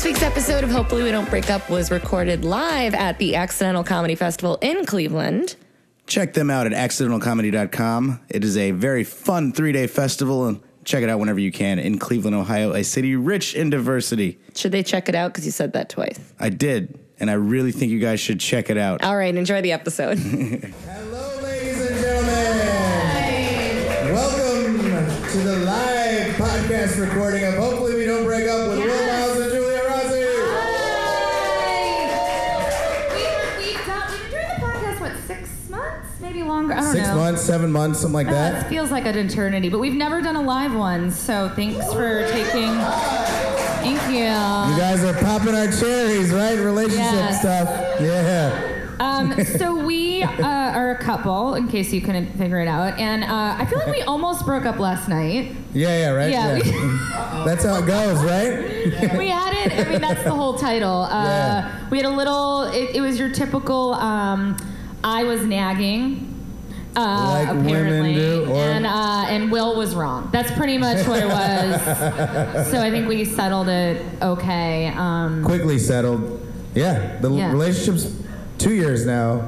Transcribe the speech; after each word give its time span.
This 0.00 0.06
week's 0.06 0.22
episode 0.22 0.64
of 0.64 0.70
Hopefully 0.70 1.02
We 1.02 1.10
Don't 1.10 1.28
Break 1.28 1.50
Up 1.50 1.68
was 1.68 1.90
recorded 1.90 2.42
live 2.42 2.94
at 2.94 3.18
the 3.18 3.34
Accidental 3.34 3.84
Comedy 3.84 4.14
Festival 4.14 4.56
in 4.62 4.86
Cleveland. 4.86 5.56
Check 6.06 6.32
them 6.32 6.48
out 6.48 6.66
at 6.66 6.72
accidentalcomedy.com. 6.72 8.20
It 8.30 8.42
is 8.42 8.56
a 8.56 8.70
very 8.70 9.04
fun 9.04 9.52
three 9.52 9.72
day 9.72 9.86
festival, 9.86 10.46
and 10.46 10.62
check 10.84 11.02
it 11.02 11.10
out 11.10 11.18
whenever 11.18 11.38
you 11.38 11.52
can 11.52 11.78
in 11.78 11.98
Cleveland, 11.98 12.34
Ohio, 12.34 12.72
a 12.72 12.82
city 12.82 13.14
rich 13.14 13.54
in 13.54 13.68
diversity. 13.68 14.38
Should 14.54 14.72
they 14.72 14.82
check 14.82 15.10
it 15.10 15.14
out? 15.14 15.34
Because 15.34 15.44
you 15.44 15.52
said 15.52 15.74
that 15.74 15.90
twice. 15.90 16.18
I 16.40 16.48
did, 16.48 16.98
and 17.18 17.30
I 17.30 17.34
really 17.34 17.70
think 17.70 17.92
you 17.92 18.00
guys 18.00 18.20
should 18.20 18.40
check 18.40 18.70
it 18.70 18.78
out. 18.78 19.04
All 19.04 19.18
right, 19.18 19.34
enjoy 19.36 19.60
the 19.60 19.72
episode. 19.72 20.16
Hello, 20.18 21.42
ladies 21.42 21.78
and 21.78 22.00
gentlemen. 22.00 22.34
Welcome 24.14 24.78
to 25.30 25.38
the 25.40 25.56
live 25.66 26.32
podcast 26.36 26.98
recording 26.98 27.44
of 27.44 27.52
Hopefully 27.56 27.96
We 27.96 28.06
Don't 28.06 28.24
Break 28.24 28.48
Up 28.48 28.66
with 28.70 28.78
Will 28.78 29.09
longer? 36.70 36.80
I 36.80 36.80
don't 36.84 36.92
Six 36.92 37.08
know. 37.08 37.14
months, 37.16 37.42
seven 37.42 37.72
months, 37.72 38.00
something 38.00 38.14
like 38.14 38.28
Uh, 38.28 38.32
that. 38.32 38.68
feels 38.68 38.90
like 38.90 39.06
an 39.06 39.16
eternity, 39.18 39.68
but 39.68 39.78
we've 39.78 39.94
never 39.94 40.20
done 40.20 40.36
a 40.36 40.42
live 40.42 40.74
one, 40.74 41.10
so 41.10 41.50
thanks 41.54 41.92
for 41.92 42.26
taking. 42.30 42.72
Thank 43.82 44.02
you. 44.10 44.24
You 44.24 44.78
guys 44.80 45.02
are 45.04 45.14
popping 45.14 45.54
our 45.54 45.68
cherries, 45.70 46.30
right? 46.32 46.58
Relationship 46.58 47.00
Yes. 47.12 47.40
stuff. 47.40 47.68
Yeah. 48.00 48.76
Um, 49.00 49.42
so 49.58 49.74
we 49.74 50.22
uh, 50.22 50.42
are 50.46 50.90
a 50.90 50.98
couple, 50.98 51.54
in 51.54 51.68
case 51.68 51.90
you 51.90 52.02
couldn't 52.02 52.36
figure 52.36 52.60
it 52.60 52.68
out, 52.68 52.98
and 52.98 53.24
uh, 53.24 53.56
I 53.58 53.64
feel 53.64 53.78
like 53.78 53.88
we 53.96 54.02
almost 54.14 54.44
broke 54.44 54.66
up 54.66 54.78
last 54.78 55.08
night. 55.08 55.52
Yeah, 55.72 55.88
yeah, 55.98 56.10
right? 56.10 56.30
Yeah, 56.30 56.58
That's 57.46 57.64
how 57.64 57.76
it 57.76 57.86
goes, 57.86 58.22
right? 58.22 59.16
we 59.18 59.28
had 59.28 59.54
it. 59.66 59.86
I 59.86 59.90
mean, 59.90 60.00
that's 60.02 60.22
the 60.24 60.32
whole 60.32 60.58
title. 60.58 61.02
Uh, 61.04 61.24
Yeah. 61.24 61.88
We 61.90 61.96
had 61.96 62.06
a 62.06 62.10
little. 62.10 62.64
It, 62.64 62.96
it 62.96 63.00
was 63.00 63.18
your 63.18 63.30
typical. 63.30 63.94
Um, 63.94 64.56
I 65.02 65.24
was 65.24 65.46
nagging. 65.46 66.29
Uh, 66.96 67.44
Like 67.46 67.48
women 67.48 67.66
apparently, 67.66 68.14
do, 68.14 68.46
or- 68.50 68.56
and 68.56 68.84
uh, 68.86 69.24
and 69.28 69.50
Will 69.52 69.76
was 69.76 69.94
wrong. 69.94 70.28
That's 70.32 70.50
pretty 70.52 70.76
much 70.76 71.06
what 71.06 71.22
it 71.22 71.26
was. 71.28 72.68
so 72.70 72.80
I 72.80 72.90
think 72.90 73.06
we 73.08 73.24
settled 73.24 73.68
it 73.68 74.04
okay. 74.20 74.92
Um, 74.96 75.44
Quickly 75.44 75.78
settled. 75.78 76.40
Yeah, 76.74 77.18
the 77.20 77.30
Yeah. 77.30 77.50
relationship's 77.52 78.12
two 78.58 78.72
years 78.74 79.06
now, 79.06 79.44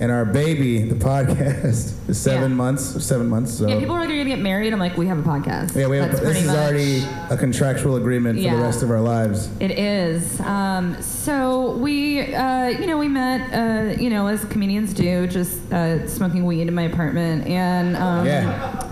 and 0.00 0.10
our 0.10 0.24
baby, 0.24 0.82
the 0.82 0.94
podcast, 0.96 1.92
is 2.08 2.20
seven 2.20 2.50
Yeah. 2.50 2.56
months. 2.56 3.04
Seven 3.04 3.28
months. 3.28 3.54
So 3.54 3.68
yeah, 3.68 3.78
people 3.78 3.94
are 3.94 4.00
like, 4.00 4.08
"Are 4.08 4.12
you 4.12 4.18
gonna 4.24 4.34
get 4.36 4.42
married?" 4.42 4.72
I'm 4.72 4.78
like, 4.80 4.96
"We 4.96 5.06
have 5.06 5.18
a 5.18 5.22
podcast." 5.22 5.76
Yeah, 5.76 5.86
we 5.86 5.98
have, 5.98 6.08
That's 6.10 6.20
this 6.20 6.30
pretty 6.30 6.40
is 6.40 6.46
much- 6.48 6.56
already 6.56 7.04
a 7.30 7.36
contractual 7.36 7.96
agreement 7.96 8.38
for 8.38 8.42
Yeah. 8.44 8.56
the 8.56 8.62
rest 8.62 8.82
of 8.82 8.90
our 8.90 9.00
lives. 9.00 9.48
It 9.60 9.70
is. 9.78 10.40
Um, 10.40 10.96
so 11.00 11.76
we, 11.76 12.34
uh, 12.34 12.66
you 12.68 12.86
know, 12.86 12.98
we 12.98 13.08
met, 13.08 13.40
uh, 13.52 14.00
you 14.00 14.10
know, 14.10 14.26
as 14.26 14.44
comedians 14.46 14.92
do, 14.94 15.26
just 15.28 15.72
uh, 15.72 16.06
smoking 16.08 16.44
weed 16.44 16.66
in 16.66 16.74
my 16.74 16.82
apartment, 16.82 17.46
and 17.46 17.96
um, 17.96 18.26
Yeah. 18.26 18.90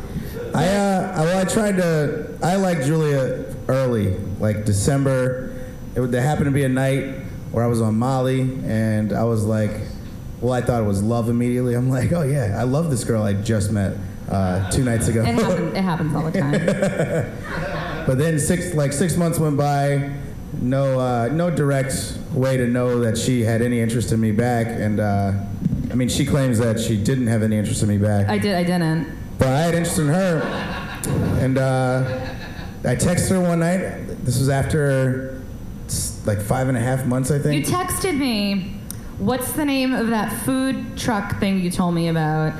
I 0.54 0.68
uh, 0.68 1.12
I- 1.16 1.20
well, 1.24 1.38
I 1.38 1.44
tried 1.44 1.76
to. 1.78 2.26
I 2.42 2.56
like 2.56 2.82
Julia 2.84 3.44
early, 3.68 4.16
like 4.38 4.64
December. 4.64 5.50
It 5.94 6.00
would, 6.00 6.12
there 6.12 6.22
happened 6.22 6.46
to 6.46 6.50
be 6.52 6.64
a 6.64 6.68
night 6.68 7.16
where 7.50 7.64
I 7.64 7.66
was 7.66 7.80
on 7.80 7.96
Molly, 7.98 8.40
and 8.66 9.12
I 9.12 9.24
was 9.24 9.44
like, 9.44 9.72
well, 10.42 10.52
I 10.52 10.60
thought 10.60 10.82
it 10.82 10.86
was 10.86 11.02
love 11.02 11.28
immediately. 11.28 11.74
I'm 11.74 11.88
like, 11.88 12.12
oh 12.12 12.22
yeah, 12.22 12.56
I 12.58 12.64
love 12.64 12.90
this 12.90 13.04
girl 13.04 13.22
I 13.22 13.32
just 13.32 13.70
met 13.72 13.96
uh, 14.28 14.70
two 14.70 14.84
nights 14.84 15.08
ago. 15.08 15.22
It 15.22 15.34
happens. 15.34 15.74
It 15.76 15.82
happens 15.82 16.14
all 16.14 16.30
the 16.30 16.38
time. 16.38 17.72
But 18.06 18.18
then 18.18 18.40
six 18.40 18.74
like 18.74 18.92
six 18.92 19.16
months 19.16 19.38
went 19.38 19.56
by, 19.56 20.10
no 20.60 20.98
uh, 20.98 21.28
no 21.32 21.50
direct 21.50 22.18
way 22.32 22.56
to 22.56 22.66
know 22.66 22.98
that 22.98 23.16
she 23.16 23.42
had 23.42 23.62
any 23.62 23.78
interest 23.78 24.10
in 24.10 24.20
me 24.20 24.32
back, 24.32 24.66
and 24.66 24.98
uh, 24.98 25.32
I 25.88 25.94
mean 25.94 26.08
she 26.08 26.26
claims 26.26 26.58
that 26.58 26.80
she 26.80 26.96
didn't 26.96 27.28
have 27.28 27.44
any 27.44 27.56
interest 27.56 27.80
in 27.80 27.88
me 27.88 27.98
back, 27.98 28.28
I 28.28 28.38
did. 28.38 28.56
I 28.56 28.64
didn't. 28.64 29.06
but 29.38 29.46
I 29.46 29.60
had 29.60 29.74
interest 29.76 30.00
in 30.00 30.08
her, 30.08 30.40
and 31.40 31.58
uh, 31.58 32.34
I 32.84 32.96
texted 32.96 33.28
her 33.30 33.40
one 33.40 33.60
night. 33.60 33.78
This 34.24 34.40
was 34.40 34.48
after 34.48 35.40
like 36.26 36.40
five 36.40 36.66
and 36.68 36.76
a 36.76 36.80
half 36.80 37.06
months, 37.06 37.30
I 37.30 37.38
think. 37.38 37.64
You 37.68 37.72
texted 37.72 38.18
me. 38.18 38.80
What's 39.22 39.52
the 39.52 39.64
name 39.64 39.94
of 39.94 40.08
that 40.08 40.32
food 40.42 40.98
truck 40.98 41.38
thing 41.38 41.60
you 41.60 41.70
told 41.70 41.94
me 41.94 42.08
about? 42.08 42.54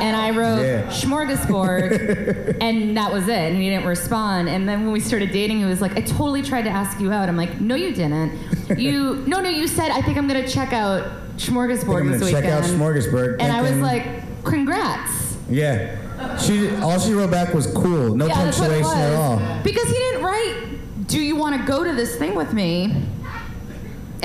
And 0.00 0.16
I 0.16 0.30
wrote 0.30 0.62
Yeah. 0.62 0.86
Smorgasburg, 0.88 2.56
and 2.62 2.96
that 2.96 3.12
was 3.12 3.28
it. 3.28 3.36
And 3.52 3.56
he 3.60 3.68
didn't 3.68 3.84
respond. 3.86 4.48
And 4.48 4.66
then 4.66 4.84
when 4.84 4.92
we 4.92 5.00
started 5.00 5.30
dating, 5.30 5.58
he 5.58 5.66
was 5.66 5.82
like, 5.82 5.94
"I 5.94 6.00
totally 6.00 6.40
tried 6.40 6.62
to 6.62 6.70
ask 6.70 6.98
you 7.00 7.12
out." 7.12 7.28
I'm 7.28 7.36
like, 7.36 7.60
"No, 7.60 7.74
you 7.74 7.92
didn't. 7.92 8.32
You 8.78 9.16
no, 9.26 9.40
no, 9.42 9.50
you 9.50 9.68
said 9.68 9.90
I 9.90 10.00
think 10.00 10.16
I'm 10.16 10.26
gonna 10.26 10.48
check 10.48 10.72
out 10.72 11.04
Smorgasburg 11.36 12.00
I'm 12.00 12.10
this 12.12 12.20
gonna 12.20 12.32
check 12.32 12.44
out 12.46 12.64
Smorgasburg. 12.64 13.36
And 13.40 13.52
I 13.52 13.60
was 13.60 13.76
like, 13.76 14.04
"Congrats." 14.44 15.36
yeah. 15.50 16.02
She 16.38 16.74
all 16.76 16.98
she 16.98 17.12
wrote 17.12 17.30
back 17.30 17.52
was 17.52 17.66
cool, 17.66 18.16
no 18.16 18.26
yeah, 18.26 18.42
that's 18.46 18.58
what 18.58 18.70
it 18.70 18.82
punctuation 18.82 19.12
at 19.12 19.14
all. 19.16 19.62
Because 19.62 19.84
he 19.86 19.92
didn't 19.92 20.22
write, 20.22 20.78
"Do 21.08 21.20
you 21.20 21.36
want 21.36 21.60
to 21.60 21.66
go 21.66 21.84
to 21.84 21.92
this 21.92 22.16
thing 22.16 22.34
with 22.34 22.54
me?" 22.54 23.02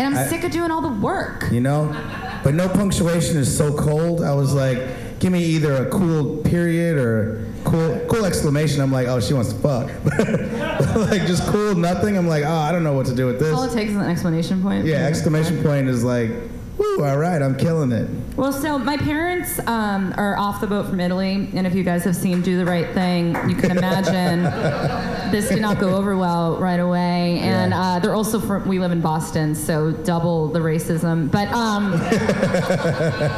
And 0.01 0.15
I'm 0.15 0.23
I- 0.23 0.27
sick 0.27 0.43
of 0.43 0.51
doing 0.51 0.71
all 0.71 0.81
the 0.81 0.89
work. 0.89 1.47
you 1.51 1.61
know? 1.61 1.95
But 2.43 2.55
no 2.55 2.67
punctuation 2.67 3.37
is 3.37 3.55
so 3.55 3.75
cold. 3.75 4.23
I 4.23 4.33
was 4.33 4.51
like, 4.53 5.19
give 5.19 5.31
me 5.31 5.43
either 5.43 5.85
a 5.85 5.89
cool 5.91 6.37
period 6.37 6.97
or 6.97 7.45
cool 7.63 8.03
cool 8.09 8.25
exclamation. 8.25 8.81
I'm 8.81 8.91
like, 8.91 9.07
oh, 9.07 9.19
she 9.19 9.35
wants 9.35 9.53
to 9.53 9.59
fuck. 9.59 9.91
like 11.11 11.27
just 11.27 11.45
cool 11.51 11.75
nothing. 11.75 12.17
I'm 12.17 12.27
like, 12.27 12.43
oh, 12.43 12.51
I 12.51 12.71
don't 12.71 12.83
know 12.83 12.93
what 12.93 13.05
to 13.07 13.15
do 13.15 13.27
with 13.27 13.39
this. 13.39 13.53
All 13.53 13.63
it 13.63 13.73
takes 13.73 13.91
is 13.91 13.97
an 13.97 14.09
exclamation 14.09 14.63
point. 14.63 14.85
Yeah, 14.85 15.05
exclamation 15.05 15.61
point 15.61 15.87
is 15.87 16.03
like, 16.03 16.31
woo, 16.79 17.05
all 17.05 17.17
right, 17.17 17.39
I'm 17.39 17.55
killing 17.55 17.91
it. 17.91 18.09
Well, 18.41 18.51
so 18.51 18.79
my 18.79 18.97
parents 18.97 19.59
um, 19.67 20.15
are 20.17 20.35
off 20.35 20.61
the 20.61 20.65
boat 20.65 20.87
from 20.87 20.99
Italy, 20.99 21.47
and 21.53 21.67
if 21.67 21.75
you 21.75 21.83
guys 21.83 22.03
have 22.05 22.15
seen 22.15 22.41
Do 22.41 22.57
the 22.57 22.65
Right 22.65 22.91
Thing, 22.91 23.35
you 23.47 23.55
can 23.55 23.69
imagine 23.69 24.41
this 25.31 25.49
did 25.49 25.61
not 25.61 25.77
go 25.77 25.95
over 25.95 26.17
well 26.17 26.57
right 26.57 26.79
away. 26.79 27.37
And 27.37 27.71
uh, 27.71 27.99
they're 27.99 28.15
also 28.15 28.39
from, 28.39 28.67
we 28.67 28.79
live 28.79 28.91
in 28.91 28.99
Boston, 28.99 29.53
so 29.53 29.91
double 29.91 30.47
the 30.47 30.57
racism. 30.57 31.29
But 31.29 31.49
um, 31.49 31.91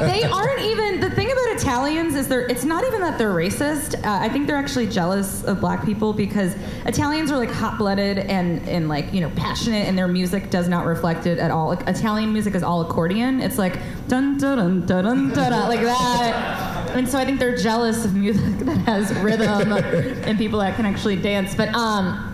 they 0.07 0.23
aren't 0.23 0.61
even, 0.61 1.01
the 1.01 1.11
thing 1.13 1.29
about 1.29 1.57
Italians 1.57 2.15
is 2.15 2.29
they're, 2.29 2.47
it's 2.47 2.63
not 2.63 2.85
even 2.85 3.01
that 3.01 3.17
they're 3.17 3.33
racist. 3.33 3.95
Uh, 4.05 4.19
I 4.21 4.29
think 4.29 4.47
they're 4.47 4.55
actually 4.55 4.87
jealous 4.87 5.43
of 5.43 5.59
black 5.59 5.83
people 5.83 6.13
because 6.13 6.55
Italians 6.85 7.29
are 7.29 7.37
like 7.37 7.51
hot 7.51 7.77
blooded 7.77 8.19
and, 8.19 8.65
and 8.69 8.87
like, 8.87 9.11
you 9.11 9.19
know, 9.19 9.31
passionate, 9.35 9.85
and 9.85 9.97
their 9.97 10.07
music 10.07 10.49
does 10.49 10.69
not 10.69 10.85
reflect 10.85 11.25
it 11.25 11.39
at 11.39 11.51
all. 11.51 11.67
Like 11.67 11.85
Italian 11.89 12.31
music 12.31 12.55
is 12.55 12.63
all 12.63 12.79
accordion. 12.79 13.41
It's 13.41 13.57
like 13.57 13.77
dun 14.07 14.37
dun 14.37 14.57
dun 14.57 14.85
dun 14.85 14.92
dun 15.01 15.29
dun, 15.29 15.51
dun 15.51 15.69
like 15.69 15.81
that. 15.81 16.91
And 16.95 17.09
so 17.09 17.17
I 17.17 17.25
think 17.25 17.39
they're 17.39 17.57
jealous 17.57 18.05
of 18.05 18.13
music 18.13 18.59
that 18.65 18.77
has 18.79 19.11
rhythm 19.15 19.73
and 19.73 20.37
people 20.37 20.59
that 20.59 20.75
can 20.75 20.85
actually 20.85 21.15
dance. 21.15 21.55
But 21.55 21.73
um, 21.73 22.33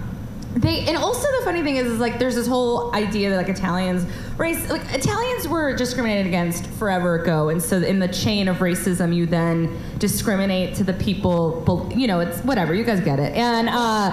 they 0.56 0.86
and 0.88 0.97
also 0.97 1.28
the 1.40 1.46
funny 1.46 1.64
thing 1.64 1.78
is, 1.78 1.88
is 1.88 2.00
like 2.00 2.20
there's 2.20 2.36
this 2.36 2.47
whole 2.47 2.94
idea 2.94 3.30
that 3.30 3.38
like 3.38 3.50
Italians 3.50 4.06
race 4.38 4.70
like 4.70 4.81
Italians 4.94 5.47
were 5.47 5.75
discriminated 5.75 6.25
against 6.25 6.66
forever 6.72 7.22
ago, 7.22 7.50
and 7.50 7.62
so 7.62 7.78
in 7.78 8.00
the 8.00 8.08
chain 8.08 8.47
of 8.47 8.58
racism, 8.58 9.16
you 9.16 9.26
then 9.26 9.80
discriminate 10.00 10.76
to 10.76 10.84
the 10.84 10.94
people. 10.94 11.90
You 11.96 12.08
know, 12.08 12.20
it's 12.20 12.40
whatever. 12.41 12.74
You 12.74 12.84
guys 12.84 13.00
get 13.00 13.20
it. 13.20 13.34
And 13.36 13.70
uh, 13.70 14.12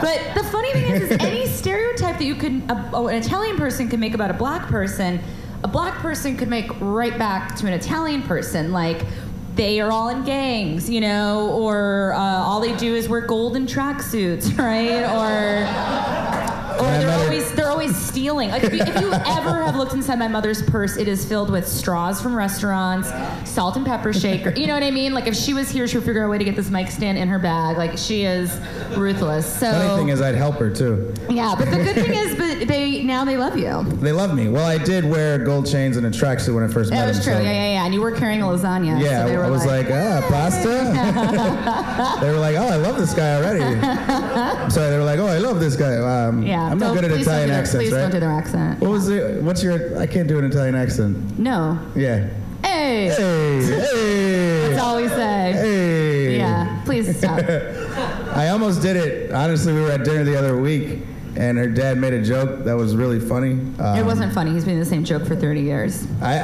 but 0.00 0.34
the 0.34 0.44
funny 0.50 0.70
thing 0.72 0.92
is, 0.92 1.10
is 1.10 1.18
any 1.20 1.46
stereotype 1.60 2.18
that 2.18 2.24
you 2.24 2.34
could 2.34 2.62
a, 2.70 2.90
oh, 2.92 3.08
an 3.08 3.16
Italian 3.16 3.56
person 3.56 3.88
can 3.88 3.98
make 3.98 4.14
about 4.14 4.30
a 4.30 4.34
black 4.34 4.68
person, 4.68 5.20
a 5.64 5.68
black 5.68 5.94
person 6.00 6.36
could 6.36 6.48
make 6.48 6.70
right 6.78 7.18
back 7.18 7.56
to 7.56 7.66
an 7.66 7.72
Italian 7.72 8.22
person, 8.22 8.70
like 8.70 9.02
they 9.54 9.80
are 9.80 9.90
all 9.90 10.10
in 10.10 10.22
gangs, 10.22 10.90
you 10.90 11.00
know, 11.00 11.50
or 11.52 12.12
uh, 12.14 12.20
all 12.20 12.60
they 12.60 12.76
do 12.76 12.94
is 12.94 13.08
wear 13.08 13.22
golden 13.22 13.66
tracksuits, 13.66 14.56
right? 14.58 15.04
Or 15.04 15.64
or 16.80 16.84
they're 16.86 17.06
met 17.06 17.20
always 17.24 17.52
they're 17.52 17.68
always 17.70 17.96
stealing. 17.96 18.50
Like 18.50 18.64
if 18.64 18.72
you, 18.72 18.80
if 18.80 19.00
you 19.00 19.12
ever 19.12 19.62
have 19.64 19.76
looked 19.76 19.92
inside 19.94 20.18
my 20.18 20.28
mother's 20.28 20.62
purse, 20.62 20.96
it 20.96 21.08
is 21.08 21.24
filled 21.24 21.50
with 21.50 21.66
straws 21.68 22.20
from 22.20 22.34
restaurants, 22.34 23.10
salt 23.48 23.76
and 23.76 23.84
pepper 23.86 24.12
shaker. 24.12 24.50
You 24.50 24.66
know 24.66 24.74
what 24.74 24.82
I 24.82 24.90
mean? 24.90 25.12
Like 25.14 25.26
if 25.26 25.34
she 25.36 25.54
was 25.54 25.70
here, 25.70 25.86
she 25.86 25.96
would 25.98 26.04
figure 26.06 26.22
out 26.22 26.26
a 26.26 26.30
way 26.30 26.38
to 26.38 26.44
get 26.44 26.56
this 26.56 26.70
mic 26.70 26.88
stand 26.88 27.18
in 27.18 27.28
her 27.28 27.38
bag. 27.38 27.76
Like 27.76 27.96
she 27.98 28.24
is 28.24 28.58
ruthless. 28.96 29.46
So 29.60 29.70
Funny 29.70 29.96
thing 29.96 30.08
is, 30.10 30.20
I'd 30.20 30.34
help 30.34 30.56
her 30.56 30.70
too. 30.70 31.12
yeah, 31.30 31.54
but 31.58 31.70
the 31.70 31.76
good 31.76 31.94
thing 31.94 32.14
is, 32.14 32.34
but 32.36 32.68
they 32.68 33.02
now 33.02 33.24
they 33.24 33.36
love 33.36 33.56
you. 33.58 33.82
They 34.00 34.12
love 34.12 34.34
me. 34.34 34.48
Well, 34.48 34.66
I 34.66 34.78
did 34.78 35.04
wear 35.04 35.38
gold 35.38 35.66
chains 35.70 35.96
and 35.96 36.06
a 36.06 36.10
tracksuit 36.10 36.54
when 36.54 36.64
I 36.64 36.68
first 36.68 36.90
met 36.90 36.96
That 36.98 37.10
him. 37.10 37.16
was 37.16 37.24
true. 37.24 37.34
so- 37.34 37.40
Yeah, 37.40 37.50
yeah, 37.52 37.72
yeah. 37.74 37.84
And 37.84 37.94
you 37.94 38.00
were 38.00 38.12
carrying 38.12 38.42
a 38.42 38.46
lasagna. 38.46 39.00
Yeah, 39.00 39.22
so 39.24 39.28
they 39.28 39.36
were 39.36 39.44
I 39.44 39.50
was 39.50 39.66
like, 39.66 39.86
ah, 39.90 40.24
pasta. 40.28 42.20
they 42.20 42.30
were 42.30 42.38
like, 42.38 42.56
oh, 42.56 42.66
I 42.68 42.76
love 42.76 42.96
this 42.98 43.14
guy 43.14 43.36
already. 43.36 43.60
so 44.70 44.90
they 44.90 44.96
were 44.96 45.04
like, 45.04 45.18
oh, 45.18 45.26
I 45.26 45.38
love 45.38 45.60
this 45.60 45.76
guy. 45.76 45.94
Um, 45.96 46.42
yeah. 46.42 46.63
I'm 46.72 46.78
not 46.78 46.86
don't- 46.86 46.94
good 46.96 47.04
at 47.04 47.10
please 47.10 47.24
don't 47.26 47.34
Italian 47.34 47.48
do 47.48 47.52
their- 47.52 47.60
accents, 47.62 47.84
Please 47.84 47.92
right? 47.92 48.00
don't 48.00 48.10
do 48.10 48.20
their 48.20 48.30
accent. 48.32 48.80
What 48.80 48.90
was 48.90 49.08
it? 49.08 49.42
What's 49.42 49.62
your? 49.62 49.98
I 49.98 50.06
can't 50.06 50.28
do 50.28 50.38
an 50.38 50.44
Italian 50.44 50.74
accent. 50.74 51.38
No. 51.38 51.78
Yeah. 51.94 52.28
Hey. 52.64 53.08
Hey, 53.08 53.62
hey, 53.62 54.68
That's 54.70 54.82
all 54.82 54.96
we 54.96 55.08
say. 55.08 55.52
hey. 55.52 56.36
Yeah. 56.38 56.80
Please 56.84 57.16
stop. 57.16 57.40
I 58.36 58.48
almost 58.48 58.82
did 58.82 58.96
it. 58.96 59.32
Honestly, 59.32 59.72
we 59.72 59.80
were 59.82 59.90
at 59.90 60.04
dinner 60.04 60.24
the 60.24 60.36
other 60.38 60.56
week, 60.60 61.00
and 61.36 61.56
her 61.58 61.68
dad 61.68 61.98
made 61.98 62.14
a 62.14 62.22
joke 62.22 62.64
that 62.64 62.74
was 62.74 62.96
really 62.96 63.20
funny. 63.20 63.52
Um, 63.78 63.98
it 63.98 64.04
wasn't 64.04 64.32
funny. 64.32 64.52
He's 64.52 64.64
been 64.64 64.78
the 64.80 64.84
same 64.84 65.04
joke 65.04 65.26
for 65.26 65.36
30 65.36 65.60
years. 65.60 66.06
I 66.22 66.36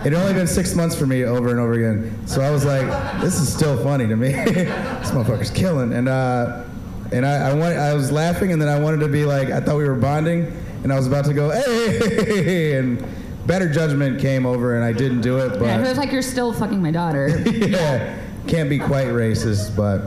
it 0.00 0.12
had 0.12 0.14
only 0.14 0.32
been 0.34 0.46
six 0.46 0.74
months 0.74 0.96
for 0.96 1.06
me 1.06 1.24
over 1.24 1.50
and 1.50 1.60
over 1.60 1.74
again, 1.74 2.26
so 2.26 2.40
I 2.40 2.50
was 2.50 2.64
like, 2.64 2.86
this 3.20 3.38
is 3.40 3.52
still 3.52 3.76
funny 3.82 4.06
to 4.08 4.16
me. 4.16 4.28
this 4.32 5.10
motherfucker's 5.12 5.50
killing, 5.50 5.92
and 5.92 6.08
uh, 6.08 6.64
and 7.12 7.24
I 7.26 7.50
I, 7.50 7.54
want, 7.54 7.76
I 7.76 7.94
was 7.94 8.10
laughing, 8.12 8.52
and 8.52 8.60
then 8.60 8.68
I 8.68 8.78
wanted 8.78 9.00
to 9.00 9.08
be 9.08 9.24
like, 9.24 9.50
I 9.50 9.60
thought 9.60 9.76
we 9.76 9.84
were 9.88 9.94
bonding, 9.94 10.46
and 10.82 10.92
I 10.92 10.96
was 10.96 11.06
about 11.06 11.24
to 11.26 11.34
go, 11.34 11.50
hey, 11.50 12.76
and 12.78 13.04
better 13.46 13.68
judgment 13.72 14.20
came 14.20 14.46
over, 14.46 14.76
and 14.76 14.84
I 14.84 14.92
didn't 14.92 15.20
do 15.22 15.38
it, 15.38 15.50
but 15.58 15.62
Yeah, 15.62 15.78
it 15.78 15.88
was 15.88 15.98
like 15.98 16.12
you're 16.12 16.22
still 16.22 16.52
fucking 16.52 16.80
my 16.82 16.90
daughter. 16.90 17.28
yeah, 17.50 18.18
can't 18.46 18.68
be 18.70 18.78
quite 18.78 19.08
racist, 19.08 19.74
but 19.76 20.02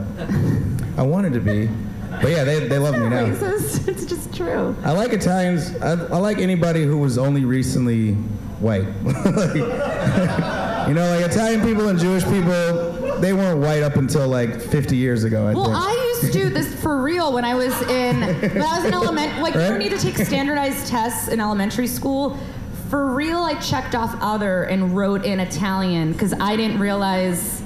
I 0.98 1.02
wanted 1.02 1.32
to 1.34 1.40
be. 1.40 1.68
But 2.22 2.30
yeah, 2.30 2.44
they, 2.44 2.68
they 2.68 2.78
love 2.78 2.94
me 2.94 3.08
now. 3.08 3.26
Racist. 3.26 3.88
It's 3.94 4.06
just 4.06 4.32
true. 4.34 4.74
I 4.84 4.92
like 4.92 5.12
Italians. 5.12 5.74
I, 5.76 5.90
I 5.92 6.18
like 6.18 6.38
anybody 6.38 6.84
who 6.84 6.96
was 6.98 7.18
only 7.18 7.44
recently 7.44 8.14
white. 8.60 8.86
Like, 9.04 9.54
you 10.88 10.94
know, 10.94 11.16
like 11.18 11.30
Italian 11.30 11.60
people 11.62 11.88
and 11.88 11.98
Jewish 11.98 12.24
people, 12.24 13.18
they 13.20 13.32
weren't 13.32 13.60
white 13.60 13.82
up 13.82 13.96
until 13.96 14.28
like 14.28 14.60
50 14.60 14.96
years 14.96 15.24
ago. 15.24 15.46
I 15.46 15.54
Well, 15.54 15.64
think. 15.64 15.76
I 15.76 16.03
used 16.24 16.36
to 16.36 16.44
do 16.44 16.50
this 16.50 16.74
for 16.82 17.02
real 17.02 17.32
when 17.32 17.44
I 17.44 17.54
was 17.54 17.80
in 17.82 18.20
when 18.20 18.62
I 18.62 18.76
was 18.76 18.84
in 18.84 18.94
element. 18.94 19.42
Like 19.42 19.54
you 19.54 19.60
don't 19.60 19.78
need 19.78 19.90
to 19.90 19.98
take 19.98 20.16
standardized 20.16 20.86
tests 20.86 21.28
in 21.28 21.40
elementary 21.40 21.86
school. 21.86 22.38
For 22.90 23.14
real, 23.14 23.38
I 23.38 23.54
checked 23.54 23.94
off 23.94 24.14
other 24.20 24.64
and 24.64 24.96
wrote 24.96 25.24
in 25.24 25.40
Italian 25.40 26.12
because 26.12 26.32
I 26.34 26.56
didn't 26.56 26.78
realize 26.78 27.62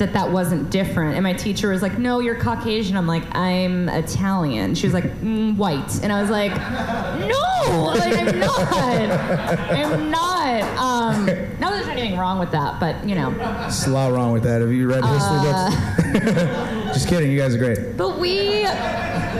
that 0.00 0.12
that 0.14 0.30
wasn't 0.32 0.70
different. 0.70 1.14
And 1.14 1.22
my 1.22 1.32
teacher 1.32 1.70
was 1.70 1.80
like, 1.82 1.98
"No, 1.98 2.18
you're 2.18 2.34
Caucasian." 2.34 2.96
I'm 2.96 3.06
like, 3.06 3.22
"I'm 3.34 3.88
Italian." 3.88 4.74
She 4.74 4.86
was 4.86 4.92
like, 4.94 5.04
mm, 5.20 5.56
"White," 5.56 6.02
and 6.02 6.12
I 6.12 6.20
was 6.20 6.30
like, 6.30 6.50
"No, 7.28 7.92
like 7.94 8.16
I'm 8.18 8.38
not. 8.40 8.50
I'm 9.70 10.10
not." 10.10 10.62
Um, 10.80 11.26
not 11.26 11.70
that 11.70 11.70
there's 11.70 11.88
anything 11.88 12.18
wrong 12.18 12.38
with 12.38 12.50
that, 12.52 12.80
but 12.80 13.06
you 13.08 13.14
know. 13.14 13.30
There's 13.32 13.86
a 13.86 13.90
lot 13.90 14.12
wrong 14.12 14.32
with 14.32 14.42
that. 14.42 14.60
Have 14.60 14.72
you 14.72 14.88
read 14.88 15.04
history 15.04 15.38
Uh, 15.38 15.70
books? 15.70 16.94
Just 16.94 17.08
kidding. 17.08 17.30
You 17.30 17.38
guys 17.38 17.54
are 17.54 17.58
great. 17.58 17.96
But 17.96 18.18
we 18.18 18.66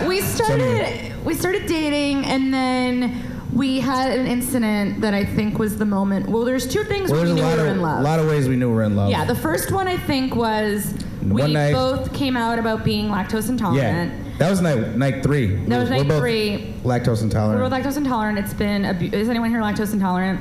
we 0.06 0.20
started 0.20 1.12
we 1.24 1.34
started 1.34 1.66
dating 1.66 2.24
and 2.26 2.52
then 2.54 3.39
we 3.52 3.81
had 3.81 4.12
an 4.19 4.26
incident 4.26 5.00
that 5.00 5.12
I 5.14 5.25
think 5.25 5.58
was 5.58 5.76
the 5.76 5.85
moment. 5.85 6.29
Well, 6.29 6.44
there's 6.44 6.67
two 6.67 6.85
things 6.85 7.11
Well, 7.11 7.23
we 7.25 7.32
knew 7.32 7.37
we 7.37 7.43
were 7.43 7.61
of, 7.61 7.67
in 7.67 7.82
love. 7.82 8.00
A 8.00 8.02
lot 8.02 8.20
of 8.20 8.26
ways 8.26 8.49
we 8.49 8.56
knew 8.56 8.69
we 8.69 8.76
were 8.76 8.82
in 8.85 8.97
love. 8.97 9.11
yeah, 9.11 9.25
the 9.25 9.35
first 9.35 9.73
one 9.73 9.88
I 9.88 9.97
think 9.97 10.35
was 10.37 10.94
we 11.23 11.52
night- 11.52 11.73
both 11.73 12.12
came 12.14 12.37
out 12.37 12.58
about 12.58 12.85
being 12.85 13.06
lactose 13.08 13.49
intolerant. 13.49 14.12
Yeah. 14.12 14.31
That 14.38 14.50
was 14.50 14.62
night 14.62 14.97
night 14.97 15.23
three. 15.23 15.56
That 15.67 15.81
was 15.81 15.91
night 15.91 16.06
three. 16.06 16.75
Lactose 16.85 17.23
intolerant. 17.23 17.61
We're 17.62 17.69
both 17.69 17.79
lactose 17.85 17.97
intolerant. 17.99 18.38
It's 18.38 18.55
been 18.55 18.85
abu- 18.87 19.11
is 19.14 19.29
anyone 19.29 19.50
here 19.50 19.61
lactose 19.61 19.93
intolerant? 19.93 20.41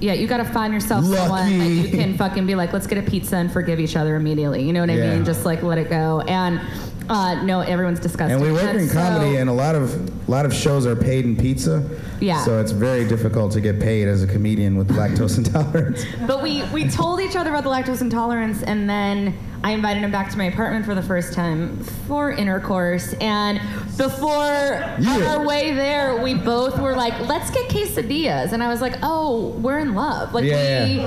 Yeah, 0.00 0.12
you 0.12 0.28
gotta 0.28 0.44
find 0.44 0.72
yourself 0.72 1.04
someone 1.04 1.58
that 1.58 1.64
you 1.66 1.88
can 1.88 2.16
fucking 2.16 2.46
be 2.46 2.54
like, 2.54 2.72
let's 2.72 2.86
get 2.86 2.98
a 2.98 3.02
pizza 3.10 3.36
and 3.36 3.50
forgive 3.50 3.80
each 3.80 3.96
other 3.96 4.14
immediately. 4.14 4.62
You 4.64 4.72
know 4.72 4.78
what 4.80 4.90
I 4.90 4.94
Yeah. 4.96 5.14
mean? 5.14 5.24
Just 5.24 5.44
like 5.44 5.64
let 5.64 5.78
it 5.78 5.90
go. 5.90 6.20
And 6.28 6.60
uh, 7.08 7.42
no, 7.44 7.60
everyone's 7.60 8.00
disgusting. 8.00 8.32
And 8.34 8.42
we 8.42 8.52
work 8.52 8.74
in 8.74 8.88
so- 8.88 8.94
comedy, 8.94 9.36
and 9.36 9.48
a 9.48 9.52
lot 9.52 9.74
of 9.74 10.28
a 10.28 10.30
lot 10.30 10.44
of 10.44 10.52
shows 10.52 10.86
are 10.86 10.96
paid 10.96 11.24
in 11.24 11.36
pizza. 11.36 11.88
Yeah. 12.20 12.44
So 12.44 12.60
it's 12.60 12.72
very 12.72 13.06
difficult 13.08 13.52
to 13.52 13.60
get 13.60 13.80
paid 13.80 14.08
as 14.08 14.22
a 14.22 14.26
comedian 14.26 14.76
with 14.76 14.88
lactose 14.88 15.38
intolerance. 15.44 16.04
But 16.26 16.42
we, 16.42 16.64
we 16.64 16.88
told 16.88 17.20
each 17.20 17.36
other 17.36 17.50
about 17.50 17.64
the 17.64 17.70
lactose 17.70 18.00
intolerance, 18.02 18.62
and 18.62 18.90
then 18.90 19.38
I 19.62 19.70
invited 19.72 20.02
him 20.02 20.10
back 20.10 20.30
to 20.32 20.38
my 20.38 20.44
apartment 20.44 20.84
for 20.84 20.94
the 20.94 21.02
first 21.02 21.32
time 21.32 21.78
for 22.06 22.30
intercourse. 22.30 23.14
And 23.14 23.58
before 23.96 24.34
on 24.34 25.22
our 25.22 25.46
way 25.46 25.72
there, 25.72 26.22
we 26.22 26.34
both 26.34 26.78
were 26.78 26.94
like, 26.94 27.18
"Let's 27.26 27.50
get 27.50 27.70
quesadillas," 27.70 28.52
and 28.52 28.62
I 28.62 28.68
was 28.68 28.80
like, 28.80 28.96
"Oh, 29.02 29.50
we're 29.60 29.78
in 29.78 29.94
love." 29.94 30.34
Like 30.34 30.44
Yeah, 30.44 30.84
we 30.84 31.00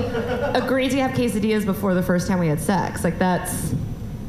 agreed 0.60 0.90
to 0.92 1.00
have 1.02 1.12
quesadillas 1.12 1.66
before 1.66 1.94
the 1.94 2.04
first 2.04 2.28
time 2.28 2.40
we 2.40 2.48
had 2.48 2.60
sex. 2.60 3.04
Like 3.04 3.20
that's 3.20 3.74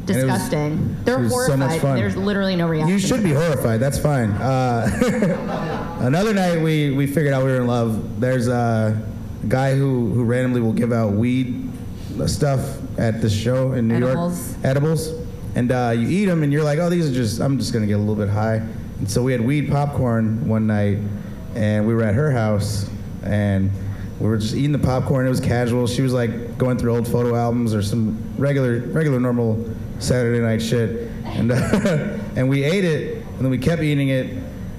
was- 0.07 0.17
disgusting. 0.17 0.97
They're 1.05 1.19
was 1.19 1.31
so 1.33 1.57
horrified. 1.57 1.81
fun. 1.81 1.97
There's 1.97 2.17
literally 2.17 2.57
no 2.57 2.69
reaction. 2.69 2.93
You 2.93 2.99
should 2.99 3.23
be 3.23 3.33
horrified. 3.33 3.81
That's 3.81 3.99
fine. 3.99 4.31
Uh, 4.33 5.99
another 6.01 6.35
night, 6.35 6.61
we, 6.61 6.91
we 6.91 7.07
figured 7.07 7.33
out 7.35 7.45
we 7.45 7.51
were 7.51 7.61
in 7.61 7.67
love. 7.67 8.21
There's 8.21 8.49
a 8.49 9.01
guy 9.49 9.75
who, 9.75 10.11
who 10.13 10.25
randomly 10.25 10.61
will 10.61 10.73
give 10.73 10.93
out 10.93 11.13
weed 11.13 11.71
stuff 12.27 12.79
at 12.99 13.21
the 13.21 13.31
show 13.31 13.73
in 13.73 13.89
New 13.89 13.97
Edibles. 13.97 14.53
York. 14.53 14.65
Edibles. 14.65 15.09
And 15.55 15.71
uh, 15.71 15.93
you 15.97 16.09
eat 16.09 16.27
them, 16.27 16.43
and 16.43 16.53
you're 16.53 16.65
like, 16.65 16.79
oh, 16.79 16.89
these 16.89 17.11
are 17.11 17.15
just, 17.15 17.41
I'm 17.41 17.59
just 17.59 17.73
going 17.73 17.83
to 17.83 17.87
get 17.87 17.95
a 17.95 17.99
little 17.99 18.15
bit 18.15 18.29
high. 18.29 18.57
And 18.99 19.11
so 19.11 19.23
we 19.23 19.33
had 19.33 19.41
weed 19.41 19.69
popcorn 19.71 20.49
one 20.49 20.67
night, 20.67 20.99
and 21.55 21.87
we 21.87 21.95
were 21.95 22.03
at 22.05 22.15
her 22.15 22.31
house, 22.31 22.89
and 23.23 23.71
we 24.19 24.29
were 24.29 24.39
just 24.39 24.55
eating 24.55 24.73
the 24.73 24.79
popcorn. 24.79 25.27
It 25.27 25.31
was 25.31 25.41
casual. 25.41 25.87
She 25.87 26.01
was 26.03 26.13
like 26.13 26.57
going 26.57 26.79
through 26.79 26.95
old 26.95 27.09
photo 27.09 27.35
albums 27.35 27.75
or 27.75 27.83
some 27.83 28.23
regular, 28.39 28.81
regular, 28.81 29.19
normal 29.21 29.69
Saturday 30.03 30.41
night 30.41 30.61
shit, 30.63 31.09
and 31.25 31.53
uh, 31.53 31.55
and 32.37 32.49
we 32.49 32.65
ate 32.65 32.85
it, 32.85 33.25
and 33.25 33.39
then 33.41 33.51
we 33.51 33.59
kept 33.59 33.83
eating 33.83 34.09
it, 34.09 34.37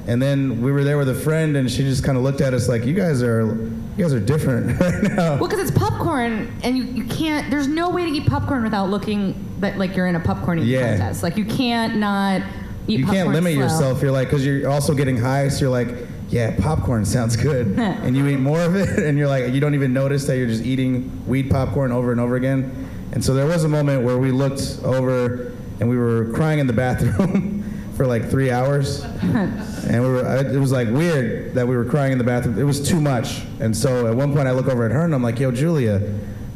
and 0.08 0.22
then 0.22 0.62
we 0.62 0.72
were 0.72 0.84
there 0.84 0.98
with 0.98 1.10
a 1.10 1.16
friend, 1.16 1.56
and 1.58 1.70
she 1.72 1.84
just 1.84 2.04
kind 2.04 2.18
of 2.18 2.24
looked 2.24 2.42
at 2.42 2.54
us 2.54 2.68
like, 2.68 2.86
"You 2.86 2.94
guys 2.94 3.24
are, 3.24 3.46
you 3.56 4.04
guys 4.04 4.14
are 4.14 4.20
different 4.20 4.80
right 4.82 5.04
now." 5.04 5.38
Well, 5.40 5.48
because 5.48 5.68
it's 5.70 5.78
popcorn, 5.78 6.52
and 6.64 6.78
you, 6.78 6.84
you 6.84 7.06
can't. 7.06 7.50
There's 7.50 7.68
no 7.68 7.90
way 7.90 8.06
to 8.06 8.12
eat 8.12 8.28
popcorn 8.28 8.64
without 8.64 8.90
looking 8.90 9.36
that 9.60 9.78
like 9.78 9.96
you're 9.96 10.08
in 10.08 10.16
a 10.16 10.20
popcorn 10.20 10.60
eating 10.60 10.72
Yeah. 10.72 10.98
contest. 10.98 11.24
Like 11.24 11.38
you 11.38 11.46
can't 11.46 11.96
not 11.98 12.42
eat. 12.88 13.00
you 13.00 13.06
can't 13.06 13.30
limit 13.30 13.54
slow. 13.54 13.64
yourself. 13.64 14.02
You're 14.02 14.12
like, 14.12 14.28
because 14.28 14.46
you're 14.46 14.70
also 14.70 14.94
getting 14.94 15.18
high, 15.18 15.48
so 15.48 15.62
you're 15.62 15.70
like, 15.70 15.96
yeah, 16.30 16.56
popcorn 16.60 17.06
sounds 17.06 17.36
good, 17.38 17.68
and 17.80 18.18
you 18.18 18.28
eat 18.28 18.38
more 18.40 18.60
of 18.62 18.76
it, 18.76 19.00
and 19.00 19.18
you're 19.18 19.28
like, 19.28 19.54
you 19.54 19.60
don't 19.62 19.74
even 19.76 19.94
notice 19.94 20.26
that 20.26 20.38
you're 20.38 20.48
just 20.48 20.64
eating 20.64 21.26
weed 21.28 21.50
popcorn 21.50 21.92
over 21.92 22.12
and 22.12 22.20
over 22.20 22.36
again. 22.36 22.90
And 23.14 23.24
so 23.24 23.36
there 23.36 23.46
was 23.46 23.64
a 23.64 23.70
moment 23.70 24.04
where 24.04 24.18
we 24.18 24.32
looked 24.32 24.80
over, 24.84 25.54
and 25.80 25.88
we 25.88 25.98
were 25.98 26.32
crying 26.34 26.58
in 26.58 26.66
the 26.66 26.74
bathroom 26.74 27.64
for 27.96 28.08
like 28.08 28.28
three 28.30 28.50
hours, 28.50 29.04
and 29.04 30.02
we 30.02 30.10
were. 30.10 30.26
It 30.52 30.60
was 30.60 30.72
like 30.72 30.90
weird 30.90 31.54
that 31.54 31.68
we 31.68 31.78
were 31.78 31.86
crying 31.86 32.12
in 32.12 32.18
the 32.18 32.24
bathroom. 32.24 32.58
It 32.58 32.64
was 32.64 32.88
too 32.88 33.00
much, 33.00 33.44
and 33.60 33.78
so 33.78 34.08
at 34.08 34.16
one 34.16 34.34
point 34.34 34.48
I 34.48 34.52
look 34.52 34.68
over 34.68 34.84
at 34.86 34.92
her, 34.92 35.06
and 35.06 35.14
I'm 35.14 35.22
like, 35.22 35.40
yo, 35.40 35.52
Julia, 35.52 36.02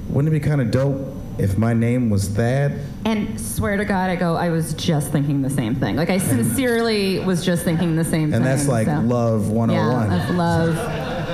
wouldn't 0.10 0.34
it 0.34 0.40
be 0.42 0.44
kind 0.46 0.60
of 0.60 0.72
dope 0.72 1.16
if 1.38 1.60
my 1.60 1.74
name 1.74 2.10
was 2.10 2.28
Thad? 2.28 2.80
And 3.06 3.40
swear 3.40 3.78
to 3.78 3.86
God, 3.86 4.10
I 4.10 4.16
go. 4.16 4.36
I 4.36 4.50
was 4.50 4.74
just 4.74 5.12
thinking 5.12 5.44
the 5.44 5.52
same 5.52 5.76
thing. 5.76 5.96
Like 5.96 6.10
I 6.10 6.18
sincerely 6.18 7.20
was 7.20 7.46
just 7.46 7.66
thinking 7.66 7.96
the 7.96 8.04
same 8.04 8.32
thing. 8.32 8.34
And 8.34 8.46
that's 8.46 8.68
like 8.68 8.88
so. 8.88 9.00
love 9.02 9.50
101. 9.52 9.70
Yeah, 9.70 10.06
oh 10.06 10.10
that's 10.10 10.32
love. 10.32 11.27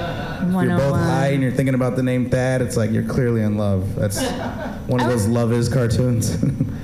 If 0.48 0.54
you're 0.54 0.78
both 0.78 0.92
101. 0.92 1.00
high 1.00 1.28
and 1.28 1.42
you're 1.42 1.52
thinking 1.52 1.76
about 1.76 1.96
the 1.96 2.04
name 2.04 2.30
Thad, 2.30 2.62
it's 2.62 2.78
like 2.78 2.92
you're 2.92 3.04
clearly 3.04 3.42
in 3.42 3.58
love. 3.58 3.96
That's 3.96 4.22
one 4.88 5.02
of 5.02 5.08
those 5.08 5.28
love 5.28 5.52
is 5.54 5.70
cartoons. 5.70 6.36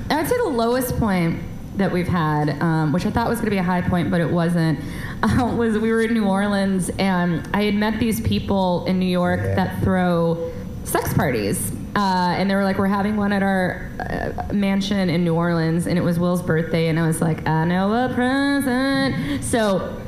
I 0.10 0.16
would 0.18 0.28
say 0.28 0.38
the 0.38 0.44
lowest 0.50 0.98
point 0.98 1.42
that 1.78 1.92
we've 1.92 2.08
had, 2.08 2.62
um, 2.62 2.92
which 2.92 3.06
I 3.06 3.10
thought 3.12 3.30
was 3.30 3.40
going 3.40 3.46
to 3.46 3.52
be 3.52 3.58
a 3.58 3.64
high 3.64 3.82
point, 3.82 4.12
but 4.12 4.20
it 4.22 4.30
wasn't, 4.30 4.80
uh, 5.24 5.54
was 5.56 5.78
we 5.78 5.92
were 5.92 6.02
in 6.02 6.14
New 6.14 6.26
Orleans 6.28 6.90
and 7.00 7.48
I 7.54 7.64
had 7.64 7.76
met 7.76 8.00
these 8.00 8.20
people 8.22 8.86
in 8.86 9.00
New 9.00 9.06
York 9.06 9.40
Yeah. 9.44 9.56
that 9.56 9.84
throw 9.84 10.52
sex 10.84 11.14
parties. 11.14 11.72
Uh, 11.96 12.36
and 12.38 12.50
they 12.50 12.56
were 12.56 12.64
like, 12.64 12.78
we're 12.78 12.86
having 12.88 13.18
one 13.18 13.32
at 13.34 13.42
our 13.42 13.90
uh, 14.00 14.54
mansion 14.54 15.10
in 15.10 15.24
New 15.24 15.34
Orleans, 15.34 15.88
and 15.88 15.98
it 15.98 16.02
was 16.04 16.20
Will's 16.20 16.42
birthday, 16.44 16.88
and 16.88 17.00
I 17.00 17.08
was 17.08 17.20
like, 17.20 17.46
I 17.48 17.66
know 17.66 17.92
a 17.94 18.14
present. 18.14 19.44
So 19.44 20.00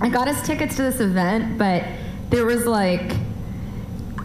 I 0.00 0.08
got 0.08 0.28
us 0.28 0.46
tickets 0.46 0.76
to 0.76 0.82
this 0.82 1.00
event, 1.00 1.58
but 1.58 1.82
there 2.30 2.44
was 2.46 2.66
like, 2.66 3.12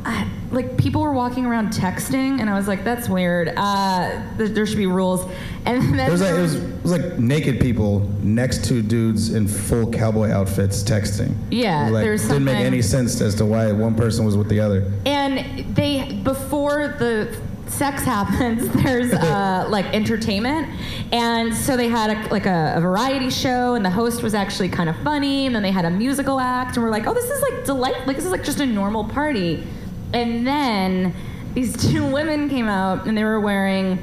I- 0.06 0.28
like 0.52 0.76
people 0.78 1.02
were 1.02 1.14
walking 1.14 1.46
around 1.46 1.70
texting, 1.70 2.42
and 2.42 2.50
I 2.50 2.56
was 2.58 2.68
like, 2.68 2.84
"That's 2.84 3.08
weird. 3.08 3.54
Uh, 3.56 4.22
there, 4.36 4.50
there 4.50 4.66
should 4.66 4.76
be 4.78 4.86
rules." 4.86 5.24
And 5.66 5.98
then 5.98 6.10
It 6.10 6.12
was 6.12 6.20
like 6.22 6.32
there 6.32 6.40
it 6.40 6.42
was, 6.42 6.56
was- 6.56 6.64
it 6.74 6.84
was 6.84 6.92
like 6.92 7.20
naked 7.20 7.62
people 7.62 8.00
next 8.22 8.66
to 8.66 8.82
dudes 8.82 9.34
in 9.34 9.48
full 9.48 9.90
cowboy 9.90 10.30
outfits 10.30 10.84
texting. 10.84 11.36
Yeah, 11.52 11.88
like, 11.90 12.04
there's 12.04 12.28
didn't 12.28 12.44
make 12.44 12.58
any 12.58 12.82
sense 12.82 13.22
as 13.22 13.36
to 13.36 13.46
why 13.46 13.72
one 13.72 13.96
person 13.96 14.26
was 14.26 14.36
with 14.36 14.50
the 14.50 14.60
other. 14.60 14.92
and 15.06 15.74
they 15.76 16.20
before 16.24 16.96
the 17.00 17.40
sex 17.72 18.04
happens, 18.04 18.68
there's 18.84 19.14
uh, 19.14 19.66
like 19.70 19.86
entertainment, 19.94 20.68
and 21.12 21.54
so 21.54 21.78
they 21.78 21.88
had 21.88 22.10
a, 22.12 22.30
like 22.30 22.46
a, 22.46 22.74
a 22.76 22.82
variety 22.82 23.30
show, 23.30 23.76
and 23.76 23.84
the 23.86 23.90
host 23.90 24.22
was 24.22 24.34
actually 24.34 24.70
kind 24.70 24.90
of 24.90 24.96
funny, 24.98 25.46
and 25.46 25.56
then 25.56 25.64
they 25.64 25.72
had 25.72 25.86
a 25.86 25.90
musical 25.90 26.40
act, 26.40 26.76
and 26.76 26.84
we're 26.84 26.92
like, 26.92 27.08
"Oh, 27.08 27.14
this 27.14 27.30
is 27.30 27.42
like 27.42 27.66
delight! 27.66 28.06
Like 28.08 28.16
this 28.16 28.26
is 28.26 28.32
like 28.32 28.44
just 28.44 28.60
a 28.60 28.66
normal 28.66 29.06
party," 29.06 29.66
and 30.14 30.46
then 30.46 31.14
these 31.54 31.76
two 31.92 32.06
women 32.06 32.50
came 32.50 32.68
out, 32.68 33.08
and 33.08 33.18
they 33.18 33.24
were 33.24 33.40
wearing 33.40 33.98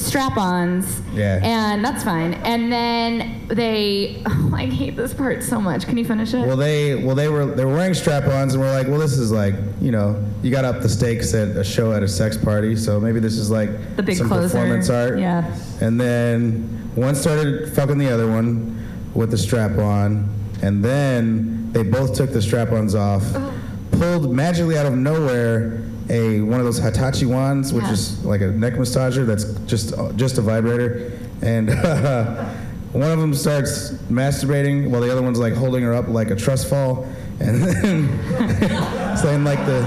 strap-ons. 0.00 1.00
Yeah. 1.12 1.40
And 1.42 1.84
that's 1.84 2.02
fine. 2.02 2.34
And 2.34 2.72
then 2.72 3.46
they, 3.48 4.22
oh, 4.26 4.52
I 4.54 4.66
hate 4.66 4.96
this 4.96 5.12
part 5.14 5.42
so 5.42 5.60
much. 5.60 5.86
Can 5.86 5.96
you 5.98 6.04
finish 6.04 6.34
it? 6.34 6.46
Well, 6.46 6.56
they 6.56 6.94
well 6.96 7.14
they 7.14 7.28
were 7.28 7.46
they 7.46 7.64
were 7.64 7.74
wearing 7.74 7.94
strap-ons, 7.94 8.54
and 8.54 8.62
we're 8.62 8.72
like, 8.72 8.88
well, 8.88 8.98
this 8.98 9.12
is 9.18 9.30
like 9.30 9.54
you 9.80 9.90
know 9.90 10.22
you 10.42 10.50
got 10.50 10.64
up 10.64 10.80
the 10.82 10.88
stakes 10.88 11.34
at 11.34 11.56
a 11.56 11.64
show 11.64 11.92
at 11.92 12.02
a 12.02 12.08
sex 12.08 12.36
party, 12.36 12.76
so 12.76 12.98
maybe 13.00 13.20
this 13.20 13.36
is 13.36 13.50
like 13.50 13.96
The 13.96 14.02
big 14.02 14.16
some 14.16 14.28
closer. 14.28 14.48
performance 14.48 14.88
art. 14.90 15.18
Yeah. 15.18 15.44
And 15.80 16.00
then 16.00 16.90
one 16.94 17.14
started 17.14 17.72
fucking 17.74 17.98
the 17.98 18.10
other 18.10 18.28
one 18.28 18.76
with 19.14 19.30
the 19.30 19.38
strap 19.38 19.78
on, 19.78 20.28
and 20.62 20.84
then 20.84 21.72
they 21.72 21.82
both 21.82 22.14
took 22.14 22.32
the 22.32 22.42
strap-ons 22.42 22.94
off, 22.94 23.22
oh. 23.34 23.52
pulled 23.92 24.32
magically 24.34 24.76
out 24.76 24.86
of 24.86 24.94
nowhere 24.96 25.82
a 26.10 26.40
one 26.40 26.58
of 26.60 26.66
those 26.66 26.78
Hitachi 26.78 27.24
wands, 27.26 27.72
which 27.72 27.84
Yeah. 27.84 27.92
is 27.92 28.24
like 28.24 28.40
a 28.42 28.48
neck 28.48 28.74
massager 28.74 29.24
that's 29.26 29.44
just 29.66 29.94
just 30.16 30.36
a 30.38 30.42
vibrator, 30.42 31.12
and 31.40 31.68
one 32.92 33.10
of 33.10 33.18
them 33.20 33.32
starts 33.34 33.92
masturbating 34.10 34.88
while 34.90 35.00
the 35.00 35.10
other 35.10 35.22
one's 35.22 35.38
like 35.38 35.54
holding 35.54 35.82
her 35.84 35.94
up 35.94 36.08
like 36.08 36.30
a 36.30 36.36
trust 36.36 36.68
fall, 36.68 37.06
and 37.38 37.62
then 37.62 39.16
saying 39.16 39.44
like 39.44 39.64
the 39.66 39.80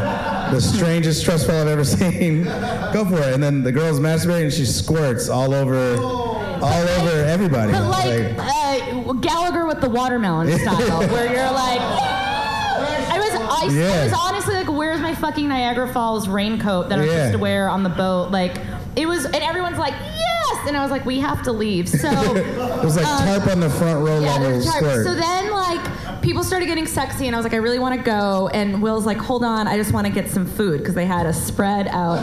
the 0.52 0.60
strangest 0.62 1.26
trust 1.26 1.48
fall 1.48 1.56
I've 1.62 1.68
ever 1.68 1.84
seen. 1.98 2.44
Go 2.94 3.06
for 3.06 3.18
it, 3.20 3.34
and 3.34 3.44
then 3.44 3.64
the 3.64 3.72
girl's 3.72 4.00
masturbating 4.00 4.44
and 4.44 4.54
she 4.54 4.66
squirts 4.66 5.28
all 5.30 5.54
over 5.54 5.98
all 5.98 6.88
over 6.98 7.24
everybody. 7.26 7.72
But 7.74 7.90
like 7.90 8.36
uh, 8.38 9.14
Gallagher 9.14 9.66
with 9.66 9.82
the 9.82 9.90
watermelon 9.90 10.58
style, 10.60 11.02
where 11.10 11.26
you're 11.34 11.52
like, 11.52 11.82
I 11.82 13.18
was, 13.20 13.34
I, 13.34 14.02
I 14.02 14.04
was 14.06 14.14
honestly 14.14 14.56
like, 14.56 14.70
where's 14.94 15.02
my 15.02 15.16
fucking 15.16 15.48
Niagara 15.48 15.92
Falls 15.92 16.28
raincoat 16.28 16.90
that 16.90 17.00
I'm 17.00 17.06
Yeah. 17.08 17.14
supposed 17.14 17.32
to 17.34 17.40
wear 17.40 17.68
on 17.68 17.82
the 17.82 17.90
boat? 17.90 18.30
Like, 18.30 18.58
it 18.96 19.08
was, 19.08 19.26
and 19.26 19.36
everyone's 19.38 19.80
like, 19.80 19.96
yes, 20.00 20.68
and 20.68 20.78
I 20.78 20.84
was 20.84 20.92
like, 20.92 21.04
we 21.04 21.20
have 21.20 21.42
to 21.44 21.52
leave. 21.52 21.90
So. 21.90 22.08
it 22.36 22.84
was 22.84 22.96
like 22.96 23.08
um, 23.08 23.26
tarp 23.26 23.48
on 23.48 23.60
the 23.60 23.72
front 23.72 24.06
row 24.06 24.20
Yeah, 24.20 24.34
level 24.34 24.50
there's 24.52 24.66
tarp. 24.66 24.78
squirt. 24.78 25.06
So 25.08 25.16
then, 25.16 25.50
like, 25.52 26.22
people 26.22 26.44
started 26.44 26.68
getting 26.68 26.86
sexy, 26.86 27.26
and 27.26 27.36
I 27.36 27.40
was 27.40 27.44
like, 27.44 27.56
I 27.56 27.58
really 27.58 27.80
want 27.80 27.98
to 27.98 28.04
go. 28.04 28.50
And 28.50 28.84
Will's 28.84 29.08
like, 29.08 29.18
hold 29.18 29.44
on, 29.44 29.68
I 29.68 29.78
just 29.78 29.94
want 29.94 30.06
to 30.06 30.14
get 30.14 30.30
some 30.30 30.46
food 30.46 30.78
because 30.82 30.94
they 30.94 31.08
had 31.08 31.26
a 31.26 31.34
spread 31.34 31.88
out. 31.88 32.20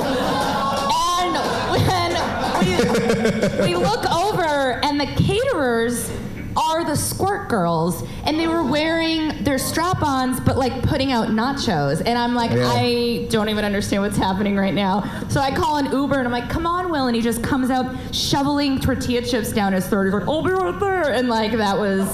And 1.11 1.35
when 1.73 3.67
we, 3.67 3.75
we 3.75 3.77
look 3.85 4.09
over, 4.12 4.79
and 4.85 5.00
the 5.00 5.07
caterers 5.07 6.09
are 6.57 6.85
the 6.85 6.95
squirt 6.97 7.49
girls, 7.49 8.05
and 8.25 8.39
they 8.39 8.47
were 8.47 8.62
wearing 8.62 9.39
their 9.50 9.59
strap-ons, 9.59 10.38
but 10.38 10.57
like 10.57 10.80
putting 10.85 11.11
out 11.11 11.28
nachos. 11.28 12.00
And 12.07 12.16
I'm 12.16 12.35
like, 12.35 12.52
Yeah. 12.52 12.73
I 12.73 13.26
don't 13.30 13.49
even 13.49 13.64
understand 13.64 14.02
what's 14.02 14.16
happening 14.16 14.57
right 14.57 14.73
now. 14.73 15.02
So 15.28 15.40
I 15.40 15.50
call 15.50 15.76
an 15.78 15.90
Uber, 15.90 16.19
and 16.19 16.26
I'm 16.26 16.33
like, 16.33 16.49
come 16.49 16.66
on, 16.66 16.90
Will, 16.90 17.09
and 17.09 17.16
he 17.16 17.21
just 17.21 17.42
comes 17.42 17.69
out 17.69 17.92
shoveling 18.14 18.78
tortilla 18.78 19.23
chips 19.23 19.52
down 19.52 19.73
his 19.73 19.87
throat. 19.88 20.04
He's 20.04 20.14
like, 20.14 20.28
I'll 20.28 20.42
be 20.42 20.52
right 20.52 20.78
there, 20.78 21.12
and 21.12 21.28
like 21.28 21.52
that 21.52 21.76
was 21.76 22.07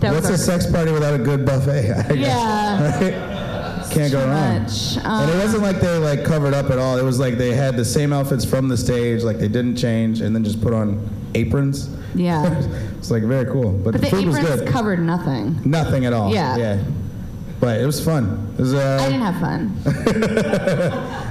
that 0.00 0.12
What's 0.12 0.28
a 0.28 0.32
was 0.32 0.48
our, 0.48 0.58
sex 0.58 0.70
party 0.70 0.92
without 0.92 1.14
a 1.14 1.22
good 1.22 1.44
buffet? 1.44 1.92
I 2.10 2.16
guess. 2.16 3.32
yeah. 3.96 4.08
Can't 4.08 4.12
go 4.12 4.26
wrong. 4.26 4.62
much. 4.62 4.96
and 5.02 5.30
it 5.30 5.42
wasn't 5.42 5.62
like 5.62 5.80
they 5.80 5.98
like 5.98 6.24
covered 6.24 6.54
up 6.54 6.70
at 6.70 6.78
all. 6.78 6.98
It 6.98 7.02
was 7.04 7.18
like 7.18 7.34
they 7.38 7.54
had 7.54 7.76
the 7.76 7.84
same 7.84 8.12
outfits 8.12 8.44
from 8.44 8.68
the 8.68 8.76
stage, 8.76 9.22
like 9.22 9.38
they 9.38 9.48
didn't 9.48 9.76
change, 9.76 10.20
and 10.20 10.34
then 10.34 10.44
just 10.44 10.60
put 10.62 10.72
on 10.72 11.08
aprons. 11.34 11.88
Yeah. 12.14 12.46
it's 12.98 13.10
like 13.10 13.22
very 13.24 13.46
cool. 13.50 13.72
But, 13.72 13.92
But 13.92 13.92
the 13.92 13.98
the 13.98 14.06
food 14.16 14.26
was 14.26 14.38
aprons 14.38 14.60
good. 14.62 14.68
covered 14.68 15.00
nothing. 15.00 15.58
Nothing 15.64 16.06
at 16.06 16.12
all. 16.12 16.32
Yeah. 16.32 16.56
Yeah. 16.56 16.82
But 17.58 17.80
it 17.80 17.86
was 17.86 18.04
fun. 18.04 18.52
It 18.58 18.60
was. 18.60 18.74
Uh, 18.74 18.98
I 19.00 19.06
didn't 19.06 19.22
have 19.22 19.40
fun. 19.40 19.72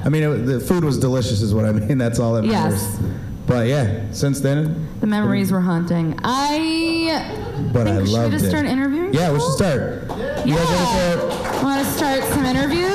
I 0.05 0.09
mean, 0.09 0.23
it, 0.23 0.37
the 0.45 0.59
food 0.59 0.83
was 0.83 0.97
delicious, 0.99 1.41
is 1.41 1.53
what 1.53 1.65
I 1.65 1.71
mean. 1.71 1.97
That's 1.99 2.19
all 2.19 2.33
that 2.33 2.43
matters. 2.43 2.81
Yes. 2.81 2.99
But 3.45 3.67
yeah, 3.67 4.11
since 4.11 4.39
then, 4.39 4.87
The 5.01 5.05
memories 5.07 5.51
were 5.51 5.61
haunting. 5.61 6.19
I 6.23 7.69
but 7.71 7.83
think 7.85 7.87
I 7.87 7.99
should 7.99 8.07
we 8.07 8.09
loved 8.13 8.31
just 8.33 8.45
it. 8.45 8.49
start 8.49 8.65
interviewing? 8.65 9.13
Yeah, 9.13 9.31
we 9.31 9.39
should 9.39 9.51
start. 9.53 10.01
You 10.47 10.55
guys 10.55 11.13
it? 11.13 11.54
Want 11.65 11.83
to 11.83 11.91
start 11.93 12.23
some 12.25 12.45
interviews? 12.45 12.93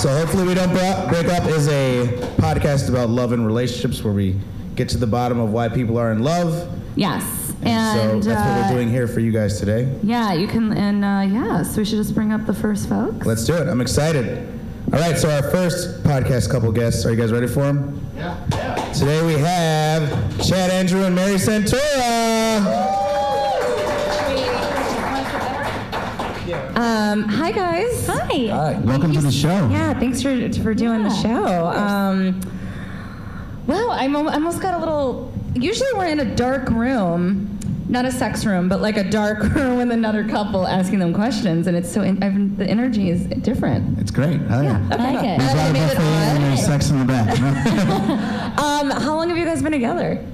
So 0.00 0.08
hopefully 0.08 0.44
we 0.48 0.54
don't 0.54 0.70
Bro- 0.70 1.08
break 1.10 1.26
up 1.26 1.44
is 1.44 1.68
a 1.68 2.06
podcast 2.38 2.88
about 2.88 3.10
love 3.10 3.32
and 3.32 3.46
relationships 3.46 4.02
where 4.02 4.14
we 4.14 4.40
get 4.76 4.88
to 4.88 4.96
the 4.96 5.06
bottom 5.06 5.38
of 5.38 5.52
why 5.52 5.68
people 5.68 5.98
are 5.98 6.10
in 6.10 6.22
love. 6.22 6.74
Yes. 6.96 7.22
so 7.48 7.54
And 7.64 8.22
that's 8.22 8.26
what 8.28 8.34
uh, 8.34 8.66
we're 8.66 8.76
doing 8.76 8.88
here 8.88 9.06
for 9.06 9.20
you 9.20 9.30
guys 9.30 9.60
today. 9.60 9.94
Yeah, 10.02 10.32
you 10.32 10.48
can. 10.48 10.72
And 10.72 11.04
uh, 11.04 11.26
yeah, 11.30 11.62
so 11.62 11.82
we 11.82 11.84
should 11.84 11.98
just 11.98 12.14
bring 12.14 12.32
up 12.32 12.46
the 12.46 12.54
first 12.54 12.88
folks. 12.88 13.26
Let's 13.26 13.44
do 13.44 13.52
it. 13.52 13.68
I'm 13.68 13.82
excited. 13.82 14.48
All 14.94 14.98
right, 14.98 15.18
so 15.18 15.28
our 15.28 15.42
first 15.50 16.02
podcast 16.02 16.50
couple 16.50 16.72
guests. 16.72 17.04
Are 17.04 17.10
you 17.10 17.16
guys 17.16 17.30
ready 17.30 17.46
for 17.46 17.64
them? 17.64 18.00
Yeah. 18.16 18.90
Today 18.94 19.22
we 19.26 19.34
have 19.34 20.08
Chad 20.42 20.70
Andrew 20.70 21.04
and 21.04 21.14
Mary 21.14 21.34
Santora. 21.34 22.99
Um, 26.80 27.24
hi 27.24 27.52
guys. 27.52 28.06
Hi. 28.06 28.46
Hi. 28.46 28.80
Welcome 28.82 29.12
to 29.12 29.20
the 29.20 29.30
show. 29.30 29.68
Yeah, 29.68 29.92
thanks 30.00 30.22
for 30.22 30.30
for 30.62 30.72
doing 30.72 31.02
the 31.02 31.10
show. 31.10 31.66
Um, 31.66 32.40
well, 33.66 33.90
I'm 33.90 34.16
I 34.16 34.32
almost 34.32 34.62
got 34.62 34.72
a 34.72 34.78
little. 34.78 35.30
Usually 35.54 35.90
we're 35.92 36.06
in 36.06 36.20
a 36.20 36.34
dark 36.34 36.70
room, 36.70 37.58
not 37.90 38.06
a 38.06 38.10
sex 38.10 38.46
room, 38.46 38.70
but 38.70 38.80
like 38.80 38.96
a 38.96 39.04
dark 39.04 39.42
room 39.54 39.76
with 39.76 39.90
another 39.90 40.26
couple 40.26 40.66
asking 40.66 41.00
them 41.00 41.12
questions, 41.12 41.66
and 41.66 41.76
it's 41.76 41.92
so 41.92 42.00
in, 42.00 42.22
I've, 42.22 42.56
the 42.56 42.66
energy 42.66 43.10
is 43.10 43.26
different. 43.26 43.98
It's 43.98 44.10
great. 44.10 44.40
Hell 44.40 44.62
yeah. 44.62 44.82
Okay. 44.90 45.02
I 45.02 45.12
like 45.12 45.24
it. 45.26 45.38
There's 45.38 45.52
a 45.52 45.56
lot 45.56 45.68
of 45.68 45.74
buffet 45.74 45.98
and 46.00 46.44
there's 46.44 46.64
sex 46.64 46.88
in 46.88 46.98
the 46.98 47.04
back. 47.04 48.40
Um, 48.60 48.90
how 48.90 49.14
long 49.16 49.28
have 49.28 49.38
you 49.38 49.44
guys 49.44 49.62
been 49.62 49.72
together? 49.72 50.24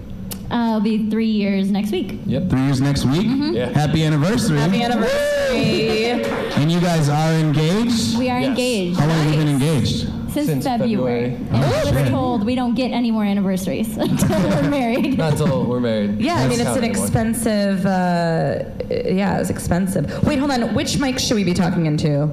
Uh, 0.50 0.68
it'll 0.76 0.80
be 0.80 1.10
three 1.10 1.26
years 1.26 1.70
next 1.70 1.90
week. 1.90 2.18
Yep. 2.26 2.50
Three 2.50 2.60
years 2.62 2.80
next 2.80 3.04
week. 3.04 3.26
Yeah. 3.26 3.66
Happy 3.70 4.04
anniversary. 4.04 4.58
Happy 4.58 4.82
anniversary. 4.82 6.22
And 6.62 6.70
you 6.70 6.80
guys 6.80 7.08
are 7.08 7.32
engaged? 7.34 8.18
We 8.18 8.30
are 8.30 8.40
Yes. 8.40 8.48
engaged 8.50 8.98
How 9.00 9.06
long 9.06 9.16
have 9.18 9.32
you 9.32 9.38
been 9.38 9.48
engaged? 9.48 10.08
since, 10.32 10.46
Since 10.48 10.64
February. 10.64 11.30
February. 11.30 11.48
And 11.50 11.64
Oh, 11.64 11.90
we 11.90 12.02
were 12.02 12.08
told 12.10 12.44
we 12.46 12.54
don't 12.54 12.74
get 12.74 12.90
any 12.92 13.10
more 13.10 13.24
anniversaries 13.24 13.96
until 14.06 14.38
we're 14.38 14.70
married. 14.80 15.16
Not 15.18 15.32
until 15.32 15.64
we're 15.64 15.80
married. 15.80 16.20
Yeah, 16.20 16.36
I 16.36 16.48
mean 16.48 16.60
it's 16.60 16.76
an 16.76 16.84
expensive. 16.84 17.84
Uh, 17.86 18.64
yeah, 18.90 19.38
it's 19.40 19.50
expensive. 19.50 20.22
Wait, 20.24 20.38
hold 20.38 20.50
on. 20.50 20.74
Which 20.74 20.98
mic 20.98 21.18
should 21.18 21.36
we 21.36 21.44
be 21.44 21.54
talking 21.54 21.86
into? 21.86 22.28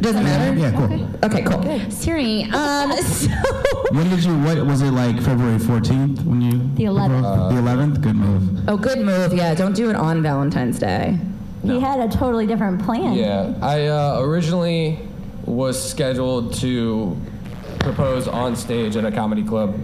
Doesn't 0.00 0.22
matter. 0.24 0.58
Yeah, 0.58 0.72
cool. 0.72 1.08
Okay, 1.24 1.42
cool. 1.42 1.90
Siri. 1.90 2.44
Um, 2.44 2.92
so 3.02 3.28
When 3.92 4.08
did 4.08 4.24
you, 4.24 4.38
what 4.40 4.64
was 4.66 4.82
it 4.82 4.90
like 4.92 5.20
February 5.20 5.58
14th 5.58 6.24
when 6.24 6.40
you? 6.40 6.52
The 6.74 6.84
11th. 6.84 7.50
the 7.50 7.60
11th? 7.60 8.00
Good 8.02 8.16
move. 8.16 8.68
Oh, 8.68 8.76
good 8.76 8.98
move. 9.00 9.34
Yeah, 9.34 9.54
don't 9.54 9.74
do 9.74 9.90
it 9.90 9.96
on 9.96 10.22
Valentine's 10.22 10.78
Day. 10.78 11.18
He 11.62 11.78
had 11.78 12.00
a 12.00 12.08
totally 12.08 12.46
different 12.46 12.82
plan. 12.82 13.12
Yeah. 13.12 13.52
I 13.60 13.88
uh, 13.88 14.20
originally 14.20 14.98
was 15.44 15.82
scheduled 15.82 16.54
to 16.54 17.16
propose 17.80 18.26
on 18.28 18.56
stage 18.56 18.96
at 18.96 19.04
a 19.04 19.12
comedy 19.12 19.42
club, 19.44 19.78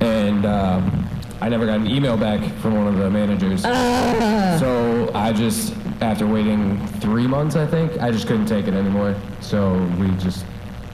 and 0.00 0.46
um, 0.46 1.08
I 1.40 1.48
never 1.48 1.66
got 1.66 1.80
an 1.80 1.88
email 1.88 2.16
back 2.16 2.40
from 2.60 2.74
one 2.76 2.86
of 2.86 2.96
the 2.96 3.10
managers. 3.10 3.62
So 3.62 5.10
I 5.14 5.32
just, 5.32 5.74
after 6.00 6.26
waiting 6.26 6.84
three 7.00 7.26
months, 7.26 7.56
I 7.56 7.66
think, 7.66 7.98
I 8.00 8.10
just 8.10 8.26
couldn't 8.26 8.46
take 8.46 8.66
it 8.68 8.74
anymore. 8.74 9.14
So 9.40 9.74
we 9.98 10.08
just, 10.16 10.44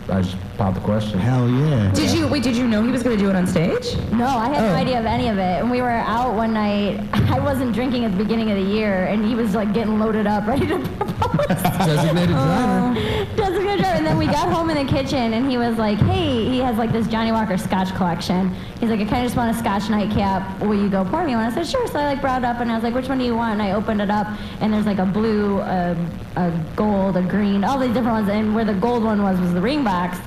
I 0.09 0.23
just 0.23 0.37
popped 0.59 0.77
the 0.77 0.81
question. 0.83 1.19
Hell 1.19 1.49
yeah. 1.49 1.91
Did 1.93 2.13
you 2.13 2.29
wait? 2.29 2.43
Did 2.43 2.57
you 2.57 2.67
know 2.69 2.83
he 2.85 2.91
was 2.91 3.03
going 3.03 3.17
to 3.17 3.23
do 3.23 3.29
it 3.31 3.37
on 3.37 3.47
stage? 3.47 3.97
No, 4.13 4.27
I 4.27 4.49
had 4.49 4.59
Oh. 4.65 4.69
no 4.69 4.75
idea 4.75 4.99
of 5.01 5.07
any 5.07 5.29
of 5.29 5.39
it. 5.39 5.61
And 5.61 5.71
we 5.71 5.81
were 5.81 5.91
out 5.91 6.35
one 6.35 6.53
night. 6.53 7.01
I 7.31 7.39
wasn't 7.41 7.73
drinking 7.75 8.05
at 8.05 8.13
the 8.13 8.17
beginning 8.19 8.51
of 8.51 8.57
the 8.57 8.63
year, 8.73 9.07
and 9.07 9.25
he 9.25 9.35
was 9.35 9.55
like 9.55 9.73
getting 9.73 9.99
loaded 9.99 10.27
up, 10.27 10.47
ready 10.47 10.67
to 10.69 10.79
propose. 10.99 11.47
Designated 11.47 12.29
driver. 12.31 12.95
Oh. 12.99 13.27
Designated 13.37 13.79
driver. 13.81 13.85
And 13.85 13.92
then 14.13 14.19
we 14.19 14.27
got 14.27 14.53
home 14.53 14.69
in 14.69 14.77
the 14.77 14.93
kitchen, 14.93 15.33
and 15.33 15.51
he 15.51 15.57
was 15.57 15.79
like, 15.79 15.99
"Hey, 15.99 16.45
he 16.45 16.59
has 16.59 16.77
like 16.77 16.93
this 16.93 17.07
Johnnie 17.07 17.33
Walker 17.33 17.57
Scotch 17.57 17.95
collection. 17.95 18.55
He's 18.79 18.91
like, 18.91 19.01
I 19.01 19.05
kind 19.05 19.25
of 19.25 19.25
just 19.25 19.37
want 19.37 19.57
a 19.57 19.59
Scotch 19.59 19.89
nightcap. 19.89 20.61
Will 20.61 20.75
you 20.75 20.91
go 20.91 21.03
pour 21.05 21.25
me 21.25 21.35
one?" 21.35 21.51
I 21.51 21.55
said, 21.55 21.67
"Sure." 21.67 21.87
So 21.87 21.99
I 21.99 22.05
like 22.05 22.21
brought 22.21 22.43
it 22.43 22.45
up, 22.45 22.61
and 22.61 22.71
I 22.71 22.75
was 22.75 22.85
like, 22.85 22.95
"Which 22.95 23.09
one 23.09 23.19
do 23.19 23.25
you 23.25 23.35
want?" 23.35 23.55
And 23.55 23.63
I 23.63 23.73
opened 23.73 24.03
it 24.03 24.11
up, 24.11 24.27
and 24.61 24.73
there's 24.73 24.85
like 24.85 24.99
a 24.99 25.07
blue, 25.07 25.61
a, 25.61 25.97
a 26.37 26.51
gold, 26.77 27.17
a 27.17 27.23
green, 27.23 27.65
all 27.65 27.79
these 27.79 27.95
different 27.95 28.27
ones. 28.27 28.29
And 28.29 28.55
where 28.55 28.67
the 28.67 28.75
gold 28.75 29.03
one 29.03 29.23
was 29.23 29.41
was 29.41 29.55
the 29.55 29.63
ring 29.63 29.83
box. 29.83 30.19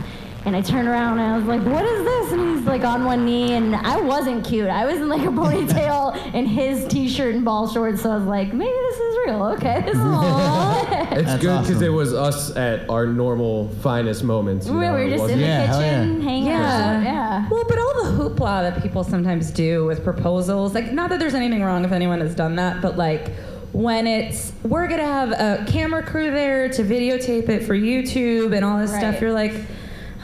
And 0.46 0.56
I 0.56 0.62
turned 0.62 0.88
around 0.88 1.18
and 1.18 1.34
I 1.34 1.38
was 1.38 1.46
like, 1.48 1.62
what 1.66 1.84
is 1.84 2.04
this? 2.04 2.32
And 2.34 2.56
he's 2.58 2.68
like 2.68 2.84
on 2.84 3.04
one 3.04 3.26
knee 3.26 3.54
and 3.54 3.76
I 3.76 4.00
wasn't 4.00 4.46
cute. 4.46 4.70
I 4.70 4.86
was 4.86 4.98
in 4.98 5.10
like 5.10 5.24
a 5.24 5.32
ponytail 5.32 6.16
and 6.36 6.48
his 6.48 6.86
t-shirt 6.88 7.34
and 7.34 7.44
ball 7.44 7.68
shorts. 7.68 8.04
So 8.04 8.12
I 8.12 8.18
was 8.18 8.26
like, 8.28 8.54
maybe 8.54 8.72
this 8.72 8.96
is 8.96 9.18
real. 9.26 9.44
Okay, 9.54 9.82
this 9.82 9.96
is 9.96 10.02
Aww. 10.02 11.12
It's 11.16 11.24
That's 11.26 11.42
good 11.42 11.62
because 11.62 11.78
awesome. 11.78 11.84
it 11.84 11.90
was 11.94 12.14
us 12.14 12.56
at 12.58 12.88
our 12.90 13.08
normal 13.08 13.70
finest 13.82 14.24
moments. 14.24 14.68
you 14.68 14.74
we 14.74 14.82
know, 14.82 14.92
were 14.92 15.00
it 15.04 15.10
just 15.10 15.14
in 15.16 15.22
wasn't- 15.22 15.40
the 15.42 15.46
Yeah, 15.48 15.66
hell 15.66 15.80
kitchen 15.82 16.16
yeah. 16.18 16.24
hanging 16.30 16.48
Yeah. 16.48 16.98
out. 16.98 17.04
Yeah. 17.04 17.48
Well, 17.50 17.64
but 17.68 17.80
all 17.80 18.04
the 18.04 18.10
hoopla 18.24 18.74
that 18.74 18.82
people 18.84 19.04
sometimes 19.04 19.50
do 19.52 19.86
with 19.86 20.04
proposals, 20.04 20.76
like, 20.76 20.92
not 20.92 21.10
that 21.10 21.20
there's 21.20 21.34
anything 21.34 21.64
wrong 21.64 21.86
if 21.86 21.92
anyone 21.92 22.20
has 22.20 22.36
done 22.36 22.56
that, 22.58 22.82
but 22.82 22.98
like, 22.98 23.32
when 23.72 24.06
it's 24.08 24.54
we're 24.64 24.88
gonna 24.88 25.04
have 25.04 25.32
a 25.32 25.66
camera 25.68 26.04
crew 26.04 26.32
there 26.32 26.70
to 26.70 26.84
videotape 26.84 27.50
it 27.50 27.64
for 27.64 27.76
YouTube 27.76 28.56
and 28.56 28.64
all 28.64 28.78
this 28.80 28.94
stuff, 28.94 29.20
you're 29.22 29.34
like, 29.34 29.54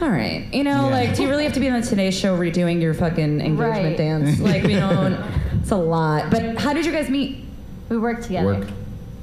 all 0.02 0.10
right, 0.10 0.46
you 0.52 0.64
know, 0.64 0.88
Yeah. 0.88 0.94
like, 0.96 1.14
do 1.16 1.22
you 1.22 1.28
really 1.28 1.44
have 1.44 1.52
to 1.54 1.60
be 1.60 1.68
on 1.68 1.80
the 1.80 1.86
Today 1.86 2.10
Show 2.10 2.36
redoing 2.36 2.80
your 2.82 2.92
fucking 2.94 3.40
engagement 3.40 3.58
Right. 3.60 3.96
dance? 3.96 4.40
Like, 4.52 4.64
we 4.64 4.74
don't. 4.74 5.16
It's 5.60 5.70
a 5.70 5.76
lot. 5.76 6.30
But 6.30 6.58
how 6.58 6.72
did 6.72 6.84
you 6.84 6.92
guys 6.92 7.08
meet? 7.08 7.44
We 7.88 7.98
worked 7.98 8.24
together. 8.24 8.46
Work. 8.46 8.68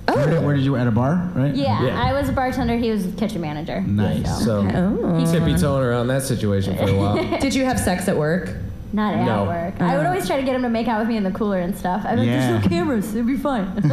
Oh. 0.07 0.15
Where, 0.15 0.29
did- 0.29 0.43
where 0.45 0.55
did 0.55 0.63
you, 0.65 0.75
at 0.77 0.87
a 0.87 0.91
bar, 0.91 1.29
right? 1.35 1.53
Yeah, 1.53 1.85
Yeah. 1.85 2.01
I 2.01 2.13
was 2.13 2.29
a 2.29 2.31
bartender. 2.31 2.77
He 2.77 2.89
was 2.91 3.05
a 3.05 3.09
kitchen 3.11 3.41
manager. 3.41 3.81
Nice. 3.81 4.43
So 4.45 4.59
Oh. 4.73 5.25
tippy 5.31 5.55
toeing 5.55 5.83
around 5.83 6.07
that 6.07 6.23
situation 6.23 6.75
for 6.77 6.89
a 6.89 6.93
while. 6.95 7.39
Did 7.41 7.53
you 7.53 7.65
have 7.65 7.79
sex 7.79 8.07
at 8.07 8.17
work? 8.17 8.55
Not 8.91 9.13
at 9.13 9.25
No. 9.25 9.45
work. 9.45 9.79
I 9.79 9.97
would 9.97 10.05
always 10.05 10.25
try 10.25 10.37
to 10.37 10.43
get 10.43 10.55
him 10.55 10.63
to 10.63 10.69
make 10.69 10.87
out 10.87 10.99
with 10.99 11.07
me 11.07 11.15
in 11.17 11.23
the 11.23 11.31
cooler 11.31 11.59
and 11.59 11.75
stuff. 11.77 12.03
I'd 12.05 12.15
be 12.15 12.21
like, 12.21 12.27
Yeah. 12.27 12.49
there's 12.51 12.63
no 12.63 12.69
cameras. 12.69 13.13
It'd 13.13 13.27
be 13.27 13.37
fine. 13.37 13.65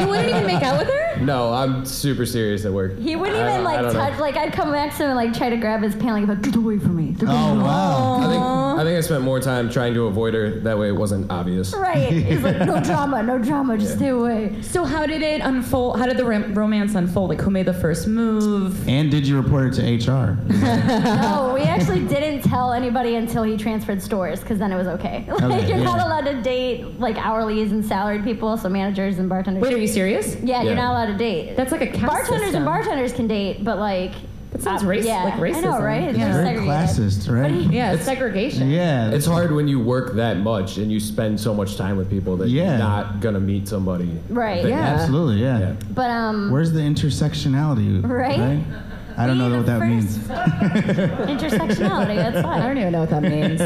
You 0.00 0.06
wouldn't 0.08 0.28
even 0.28 0.46
make 0.46 0.62
out 0.62 0.78
with 0.78 0.88
her? 0.88 1.20
No, 1.20 1.52
I'm 1.52 1.84
super 1.84 2.24
serious 2.26 2.64
at 2.64 2.72
work. 2.72 2.98
he 2.98 3.14
wouldn't 3.16 3.36
I- 3.38 3.42
even 3.54 3.60
I 3.60 3.64
like 3.64 3.80
don't 3.80 3.92
know. 3.94 4.00
touch. 4.00 4.18
Like 4.18 4.36
I'd 4.36 4.52
come 4.52 4.72
back 4.72 4.96
to 4.96 5.04
him 5.04 5.10
and 5.10 5.16
like 5.16 5.32
try 5.36 5.48
to 5.50 5.56
grab 5.56 5.82
his 5.82 5.94
pant, 5.94 6.26
like, 6.26 6.28
like 6.28 6.42
get 6.42 6.56
away 6.56 6.78
from 6.78 6.96
me. 6.96 7.12
They're 7.12 7.28
Oh 7.28 7.32
gonna- 7.32 7.64
wow. 7.64 8.16
I 8.20 8.28
think 8.28 8.80
I 8.80 8.84
think 8.84 8.98
I 8.98 9.00
spent 9.02 9.22
more 9.22 9.40
time 9.40 9.68
trying 9.70 9.94
to 9.94 10.06
avoid 10.06 10.34
her. 10.34 10.50
That 10.60 10.78
way, 10.78 10.88
it 10.88 10.96
wasn't 10.96 11.30
obvious. 11.30 11.74
Right. 11.74 12.10
He's 12.12 12.40
like, 12.42 12.58
no 12.60 12.80
drama, 12.82 13.22
no 13.22 13.38
drama, 13.38 13.76
just 13.78 13.96
stay 13.96 14.08
away. 14.08 14.56
So 14.62 14.84
how 14.84 15.06
did 15.06 15.22
it 15.22 15.40
unfold? 15.42 15.98
How 15.98 16.06
did 16.06 16.16
the 16.16 16.24
rom- 16.24 16.54
romance 16.54 16.94
unfold? 16.94 17.30
Like 17.30 17.40
who 17.40 17.50
made 17.50 17.66
the 17.66 17.74
first 17.74 18.06
move? 18.08 18.88
And 18.88 19.10
did 19.10 19.26
you 19.28 19.40
report 19.40 19.78
it 19.78 20.00
to 20.00 20.10
HR? 20.12 20.36
No, 21.20 21.52
we 21.54 21.62
actually 21.62 22.04
didn't 22.06 22.42
tell 22.42 22.72
anybody 22.72 23.14
until 23.16 23.42
he 23.42 23.56
transferred 23.56 23.99
stores, 24.00 24.40
because 24.40 24.58
then 24.58 24.72
it 24.72 24.76
was 24.76 24.86
okay. 24.88 25.24
Like 25.28 25.42
Okay, 25.42 25.68
you're 25.68 25.84
not 25.84 25.98
allowed 25.98 26.30
to 26.30 26.40
date 26.42 26.98
like 27.00 27.16
hourlies 27.16 27.70
and 27.70 27.84
salaried 27.84 28.24
people, 28.24 28.56
so 28.56 28.68
managers 28.68 29.18
and 29.18 29.28
bartenders. 29.28 29.62
Wait, 29.62 29.72
are 29.74 29.78
you 29.78 29.86
serious? 29.86 30.36
Yeah, 30.42 30.62
you're 30.62 30.74
not 30.74 30.90
allowed 30.92 31.06
to 31.12 31.16
date. 31.18 31.56
That's 31.56 31.72
like 31.72 31.82
a 31.82 31.86
caste 31.86 32.06
bartenders 32.06 32.40
system. 32.42 32.56
and 32.56 32.64
bartenders 32.64 33.12
can 33.12 33.26
date, 33.26 33.64
but 33.64 33.78
like 33.78 34.12
That 34.52 34.62
sounds 34.62 34.82
uh, 34.82 34.86
race- 34.86 35.04
yeah, 35.06 35.22
like 35.24 35.34
I 35.56 35.60
know, 35.60 35.80
right? 35.80 36.08
It's 36.08 36.18
Yeah. 36.18 36.28
just 36.28 36.38
Very 36.40 36.56
segregated. 36.56 36.68
classist, 36.68 37.32
right? 37.32 37.72
Yeah, 37.78 37.92
it's 37.92 38.04
segregation. 38.04 38.68
Yeah. 38.70 39.10
It's 39.10 39.26
hard 39.26 39.52
when 39.52 39.68
you 39.68 39.78
work 39.78 40.14
that 40.16 40.38
much 40.38 40.76
and 40.78 40.90
you 40.90 40.98
spend 41.00 41.38
so 41.38 41.54
much 41.54 41.76
time 41.76 41.96
with 41.96 42.10
people 42.10 42.36
that 42.38 42.48
Yeah. 42.48 42.70
you're 42.70 42.78
not 42.78 43.20
gonna 43.20 43.38
meet 43.40 43.68
somebody. 43.68 44.10
Right. 44.28 44.64
Yeah. 44.66 44.80
Absolutely, 44.80 45.40
yeah. 45.42 45.58
Yeah. 45.60 45.72
But 45.94 46.10
um, 46.10 46.50
Where's 46.50 46.72
the 46.72 46.80
intersectionality? 46.80 48.06
Right? 48.08 48.62
I 49.20 49.26
don't 49.26 49.36
know 49.36 49.54
what 49.54 49.66
that 49.66 49.80
means. 49.80 50.16
intersectionality. 50.28 52.16
That's 52.16 52.40
fine. 52.42 52.62
I 52.62 52.66
don't 52.66 52.78
even 52.78 52.92
know 52.92 53.00
what 53.00 53.10
that 53.10 53.22
means. 53.22 53.60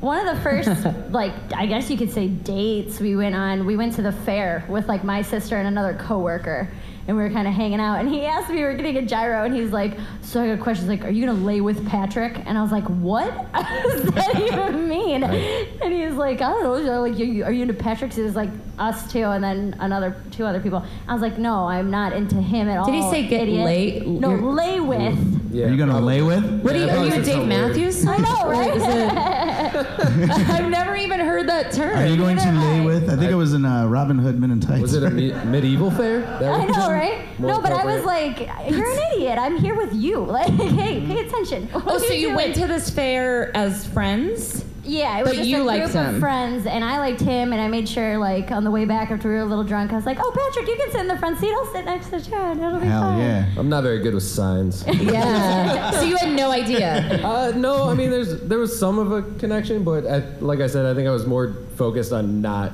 One 0.00 0.26
of 0.26 0.36
the 0.36 0.42
first, 0.42 0.68
like, 1.12 1.32
I 1.54 1.66
guess 1.66 1.88
you 1.88 1.96
could 1.96 2.10
say 2.10 2.26
dates 2.26 2.98
we 2.98 3.14
went 3.14 3.36
on, 3.36 3.64
we 3.64 3.76
went 3.76 3.94
to 3.94 4.02
the 4.02 4.10
fair 4.10 4.64
with, 4.68 4.88
like, 4.88 5.04
my 5.04 5.22
sister 5.22 5.56
and 5.56 5.68
another 5.68 5.94
coworker. 5.94 6.68
And 7.08 7.16
we 7.16 7.22
were 7.22 7.30
kind 7.30 7.48
of 7.48 7.54
hanging 7.54 7.80
out. 7.80 8.00
And 8.00 8.08
he 8.10 8.26
asked 8.26 8.50
me, 8.50 8.56
we 8.56 8.64
were 8.64 8.74
getting 8.74 8.98
a 8.98 9.02
gyro, 9.02 9.44
and 9.46 9.54
he's 9.54 9.70
like, 9.70 9.96
So 10.20 10.42
I 10.42 10.48
got 10.48 10.58
a 10.58 10.62
question. 10.62 10.88
He's 10.90 11.00
like, 11.00 11.08
Are 11.08 11.10
you 11.10 11.24
going 11.24 11.38
to 11.38 11.42
lay 11.42 11.62
with 11.62 11.88
Patrick? 11.88 12.38
And 12.44 12.58
I 12.58 12.62
was 12.62 12.70
like, 12.70 12.84
What 12.84 13.30
does 13.54 14.02
that 14.12 14.38
even 14.38 14.86
mean? 14.90 15.24
And 15.24 15.90
he 15.94 16.04
was 16.04 16.16
like, 16.16 16.42
I 16.42 16.50
don't 16.50 16.62
know. 16.64 16.84
So, 16.84 17.00
Like, 17.00 17.12
are 17.14 17.24
you, 17.24 17.44
are 17.44 17.50
you 17.52 17.62
into 17.62 17.72
Patrick? 17.72 18.12
So 18.12 18.20
it 18.20 18.24
was 18.24 18.36
like 18.36 18.50
us 18.78 19.10
two, 19.10 19.24
and 19.24 19.42
then 19.42 19.74
another 19.80 20.16
two 20.32 20.44
other 20.44 20.60
people. 20.60 20.84
I 21.08 21.14
was 21.14 21.22
like, 21.22 21.38
No, 21.38 21.64
I'm 21.64 21.90
not 21.90 22.12
into 22.12 22.36
him 22.36 22.68
at 22.68 22.76
all. 22.76 22.84
Did 22.84 22.94
he 22.96 23.10
say 23.10 23.26
get 23.26 23.40
idiot." 23.44 23.64
lay- 23.64 24.00
No, 24.00 24.28
you're- 24.30 24.42
lay 24.42 24.78
with. 24.80 25.34
Yeah, 25.50 25.64
Are 25.64 25.68
you 25.70 25.78
gonna 25.78 25.92
probably. 25.92 26.20
lay 26.20 26.22
with? 26.22 26.60
What 26.62 26.74
are 26.74 26.78
you, 26.78 26.84
Yeah, 26.84 26.90
are 26.92 26.94
probably 26.96 27.08
you 27.08 27.12
a 27.14 27.16
said 27.16 27.24
Dave 27.24 27.34
something 27.36 27.48
weird. 27.48 27.68
Matthews? 27.68 28.06
I 28.06 28.16
know, 28.18 28.50
right? 28.50 28.76
is 28.76 28.82
it- 28.82 30.50
I've 30.50 30.68
never 30.70 30.94
even 30.94 31.20
heard 31.20 31.48
that 31.48 31.72
term. 31.72 31.96
Are 31.96 32.06
you 32.06 32.18
going 32.18 32.36
to 32.36 32.52
lay 32.52 32.80
with? 32.84 33.08
I 33.08 33.16
think 33.16 33.30
it 33.30 33.34
was 33.34 33.54
in 33.54 33.64
uh, 33.64 33.86
Robin 33.86 34.18
Hood 34.18 34.38
Men 34.38 34.50
in 34.50 34.60
Tights. 34.60 34.82
Was 34.82 34.94
it 34.94 35.04
a 35.04 35.10
me- 35.10 35.32
medieval 35.46 35.90
fair? 35.90 36.20
That 36.20 36.42
I 36.44 36.66
was 36.66 36.76
know, 36.76 36.90
right? 36.98 37.38
No, 37.40 37.60
but 37.60 37.72
I 37.72 37.84
was 37.84 38.04
like, 38.04 38.40
"You're 38.70 38.90
an 38.90 38.98
idiot. 39.14 39.38
I'm 39.38 39.56
here 39.56 39.74
with 39.76 39.94
you. 39.94 40.18
Like, 40.38 40.50
hey, 40.52 41.04
pay 41.06 41.26
attention." 41.26 41.68
What 41.68 41.84
Oh, 41.86 41.96
are 41.96 42.00
so 42.00 42.12
you 42.12 42.26
doing? 42.26 42.36
went 42.36 42.54
to 42.56 42.66
this 42.66 42.90
fair 42.90 43.56
as 43.56 43.86
friends? 43.86 44.64
Yeah, 44.84 45.18
it 45.18 45.22
was 45.22 45.32
But 45.32 45.36
just 45.38 45.48
you 45.50 45.62
a 45.62 45.64
liked 45.64 45.84
group 45.92 45.96
him. 45.96 46.14
of 46.14 46.20
friends, 46.20 46.64
and 46.64 46.82
I 46.82 46.98
liked 46.98 47.20
him, 47.20 47.52
and 47.52 47.60
I 47.60 47.68
made 47.68 47.86
sure, 47.86 48.16
like, 48.16 48.50
on 48.50 48.64
the 48.64 48.70
way 48.70 48.86
back 48.86 49.10
after 49.10 49.28
we 49.28 49.34
were 49.34 49.40
a 49.42 49.44
little 49.44 49.62
drunk, 49.64 49.92
I 49.92 49.96
was 49.96 50.06
like, 50.06 50.16
"Oh, 50.18 50.32
Patrick, 50.34 50.66
you 50.66 50.76
can 50.82 50.90
sit 50.92 51.00
in 51.02 51.08
the 51.08 51.18
front 51.18 51.38
seat. 51.38 51.52
I'll 51.52 51.66
sit 51.74 51.84
next 51.84 52.08
to 52.08 52.20
Chad. 52.22 52.56
It'll 52.56 52.78
be 52.80 52.86
Hell 52.86 53.02
fine." 53.02 53.18
yeah. 53.18 53.46
I'm 53.58 53.68
not 53.68 53.82
very 53.82 53.98
good 54.00 54.14
with 54.14 54.22
signs. 54.24 54.84
Yeah. 55.18 55.90
so 55.90 56.02
you 56.04 56.16
had 56.16 56.32
no 56.34 56.50
idea. 56.50 57.20
uh, 57.22 57.52
no, 57.54 57.88
I 57.90 57.94
mean, 57.94 58.10
there's 58.10 58.40
there 58.42 58.58
was 58.58 58.78
some 58.78 58.98
of 58.98 59.12
a 59.12 59.22
connection, 59.38 59.84
but 59.84 60.06
I, 60.06 60.22
like 60.40 60.60
I 60.60 60.66
said, 60.68 60.86
I 60.86 60.94
think 60.94 61.06
I 61.06 61.10
was 61.12 61.26
more 61.26 61.54
focused 61.76 62.12
on 62.12 62.40
not 62.40 62.72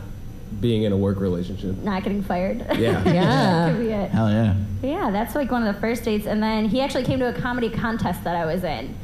being 0.64 0.84
in 0.84 0.92
a 0.92 0.96
work 0.96 1.20
relationship. 1.20 1.76
Not 1.82 2.02
getting 2.04 2.22
fired. 2.22 2.60
Yeah. 2.78 2.98
that 3.04 3.14
Yeah. 3.14 3.70
could 3.70 3.80
be 3.80 3.90
it. 3.92 4.10
Hell 4.10 4.30
yeah. 4.30 4.54
But 4.80 4.88
yeah, 4.88 5.10
that's 5.10 5.34
like 5.34 5.50
one 5.50 5.62
of 5.66 5.74
the 5.74 5.78
first 5.78 6.04
dates. 6.04 6.26
And 6.26 6.42
then 6.42 6.64
he 6.64 6.80
actually 6.80 7.04
came 7.04 7.18
to 7.18 7.28
a 7.28 7.38
comedy 7.38 7.68
contest 7.68 8.24
that 8.24 8.34
I 8.34 8.46
was 8.46 8.64
in. 8.64 8.96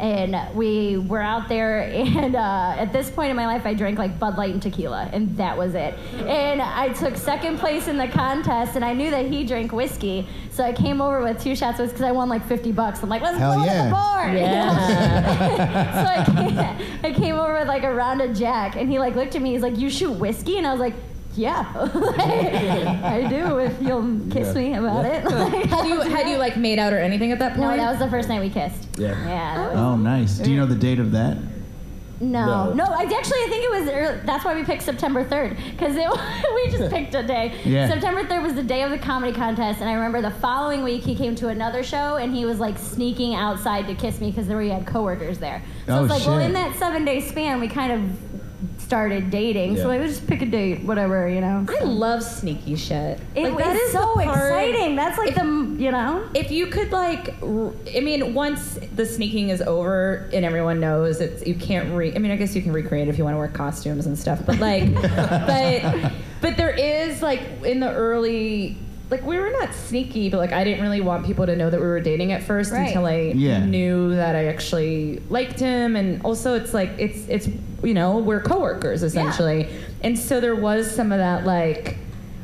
And 0.00 0.36
we 0.54 0.96
were 0.96 1.20
out 1.20 1.48
there, 1.48 1.80
and 1.92 2.36
uh, 2.36 2.74
at 2.78 2.92
this 2.92 3.10
point 3.10 3.30
in 3.30 3.36
my 3.36 3.46
life, 3.46 3.66
I 3.66 3.74
drank 3.74 3.98
like 3.98 4.18
Bud 4.18 4.36
Light 4.36 4.52
and 4.52 4.62
tequila, 4.62 5.10
and 5.12 5.36
that 5.36 5.56
was 5.56 5.74
it. 5.74 5.94
And 6.26 6.62
I 6.62 6.90
took 6.90 7.16
second 7.16 7.58
place 7.58 7.88
in 7.88 7.96
the 7.96 8.08
contest, 8.08 8.76
and 8.76 8.84
I 8.84 8.92
knew 8.92 9.10
that 9.10 9.26
he 9.26 9.44
drank 9.44 9.72
whiskey, 9.72 10.26
so 10.50 10.64
I 10.64 10.72
came 10.72 11.00
over 11.00 11.22
with 11.22 11.42
two 11.42 11.54
shots 11.56 11.80
of 11.80 11.88
because 11.88 12.02
I 12.02 12.12
won 12.12 12.28
like 12.28 12.46
50 12.46 12.72
bucks. 12.72 13.02
I'm 13.02 13.08
like, 13.08 13.22
let's 13.22 13.38
Hell 13.38 13.54
blow 13.54 13.62
it 13.62 13.66
yeah. 13.66 13.72
at 13.72 13.84
the 13.84 13.90
bar. 13.90 14.34
Yeah. 14.34 16.04
so 16.24 16.34
I 16.34 16.48
came, 16.48 17.04
I 17.04 17.12
came 17.12 17.34
over 17.36 17.54
with 17.54 17.68
like 17.68 17.84
a 17.84 17.94
round 17.94 18.20
of 18.20 18.36
Jack, 18.36 18.76
and 18.76 18.90
he 18.90 18.98
like 18.98 19.14
looked 19.14 19.34
at 19.34 19.42
me. 19.42 19.52
He's 19.52 19.62
like, 19.62 19.78
"You 19.78 19.90
shoot 19.90 20.12
whiskey?" 20.12 20.58
And 20.58 20.66
I 20.66 20.72
was 20.72 20.80
like, 20.80 20.94
"Yeah, 21.38 21.64
I 21.74 23.26
do. 23.28 23.58
If 23.58 23.80
you'll 23.80 24.20
kiss 24.30 24.54
me 24.54 24.74
about 24.74 25.04
it." 25.06 25.24
Like, 25.24 25.66
Had 25.66 25.86
you 25.86 26.00
had 26.00 26.28
you 26.28 26.36
like 26.36 26.56
made 26.56 26.78
out 26.78 26.92
or 26.92 26.98
anything 26.98 27.32
at 27.32 27.38
that 27.38 27.54
point? 27.56 27.70
no, 27.70 27.76
that 27.76 27.90
was 27.90 27.98
the 27.98 28.10
first 28.10 28.28
night 28.28 28.40
we 28.40 28.50
kissed. 28.50 28.88
Yeah. 28.98 29.08
Yeah. 29.26 29.72
Oh, 29.74 29.96
nice. 29.96 30.38
Do 30.38 30.50
you 30.50 30.58
know 30.58 30.66
the 30.66 30.74
date 30.74 30.98
of 30.98 31.12
that? 31.12 31.36
no, 32.20 32.46
No. 32.46 32.72
no. 32.74 32.84
I 32.84 33.04
actually 33.04 33.38
I 33.38 33.46
think 33.48 33.64
it 33.64 33.70
was. 33.70 33.88
Early, 33.88 34.20
that's 34.26 34.44
why 34.44 34.54
we 34.56 34.64
picked 34.64 34.82
September 34.82 35.22
third 35.22 35.56
because 35.70 35.94
we 36.54 36.70
just 36.70 36.92
picked 36.92 37.14
a 37.14 37.22
day. 37.22 37.54
Yeah. 37.64 37.88
September 37.88 38.24
third 38.26 38.42
was 38.42 38.54
the 38.54 38.62
day 38.64 38.82
of 38.82 38.90
the 38.90 38.98
comedy 38.98 39.32
contest, 39.32 39.80
and 39.80 39.88
I 39.88 39.92
remember 39.94 40.20
the 40.20 40.32
following 40.32 40.82
week 40.82 41.02
he 41.04 41.14
came 41.14 41.36
to 41.36 41.48
another 41.48 41.82
show 41.84 42.16
and 42.16 42.34
he 42.34 42.44
was 42.44 42.58
like 42.58 42.76
sneaking 42.76 43.34
outside 43.36 43.86
to 43.86 43.94
kiss 43.94 44.20
me 44.20 44.30
because 44.30 44.48
we 44.48 44.68
had 44.68 44.84
coworkers 44.86 45.38
there. 45.38 45.62
So 45.86 45.94
Oh, 45.94 46.04
it's 46.04 46.10
like, 46.10 46.26
well, 46.26 46.38
in 46.40 46.52
that 46.54 46.74
seven 46.76 47.04
day 47.04 47.20
span, 47.20 47.60
we 47.60 47.68
kind 47.68 47.92
of 47.92 48.27
started 48.92 49.30
dating. 49.30 49.76
So 49.76 49.90
Yeah. 49.90 49.98
would 49.98 50.08
just 50.08 50.26
pick 50.26 50.40
a 50.40 50.46
date, 50.46 50.80
whatever, 50.82 51.28
you 51.28 51.42
know. 51.42 51.66
I 51.68 51.84
love 51.84 52.22
sneaky 52.22 52.74
shit. 52.74 53.20
It 53.34 53.52
like, 53.52 53.58
that 53.62 53.76
is 53.76 53.82
is 53.82 53.92
the 53.92 53.98
so 53.98 54.14
part- 54.14 54.28
exciting. 54.62 54.96
That's 54.96 55.18
like 55.18 55.28
If- 55.28 55.34
the 55.34 55.76
you 55.78 55.92
know. 55.92 56.22
If 56.34 56.50
you 56.50 56.68
could 56.68 56.90
like, 56.90 57.34
I 57.42 58.00
mean, 58.00 58.32
once 58.32 58.78
the 58.96 59.04
sneaking 59.04 59.50
is 59.50 59.60
over 59.60 60.30
and 60.32 60.42
everyone 60.42 60.80
knows 60.80 61.20
it's, 61.20 61.46
you 61.46 61.54
can't 61.54 61.94
re. 61.94 62.14
I 62.14 62.18
mean, 62.18 62.30
I 62.32 62.36
guess 62.36 62.56
you 62.56 62.62
can 62.62 62.72
recreate 62.72 63.08
if 63.08 63.18
you 63.18 63.24
want 63.24 63.34
to 63.34 63.38
wear 63.38 63.48
costumes 63.48 64.06
and 64.06 64.18
stuff, 64.18 64.40
but 64.46 64.58
like, 64.58 64.90
but 65.46 66.12
but 66.40 66.56
there 66.56 66.70
is 66.70 67.20
like 67.20 67.42
in 67.64 67.80
the 67.80 67.92
early. 67.92 68.78
Like 69.10 69.24
we 69.24 69.38
were 69.38 69.48
not 69.50 69.72
sneaky, 69.72 70.28
but 70.28 70.36
like 70.36 70.52
I 70.52 70.64
didn't 70.64 70.82
really 70.82 71.00
want 71.00 71.24
people 71.24 71.46
to 71.46 71.56
know 71.56 71.70
that 71.70 71.80
we 71.80 71.86
were 71.86 72.00
dating 72.00 72.32
at 72.32 72.42
first 72.42 72.72
Right. 72.72 72.88
until 72.88 73.06
I 73.06 73.32
Yeah. 73.34 73.64
knew 73.64 74.14
that 74.14 74.36
I 74.36 74.46
actually 74.46 75.22
liked 75.30 75.58
him, 75.58 75.96
and 75.96 76.20
also 76.24 76.54
it's 76.54 76.74
like 76.74 76.90
it's 76.98 77.26
it's 77.28 77.48
you 77.82 77.94
know 77.94 78.18
we're 78.18 78.40
coworkers 78.42 79.02
essentially, 79.02 79.68
and 80.02 80.18
so 80.18 80.40
there 80.40 80.56
was 80.56 80.90
some 80.90 81.10
of 81.12 81.18
that 81.18 81.46
like 81.46 81.96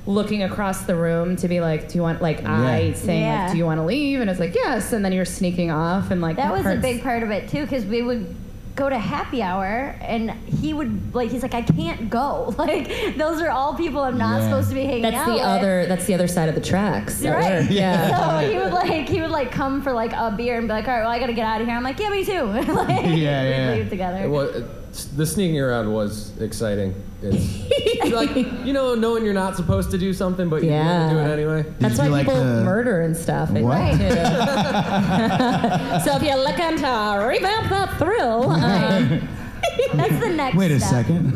looking 0.07 0.43
across 0.43 0.83
the 0.83 0.95
room 0.95 1.35
to 1.37 1.49
be 1.49 1.61
like, 1.61 1.89
do 1.89 1.97
you 1.97 2.03
want 2.03 2.23
like 2.23 2.45
I 2.45 2.93
saying 2.93 3.23
Yeah. 3.23 3.43
like, 3.45 3.53
do 3.53 3.59
you 3.59 3.65
want 3.67 3.81
to 3.81 3.85
leave? 3.85 4.21
And 4.21 4.31
it's 4.31 4.41
like 4.41 4.55
yes, 4.55 4.93
and 4.95 5.05
then 5.05 5.13
you're 5.13 5.25
sneaking 5.27 5.71
off 5.71 6.11
and 6.11 6.23
like 6.23 6.37
That 6.37 6.53
was 6.53 6.65
a 6.65 6.77
big 6.77 7.03
part 7.03 7.23
of 7.23 7.31
it 7.31 7.49
too, 7.51 7.63
because 7.63 7.85
we 7.85 8.01
would 8.01 8.35
go 8.77 8.89
to 8.89 8.99
happy 8.99 9.41
hour 9.41 9.95
and 10.01 10.31
he 10.33 10.75
would 10.75 11.15
like 11.15 11.31
he's 11.31 11.43
like 11.43 11.55
I 11.55 11.63
can't 11.63 12.11
go 12.11 12.53
like 12.59 13.17
those 13.17 13.41
are 13.41 13.49
all 13.51 13.75
people 13.77 14.01
I'm 14.01 14.19
not 14.19 14.41
Yeah. 14.41 14.49
supposed 14.49 14.69
to 14.71 14.75
be 14.75 14.85
hanging 14.85 15.03
That's 15.03 15.17
out 15.17 15.27
the 15.27 15.33
with. 15.35 15.43
other. 15.43 15.87
That's 15.87 16.07
the 16.07 16.15
other 16.15 16.27
side 16.27 16.49
of 16.49 16.55
the 16.57 16.61
tracks. 16.61 17.25
at 17.25 17.35
Right. 17.37 17.71
Yeah. 17.71 18.41
So 18.45 18.49
he 18.51 18.59
would 18.59 18.73
like 18.73 19.09
he 19.09 19.21
would 19.21 19.31
like 19.31 19.53
come 19.53 19.81
for 19.83 19.93
like 19.93 20.13
a 20.13 20.33
beer 20.37 20.59
and 20.59 20.67
be 20.67 20.73
like, 20.73 20.89
all 20.89 20.95
right, 20.95 21.03
well 21.03 21.11
I 21.11 21.19
gotta 21.21 21.33
get 21.35 21.47
out 21.47 21.61
of 21.61 21.67
here. 21.69 21.77
I'm 21.77 21.85
like, 21.85 21.99
yeah, 22.01 22.09
me 22.11 22.25
too. 22.25 22.43
like, 22.43 22.67
Yeah, 22.67 23.07
we'd 23.07 23.17
yeah. 23.17 23.75
leave 23.77 23.91
together. 23.91 24.29
Well, 24.29 24.51
the 25.17 25.27
sneaking 25.27 25.61
around 25.61 25.93
was 25.93 26.37
exciting. 26.41 26.95
It's 27.33 28.11
like 28.15 28.35
you 28.67 28.73
know, 28.73 28.95
knowing 28.95 29.25
you're 29.25 29.33
not 29.35 29.57
supposed 29.57 29.91
to 29.93 29.99
do 29.99 30.13
something, 30.13 30.49
but 30.49 30.63
you 30.63 30.71
Yeah. 30.71 31.07
want 31.07 31.11
to 31.11 31.17
do 31.17 31.23
it 31.23 31.33
anyway. 31.33 31.73
That's 31.79 31.99
why 31.99 32.07
like, 32.09 32.27
people 32.27 32.41
the- 32.45 32.65
murder 32.65 33.01
and 33.03 33.17
stuff. 33.17 33.51
What? 33.51 33.79
think, 33.97 33.99
too. 33.99 34.15
so 36.05 36.17
if 36.17 36.23
you're 36.23 36.37
looking 36.37 36.77
to 36.79 37.25
revamp 37.29 37.69
that 37.71 37.97
thrill, 37.99 38.51
um, 38.51 39.29
That's 39.95 40.21
the 40.21 40.29
next 40.31 40.57
Wait 40.57 40.71
a 40.71 40.79
step. 40.81 41.07
second. 41.07 41.33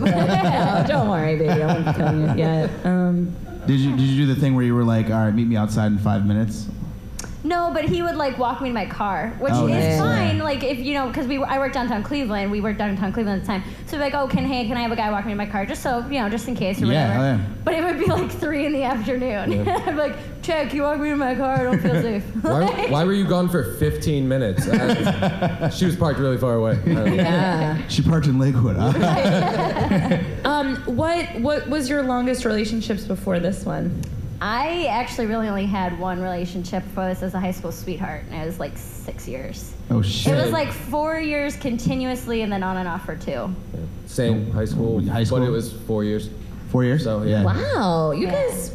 don't 0.86 1.08
worry, 1.08 1.36
baby. 1.38 1.62
I 1.62 1.66
won't 1.80 1.96
kill 1.96 2.14
you 2.20 2.34
yet. 2.36 2.70
Um, 2.84 3.34
Did 3.66 3.80
you 3.80 3.90
did 3.96 4.00
you 4.02 4.26
do 4.26 4.34
the 4.34 4.40
thing 4.40 4.54
where 4.54 4.64
you 4.64 4.74
were 4.74 4.84
like, 4.84 5.06
all 5.10 5.24
right, 5.24 5.34
meet 5.34 5.46
me 5.48 5.56
outside 5.56 5.86
in 5.92 5.98
five 5.98 6.24
minutes? 6.26 6.66
No, 7.48 7.70
but 7.72 7.84
he 7.84 8.02
would 8.02 8.16
like 8.16 8.36
walk 8.36 8.60
me 8.60 8.68
to 8.68 8.74
my 8.74 8.84
car, 8.84 9.32
which 9.38 9.52
Oh, 9.54 9.66
is 9.66 9.72
nice. 9.72 9.98
fine. 9.98 10.38
Like 10.38 10.62
if 10.62 10.78
you 10.78 10.92
know, 10.92 11.08
because 11.08 11.26
we 11.26 11.42
I 11.42 11.58
worked 11.58 11.72
downtown 11.74 12.02
Cleveland, 12.02 12.50
we 12.50 12.60
worked 12.60 12.78
downtown 12.78 13.10
Cleveland 13.12 13.40
at 13.40 13.46
the 13.46 13.52
time. 13.52 13.62
So 13.86 13.96
like, 13.96 14.12
oh, 14.14 14.28
can 14.28 14.44
hey, 14.44 14.66
can 14.68 14.76
I 14.76 14.82
have 14.82 14.92
a 14.92 14.96
guy 14.96 15.10
walk 15.10 15.24
me 15.24 15.32
to 15.32 15.36
my 15.36 15.46
car, 15.46 15.64
just 15.64 15.82
so 15.82 16.00
you 16.10 16.20
know, 16.20 16.28
just 16.28 16.46
in 16.46 16.54
case 16.54 16.82
or 16.82 16.86
Yeah, 16.86 17.08
whatever. 17.18 17.24
oh, 17.24 17.26
yeah. 17.48 17.54
But 17.64 17.74
it 17.74 17.84
would 17.84 17.98
be 17.98 18.04
like 18.06 18.30
three 18.30 18.66
in 18.66 18.72
the 18.72 18.82
afternoon. 18.84 19.66
I'm 19.68 19.96
like, 19.96 20.14
check, 20.42 20.74
you 20.74 20.82
walk 20.82 21.00
me 21.00 21.08
to 21.08 21.16
my 21.16 21.34
car, 21.34 21.54
I 21.54 21.62
don't 21.62 21.80
feel 21.80 22.02
safe. 22.02 22.24
Why, 22.42 22.86
why 22.90 23.04
were 23.06 23.14
you 23.14 23.26
gone 23.26 23.48
for 23.48 23.74
15 23.76 24.28
minutes? 24.28 24.68
I- 24.68 25.70
she 25.70 25.86
was 25.86 25.96
parked 25.96 26.18
really 26.20 26.38
far 26.38 26.54
away. 26.56 26.72
I 26.72 26.76
don't 26.76 26.94
know. 26.94 27.14
yeah. 27.14 27.88
She 27.88 28.02
parked 28.02 28.26
in 28.26 28.38
Lakewood. 28.38 28.76
Huh? 28.76 30.18
Um, 30.44 30.76
what 30.84 31.26
what 31.40 31.68
was 31.68 31.88
your 31.88 32.02
longest 32.02 32.44
relationships 32.44 33.04
before 33.04 33.38
this 33.40 33.64
one? 33.64 34.02
I 34.40 34.86
actually 34.86 35.26
really 35.26 35.48
only 35.48 35.66
had 35.66 35.98
one 35.98 36.20
relationship 36.22 36.84
before 36.84 37.06
this 37.06 37.22
as 37.22 37.34
a 37.34 37.40
high 37.40 37.50
school 37.50 37.72
sweetheart, 37.72 38.24
and 38.30 38.40
it 38.42 38.46
was 38.46 38.60
like 38.60 38.72
six 38.76 39.26
years. 39.26 39.72
Oh 39.90 40.00
shit. 40.02 40.32
It 40.34 40.40
was 40.42 40.52
like 40.52 40.70
four 40.72 41.18
years 41.18 41.56
continuously, 41.56 42.42
and 42.42 42.52
then 42.52 42.62
on 42.62 42.76
and 42.76 42.86
off 42.88 43.04
for 43.04 43.16
two. 43.16 43.52
Same 44.06 44.50
high 44.52 44.64
school, 44.64 45.02
High 45.08 45.24
school? 45.24 45.40
but 45.40 45.46
it 45.46 45.50
was 45.50 45.72
four 45.72 46.04
years. 46.04 46.30
four 46.70 46.84
years. 46.84 47.02
So, 47.04 47.22
yeah. 47.22 47.42
Wow, 47.44 48.12
you 48.12 48.26
Yeah. 48.26 48.32
guys, 48.32 48.74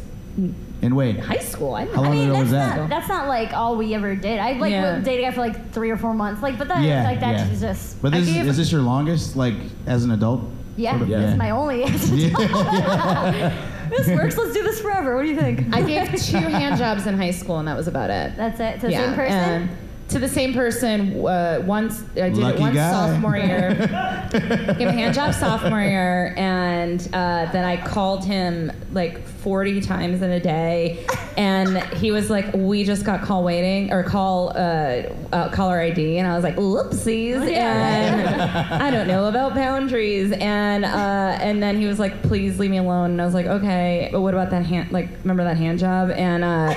And 0.82 0.94
wait, 0.96 1.18
high 1.18 1.38
school. 1.38 1.74
I 1.76 1.86
how 1.86 2.02
long 2.02 2.06
I 2.08 2.10
mean, 2.10 2.22
ago 2.24 2.32
that's 2.32 2.42
was 2.42 2.50
that? 2.50 2.76
not 2.76 2.88
that's 2.90 3.08
not 3.08 3.28
like 3.28 3.54
all 3.54 3.76
we 3.76 3.94
ever 3.94 4.14
did. 4.14 4.38
I 4.40 4.52
like 4.58 4.72
Yeah. 4.72 4.98
dated 4.98 5.24
a 5.24 5.28
guy 5.28 5.34
for 5.34 5.40
like 5.40 5.70
three 5.72 5.90
or 5.90 5.96
four 5.96 6.12
months, 6.12 6.42
like, 6.42 6.58
but 6.58 6.68
that 6.68 6.82
Yeah, 6.82 7.04
like 7.04 7.20
that 7.20 7.36
yeah. 7.38 7.48
just 7.58 8.02
But 8.02 8.12
this 8.12 8.26
gave- 8.26 8.46
is 8.46 8.56
this 8.58 8.70
your 8.70 8.82
longest, 8.82 9.34
like 9.36 9.54
as 9.86 10.04
an 10.04 10.10
adult? 10.10 10.42
yeah, 10.76 10.90
Sort 10.90 11.02
of- 11.02 11.08
Yeah. 11.08 11.20
This 11.20 11.30
is 11.30 11.36
my 11.38 11.50
only. 11.50 11.84
this 13.90 14.08
works. 14.08 14.36
Let's 14.36 14.52
do 14.52 14.62
this 14.62 14.80
forever. 14.80 15.16
What 15.16 15.22
do 15.22 15.28
you 15.28 15.36
think? 15.36 15.74
I 15.74 15.82
gave 15.82 16.10
two 16.20 16.36
hand 16.38 16.78
jobs 16.78 17.06
in 17.06 17.16
high 17.16 17.30
school, 17.30 17.58
and 17.58 17.68
that 17.68 17.76
was 17.76 17.88
about 17.88 18.10
it. 18.10 18.36
That's 18.36 18.60
it. 18.60 18.80
To 18.80 18.86
the 18.88 18.92
same 18.92 19.14
person. 19.14 19.38
and 19.38 19.70
to 20.14 20.20
the 20.20 20.28
same 20.28 20.54
person. 20.54 21.26
Uh, 21.26 21.60
once 21.66 22.04
I 22.14 22.30
did 22.30 22.36
Lucky 22.36 22.56
it 22.56 22.60
once 22.60 22.74
guy. 22.76 22.90
sophomore 22.92 23.36
year. 23.36 23.74
gave 24.78 24.88
a 24.88 24.92
hand 24.92 25.12
job 25.12 25.34
sophomore 25.34 25.82
year, 25.82 26.34
and 26.36 27.00
uh, 27.12 27.50
then 27.50 27.64
I 27.64 27.84
called 27.84 28.24
him 28.24 28.70
like 28.92 29.26
40 29.26 29.80
times 29.80 30.22
in 30.22 30.30
a 30.30 30.38
day, 30.38 31.04
and 31.36 31.82
he 31.94 32.12
was 32.12 32.30
like, 32.30 32.54
"We 32.54 32.84
just 32.84 33.04
got 33.04 33.22
call 33.22 33.42
waiting 33.42 33.92
or 33.92 34.04
call 34.04 34.50
uh, 34.50 35.02
uh, 35.32 35.48
caller 35.50 35.80
ID," 35.80 36.18
and 36.18 36.28
I 36.28 36.36
was 36.36 36.44
like, 36.44 36.56
"Whoopsies!" 36.56 37.50
And 37.50 38.28
I 38.82 38.92
don't 38.92 39.08
know 39.08 39.26
about 39.26 39.54
boundaries, 39.56 40.30
and 40.30 40.84
uh, 40.84 41.38
and 41.40 41.60
then 41.60 41.76
he 41.76 41.86
was 41.86 41.98
like, 41.98 42.22
"Please 42.22 42.60
leave 42.60 42.70
me 42.70 42.78
alone," 42.78 43.10
and 43.10 43.20
I 43.20 43.24
was 43.24 43.34
like, 43.34 43.46
"Okay, 43.46 44.10
but 44.12 44.20
what 44.20 44.32
about 44.32 44.50
that 44.50 44.64
hand? 44.64 44.92
Like, 44.92 45.08
remember 45.24 45.42
that 45.42 45.56
hand 45.56 45.80
job?" 45.80 46.10
And 46.10 46.44
uh, 46.44 46.74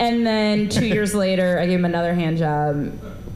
and 0.00 0.26
then 0.26 0.68
two 0.68 0.86
years 0.86 1.14
later, 1.14 1.58
I 1.58 1.66
gave 1.66 1.78
him 1.78 1.84
another 1.84 2.14
hand 2.14 2.38
job, 2.38 2.76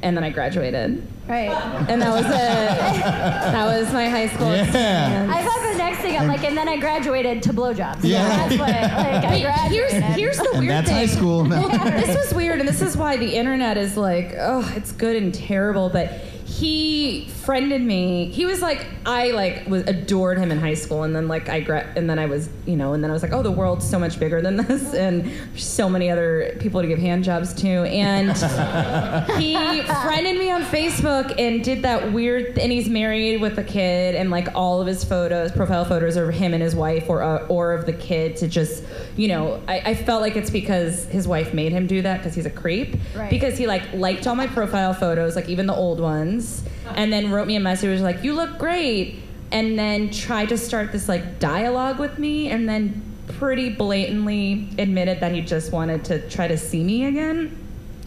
and 0.02 0.16
then 0.16 0.22
I 0.24 0.30
graduated. 0.30 1.06
right. 1.28 1.50
And 1.88 2.00
that 2.00 2.10
was 2.10 2.24
it. 2.26 2.30
that 2.30 3.66
was 3.80 3.92
my 3.92 4.08
high 4.08 4.28
school 4.28 4.46
Yeah. 4.48 4.62
experience. 4.64 5.32
I 5.34 5.42
thought 5.42 5.72
the 5.72 5.78
next 5.78 5.98
thing 5.98 6.16
I'm 6.18 6.28
like, 6.28 6.44
and 6.44 6.56
then 6.56 6.68
I 6.68 6.76
graduated 6.78 7.42
to 7.44 7.52
blowjobs. 7.52 7.98
Yeah. 8.02 8.26
That's 8.28 8.58
what. 8.58 8.68
Like, 8.70 9.24
I 9.24 9.30
Wait, 9.30 9.40
here's 9.40 9.90
graduated. 9.90 10.02
here's 10.16 10.36
the 10.38 10.50
and 10.50 10.58
weird 10.60 10.70
that's 10.70 10.88
thing. 10.88 10.96
high 10.96 11.06
school. 11.06 11.44
No. 11.44 11.68
this 11.90 12.16
was 12.16 12.34
weird, 12.34 12.60
and 12.60 12.68
this 12.68 12.80
is 12.80 12.96
why 12.96 13.16
the 13.16 13.34
internet 13.34 13.76
is 13.76 13.96
like, 13.96 14.34
oh, 14.38 14.70
it's 14.76 14.92
good 14.92 15.16
and 15.16 15.34
terrible. 15.34 15.88
But 15.90 16.08
he 16.46 17.28
friended 17.48 17.80
me. 17.80 18.26
He 18.26 18.44
was 18.44 18.60
like, 18.60 18.84
I 19.06 19.30
like 19.30 19.66
was 19.66 19.82
adored 19.84 20.36
him 20.36 20.50
in 20.52 20.58
high 20.58 20.74
school, 20.74 21.04
and 21.04 21.16
then 21.16 21.28
like 21.28 21.48
I 21.48 21.60
gra- 21.60 21.90
and 21.96 22.08
then 22.10 22.18
I 22.18 22.26
was, 22.26 22.50
you 22.66 22.76
know, 22.76 22.92
and 22.92 23.02
then 23.02 23.10
I 23.10 23.14
was 23.14 23.22
like, 23.22 23.32
oh, 23.32 23.42
the 23.42 23.50
world's 23.50 23.88
so 23.88 23.98
much 23.98 24.20
bigger 24.20 24.42
than 24.42 24.56
this, 24.66 24.92
and 24.92 25.32
so 25.56 25.88
many 25.88 26.10
other 26.10 26.54
people 26.60 26.82
to 26.82 26.86
give 26.86 26.98
hand 26.98 27.24
jobs 27.24 27.54
to, 27.54 27.66
and 27.84 28.32
he 29.38 29.54
friended 29.82 30.36
me 30.38 30.50
on 30.50 30.62
Facebook 30.64 31.34
and 31.38 31.64
did 31.64 31.80
that 31.84 32.12
weird, 32.12 32.58
and 32.58 32.70
he's 32.70 32.86
married 32.86 33.40
with 33.40 33.56
a 33.58 33.64
kid, 33.64 34.14
and 34.14 34.30
like 34.30 34.48
all 34.54 34.82
of 34.82 34.86
his 34.86 35.02
photos, 35.02 35.50
profile 35.50 35.86
photos, 35.86 36.18
are 36.18 36.30
him 36.30 36.52
and 36.52 36.62
his 36.62 36.74
wife, 36.76 37.08
or 37.08 37.22
uh, 37.22 37.46
or 37.46 37.72
of 37.72 37.86
the 37.86 37.94
kid 37.94 38.36
to 38.36 38.46
just, 38.46 38.84
you 39.16 39.28
know, 39.28 39.58
I, 39.66 39.78
I 39.86 39.94
felt 39.94 40.20
like 40.20 40.36
it's 40.36 40.50
because 40.50 41.06
his 41.06 41.26
wife 41.26 41.54
made 41.54 41.72
him 41.72 41.86
do 41.86 42.02
that 42.02 42.18
because 42.18 42.34
he's 42.34 42.44
a 42.44 42.50
creep, 42.50 42.94
Right. 43.16 43.30
because 43.30 43.56
he 43.56 43.66
like 43.66 43.90
liked 43.94 44.26
all 44.26 44.34
my 44.34 44.46
profile 44.48 44.92
photos, 44.92 45.34
like 45.34 45.48
even 45.48 45.66
the 45.66 45.74
old 45.74 45.98
ones, 45.98 46.62
and 46.94 47.12
then 47.12 47.30
wrote 47.30 47.46
me 47.46 47.56
a 47.56 47.60
message 47.60 47.90
was 47.90 48.00
like, 48.02 48.22
"You 48.22 48.34
look 48.34 48.58
great," 48.58 49.16
and 49.52 49.78
then 49.78 50.10
tried 50.10 50.50
to 50.50 50.58
start 50.58 50.92
this 50.92 51.08
like 51.08 51.38
dialogue 51.38 51.98
with 51.98 52.18
me, 52.18 52.50
and 52.50 52.68
then 52.68 53.02
pretty 53.28 53.68
blatantly 53.70 54.68
admitted 54.78 55.20
that 55.20 55.32
he 55.32 55.40
just 55.40 55.72
wanted 55.72 56.04
to 56.06 56.28
try 56.28 56.48
to 56.48 56.56
see 56.56 56.82
me 56.82 57.04
again. 57.04 57.56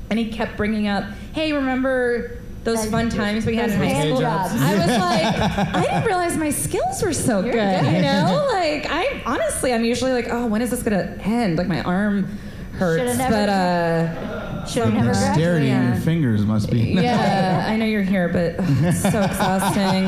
And 0.09 0.19
he 0.19 0.29
kept 0.29 0.57
bringing 0.57 0.87
up, 0.87 1.05
hey, 1.33 1.53
remember 1.53 2.37
those 2.63 2.85
fun 2.87 3.09
times 3.09 3.45
we 3.45 3.55
had 3.55 3.69
in 3.69 3.77
high 3.77 4.01
school? 4.01 4.19
jobs. 4.19 4.53
I 4.53 4.75
was 4.75 4.87
like, 4.99 5.75
I 5.75 5.81
didn't 5.83 6.03
realize 6.05 6.37
my 6.37 6.49
skills 6.49 7.01
were 7.01 7.13
so 7.13 7.41
good, 7.41 7.53
you 7.53 8.01
know? 8.01 8.47
Like, 8.51 8.87
I 8.89 9.21
honestly, 9.25 9.73
I'm 9.73 9.85
usually 9.85 10.11
like, 10.11 10.27
oh, 10.29 10.47
when 10.47 10.61
is 10.61 10.69
this 10.71 10.83
gonna 10.83 11.17
end? 11.21 11.57
Like, 11.57 11.67
my 11.67 11.81
arm 11.81 12.25
hurts. 12.73 13.17
But, 13.17 13.49
uh, 13.49 14.50
Should 14.67 14.83
have 14.85 14.93
never 14.93 15.11
Dexterity 15.13 15.67
graduated. 15.67 15.69
in 15.69 15.87
your 15.93 15.95
fingers 16.01 16.45
must 16.45 16.69
be. 16.71 16.79
yeah, 16.79 17.65
I 17.67 17.75
know 17.75 17.85
you're 17.85 18.01
here, 18.03 18.27
but 18.29 18.55
ugh, 18.59 18.65
it's 18.83 19.01
so 19.01 19.07
exhausting. 19.21 20.05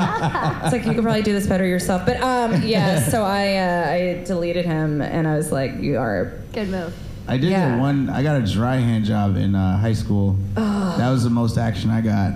It's 0.63 0.71
like 0.73 0.85
you 0.85 0.93
could 0.93 1.03
probably 1.03 1.21
do 1.23 1.33
this 1.33 1.47
better 1.47 1.65
yourself. 1.65 2.05
But 2.05 2.21
um, 2.21 2.61
yeah, 2.63 2.99
so 3.09 3.23
I 3.23 3.55
uh, 3.55 3.91
I 3.91 4.23
deleted 4.25 4.65
him, 4.65 5.01
and 5.01 5.27
I 5.27 5.35
was 5.35 5.51
like, 5.51 5.75
you 5.79 5.97
are 5.97 6.39
Good 6.53 6.69
move. 6.69 6.93
I 7.27 7.37
did 7.37 7.49
Yeah. 7.51 7.71
get 7.71 7.79
one. 7.79 8.09
I 8.09 8.21
got 8.21 8.41
a 8.41 8.45
dry 8.45 8.75
hand 8.75 9.05
job 9.05 9.37
in 9.37 9.55
uh, 9.55 9.77
high 9.77 9.93
school. 9.93 10.37
Oh. 10.57 10.95
That 10.97 11.09
was 11.09 11.23
the 11.23 11.29
most 11.29 11.57
action 11.57 11.89
I 11.89 12.01
got. 12.01 12.33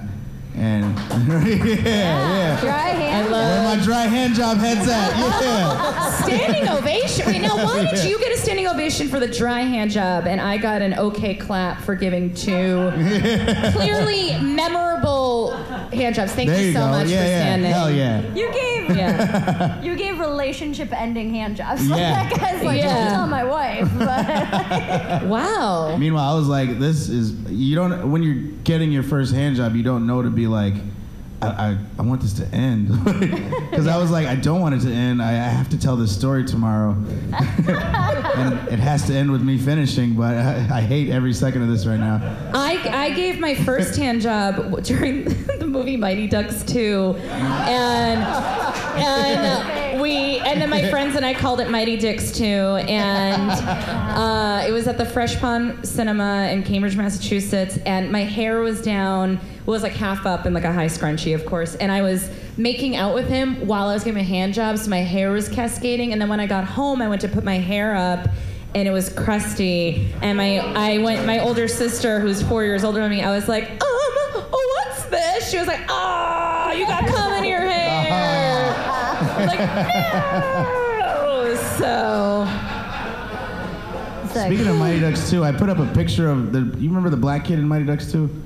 And 0.58 0.98
yeah, 1.38 1.86
yeah. 1.86 2.60
Dry 2.62 2.90
hand. 2.90 3.32
Where 3.32 3.64
my 3.78 3.84
dry 3.84 4.06
hand 4.08 4.34
job 4.36 4.58
heads 4.58 4.88
at? 4.90 5.08
Yeah. 5.48 6.12
standing 6.24 6.68
ovation. 6.68 7.26
Wait, 7.28 7.42
now 7.42 7.56
why 7.58 7.84
did 7.92 8.04
you 8.10 8.18
get 8.20 8.32
a 8.32 8.38
standing 8.38 8.68
ovation 8.68 9.08
for 9.08 9.20
the 9.20 9.28
dry 9.28 9.62
hand 9.62 9.92
job, 9.92 10.26
and 10.26 10.42
I 10.42 10.58
got 10.58 10.82
an 10.82 10.96
okay 10.98 11.36
clap 11.36 11.82
for 11.82 11.94
giving 11.96 12.34
two 12.34 12.92
clearly 13.74 14.38
memorable 14.42 15.56
hand 15.92 16.16
jobs? 16.16 16.32
Thank 16.34 16.50
There 16.50 16.60
you 16.60 16.68
you 16.68 16.74
so 16.74 16.80
go. 16.80 16.88
much 16.88 17.08
yeah, 17.08 17.22
for 17.24 17.28
yeah. 17.30 17.40
standing. 17.42 17.72
Hell 17.72 17.92
yeah. 17.92 18.22
You 18.34 18.52
gave 18.52 18.77
Yeah. 18.96 19.82
you 19.82 19.96
gave 19.96 20.20
relationship 20.20 20.92
ending 20.94 21.30
hand 21.34 21.56
jobs. 21.58 21.88
Like, 21.90 22.00
Yeah. 22.00 22.30
that 22.30 22.40
guy's 22.40 22.64
like, 22.64 22.80
Yeah. 22.80 22.94
don't 23.06 23.14
tell 23.14 23.28
my 23.28 23.44
wife. 23.44 23.90
But 23.98 25.24
Wow. 25.28 25.96
Meanwhile, 25.98 26.34
I 26.34 26.38
was 26.38 26.48
like, 26.48 26.80
this 26.80 27.10
is 27.10 27.32
you 27.50 27.76
don't 27.76 28.12
when 28.12 28.24
you're 28.24 28.52
getting 28.64 28.92
your 28.92 29.04
first 29.04 29.34
hand 29.34 29.56
job, 29.56 29.76
you 29.76 29.84
don't 29.84 30.06
know 30.08 30.22
to 30.22 30.30
be 30.30 30.48
like, 30.48 30.74
I 31.42 31.78
I, 31.98 32.02
want 32.02 32.22
this 32.22 32.34
to 32.34 32.48
end 32.48 32.88
because 33.70 33.86
I 33.86 33.98
was 33.98 34.10
like, 34.10 34.26
I 34.28 34.36
don't 34.36 34.60
want 34.60 34.76
it 34.76 34.82
to 34.82 34.92
end. 34.92 35.22
I, 35.22 35.32
I 35.32 35.50
have 35.50 35.70
to 35.70 35.80
tell 35.80 35.96
this 35.96 36.14
story 36.16 36.44
tomorrow, 36.44 36.92
and 37.38 38.68
it 38.70 38.80
has 38.80 39.06
to 39.08 39.14
end 39.14 39.32
with 39.32 39.44
me 39.44 39.58
finishing. 39.58 40.16
But 40.16 40.36
I, 40.36 40.78
I 40.78 40.82
hate 40.82 41.10
every 41.10 41.34
second 41.34 41.62
of 41.62 41.70
this 41.70 41.86
right 41.86 42.00
now. 42.00 42.22
I, 42.54 43.08
I 43.08 43.12
gave 43.12 43.40
my 43.40 43.54
first 43.54 43.96
hand 43.96 44.22
job 44.22 44.82
during 44.84 45.26
the 45.60 45.68
movie 45.68 45.98
Mighty 45.98 46.28
Ducks 46.28 46.64
2, 46.64 47.16
and 47.18 48.24
and 48.98 50.02
we 50.02 50.40
and 50.40 50.62
then 50.62 50.70
my 50.70 50.90
friends 50.90 51.16
and 51.16 51.26
I 51.26 51.34
called 51.34 51.60
it 51.60 51.70
Mighty 51.70 51.98
Dicks 51.98 52.32
2, 52.32 52.44
and 52.44 53.52
uh, 53.52 54.66
it 54.68 54.72
was 54.72 54.88
at 54.88 54.98
the 54.98 55.06
Fresh 55.06 55.40
Pond 55.40 55.88
Cinema 55.88 56.48
in 56.52 56.64
Cambridge, 56.64 56.96
Massachusetts, 56.96 57.78
and 57.86 58.12
my 58.12 58.24
hair 58.24 58.62
was 58.62 58.82
down, 58.82 59.40
was 59.72 59.84
like 59.84 59.94
half 59.94 60.26
up 60.26 60.46
in 60.46 60.54
like 60.54 60.64
a 60.64 60.72
high 60.72 60.88
scrunchie, 60.88 61.36
of 61.36 61.46
course, 61.46 61.76
and 61.76 61.92
I 61.92 62.02
was 62.02 62.30
making 62.58 62.96
out 62.96 63.14
with 63.14 63.28
him 63.28 63.68
while 63.68 63.88
I 63.88 63.94
was 63.94 64.04
giving 64.04 64.22
a 64.22 64.26
hand 64.26 64.54
job, 64.54 64.78
so 64.78 64.90
my 64.90 65.00
hair 65.00 65.32
was 65.32 65.50
cascading, 65.50 66.14
and 66.14 66.22
then 66.22 66.30
when 66.30 66.40
I 66.40 66.48
got 66.48 66.64
home, 66.64 67.02
I 67.02 67.10
went 67.10 67.22
to 67.22 67.28
put 67.28 67.44
my 67.44 67.58
hair 67.58 67.96
up 67.96 68.30
and 68.76 68.88
it 68.88 68.92
was 68.92 69.10
crusty. 69.10 70.14
And 70.22 70.38
my 70.38 70.60
I 70.60 71.00
went 71.00 71.26
my 71.26 71.40
older 71.40 71.68
sister, 71.68 72.20
who's 72.20 72.42
four 72.44 72.64
years 72.64 72.84
older 72.84 73.02
than 73.02 73.10
me, 73.10 73.22
I 73.22 73.32
was 73.32 73.48
like, 73.48 73.70
um, 73.70 73.78
oh, 73.82 74.84
what's 74.86 75.06
this? 75.06 75.50
She 75.50 75.58
was 75.58 75.68
like, 75.68 75.82
ah, 75.90 76.72
you 76.74 76.86
got 76.86 77.08
cum 77.08 77.34
in 77.34 77.44
your 77.46 77.62
hair. 77.62 78.76
I 78.80 79.40
was 79.40 79.48
like, 79.48 79.60
no. 81.00 81.56
So 81.78 82.48
Speaking 84.46 84.68
of 84.68 84.76
Mighty 84.78 85.00
Ducks 85.00 85.30
2, 85.32 85.44
I 85.44 85.52
put 85.52 85.70
up 85.70 85.80
a 85.80 85.88
picture 85.94 86.30
of 86.30 86.52
the. 86.52 86.60
You 86.80 86.90
remember 86.90 87.10
the 87.10 87.18
black 87.18 87.46
kid 87.46 87.58
in 87.58 87.68
Mighty 87.68 87.86
Ducks 87.86 88.12
2? 88.12 88.44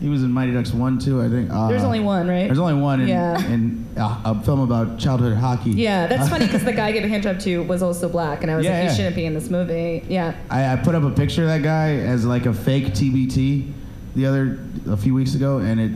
He 0.00 0.08
was 0.08 0.22
in 0.22 0.30
Mighty 0.32 0.52
Ducks 0.52 0.72
1 0.72 0.98
too, 0.98 1.22
I 1.22 1.28
think. 1.28 1.50
Uh, 1.50 1.68
there's 1.68 1.84
only 1.84 2.00
one, 2.00 2.28
right? 2.28 2.46
There's 2.46 2.58
only 2.58 2.74
one 2.74 3.00
in, 3.00 3.08
Yeah. 3.08 3.38
in 3.46 3.86
uh, 3.96 4.20
a 4.24 4.42
film 4.42 4.60
about 4.60 4.98
childhood 4.98 5.36
hockey. 5.36 5.70
yeah, 5.70 6.06
that's 6.06 6.28
funny 6.28 6.46
because 6.46 6.64
the 6.64 6.72
guy 6.72 6.88
I 6.88 6.92
gave 6.92 7.04
a 7.04 7.08
hand 7.08 7.22
job 7.22 7.38
to 7.40 7.62
was 7.62 7.82
also 7.82 8.08
black, 8.08 8.42
and 8.42 8.50
I 8.50 8.56
was 8.56 8.64
Yeah, 8.66 8.72
like, 8.72 8.84
yeah. 8.84 8.90
he 8.90 8.96
shouldn't 8.96 9.16
be 9.16 9.24
in 9.24 9.34
this 9.34 9.48
movie. 9.50 10.04
Yeah. 10.08 10.34
I, 10.50 10.72
I 10.72 10.76
put 10.76 10.94
up 10.94 11.04
a 11.04 11.10
picture 11.10 11.42
of 11.42 11.48
that 11.48 11.62
guy 11.62 11.94
as 11.96 12.24
like 12.26 12.44
a 12.46 12.52
fake 12.52 12.86
TBT 12.88 13.72
the 14.16 14.26
other 14.26 14.58
a 14.88 14.96
few 14.96 15.14
weeks 15.14 15.34
ago, 15.34 15.58
and 15.58 15.80
it 15.80 15.92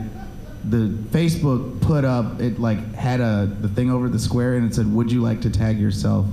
the 0.70 0.88
Facebook 1.10 1.80
put 1.80 2.04
up 2.04 2.40
it 2.40 2.58
like 2.58 2.94
had 2.94 3.20
a 3.20 3.46
the 3.60 3.68
thing 3.68 3.90
over 3.90 4.08
the 4.08 4.18
square 4.18 4.56
and 4.56 4.66
it 4.70 4.74
said, 4.74 4.92
"Would 4.92 5.10
you 5.10 5.20
like 5.22 5.40
to 5.42 5.50
tag 5.50 5.78
yourself?" 5.78 6.26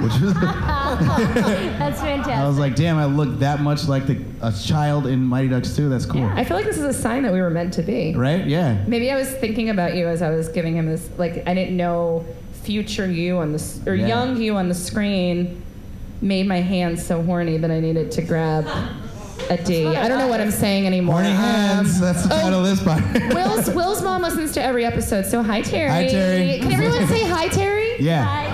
Which 0.00 0.20
was 0.20 0.34
That's 0.40 2.00
fantastic. 2.00 2.34
I 2.34 2.46
was 2.46 2.58
like, 2.58 2.74
"Damn, 2.74 2.96
I 2.98 3.04
look 3.06 3.38
that 3.38 3.60
much 3.60 3.86
like 3.88 4.06
the, 4.06 4.20
a 4.42 4.52
child 4.52 5.06
in 5.06 5.22
Mighty 5.24 5.48
Ducks 5.48 5.74
2. 5.76 5.88
That's 5.88 6.06
cool." 6.06 6.20
Yeah, 6.20 6.34
I 6.36 6.44
feel 6.44 6.56
like 6.56 6.66
this 6.66 6.76
is 6.78 6.84
a 6.84 6.92
sign 6.92 7.22
that 7.22 7.32
we 7.32 7.40
were 7.40 7.50
meant 7.50 7.72
to 7.74 7.82
be. 7.82 8.14
Right? 8.14 8.44
Yeah. 8.46 8.82
Maybe 8.86 9.10
I 9.10 9.16
was 9.16 9.30
thinking 9.30 9.70
about 9.70 9.94
you 9.94 10.06
as 10.08 10.22
I 10.22 10.30
was 10.30 10.48
giving 10.48 10.76
him 10.76 10.86
this. 10.86 11.08
Like 11.18 11.46
I 11.46 11.54
didn't 11.54 11.76
know 11.76 12.24
future 12.62 13.10
you 13.10 13.38
on 13.38 13.52
the 13.52 13.80
or 13.86 13.94
Yeah. 13.94 14.06
young 14.08 14.40
you 14.40 14.56
on 14.56 14.68
the 14.68 14.74
screen 14.74 15.62
made 16.20 16.46
my 16.46 16.60
hands 16.60 17.04
so 17.06 17.22
horny 17.22 17.56
that 17.58 17.70
I 17.70 17.78
needed 17.78 18.10
to 18.12 18.22
grab 18.22 18.66
a 19.50 19.56
D. 19.58 19.86
I 19.86 20.08
don't 20.08 20.18
know 20.18 20.26
what 20.28 20.40
I'm 20.40 20.50
saying 20.50 20.86
anymore. 20.86 21.16
Horny 21.22 21.30
hands. 21.30 21.96
Um, 21.96 22.00
That's 22.00 22.22
the 22.24 22.30
title 22.30 22.64
of 22.64 22.66
this 22.66 22.80
podcast. 22.80 23.34
Will's 23.34 23.70
Will's 23.76 24.02
mom 24.02 24.22
listens 24.22 24.52
to 24.52 24.62
every 24.62 24.84
episode, 24.84 25.26
so 25.26 25.42
hi 25.42 25.60
Terry. 25.62 25.90
Hi, 25.90 26.08
Terry. 26.08 26.58
Can 26.58 26.72
everyone 26.72 27.06
say 27.06 27.22
hi 27.28 27.46
Terry? 27.48 28.00
yeah. 28.00 28.24
Hi, 28.24 28.42
Terry. 28.42 28.45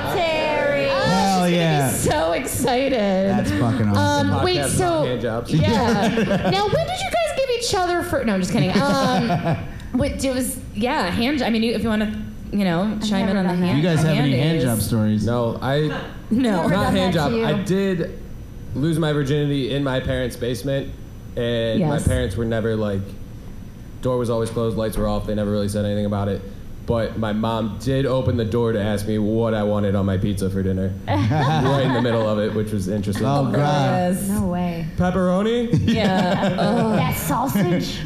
Hell 1.51 1.51
Hell 1.51 1.59
yeah. 1.59 1.91
be 1.91 1.97
so 1.99 2.33
excited. 2.33 2.93
That's 2.99 3.51
fucking 3.51 3.89
awesome. 3.89 4.31
Um, 4.31 4.45
wait, 4.45 4.59
Podcast 4.59 4.69
so 4.79 4.85
about 4.87 5.07
hand 5.07 5.21
jobs. 5.21 5.53
yeah. 5.55 6.51
now, 6.51 6.67
when 6.69 6.87
did 6.87 7.01
you 7.01 7.11
guys 7.11 7.37
give 7.37 7.51
each 7.59 7.75
other 7.75 8.03
for? 8.03 8.25
No, 8.25 8.35
I'm 8.35 8.41
just 8.41 8.53
kidding. 8.53 8.71
Um, 8.71 9.29
what 9.99 10.25
it 10.25 10.35
was? 10.35 10.59
Yeah, 10.75 11.11
hand. 11.11 11.43
I 11.43 11.51
mean, 11.51 11.63
you- 11.63 11.75
if 11.75 11.83
you 11.83 11.89
want 11.89 12.03
to, 12.03 12.57
you 12.57 12.65
know, 12.65 12.99
chime 13.07 13.29
in 13.29 13.37
never 13.37 13.39
on 13.39 13.45
the 13.47 13.53
done 13.53 13.61
that. 13.61 13.67
hand. 13.67 13.79
you 13.79 13.85
guys 13.85 13.99
have 14.03 14.17
any 14.17 14.37
hand 14.37 14.61
job 14.61 14.81
stories? 14.81 15.25
No, 15.27 15.59
I 15.61 15.81
No. 16.31 16.63
Never 16.69 16.69
not 16.69 16.71
done 16.85 16.97
hand 16.97 17.15
that 17.15 17.19
job. 17.19 17.31
to 17.33 17.37
you. 17.39 17.45
I 17.45 17.63
did 17.63 18.19
lose 18.75 18.99
my 18.99 19.13
virginity 19.13 19.75
in 19.75 19.85
my 19.85 20.01
parents' 20.01 20.37
basement, 20.37 20.93
and 21.37 21.81
my 21.81 21.95
Yes. 21.97 22.07
parents 22.09 22.37
were 22.37 22.45
never 22.45 22.77
like. 22.77 23.03
Door 24.03 24.19
was 24.19 24.31
always 24.31 24.51
closed, 24.51 24.77
lights 24.77 24.97
were 24.97 25.07
off. 25.07 25.27
They 25.27 25.35
never 25.35 25.51
really 25.51 25.69
said 25.69 25.85
anything 25.85 26.07
about 26.07 26.29
it. 26.29 26.43
But 26.85 27.17
my 27.17 27.33
mom 27.33 27.79
did 27.81 28.07
open 28.07 28.37
the 28.37 28.45
door 28.45 28.73
to 28.73 28.81
ask 28.83 29.07
me 29.07 29.17
what 29.19 29.55
I 29.55 29.63
wanted 29.63 29.95
on 29.95 30.05
my 30.05 30.19
pizza 30.19 30.51
for 30.51 30.63
dinner, 30.65 30.93
right 31.07 31.83
in 31.87 31.93
the 31.93 32.03
middle 32.03 32.29
of 32.29 32.39
it, 32.41 32.53
which 32.55 32.73
was 32.73 32.89
interesting. 32.89 33.25
Oh 33.25 33.45
god. 33.53 33.55
Yes. 34.15 34.29
No 34.29 34.47
way. 34.49 34.87
Pepperoni? 34.97 35.69
Yeah. 35.89 36.57
Oh. 36.59 36.93
That 37.03 37.15
sausage. 37.17 37.99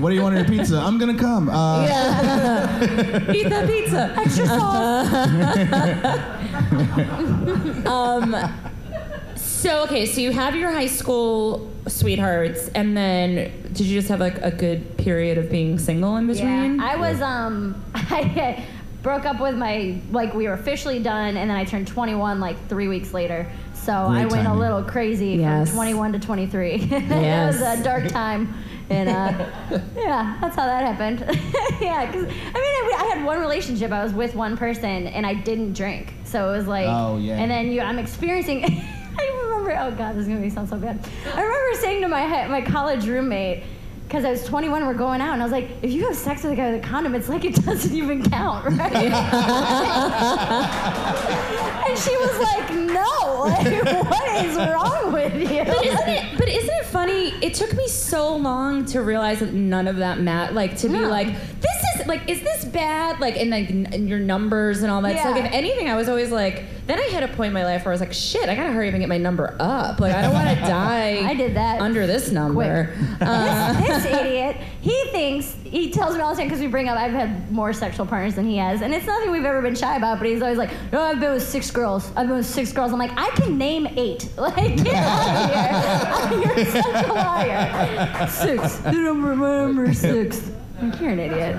What 0.00 0.10
do 0.10 0.14
you 0.14 0.22
want 0.22 0.36
on 0.36 0.44
your 0.44 0.58
pizza? 0.58 0.76
I'm 0.78 0.98
gonna 0.98 1.16
come. 1.18 1.48
Uh, 1.48 1.84
Yeah. 1.86 3.32
Eat 3.32 3.48
that 3.48 3.66
pizza. 3.66 4.12
Extra 4.18 4.46
sauce. 4.46 5.10
Um, 7.86 8.34
so 9.60 9.82
okay, 9.84 10.06
so 10.06 10.20
you 10.20 10.32
have 10.32 10.56
your 10.56 10.70
high 10.70 10.86
school 10.86 11.70
sweethearts, 11.86 12.68
and 12.68 12.96
then 12.96 13.52
did 13.72 13.80
you 13.80 13.98
just 13.98 14.08
have 14.08 14.20
like 14.20 14.38
a 14.38 14.50
good 14.50 14.96
period 14.96 15.36
of 15.38 15.50
being 15.50 15.78
single 15.78 16.16
in 16.16 16.26
between? 16.26 16.76
Yeah, 16.78 16.84
I 16.92 16.96
was 16.96 17.20
um 17.20 17.82
I 17.94 18.64
broke 19.02 19.24
up 19.26 19.40
with 19.40 19.54
my 19.56 19.98
like 20.12 20.34
we 20.34 20.46
were 20.46 20.54
officially 20.54 21.02
done 21.02 21.36
and 21.36 21.50
then 21.50 21.56
I 21.56 21.64
turned 21.64 21.88
21 21.88 22.38
like 22.40 22.68
3 22.68 22.88
weeks 22.88 23.12
later. 23.14 23.50
So 23.74 23.92
I 23.94 24.20
Great 24.22 24.32
went 24.32 24.48
a 24.48 24.54
little 24.54 24.82
crazy 24.82 25.36
Yes. 25.36 25.68
from 25.68 25.76
21 25.78 26.12
to 26.12 26.18
23. 26.18 26.72
it 26.74 26.90
Yes. 26.90 27.54
was 27.60 27.80
a 27.80 27.82
dark 27.82 28.08
time. 28.08 28.52
And 28.90 29.08
uh, 29.08 29.46
yeah, 29.96 30.36
that's 30.40 30.56
how 30.56 30.66
that 30.66 30.84
happened. 30.84 31.20
yeah, 31.80 32.04
because 32.06 32.24
I 32.24 32.28
mean, 32.28 32.34
I, 32.54 32.96
I 32.98 33.14
had 33.14 33.24
one 33.24 33.40
relationship. 33.40 33.90
I 33.92 34.02
was 34.02 34.12
with 34.12 34.34
one 34.34 34.56
person, 34.56 35.06
and 35.06 35.24
I 35.24 35.32
didn't 35.34 35.74
drink. 35.74 36.12
So 36.24 36.52
it 36.52 36.56
was 36.58 36.66
like, 36.66 36.86
Oh, 36.88 37.16
yeah. 37.18 37.38
And 37.38 37.48
then 37.50 37.70
you, 37.70 37.80
I'm 37.82 37.98
experiencing. 38.00 38.64
I 38.64 39.24
remember. 39.64 39.94
Oh 39.94 39.96
God, 39.96 40.14
this 40.14 40.22
is 40.22 40.28
gonna 40.28 40.40
make 40.40 40.50
me 40.50 40.54
sound 40.54 40.68
so 40.68 40.76
bad. 40.76 40.98
I 41.34 41.42
remember 41.42 41.80
saying 41.80 42.02
to 42.02 42.08
my 42.08 42.46
my 42.48 42.60
college 42.60 43.06
roommate. 43.06 43.64
Because 44.06 44.24
I 44.24 44.30
was 44.32 44.44
21, 44.44 44.86
we're 44.86 44.94
going 44.94 45.20
out, 45.20 45.34
and 45.34 45.42
I 45.42 45.44
was 45.44 45.52
like, 45.52 45.68
if 45.82 45.92
you 45.92 46.04
have 46.06 46.16
sex 46.16 46.42
with 46.42 46.54
a 46.54 46.56
guy 46.56 46.72
with 46.72 46.84
a 46.84 46.88
condom, 46.88 47.14
it's 47.14 47.28
like 47.28 47.44
it 47.44 47.54
doesn't 47.64 47.94
even 47.94 48.28
count, 48.28 48.64
right? 48.64 48.92
and 51.86 51.96
she 51.96 52.16
was 52.16 52.38
like, 52.40 52.70
no, 52.74 53.44
like, 53.44 53.84
what 54.10 54.44
is 54.44 54.56
wrong 54.56 55.12
with 55.12 55.34
you? 55.34 55.64
But 55.64 55.86
isn't 55.86 56.08
it? 56.08 56.38
But 56.38 56.48
isn't 56.48 56.74
it 56.74 56.86
funny? 56.86 57.34
It 57.40 57.54
took 57.54 57.72
me 57.76 57.86
so 57.86 58.34
long 58.34 58.84
to 58.86 59.00
realize 59.02 59.38
that 59.38 59.52
none 59.54 59.86
of 59.86 59.98
that 59.98 60.18
mat. 60.18 60.54
Like 60.54 60.76
to 60.78 60.88
be 60.88 60.98
like, 60.98 61.28
this 61.60 61.80
like, 62.06 62.28
is 62.28 62.40
this 62.42 62.64
bad? 62.64 63.20
Like 63.20 63.36
in 63.36 63.50
like 63.50 63.70
n- 63.70 63.92
in 63.92 64.08
your 64.08 64.18
numbers 64.18 64.82
and 64.82 64.90
all 64.90 65.02
that. 65.02 65.22
So 65.22 65.30
like, 65.30 65.44
if 65.44 65.52
anything, 65.52 65.88
I 65.88 65.96
was 65.96 66.08
always 66.08 66.30
like. 66.30 66.64
Then 66.86 66.98
I 66.98 67.02
hit 67.02 67.22
a 67.22 67.28
point 67.28 67.48
in 67.48 67.52
my 67.52 67.64
life 67.64 67.84
where 67.84 67.92
I 67.92 67.94
was 67.94 68.00
like, 68.00 68.12
shit, 68.12 68.48
I 68.48 68.56
gotta 68.56 68.72
hurry 68.72 68.88
up 68.88 68.94
and 68.94 69.00
get 69.00 69.08
my 69.08 69.16
number 69.18 69.54
up. 69.60 70.00
Like 70.00 70.12
I 70.12 70.22
don't 70.22 70.32
want 70.32 70.48
to 70.48 70.56
die. 70.66 71.20
I 71.24 71.34
did 71.34 71.54
that 71.54 71.80
under 71.80 72.04
this 72.04 72.32
number. 72.32 72.92
Uh, 73.20 73.72
this, 73.80 74.02
this 74.02 74.06
idiot, 74.12 74.56
he 74.80 75.04
thinks, 75.12 75.54
he 75.62 75.92
tells 75.92 76.16
me 76.16 76.20
all 76.20 76.30
the 76.30 76.36
time 76.36 76.48
because 76.48 76.58
we 76.60 76.66
bring 76.66 76.88
up, 76.88 76.98
I've 76.98 77.12
had 77.12 77.52
more 77.52 77.72
sexual 77.72 78.06
partners 78.06 78.34
than 78.34 78.44
he 78.44 78.56
has. 78.56 78.82
And 78.82 78.92
it's 78.92 79.06
nothing 79.06 79.30
we've 79.30 79.44
ever 79.44 79.62
been 79.62 79.76
shy 79.76 79.96
about, 79.96 80.18
but 80.18 80.26
he's 80.26 80.42
always 80.42 80.58
like, 80.58 80.70
no, 80.90 81.00
I've 81.00 81.20
been 81.20 81.32
with 81.32 81.44
six 81.46 81.70
girls. 81.70 82.10
I've 82.16 82.26
been 82.26 82.38
with 82.38 82.46
six 82.46 82.72
girls. 82.72 82.92
I'm 82.92 82.98
like, 82.98 83.12
I 83.16 83.30
can 83.36 83.56
name 83.56 83.86
eight. 83.96 84.28
Like, 84.36 84.82
get 84.82 84.94
out 84.94 86.32
of 86.32 86.42
here. 86.42 86.56
You're 86.56 86.66
such 86.82 87.06
a 87.06 87.12
liar. 87.12 88.28
Six. 88.28 88.78
The 88.78 88.90
number, 88.92 89.36
my 89.36 89.58
number 89.66 89.94
six. 89.94 90.50
Like, 90.82 91.00
You're 91.00 91.10
an 91.10 91.18
idiot. 91.20 91.56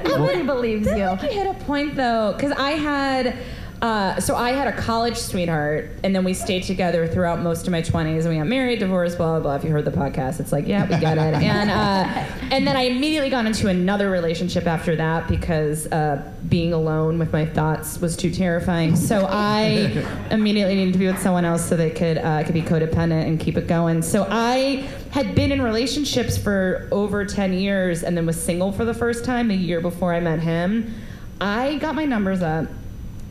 Nobody 0.04 0.42
believes 0.42 0.86
you. 0.86 1.16
think 1.16 1.22
you 1.22 1.28
hit 1.30 1.46
a 1.46 1.54
point 1.64 1.94
though, 1.96 2.32
because 2.36 2.52
I 2.52 2.72
had. 2.72 3.36
Uh, 3.82 4.18
so 4.18 4.34
I 4.34 4.52
had 4.52 4.66
a 4.66 4.72
college 4.72 5.16
sweetheart, 5.16 5.90
and 6.02 6.14
then 6.14 6.24
we 6.24 6.32
stayed 6.32 6.62
together 6.62 7.06
throughout 7.06 7.40
most 7.40 7.66
of 7.66 7.72
my 7.72 7.82
20s, 7.82 8.20
and 8.20 8.30
we 8.30 8.36
got 8.36 8.46
married, 8.46 8.78
divorced, 8.78 9.18
blah 9.18 9.32
blah 9.32 9.40
blah. 9.40 9.54
If 9.56 9.64
you 9.64 9.70
heard 9.70 9.84
the 9.84 9.90
podcast, 9.90 10.40
it's 10.40 10.52
like, 10.52 10.66
yeah, 10.66 10.84
we 10.84 10.98
get 10.98 11.18
it. 11.18 11.34
And 11.44 11.70
uh, 11.70 12.04
and 12.50 12.66
then 12.66 12.76
I 12.76 12.82
immediately 12.82 13.28
got 13.28 13.44
into 13.44 13.68
another 13.68 14.10
relationship 14.10 14.66
after 14.66 14.96
that 14.96 15.28
because 15.28 15.86
uh, 15.88 16.32
being 16.48 16.72
alone 16.72 17.18
with 17.18 17.32
my 17.32 17.44
thoughts 17.44 18.00
was 18.00 18.16
too 18.16 18.30
terrifying. 18.30 18.96
So 18.96 19.26
I 19.28 20.04
immediately 20.30 20.76
needed 20.76 20.92
to 20.94 20.98
be 20.98 21.06
with 21.06 21.20
someone 21.20 21.44
else 21.44 21.68
so 21.68 21.76
they 21.76 21.90
could 21.90 22.18
uh, 22.18 22.44
could 22.44 22.54
be 22.54 22.62
codependent 22.62 23.26
and 23.26 23.38
keep 23.38 23.56
it 23.58 23.66
going. 23.66 24.00
So 24.00 24.26
I 24.30 24.88
had 25.10 25.34
been 25.34 25.52
in 25.52 25.60
relationships 25.60 26.38
for 26.38 26.88
over 26.90 27.24
10 27.24 27.52
years, 27.52 28.02
and 28.02 28.16
then 28.16 28.24
was 28.24 28.42
single 28.42 28.72
for 28.72 28.84
the 28.84 28.94
first 28.94 29.24
time 29.24 29.50
a 29.50 29.54
year 29.54 29.80
before 29.80 30.14
I 30.14 30.20
met 30.20 30.40
him. 30.40 30.94
I 31.40 31.76
got 31.76 31.94
my 31.94 32.04
numbers 32.04 32.42
up 32.42 32.68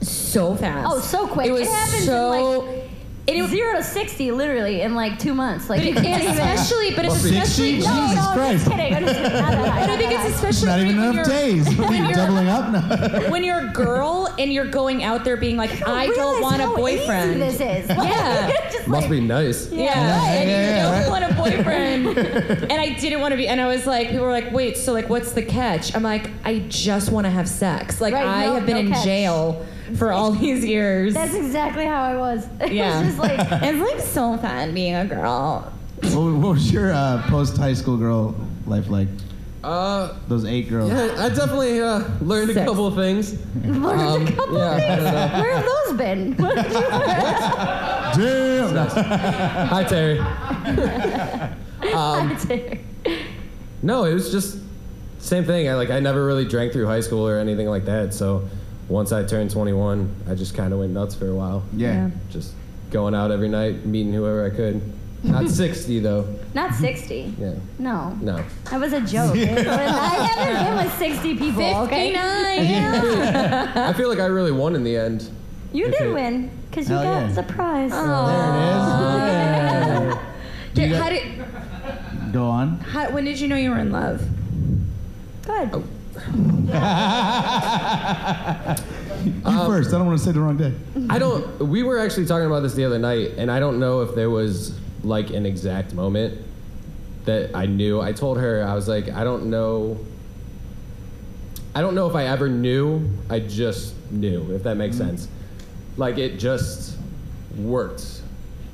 so 0.04 0.56
fast. 0.56 0.88
Oh, 0.92 1.00
so 1.00 1.28
quick. 1.28 1.48
It 1.48 1.52
was 1.52 1.68
it 1.68 1.72
happens 1.72 2.06
so. 2.06 2.64
in 2.64 3.40
like 3.42 3.50
zero 3.50 3.78
to 3.78 3.84
60 3.84 4.32
literally 4.32 4.82
in 4.82 4.96
like 4.96 5.18
two 5.18 5.34
months. 5.34 5.70
Like, 5.70 5.82
you 5.84 5.94
can't 5.94 6.22
it's 6.22 6.34
even. 6.34 6.46
especially, 6.46 6.94
but 6.94 7.06
it's 7.06 7.14
Must 7.14 7.24
be 7.30 7.38
especially. 7.38 7.72
Jesus 7.78 7.88
no, 7.88 7.96
no, 7.96 8.02
I'm 8.02 8.16
just 8.16 8.34
Christ. 8.34 8.70
kidding. 8.72 8.94
I'm 8.96 9.04
just 9.06 9.16
kidding. 9.16 9.34
Not 9.40 9.52
that 9.52 9.70
high, 9.70 9.80
But 9.82 9.90
I 9.92 9.98
think 9.98 10.12
it's 10.12 10.36
especially 10.36 10.68
Not 10.68 10.80
even 10.82 10.98
when 10.98 11.10
enough 11.14 11.28
you're- 11.28 11.40
days. 11.40 11.70
What 11.70 11.80
are 11.80 11.90
when 11.90 11.98
you 12.00 12.04
you're- 12.04 12.14
doubling 12.16 12.48
up 12.50 12.72
now? 12.72 13.30
When 13.32 13.44
you're 13.46 13.60
a 13.70 13.72
girl 13.72 14.28
and 14.38 14.52
you're 14.52 14.66
going 14.70 15.04
out 15.06 15.24
there 15.24 15.38
being 15.38 15.56
like, 15.56 15.80
You 15.80 15.86
I 15.88 16.08
don't 16.08 16.18
realize 16.36 16.42
want 16.42 16.62
a 16.64 16.68
boyfriend. 16.76 17.30
Easy 17.44 17.58
this 17.58 17.90
is. 17.90 17.98
Like, 17.98 18.10
Yeah. 18.10 18.52
just 18.74 18.88
Must 18.90 19.02
like, 19.04 19.10
be 19.12 19.22
nice. 19.22 19.72
Yeah, 19.72 19.84
Yeah, 19.86 20.32
and 20.34 20.50
yeah, 20.50 20.56
you 20.56 20.68
yeah, 20.68 20.84
don't 20.84 21.02
right. 21.02 21.10
want 21.10 21.32
a 21.32 21.34
boyfriend. 21.42 22.18
and 22.72 22.74
I 22.74 22.90
didn't 23.00 23.22
want 23.22 23.32
to 23.32 23.38
be. 23.38 23.48
And 23.48 23.62
I 23.62 23.68
was 23.68 23.88
like, 23.88 24.10
people 24.10 24.26
were 24.26 24.32
like, 24.32 24.52
wait, 24.52 24.76
so 24.76 24.92
like, 24.92 25.08
what's 25.08 25.32
the 25.32 25.44
catch? 25.44 25.96
I'm 25.96 26.04
like, 26.04 26.30
I 26.44 26.60
just 26.68 27.10
want 27.10 27.24
to 27.26 27.32
have 27.32 27.48
sex. 27.48 28.02
Like, 28.02 28.14
Right, 28.14 28.26
I 28.26 28.46
no- 28.48 28.56
have 28.56 28.66
been 28.66 28.76
no 28.76 28.82
in 28.82 28.92
catch. 28.92 29.06
jail 29.06 29.66
for 29.98 30.12
all 30.12 30.32
these 30.32 30.64
years. 30.66 31.14
That's 31.14 31.34
exactly 31.34 31.86
how 31.86 32.04
I 32.04 32.16
was. 32.18 32.48
It 32.62 32.74
yeah. 32.74 33.00
was 33.00 33.08
just 33.08 33.20
like, 33.20 33.40
it's 33.64 33.92
like 33.92 34.00
so 34.00 34.38
fun 34.38 34.74
being 34.74 34.96
a 34.96 35.06
girl. 35.06 35.72
what, 36.02 36.14
what 36.16 36.50
was 36.54 36.72
your 36.72 36.92
uh, 36.94 37.22
post 37.28 37.58
high 37.58 37.74
school 37.74 37.98
girl 37.98 38.36
life 38.66 38.90
like? 38.90 39.08
Uh, 39.64 40.18
Those 40.28 40.44
eight 40.44 40.70
girls. 40.70 40.92
yeah, 40.92 41.16
I 41.20 41.30
definitely 41.30 41.82
uh, 41.82 42.04
learned 42.20 42.50
a 42.52 42.66
couple 42.66 42.86
of 42.86 42.96
things. 42.96 43.34
learned 43.64 44.02
Um, 44.02 44.28
a 44.28 44.32
couple 44.34 44.58
yeah, 44.58 44.78
things. 44.78 45.04
Where 45.42 45.56
have 45.56 45.66
those 45.66 45.98
been? 45.98 46.36
What 46.36 46.56
did 46.56 46.72
you 46.74 46.80
learn? 46.80 48.76
Damn. 48.76 48.88
Hi, 49.68 49.84
Terry. 49.86 50.20
I 51.82 52.46
did. 52.48 52.80
No, 53.82 54.04
it 54.06 54.14
was 54.14 54.32
just 54.32 54.58
same 55.20 55.46
thing. 55.46 55.70
I 55.70 55.76
like 55.76 55.90
I 55.90 56.00
never 56.00 56.26
really 56.26 56.46
drank 56.46 56.74
through 56.74 56.88
high 56.88 57.00
school 57.02 57.26
or 57.28 57.38
anything 57.40 57.68
like 57.68 57.86
that. 57.86 58.14
So 58.14 58.48
once 58.90 59.12
I 59.12 59.24
turned 59.24 59.52
21, 59.52 60.14
I 60.30 60.36
just 60.36 60.56
kind 60.56 60.74
of 60.74 60.80
went 60.80 60.94
nuts 60.94 61.16
for 61.16 61.28
a 61.28 61.34
while. 61.36 61.64
Yeah. 61.76 62.10
Just 62.30 62.54
going 62.92 63.16
out 63.16 63.32
every 63.32 63.50
night, 63.50 63.86
meeting 63.86 64.14
whoever 64.14 64.46
I 64.46 64.50
could. 64.50 64.82
Not 65.24 65.50
60 65.64 66.00
though. 66.00 66.28
Not 66.54 66.74
60. 66.76 67.34
Yeah. 67.40 67.54
No. 67.80 68.10
No. 68.22 68.44
That 68.70 68.80
was 68.80 68.94
a 68.94 69.02
joke. 69.02 69.36
It 69.38 69.56
was- 69.56 69.68
I 69.68 70.36
never 70.36 70.76
been 70.76 70.86
with 70.86 70.98
60 71.00 71.36
people, 71.38 71.64
okay? 71.86 72.12
59. 72.12 73.78
I 73.90 73.94
feel 73.94 74.10
like 74.10 74.20
I 74.20 74.26
really 74.26 74.52
won 74.52 74.76
in 74.76 74.84
the 74.84 74.98
end. 74.98 75.30
You 75.72 75.88
If 75.88 75.98
did 75.98 76.08
it- 76.10 76.14
win, 76.14 76.52
because 76.70 76.90
you 76.90 76.96
got 76.96 77.04
yeah. 77.28 77.34
the 77.34 77.44
prize. 77.44 77.92
There 77.92 78.02
it 80.10 80.12
is. 80.12 80.18
Did- 80.76 80.90
You 80.90 80.96
how 80.98 81.10
did, 81.10 81.24
Go 82.34 82.46
on. 82.48 82.80
how, 82.80 83.10
when 83.12 83.26
did 83.26 83.40
you 83.40 83.48
know 83.48 83.56
you 83.56 83.70
were 83.70 83.78
in 83.80 83.92
love? 83.92 84.22
Good. 85.46 85.84
You 89.24 89.34
um, 89.46 89.68
first. 89.68 89.94
I 89.94 89.98
don't 89.98 90.08
want 90.08 90.20
to 90.20 90.26
say 90.26 90.32
the 90.32 90.42
wrong 90.42 90.58
day. 90.58 90.74
I 91.10 91.18
don't. 91.18 91.70
We 91.70 91.84
were 91.84 92.00
actually 92.00 92.26
talking 92.26 92.46
about 92.46 92.62
this 92.62 92.74
the 92.74 92.84
other 92.84 93.00
night, 93.00 93.32
and 93.38 93.50
I 93.50 93.60
don't 93.60 93.80
know 93.80 94.02
if 94.02 94.16
there 94.16 94.30
was 94.30 94.78
like 95.04 95.30
an 95.30 95.46
exact 95.46 95.94
moment 95.94 96.42
that 97.26 97.56
I 97.56 97.66
knew. 97.66 98.02
I 98.02 98.12
told 98.12 98.38
her 98.40 98.64
I 98.64 98.76
was 98.76 98.88
like, 98.88 99.10
I 99.10 99.24
don't 99.24 99.50
know. 99.50 99.98
I 101.76 101.82
don't 101.82 101.96
know 101.96 102.10
if 102.10 102.16
I 102.16 102.26
ever 102.26 102.50
knew. 102.50 103.10
I 103.30 103.40
just 103.40 103.96
knew, 104.12 104.54
if 104.54 104.64
that 104.64 104.76
makes 104.76 104.98
mm-hmm. 104.98 105.18
sense. 105.18 105.28
Like 105.96 106.18
it 106.18 106.38
just 106.38 106.98
worked. 107.58 108.22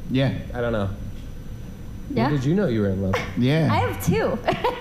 Yeah. 0.09 0.33
I 0.53 0.61
don't 0.61 0.73
know. 0.73 0.89
Yeah. 2.11 2.23
When 2.23 2.35
did 2.35 2.45
you 2.45 2.55
know 2.55 2.67
you 2.67 2.81
were 2.81 2.89
in 2.89 3.03
love? 3.03 3.15
Yeah. 3.37 3.69
I 3.71 3.77
have 3.77 4.03
two. 4.03 4.37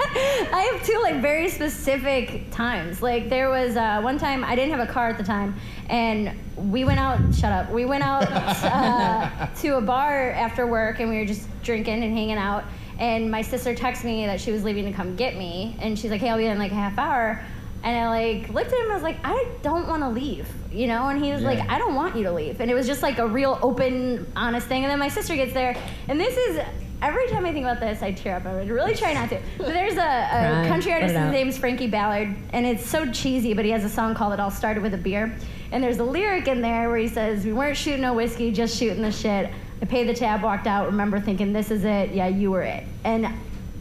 I 0.53 0.71
have 0.73 0.87
two 0.87 0.99
like 1.03 1.21
very 1.21 1.49
specific 1.49 2.51
times. 2.51 3.03
Like 3.03 3.29
there 3.29 3.51
was 3.51 3.77
uh, 3.77 4.01
one 4.01 4.19
time 4.19 4.45
I 4.45 4.55
didn't 4.55 4.71
have 4.71 4.89
a 4.89 4.91
car 4.91 5.09
at 5.09 5.19
the 5.19 5.25
time, 5.25 5.57
and 5.89 6.33
we 6.57 6.85
went 6.85 7.01
out. 7.01 7.19
Shut 7.35 7.53
up. 7.53 7.71
We 7.71 7.85
went 7.85 8.05
out 8.05 8.27
uh, 8.31 9.47
to 9.61 9.77
a 9.77 9.81
bar 9.81 10.31
after 10.31 10.67
work, 10.67 11.01
and 11.01 11.11
we 11.11 11.19
were 11.19 11.27
just 11.27 11.49
drinking 11.63 12.03
and 12.03 12.13
hanging 12.13 12.39
out. 12.39 12.65
And 12.99 13.31
my 13.31 13.43
sister 13.43 13.75
texted 13.75 14.05
me 14.05 14.27
that 14.27 14.41
she 14.41 14.51
was 14.53 14.65
leaving 14.65 14.85
to 14.85 14.93
come 14.93 15.17
get 15.17 15.37
me, 15.37 15.77
and 15.81 15.99
she's 15.99 16.11
like, 16.11 16.21
"Hey, 16.21 16.31
I'll 16.31 16.39
be 16.39 16.47
in 16.47 16.59
like 16.59 16.73
a 16.73 16.77
half 16.77 16.99
hour." 16.99 17.43
And 17.83 17.97
I 17.97 18.09
like 18.09 18.49
looked 18.51 18.73
at 18.73 18.79
him 18.79 18.83
and 18.85 18.91
I 18.91 18.95
was 18.95 19.05
like, 19.05 19.19
I 19.23 19.47
don't 19.63 19.87
want 19.87 20.03
to 20.03 20.09
leave, 20.09 20.49
you 20.73 20.89
know? 20.89 21.11
And 21.11 21.25
he 21.25 21.31
was 21.31 21.43
like, 21.43 21.61
I 21.71 21.79
don't 21.79 21.95
want 21.95 22.17
you 22.17 22.25
to 22.25 22.33
leave. 22.33 22.61
And 22.61 22.71
it 22.71 22.75
was 22.75 22.89
just 22.89 23.03
like 23.03 23.19
a 23.19 23.27
real 23.27 23.57
open, 23.63 24.27
honest 24.35 24.67
thing. 24.67 24.83
And 24.83 24.91
then 24.91 24.99
my 24.99 25.09
sister 25.09 25.37
gets 25.37 25.53
there, 25.53 25.77
and 26.09 26.19
this 26.19 26.37
is 26.37 26.61
every 27.03 27.29
time 27.29 27.45
I 27.47 27.53
think 27.53 27.65
about 27.65 27.81
this, 27.81 28.03
I 28.03 28.13
tear 28.13 28.37
up. 28.37 28.47
I 28.47 28.55
would 28.55 28.69
really 28.69 28.95
try 28.95 29.13
not 29.13 29.29
to. 29.31 29.41
But 29.59 29.69
there's 29.69 29.97
a, 29.97 30.65
a 30.65 30.69
country 30.69 30.93
artist. 30.93 31.15
His 31.15 31.33
name's 31.33 31.59
Frankie 31.59 31.87
Ballard, 31.87 32.35
and 32.53 32.67
it's 32.67 32.85
so 32.87 33.11
cheesy. 33.13 33.55
But 33.55 33.65
he 33.65 33.71
has 33.71 33.85
a 33.85 33.89
song 33.89 34.15
called 34.15 34.33
"It 34.33 34.41
All 34.41 34.51
Started 34.51 34.83
with 34.83 34.95
a 34.95 34.99
Beer," 34.99 35.35
and 35.73 35.83
there's 35.83 35.99
a 35.99 36.05
lyric 36.05 36.49
in 36.49 36.61
there 36.61 36.89
where 36.89 36.99
he 36.99 37.09
says, 37.09 37.45
"We 37.45 37.53
weren't 37.53 37.77
shooting 37.77 38.03
no 38.03 38.15
whiskey, 38.15 38.53
just 38.53 38.77
shooting 38.79 39.03
the 39.03 39.13
shit." 39.13 39.51
I 39.81 39.85
paid 39.85 40.09
the 40.09 40.15
tab, 40.15 40.43
walked 40.43 40.67
out. 40.67 40.87
Remember 40.87 41.21
thinking, 41.21 41.53
"This 41.53 41.71
is 41.71 41.85
it. 41.85 42.11
Yeah, 42.11 42.27
you 42.29 42.51
were 42.51 42.63
it." 42.63 42.85
And 43.05 43.29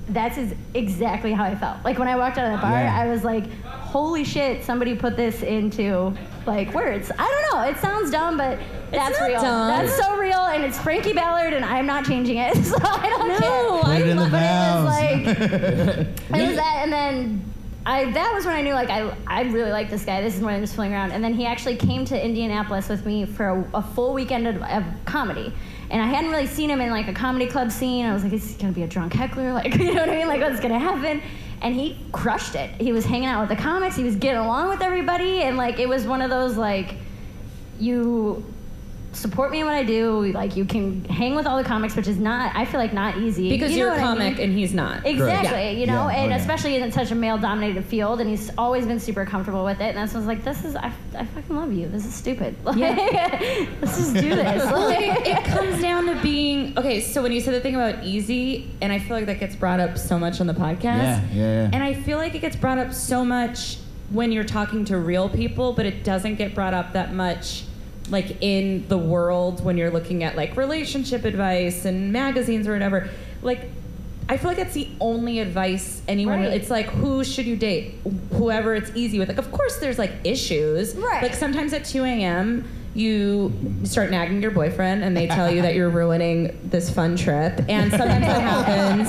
that's 0.09 0.37
is 0.37 0.53
exactly 0.73 1.33
how 1.33 1.43
I 1.43 1.55
felt. 1.55 1.83
Like 1.83 1.99
when 1.99 2.07
I 2.07 2.15
walked 2.15 2.37
out 2.37 2.45
of 2.45 2.59
the 2.59 2.61
bar, 2.65 2.71
Yeah. 2.81 2.95
I 3.01 3.07
was 3.07 3.23
like, 3.23 3.51
"Holy 3.63 4.23
shit! 4.23 4.63
Somebody 4.63 4.95
put 4.95 5.17
this 5.17 5.43
into 5.43 6.15
like 6.47 6.73
words." 6.73 7.11
I 7.17 7.25
don't 7.51 7.59
know. 7.61 7.69
It 7.69 7.77
sounds 7.77 8.09
dumb, 8.11 8.37
but 8.37 8.57
that's 8.91 9.19
not 9.19 9.27
real. 9.27 9.41
dumb. 9.41 9.67
That's 9.67 9.95
so 9.97 10.17
real, 10.17 10.45
and 10.45 10.63
it's 10.63 10.79
Frankie 10.79 11.13
Ballard, 11.13 11.53
and 11.53 11.63
I'm 11.65 11.85
not 11.85 12.05
changing 12.05 12.37
it. 12.37 12.55
So 12.63 12.75
I 12.81 13.09
don't 13.09 13.27
No, 13.29 13.81
care. 13.83 13.93
Put 13.97 14.01
it 14.01 14.09
in 14.09 14.17
the 14.17 14.23
But 14.23 14.31
vows. 14.31 14.97
it 15.01 15.27
was 15.27 15.37
like, 15.37 16.41
it 16.41 16.47
was 16.47 16.55
that, 16.55 16.79
and 16.83 16.91
then 16.93 17.53
I 17.85 18.11
that 18.11 18.33
was 18.33 18.45
when 18.45 18.55
I 18.55 18.61
knew 18.61 18.73
like 18.73 18.89
I 18.89 19.15
I 19.27 19.43
really 19.43 19.71
like 19.71 19.89
this 19.89 20.03
guy. 20.03 20.21
This 20.21 20.35
is 20.35 20.41
when 20.41 20.53
I'm 20.55 20.61
just 20.61 20.75
fooling 20.75 20.91
around. 20.93 21.11
And 21.11 21.23
then 21.23 21.33
he 21.33 21.45
actually 21.45 21.77
came 21.77 22.03
to 22.05 22.21
Indianapolis 22.25 22.89
with 22.89 23.05
me 23.05 23.25
for 23.25 23.47
a, 23.47 23.69
a 23.75 23.81
full 23.81 24.13
weekend 24.13 24.45
of, 24.47 24.61
of 24.63 24.83
comedy. 25.05 25.53
And 25.89 26.01
I 26.01 26.05
hadn't 26.07 26.31
really 26.31 26.47
seen 26.47 26.69
him 26.69 26.81
in 26.81 26.89
like 26.89 27.07
a 27.07 27.13
comedy 27.13 27.47
club 27.47 27.71
scene. 27.71 28.05
I 28.05 28.11
was 28.13 28.23
like, 28.25 28.33
is 28.33 28.51
he 28.55 28.61
gonna 28.61 28.73
be 28.73 28.83
a 28.83 28.87
drunk 28.87 29.13
heckler? 29.13 29.53
Like, 29.57 29.73
you 29.75 29.93
know 29.93 30.01
what 30.01 30.09
I 30.09 30.15
mean? 30.17 30.27
Like, 30.27 30.41
what's 30.41 30.59
gonna 30.59 30.77
happen? 30.79 31.21
And 31.61 31.73
he 31.73 31.97
crushed 32.11 32.55
it. 32.55 32.69
He 32.79 32.91
was 32.91 33.05
hanging 33.05 33.27
out 33.27 33.47
with 33.47 33.57
the 33.57 33.61
comics. 33.61 33.95
He 33.95 34.03
was 34.03 34.15
getting 34.15 34.41
along 34.41 34.69
with 34.69 34.81
everybody, 34.81 35.41
and 35.41 35.57
like 35.57 35.79
it 35.79 35.89
was 35.89 36.05
one 36.05 36.21
of 36.21 36.29
those 36.29 36.55
like 36.55 36.95
you 37.79 38.45
support 39.17 39.51
me 39.51 39.59
in 39.61 39.65
what 39.65 39.75
I 39.75 39.83
do. 39.83 40.31
Like 40.31 40.55
you 40.55 40.65
can 40.65 41.03
hang 41.05 41.35
with 41.35 41.45
all 41.45 41.57
the 41.57 41.63
comics, 41.63 41.95
which 41.95 42.07
is 42.07 42.17
not 42.17 42.55
I 42.55 42.65
feel 42.65 42.79
like 42.79 42.93
not 42.93 43.17
easy. 43.17 43.49
Because 43.49 43.71
you 43.71 43.79
you're 43.79 43.87
a 43.89 43.91
what 43.93 43.99
I 43.99 44.03
comic 44.03 44.37
mean? 44.37 44.49
and 44.49 44.57
he's 44.57 44.73
not. 44.73 45.05
Exactly, 45.05 45.51
Yeah. 45.51 45.69
you 45.71 45.85
know, 45.87 46.07
Yeah, 46.09 46.21
and 46.21 46.31
yeah. 46.31 46.37
especially 46.37 46.75
in 46.75 46.91
such 46.91 47.11
a 47.11 47.15
male-dominated 47.15 47.85
field, 47.85 48.21
and 48.21 48.29
he's 48.29 48.51
always 48.57 48.85
been 48.85 48.99
super 48.99 49.25
comfortable 49.25 49.65
with 49.65 49.79
it. 49.81 49.89
And 49.95 49.97
that's 49.97 50.13
when 50.13 50.23
I 50.23 50.27
was 50.27 50.35
like, 50.37 50.43
"This 50.45 50.63
is 50.63 50.75
I, 50.75 50.91
I 51.17 51.25
fucking 51.25 51.55
love 51.55 51.73
you. 51.73 51.87
This 51.87 52.05
is 52.05 52.13
stupid. 52.13 52.55
Like, 52.63 52.77
let's 52.77 53.97
just 53.97 54.13
do 54.13 54.35
this." 54.35 54.63
Like- 54.71 54.99
it, 54.99 55.27
it 55.27 55.43
comes 55.55 55.81
down 55.81 56.05
to 56.05 56.15
being 56.21 56.77
okay. 56.77 57.01
So 57.01 57.21
when 57.23 57.31
you 57.31 57.41
said 57.41 57.53
the 57.53 57.61
thing 57.61 57.75
about 57.75 58.03
easy, 58.03 58.69
and 58.81 58.91
I 58.93 58.99
feel 58.99 59.15
like 59.17 59.25
that 59.25 59.39
gets 59.39 59.55
brought 59.55 59.79
up 59.79 59.97
so 59.97 60.17
much 60.19 60.39
on 60.41 60.47
the 60.47 60.53
podcast. 60.53 60.83
Yeah, 60.83 61.21
yeah, 61.33 61.41
yeah. 61.63 61.69
And 61.73 61.83
I 61.83 61.93
feel 61.93 62.17
like 62.17 62.35
it 62.35 62.39
gets 62.39 62.55
brought 62.55 62.77
up 62.77 62.93
so 62.93 63.25
much 63.25 63.77
when 64.09 64.31
you're 64.31 64.43
talking 64.45 64.85
to 64.85 64.97
real 64.97 65.27
people, 65.27 65.73
but 65.73 65.85
it 65.85 66.03
doesn't 66.03 66.35
get 66.35 66.55
brought 66.55 66.73
up 66.73 66.93
that 66.93 67.13
much 67.13 67.63
like 68.09 68.41
in 68.41 68.87
the 68.87 68.97
world 68.97 69.63
when 69.63 69.77
you're 69.77 69.91
looking 69.91 70.23
at 70.23 70.35
like 70.35 70.55
relationship 70.57 71.25
advice 71.25 71.85
and 71.85 72.11
magazines 72.11 72.67
or 72.67 72.73
whatever. 72.73 73.09
Like 73.41 73.69
I 74.29 74.37
feel 74.37 74.49
like 74.49 74.57
that's 74.57 74.73
the 74.73 74.89
only 74.99 75.39
advice 75.39 76.01
anyone. 76.07 76.41
Right. 76.41 76.53
It's 76.53 76.69
like 76.69 76.87
who 76.87 77.23
should 77.23 77.45
you 77.45 77.55
date? 77.55 77.95
Whoever 78.33 78.75
it's 78.75 78.91
easy 78.95 79.19
with. 79.19 79.29
Like 79.29 79.37
of 79.37 79.51
course 79.51 79.77
there's 79.77 79.97
like 79.97 80.11
issues. 80.23 80.95
Right. 80.95 81.23
Like 81.23 81.33
sometimes 81.33 81.73
at 81.73 81.85
2 81.85 82.03
a.m. 82.03 82.67
you 82.97 83.53
start 83.83 84.09
nagging 84.09 84.41
your 84.41 84.49
boyfriend 84.51 85.03
and 85.03 85.15
they 85.15 85.27
tell 85.27 85.51
you 85.51 85.61
that 85.61 85.75
you're 85.75 85.89
ruining 85.89 86.59
this 86.63 86.89
fun 86.89 87.15
trip. 87.15 87.61
And 87.69 87.91
sometimes 87.91 88.25
that 88.25 88.41
happens 88.41 89.07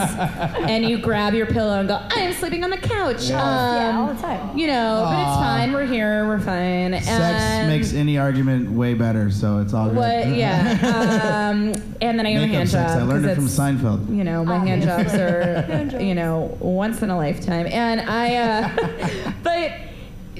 and 0.70 0.84
you 0.84 0.98
grab 0.98 1.32
your 1.32 1.46
pillow 1.46 1.78
and 1.80 1.88
go, 1.88 1.94
I 1.94 2.20
am 2.20 2.32
sleeping 2.34 2.64
on 2.64 2.70
the 2.70 2.76
couch. 2.76 3.24
Yeah. 3.30 3.38
Yeah, 3.38 3.98
all 3.98 4.10
Um, 4.10 4.16
the 4.16 4.22
time. 4.22 4.58
You 4.58 4.66
know, 4.66 5.06
but 5.08 5.18
it's 5.20 5.36
fine. 5.38 5.72
We're 5.72 5.86
here. 5.86 6.26
We're 6.26 6.38
fine. 6.38 6.92
Sex 7.00 7.08
and 7.08 7.68
makes 7.68 7.94
any 7.94 8.18
argument 8.18 8.70
way 8.70 8.92
better, 8.94 9.30
so 9.30 9.58
it's 9.60 9.72
all 9.72 9.88
good. 9.88 9.96
what? 9.96 10.28
Yeah. 10.28 11.48
Um, 11.50 11.72
and 12.02 12.18
then 12.18 12.26
I 12.26 12.34
go 12.34 12.40
Makeup 12.40 12.54
hand 12.54 12.68
sex. 12.68 12.92
job. 12.92 13.00
I 13.00 13.04
learned 13.04 13.24
'cause 13.24 13.32
it 13.32 13.34
from 13.36 13.46
Seinfeld. 13.46 14.14
you 14.16 14.22
know, 14.24 14.44
my 14.44 14.58
hand 14.58 14.82
jobs 14.82 15.14
are, 15.14 15.98
you 16.00 16.14
know, 16.14 16.56
once 16.60 17.00
in 17.02 17.08
a 17.10 17.16
lifetime. 17.16 17.66
And 17.68 18.00
I, 18.02 18.36
uh, 18.36 19.32
but 19.42 19.72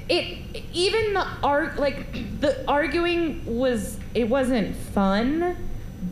it, 0.09 0.65
even 0.73 1.15
the 1.15 1.27
art, 1.43 1.79
like, 1.79 2.41
the 2.41 2.67
arguing 2.69 3.45
was, 3.45 3.99
it 4.15 4.29
wasn't 4.29 4.75
fun, 4.75 5.57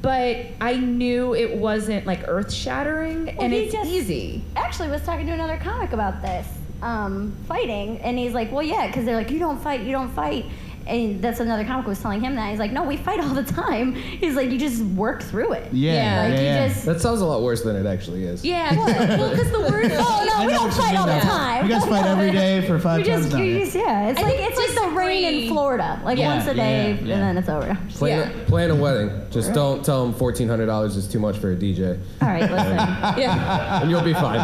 but 0.03 0.47
I 0.61 0.77
knew 0.77 1.35
it 1.35 1.57
wasn't, 1.57 2.07
like, 2.07 2.21
earth 2.29 2.53
shattering, 2.53 3.27
Well, 3.27 3.37
and 3.41 3.55
it's 3.55 3.73
just 3.73 3.91
easy. 3.91 4.45
Actually, 4.55 4.91
was 4.91 5.03
talking 5.03 5.27
to 5.27 5.33
another 5.33 5.57
comic 5.57 5.93
about 5.93 6.23
this 6.23 6.47
um, 6.83 7.35
fighting, 7.49 7.99
and 8.01 8.19
he's 8.19 8.35
like, 8.35 8.53
"Well, 8.53 8.63
yeah, 8.63 8.87
because 8.87 9.05
they're 9.05 9.17
like, 9.17 9.31
you 9.31 9.39
don't 9.39 9.61
fight, 9.61 9.81
you 9.81 9.93
don't 9.93 10.11
fight." 10.11 10.45
And 10.87 11.21
that's 11.21 11.41
another 11.41 11.65
comic 11.65 11.87
was 11.87 12.01
telling 12.01 12.21
him 12.21 12.37
that. 12.37 12.49
He's 12.51 12.61
like, 12.61 12.71
"No, 12.73 12.85
we 12.85 12.97
fight 12.97 13.19
all 13.21 13.35
the 13.35 13.43
time." 13.43 13.93
He's 14.23 14.37
like, 14.37 14.51
"You 14.51 14.59
just 14.59 14.83
work 14.83 15.23
through 15.23 15.53
it." 15.55 15.73
Yeah, 15.73 15.93
Yeah, 15.93 16.23
Like 16.23 16.33
yeah, 16.35 16.39
you 16.41 16.47
yeah. 16.47 16.69
just. 16.69 16.85
That 16.87 17.01
sounds 17.01 17.21
a 17.21 17.27
lot 17.27 17.43
worse 17.43 17.63
than 17.63 17.75
it 17.75 17.87
actually 17.87 18.25
is. 18.25 18.45
Yeah, 18.45 18.73
well, 19.17 19.31
because 19.31 19.51
the 19.51 19.61
word. 19.61 19.87
Oh 19.99 20.25
no, 20.29 20.35
I 20.43 20.47
we 20.47 20.53
don't 20.53 20.73
fight 20.73 20.97
all 20.97 21.07
the 21.07 21.13
though. 21.15 21.21
time. 21.21 21.65
You 21.67 21.73
guys 21.73 21.85
fight 21.87 22.07
every 22.07 22.31
day 22.31 22.67
for 22.67 22.79
five 22.79 23.01
You 23.01 23.05
just, 23.07 23.23
times 23.31 23.35
now. 23.35 23.41
you 23.41 23.53
yeah. 23.53 23.65
just, 23.65 23.75
yeah. 23.77 24.09
It's 24.11 24.19
I 24.21 24.23
like 24.23 24.37
think 24.37 24.51
it's 24.51 24.77
like 24.77 24.91
the 24.91 24.97
rain 24.97 25.25
in 25.45 25.49
Florida. 25.49 26.01
Like 26.05 26.19
Yeah, 26.19 26.35
once 26.37 26.47
a 26.49 26.55
day, 26.55 26.93
yeah. 27.03 27.15
and 27.15 27.23
then 27.23 27.39
it's 27.39 27.49
over. 27.49 27.77
Plan, 27.91 28.19
Yeah. 28.31 28.45
plan 28.47 28.71
a 28.71 28.75
wedding. 28.77 29.11
Just 29.31 29.53
don't 29.55 29.85
tell 29.85 30.05
them 30.05 30.15
fourteen 30.15 30.49
hundred 30.49 30.67
dollars 30.67 30.97
is 30.97 31.09
too 31.09 31.19
much 31.19 31.37
for 31.39 31.51
a 31.53 31.57
DJ, 31.57 31.99
All 32.23 32.29
right, 32.29 32.43
listen. 32.43 32.77
Yeah. 33.21 33.81
and 33.83 33.91
you'll 33.91 34.03
be 34.05 34.13
fine. 34.15 34.39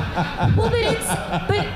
Well, 0.57 0.71
but 0.71 0.81
it's. 0.81 1.07
But. 1.07 1.67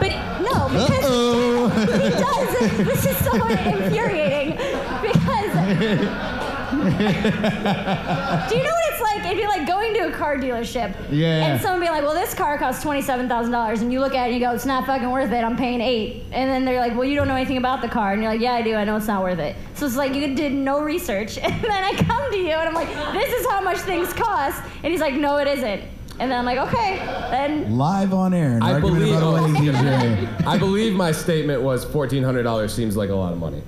But. 0.00 0.12
No, 0.40 0.68
because 0.68 1.04
Uh-oh. 1.04 1.47
He 1.80 2.10
does. 2.10 2.76
This 2.86 3.06
is 3.06 3.16
so 3.24 3.34
infuriating 3.46 4.56
because. 5.02 6.48
Do 6.68 6.76
you 6.76 8.62
know 8.62 8.70
what 8.70 8.84
it's 8.92 9.00
like? 9.00 9.24
It'd 9.24 9.38
be 9.38 9.46
like 9.46 9.66
going 9.66 9.94
to 9.94 10.08
a 10.08 10.12
car 10.12 10.36
dealership 10.36 10.94
Yeah. 11.10 11.46
and 11.46 11.60
someone 11.60 11.80
be 11.80 11.88
like, 11.88 12.02
"Well, 12.02 12.12
this 12.14 12.34
car 12.34 12.58
costs 12.58 12.82
twenty-seven 12.82 13.26
thousand 13.28 13.52
dollars," 13.52 13.80
and 13.80 13.90
you 13.92 14.00
look 14.00 14.14
at 14.14 14.24
it 14.24 14.32
and 14.32 14.34
you 14.34 14.40
go, 14.46 14.52
"It's 14.52 14.66
not 14.66 14.86
fucking 14.86 15.10
worth 15.10 15.32
it. 15.32 15.42
I'm 15.44 15.56
paying 15.56 15.80
eight. 15.80 16.24
And 16.30 16.50
then 16.50 16.64
they're 16.66 16.78
like, 16.80 16.94
"Well, 16.94 17.04
you 17.04 17.16
don't 17.16 17.26
know 17.28 17.36
anything 17.36 17.56
about 17.56 17.80
the 17.80 17.88
car," 17.88 18.12
and 18.12 18.22
you're 18.22 18.30
like, 18.30 18.40
"Yeah, 18.40 18.52
I 18.52 18.62
do. 18.62 18.74
I 18.74 18.84
know 18.84 18.96
it's 18.96 19.06
not 19.06 19.22
worth 19.22 19.38
it." 19.38 19.56
So 19.74 19.86
it's 19.86 19.96
like 19.96 20.14
you 20.14 20.34
did 20.34 20.52
no 20.52 20.80
research, 20.82 21.38
and 21.42 21.52
then 21.62 21.70
I 21.84 21.92
come 21.94 22.30
to 22.30 22.36
you 22.38 22.50
and 22.52 22.68
I'm 22.68 22.74
like, 22.74 22.88
"This 23.14 23.32
is 23.40 23.46
how 23.46 23.60
much 23.62 23.78
things 23.78 24.12
cost," 24.12 24.62
and 24.82 24.92
he's 24.92 25.00
like, 25.00 25.14
"No, 25.14 25.38
it 25.38 25.48
isn't." 25.48 25.82
And 26.20 26.30
then 26.30 26.38
I'm 26.38 26.44
like, 26.44 26.58
"Okay, 26.58 26.98
then." 27.30 27.76
Live 27.78 28.12
on 28.12 28.34
air, 28.34 28.56
an 28.56 28.62
I 28.62 28.72
argument 28.72 28.98
believe. 29.00 29.16
about 29.16 29.28
a 29.28 29.32
wedding 29.42 29.54
DJ. 29.72 30.46
I 30.46 30.58
believe 30.58 30.94
my 30.94 31.12
statement 31.12 31.62
was 31.62 31.84
fourteen 31.84 32.22
hundred 32.24 32.42
dollars 32.42 32.74
seems 32.74 32.96
like 32.96 33.10
a 33.10 33.14
lot 33.14 33.32
of 33.32 33.38
money. 33.38 33.62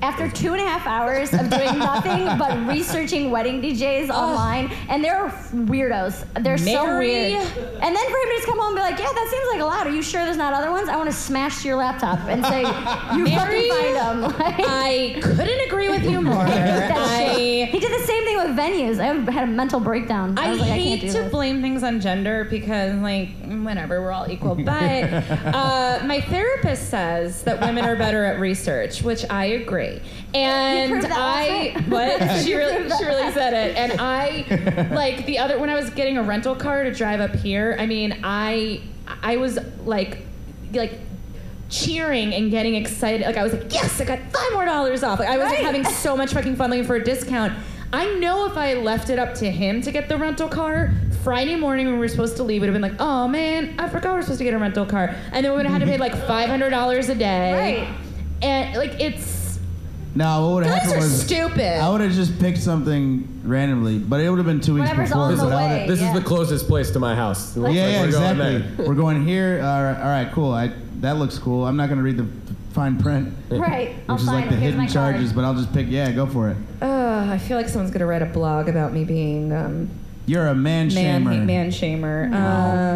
After 0.00 0.30
two 0.30 0.52
and 0.52 0.62
a 0.62 0.64
half 0.64 0.86
hours 0.86 1.32
of 1.32 1.50
doing 1.50 1.78
nothing 1.78 2.38
but 2.38 2.56
researching 2.68 3.30
wedding 3.32 3.60
DJs 3.60 4.10
online, 4.10 4.70
and 4.88 5.02
they're 5.02 5.28
weirdos. 5.52 6.24
They're 6.42 6.56
so 6.56 6.86
Mary. 6.86 7.08
weird. 7.34 7.42
And 7.42 7.96
then 7.96 8.04
for 8.10 8.16
him 8.16 8.28
to 8.28 8.34
just 8.36 8.46
come 8.46 8.58
home 8.58 8.68
and 8.68 8.76
be 8.76 8.82
like, 8.82 8.98
"Yeah, 8.98 9.12
that 9.12 9.28
seems 9.28 9.46
like 9.52 9.60
a 9.60 9.64
lot. 9.64 9.86
Are 9.88 9.90
you 9.90 10.02
sure 10.02 10.24
there's 10.24 10.36
not 10.36 10.52
other 10.52 10.70
ones?" 10.70 10.88
I 10.88 10.96
want 10.96 11.10
to 11.10 11.16
smash 11.16 11.64
your 11.64 11.76
laptop 11.76 12.20
and 12.28 12.44
say, 12.44 12.60
"You 13.16 13.24
Mary, 13.24 13.68
fucking 13.68 13.70
find 13.70 13.96
them." 13.96 14.20
Like, 14.22 14.38
I 14.68 15.18
couldn't 15.20 15.66
agree 15.66 15.88
with 15.88 16.04
you 16.04 16.20
more. 16.20 16.44
that 16.44 16.92
I. 16.92 17.34
He 17.70 17.80
did 17.80 17.92
the 17.92 18.06
same 18.06 18.24
thing 18.24 18.36
with 18.36 18.56
venues. 18.56 19.00
I 19.00 19.30
had 19.32 19.48
a 19.48 19.52
mental 19.52 19.80
breakdown. 19.80 20.38
I, 20.38 20.46
I 20.46 20.50
was 20.50 20.60
like, 20.60 20.70
I 20.70 20.74
hate 20.74 20.88
can't 21.00 21.00
do 21.00 21.06
to 21.18 21.22
this. 21.24 21.32
blame 21.32 21.60
things 21.60 21.82
on 21.82 22.00
gender 22.00 22.44
because, 22.44 22.94
like, 23.00 23.30
whatever, 23.44 24.00
we're 24.00 24.12
all 24.12 24.30
equal. 24.30 24.54
But 24.54 25.12
uh, 25.12 26.02
my 26.04 26.20
therapist 26.20 26.88
says 26.88 27.42
that 27.42 27.60
women 27.60 27.84
are 27.84 27.96
better 27.96 28.24
at 28.24 28.38
research, 28.38 29.02
which 29.02 29.24
I 29.28 29.46
agree. 29.46 29.87
And 30.34 30.90
proved 30.90 31.04
that 31.04 31.10
last 31.10 31.18
I, 31.18 31.84
what 31.88 32.40
she 32.44 32.54
really, 32.54 32.88
she 32.90 33.04
really 33.04 33.32
said 33.32 33.52
it. 33.52 33.76
And 33.76 34.00
I, 34.00 34.88
like, 34.94 35.26
the 35.26 35.38
other 35.38 35.58
when 35.58 35.70
I 35.70 35.74
was 35.74 35.90
getting 35.90 36.18
a 36.18 36.22
rental 36.22 36.54
car 36.54 36.84
to 36.84 36.92
drive 36.92 37.20
up 37.20 37.34
here. 37.34 37.76
I 37.78 37.86
mean, 37.86 38.20
I, 38.22 38.82
I 39.22 39.36
was 39.36 39.58
like, 39.84 40.18
like 40.72 40.98
cheering 41.68 42.34
and 42.34 42.50
getting 42.50 42.74
excited. 42.74 43.26
Like 43.26 43.36
I 43.36 43.42
was 43.42 43.52
like, 43.52 43.72
yes, 43.72 44.00
I 44.00 44.04
got 44.04 44.18
five 44.18 44.52
more 44.52 44.64
dollars 44.64 45.02
off. 45.02 45.18
Like 45.18 45.28
I 45.28 45.38
was 45.38 45.48
like, 45.48 45.58
having 45.58 45.84
so 45.84 46.16
much 46.16 46.32
fucking 46.32 46.56
fun 46.56 46.70
looking 46.70 46.84
for 46.84 46.96
a 46.96 47.04
discount. 47.04 47.52
I 47.92 48.14
know 48.14 48.46
if 48.46 48.56
I 48.56 48.74
left 48.74 49.08
it 49.08 49.18
up 49.18 49.34
to 49.36 49.50
him 49.50 49.80
to 49.82 49.90
get 49.90 50.08
the 50.08 50.18
rental 50.18 50.48
car, 50.48 50.92
Friday 51.22 51.56
morning 51.56 51.86
when 51.86 51.94
we 51.94 52.00
were 52.00 52.08
supposed 52.08 52.36
to 52.36 52.42
leave, 52.42 52.62
it 52.62 52.66
would 52.66 52.74
have 52.74 52.80
been 52.80 52.90
like, 52.90 53.00
oh 53.00 53.28
man, 53.28 53.74
I 53.78 53.88
forgot 53.88 54.14
we 54.14 54.18
are 54.18 54.22
supposed 54.22 54.38
to 54.38 54.44
get 54.44 54.54
a 54.54 54.58
rental 54.58 54.86
car. 54.86 55.14
And 55.32 55.44
then 55.44 55.52
we 55.52 55.56
would 55.56 55.66
have 55.66 55.80
had 55.80 55.86
to 55.86 55.86
pay 55.86 55.98
like 55.98 56.12
$500 56.12 57.08
a 57.08 57.14
day. 57.14 57.52
Right. 57.84 57.94
And 58.42 58.76
like, 58.76 59.00
it's, 59.00 59.37
No, 60.18 60.46
what 60.48 60.54
would 60.54 60.64
have 60.66 60.74
guys 60.74 60.82
happened 60.86 61.02
was 61.02 61.22
stupid. 61.24 61.80
I 61.80 61.88
would 61.90 62.00
have 62.00 62.12
just 62.12 62.38
picked 62.40 62.58
something 62.58 63.40
randomly, 63.44 63.98
but 63.98 64.20
it 64.20 64.28
would 64.28 64.38
have 64.38 64.46
been 64.46 64.60
two 64.60 64.74
weeks 64.74 64.88
Whatever's 64.88 65.10
before. 65.10 65.22
on 65.24 65.36
so 65.36 65.44
the 65.44 65.50
that 65.50 65.56
would've- 65.62 65.80
way. 65.82 65.86
This 65.88 66.00
Yeah. 66.00 66.08
is 66.08 66.18
the 66.20 66.24
closest 66.26 66.66
place 66.66 66.90
to 66.90 66.98
my 66.98 67.14
house. 67.14 67.56
It 67.56 67.60
Yeah, 67.60 67.64
like 67.66 67.74
yeah, 67.74 67.82
we're 68.02 68.10
going 68.10 68.24
exactly. 68.24 68.58
there. 68.76 68.86
We're 68.88 68.94
going 68.94 69.24
here. 69.24 69.60
All 69.62 69.82
right, 69.84 69.96
all 70.00 70.08
right, 70.08 70.32
cool. 70.32 70.52
I 70.52 70.70
that 71.00 71.16
looks 71.18 71.38
cool. 71.38 71.64
I'm 71.66 71.76
not 71.76 71.88
going 71.88 71.98
to 71.98 72.02
read 72.04 72.16
the 72.16 72.26
fine 72.72 72.96
print, 72.96 73.32
Right. 73.50 73.94
I'll 74.08 74.16
which 74.16 74.22
is 74.22 74.26
sign 74.28 74.34
like 74.40 74.48
the 74.50 74.56
it. 74.56 74.58
Here's 74.58 74.72
hidden 74.74 74.78
my 74.78 74.86
card. 74.86 75.14
charges, 75.14 75.32
but 75.32 75.44
I'll 75.44 75.54
just 75.54 75.72
pick. 75.72 75.86
Yeah, 75.88 76.10
go 76.10 76.26
for 76.26 76.48
it. 76.50 76.56
uh, 76.82 77.28
I 77.30 77.38
feel 77.38 77.56
like 77.56 77.68
someone's 77.68 77.90
going 77.92 78.00
to 78.00 78.06
write 78.06 78.22
a 78.22 78.26
blog 78.26 78.68
about 78.68 78.92
me 78.92 79.04
being 79.04 79.52
um, 79.52 79.88
You're 80.26 80.48
a 80.48 80.54
man 80.56 80.92
man, 80.92 81.24
shamer. 81.24 81.44
man 81.46 81.68
shamer. 81.70 82.32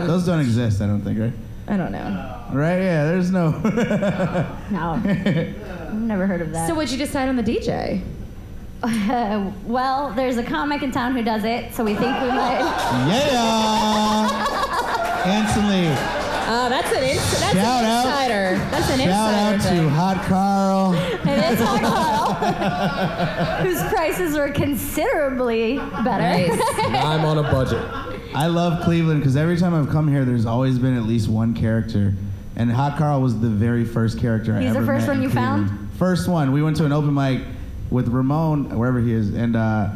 Um, 0.03 0.09
Those 0.09 0.27
don't 0.27 0.41
exist, 0.41 0.83
I 0.83 0.87
don't 0.87 1.01
think, 1.03 1.19
right? 1.21 1.33
I 1.69 1.77
don't 1.77 1.93
know. 1.93 2.35
Right? 2.53 2.79
Yeah, 2.79 3.05
there's 3.05 3.31
no. 3.31 3.51
No, 4.73 5.01
I've 5.93 6.01
never 6.01 6.27
heard 6.27 6.41
of 6.41 6.53
that. 6.53 6.67
So 6.69 6.75
what'd 6.75 6.91
you 6.91 6.97
decide 6.99 7.29
on 7.29 7.37
the 7.37 7.43
DJ? 7.43 8.01
well, 9.67 10.13
there's 10.15 10.39
a 10.39 10.43
comic 10.43 10.83
in 10.83 10.91
town 10.91 11.15
who 11.15 11.23
does 11.23 11.45
it, 11.45 11.73
so 11.75 11.85
we 11.85 11.95
think 11.95 12.21
we 12.21 12.29
might. 12.29 12.61
yeah! 13.09 14.43
Instantly. 15.41 15.87
Oh, 16.45 16.65
uh, 16.65 16.69
that's 16.69 16.91
an 16.93 17.05
ins- 17.05 17.41
that's 17.41 17.53
Shout 17.55 17.85
an 17.85 17.91
out. 17.91 18.05
insider. 18.07 18.57
That's 18.71 18.91
an 18.91 18.99
Shout 19.01 19.55
insider 19.55 19.75
out 19.77 19.83
to. 19.83 19.89
Hot 19.91 20.17
Carl. 20.27 20.95
It 21.23 21.53
is 21.53 21.61
Hot 21.61 21.81
Carl, 21.81 23.65
whose 23.65 23.81
prices 23.93 24.35
are 24.37 24.51
considerably 24.51 25.77
better. 25.77 26.23
Nice. 26.23 26.61
I'm 27.05 27.25
on 27.25 27.39
a 27.39 27.43
budget. 27.45 27.83
I 28.35 28.47
love 28.49 28.83
Cleveland 28.83 29.21
because 29.21 29.37
every 29.37 29.57
time 29.59 29.75
I've 29.75 29.91
come 29.91 30.09
here, 30.09 30.25
there's 30.25 30.47
always 30.47 30.79
been 30.79 30.97
at 30.97 31.05
least 31.05 31.29
one 31.29 31.55
character. 31.55 32.15
And 32.57 32.71
Hot 32.73 32.99
Carl 32.99 33.21
was 33.21 33.39
the 33.41 33.49
very 33.49 33.85
first 33.85 34.19
character 34.19 34.53
I 34.53 34.57
ever 34.57 34.65
met. 34.65 34.75
He's 34.75 34.81
the 34.81 34.87
first 34.87 35.07
one 35.07 35.19
in 35.19 35.23
you 35.23 35.31
found? 35.31 35.82
First 35.99 36.29
one. 36.29 36.53
We 36.53 36.63
went 36.63 36.77
to 36.79 36.85
an 36.85 36.93
open 36.93 37.15
mic 37.15 37.43
with 37.91 38.09
Ramon, 38.09 38.77
wherever 38.79 39.01
he 39.01 39.13
is, 39.13 39.35
and 39.35 39.55
uh, 39.57 39.91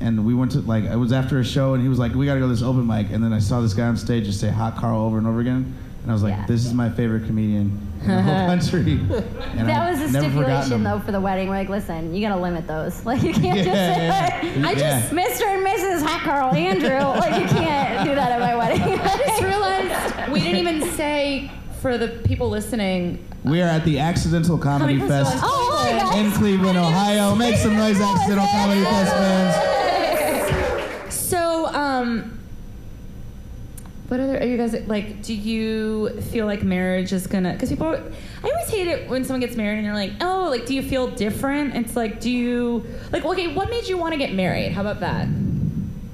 and 0.00 0.24
we 0.26 0.34
went 0.34 0.52
to 0.52 0.60
like 0.60 0.84
it 0.84 0.96
was 0.96 1.12
after 1.12 1.38
a 1.38 1.44
show, 1.44 1.74
and 1.74 1.82
he 1.82 1.88
was 1.88 1.98
like, 1.98 2.14
"We 2.14 2.26
got 2.26 2.34
to 2.34 2.40
go 2.40 2.46
to 2.46 2.52
this 2.52 2.62
open 2.62 2.86
mic." 2.86 3.10
And 3.10 3.22
then 3.22 3.32
I 3.32 3.38
saw 3.38 3.60
this 3.60 3.74
guy 3.74 3.86
on 3.86 3.96
stage 3.96 4.24
just 4.24 4.40
say 4.40 4.48
"Hot 4.50 4.76
Carl" 4.76 5.00
over 5.02 5.18
and 5.18 5.26
over 5.26 5.40
again, 5.40 5.74
and 6.02 6.10
I 6.10 6.14
was 6.14 6.22
like, 6.22 6.32
Yeah. 6.34 6.46
"This 6.46 6.64
is 6.66 6.72
my 6.74 6.88
favorite 6.90 7.26
comedian 7.26 7.78
in 8.02 8.08
the 8.08 8.22
whole 8.22 8.46
country." 8.46 8.98
And 9.54 9.68
That 9.68 9.82
I've 9.88 10.00
was 10.00 10.14
a 10.14 10.18
stipulation 10.18 10.82
though 10.82 10.98
for 11.00 11.12
the 11.12 11.20
wedding. 11.20 11.48
We're 11.48 11.56
like, 11.56 11.68
listen, 11.68 12.14
you 12.14 12.26
gotta 12.26 12.40
limit 12.40 12.66
those. 12.66 13.04
Like 13.06 13.22
you 13.22 13.34
can't 13.34 13.58
Yeah, 13.58 13.64
just 13.64 13.66
say 13.66 14.06
yeah, 14.06 14.44
yeah. 14.58 14.66
I 14.68 14.74
just 14.74 15.10
Mr. 15.12 15.46
and 15.46 15.64
Mrs. 15.66 16.02
Hot 16.06 16.22
Carl 16.22 16.54
Andrew. 16.54 16.88
like 17.20 17.40
you 17.40 17.46
can't 17.48 18.08
do 18.08 18.14
that 18.14 18.32
at 18.32 18.40
my 18.40 18.56
wedding. 18.56 18.98
I 18.98 19.16
just 19.18 19.42
realized 19.42 20.32
we 20.32 20.40
didn't 20.40 20.66
even 20.66 20.90
say 20.92 21.50
for 21.82 21.98
the 21.98 22.06
people 22.24 22.48
listening. 22.48 23.18
We 23.42 23.60
are 23.60 23.68
at 23.68 23.84
the 23.84 23.98
Accidental 23.98 24.56
Comedy 24.56 24.98
Comedy 24.98 25.08
Fest. 25.08 25.32
Festival. 25.32 25.50
oh 25.52 25.80
my 25.82 25.90
god. 25.98 26.16
in 26.16 26.30
Cleveland, 26.30 26.78
Ohio. 26.78 27.34
Make 27.34 27.56
some 27.56 27.74
noise, 27.76 28.00
Accidental 28.00 28.46
Comedy 28.46 28.84
Fest 28.84 29.12
fans. 29.12 31.12
So, 31.12 31.66
um, 31.66 32.38
what 34.06 34.20
other 34.20 34.38
are 34.38 34.46
you 34.46 34.56
guys 34.56 34.74
like? 34.86 35.22
Do 35.22 35.34
you 35.34 36.20
feel 36.30 36.46
like 36.46 36.62
marriage 36.62 37.12
is 37.12 37.26
gonna? 37.26 37.52
Because 37.52 37.70
people, 37.70 37.88
I 37.88 38.48
always 38.48 38.68
hate 38.68 38.86
it 38.86 39.10
when 39.10 39.24
someone 39.24 39.40
gets 39.40 39.56
married 39.56 39.78
and 39.78 39.84
you're 39.84 39.94
like, 39.94 40.12
oh, 40.20 40.46
like, 40.50 40.66
do 40.66 40.74
you 40.76 40.82
feel 40.82 41.08
different? 41.08 41.74
It's 41.74 41.96
like, 41.96 42.20
do 42.20 42.30
you 42.30 42.86
like? 43.10 43.24
Okay, 43.24 43.52
what 43.54 43.70
made 43.70 43.88
you 43.88 43.98
want 43.98 44.12
to 44.12 44.18
get 44.18 44.34
married? 44.34 44.70
How 44.70 44.82
about 44.82 45.00
that? 45.00 45.26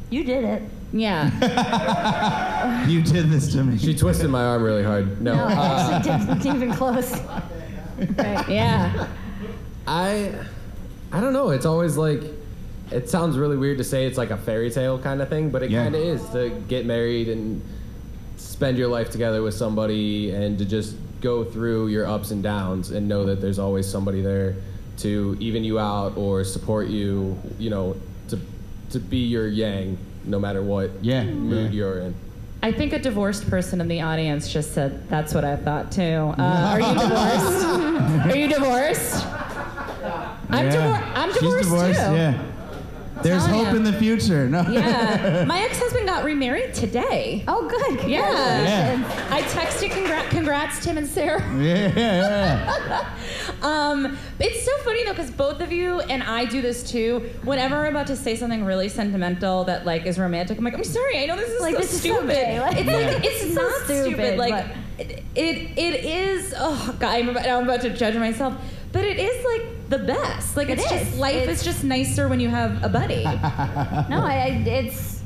You 0.09 0.25
did 0.25 0.45
it. 0.45 0.63
Yeah. 0.93 2.85
You 2.89 3.03
did 3.03 3.31
this 3.31 3.53
to 3.53 3.63
me. 3.65 3.79
She 3.79 3.95
twisted 3.95 4.31
my 4.31 4.43
arm 4.45 4.63
really 4.63 4.83
hard. 4.83 5.21
No, 5.21 5.35
No, 5.35 5.45
I 5.45 5.53
uh, 5.53 5.91
actually 5.99 6.35
didn't 6.39 6.57
even 6.57 6.73
close. 6.73 7.15
Right. 8.17 8.49
Yeah. 8.49 9.09
I, 9.87 10.33
I 11.13 11.21
don't 11.21 11.33
know. 11.33 11.51
It's 11.51 11.67
always 11.67 11.97
like, 11.97 12.23
it 12.93 13.11
sounds 13.11 13.37
really 13.37 13.57
weird 13.57 13.79
to 13.79 13.85
say 13.85 14.07
it's 14.07 14.17
like 14.17 14.31
a 14.31 14.37
fairy 14.37 14.71
tale 14.71 14.99
kind 15.01 15.21
of 15.21 15.29
thing, 15.29 15.51
but 15.51 15.63
it 15.65 15.71
Yeah. 15.71 15.83
kind 15.83 15.95
of 15.97 16.01
is 16.01 16.29
to 16.31 16.51
get 16.69 16.87
married 16.87 17.29
and 17.29 17.61
spend 18.37 18.79
your 18.79 18.87
life 18.89 19.11
together 19.11 19.43
with 19.43 19.55
somebody 19.55 20.31
and 20.31 20.59
to 20.59 20.65
just 20.65 20.95
go 21.21 21.43
through 21.45 21.89
your 21.89 22.07
ups 22.07 22.31
and 22.31 22.41
downs 22.43 22.91
and 22.93 23.09
know 23.09 23.25
that 23.27 23.41
there's 23.41 23.59
always 23.59 23.87
somebody 23.89 24.21
there 24.21 24.55
to 24.99 25.37
even 25.41 25.65
you 25.65 25.79
out 25.81 26.17
or 26.17 26.45
support 26.45 26.87
you. 26.89 27.37
You 27.59 27.71
know, 27.71 27.97
to 28.29 28.39
to 28.91 29.01
be 29.01 29.19
your 29.19 29.49
yang 29.49 29.99
no 30.25 30.39
matter 30.39 30.63
what 30.63 30.91
Yeah, 31.03 31.25
mood 31.25 31.73
yeah. 31.73 31.77
you're 31.79 31.99
in. 32.01 32.15
I 32.63 32.73
think 32.73 32.93
a 32.93 32.99
divorced 32.99 33.49
person 33.49 33.81
in 33.81 33.87
the 33.89 34.01
audience 34.01 34.53
just 34.53 34.73
said, 34.75 35.09
"That's 35.09 35.33
what 35.33 35.45
I 35.45 35.55
thought 35.57 35.93
too." 35.93 36.03
Uh, 36.37 36.43
are 36.73 36.81
you 36.81 36.95
divorced? 37.01 37.65
are 38.27 38.37
you 38.37 38.49
divorced? 38.49 39.27
I'm, 40.51 40.67
Yeah. 40.67 40.73
divor- 40.75 41.13
I'm 41.15 41.31
She's 41.33 41.41
divorced, 41.41 41.63
divorced, 41.71 42.01
too. 42.01 42.15
Yeah. 42.15 42.43
There's 43.23 43.45
hope 43.47 43.67
ya. 43.69 43.75
in 43.75 43.83
the 43.85 43.93
future. 43.93 44.49
No. 44.49 44.63
Yeah. 44.63 45.45
My 45.49 45.61
ex-husband 45.63 46.07
got 46.07 46.25
remarried 46.25 46.75
today. 46.75 47.45
Oh, 47.49 47.69
good. 47.69 48.09
Yeah. 48.09 48.95
Congratulations. 48.95 49.33
I 49.33 49.43
texted 49.43 49.91
congrats, 49.91 50.29
congrats 50.29 50.85
Tim 50.85 50.99
and 50.99 51.07
Sarah. 51.07 51.41
yeah, 51.63 51.93
yeah. 51.97 53.15
Um, 53.63 54.17
it's 54.39 54.65
so 54.65 54.71
funny 54.85 55.03
though 55.05 55.11
because 55.13 55.33
both 55.33 55.61
of 55.61 55.73
you 55.73 56.01
and 56.03 56.23
I 56.23 56.45
do 56.45 56.63
this 56.63 56.89
too. 56.89 57.29
Whenever 57.43 57.75
I'm 57.87 57.95
about 57.97 58.07
to 58.07 58.15
say 58.17 58.37
something 58.37 58.65
really 58.65 58.89
sentimental 58.89 59.65
that 59.65 59.85
like 59.85 60.07
is 60.07 60.17
romantic, 60.17 60.59
I'm 60.59 60.65
like, 60.65 60.75
I'm 60.75 60.85
sorry, 60.85 61.19
I 61.19 61.27
know 61.27 61.35
this 61.35 61.51
is 61.51 61.61
Like, 61.61 61.75
so 61.75 61.81
this 61.81 61.93
is 61.93 62.03
so 62.03 62.15
stupid. 62.21 62.61
like- 62.61 62.77
it's 62.77 62.87
like 62.87 63.25
it's 63.25 63.43
It's 63.43 63.55
so 63.55 63.63
not 63.63 63.73
stupid. 63.85 64.05
stupid, 64.05 64.39
Like 64.39 64.67
but- 64.67 64.77
it, 65.07 65.25
it 65.35 65.79
it 65.79 66.05
is. 66.05 66.55
Oh 66.57 66.97
God, 67.01 67.15
I'm 67.17 67.29
about, 67.31 67.47
I'm 67.49 67.65
about 67.65 67.81
to 67.83 67.91
judge 67.91 68.15
myself. 68.17 68.55
But 68.93 69.05
it 69.05 69.19
is 69.19 69.45
like 69.45 69.91
the 69.91 69.99
best. 69.99 70.57
Like 70.57 70.69
It 70.69 70.79
it's 70.79 70.85
is. 70.91 70.91
just 70.91 71.17
life 71.19 71.35
It's- 71.37 71.59
is 71.59 71.65
just 71.65 71.85
nicer 71.85 72.29
when 72.29 72.41
you 72.41 72.49
have 72.49 72.83
a 72.83 72.89
buddy. 72.89 73.25
No, 74.09 74.23
I, 74.25 74.35
I 74.47 74.63
it's. 74.67 75.18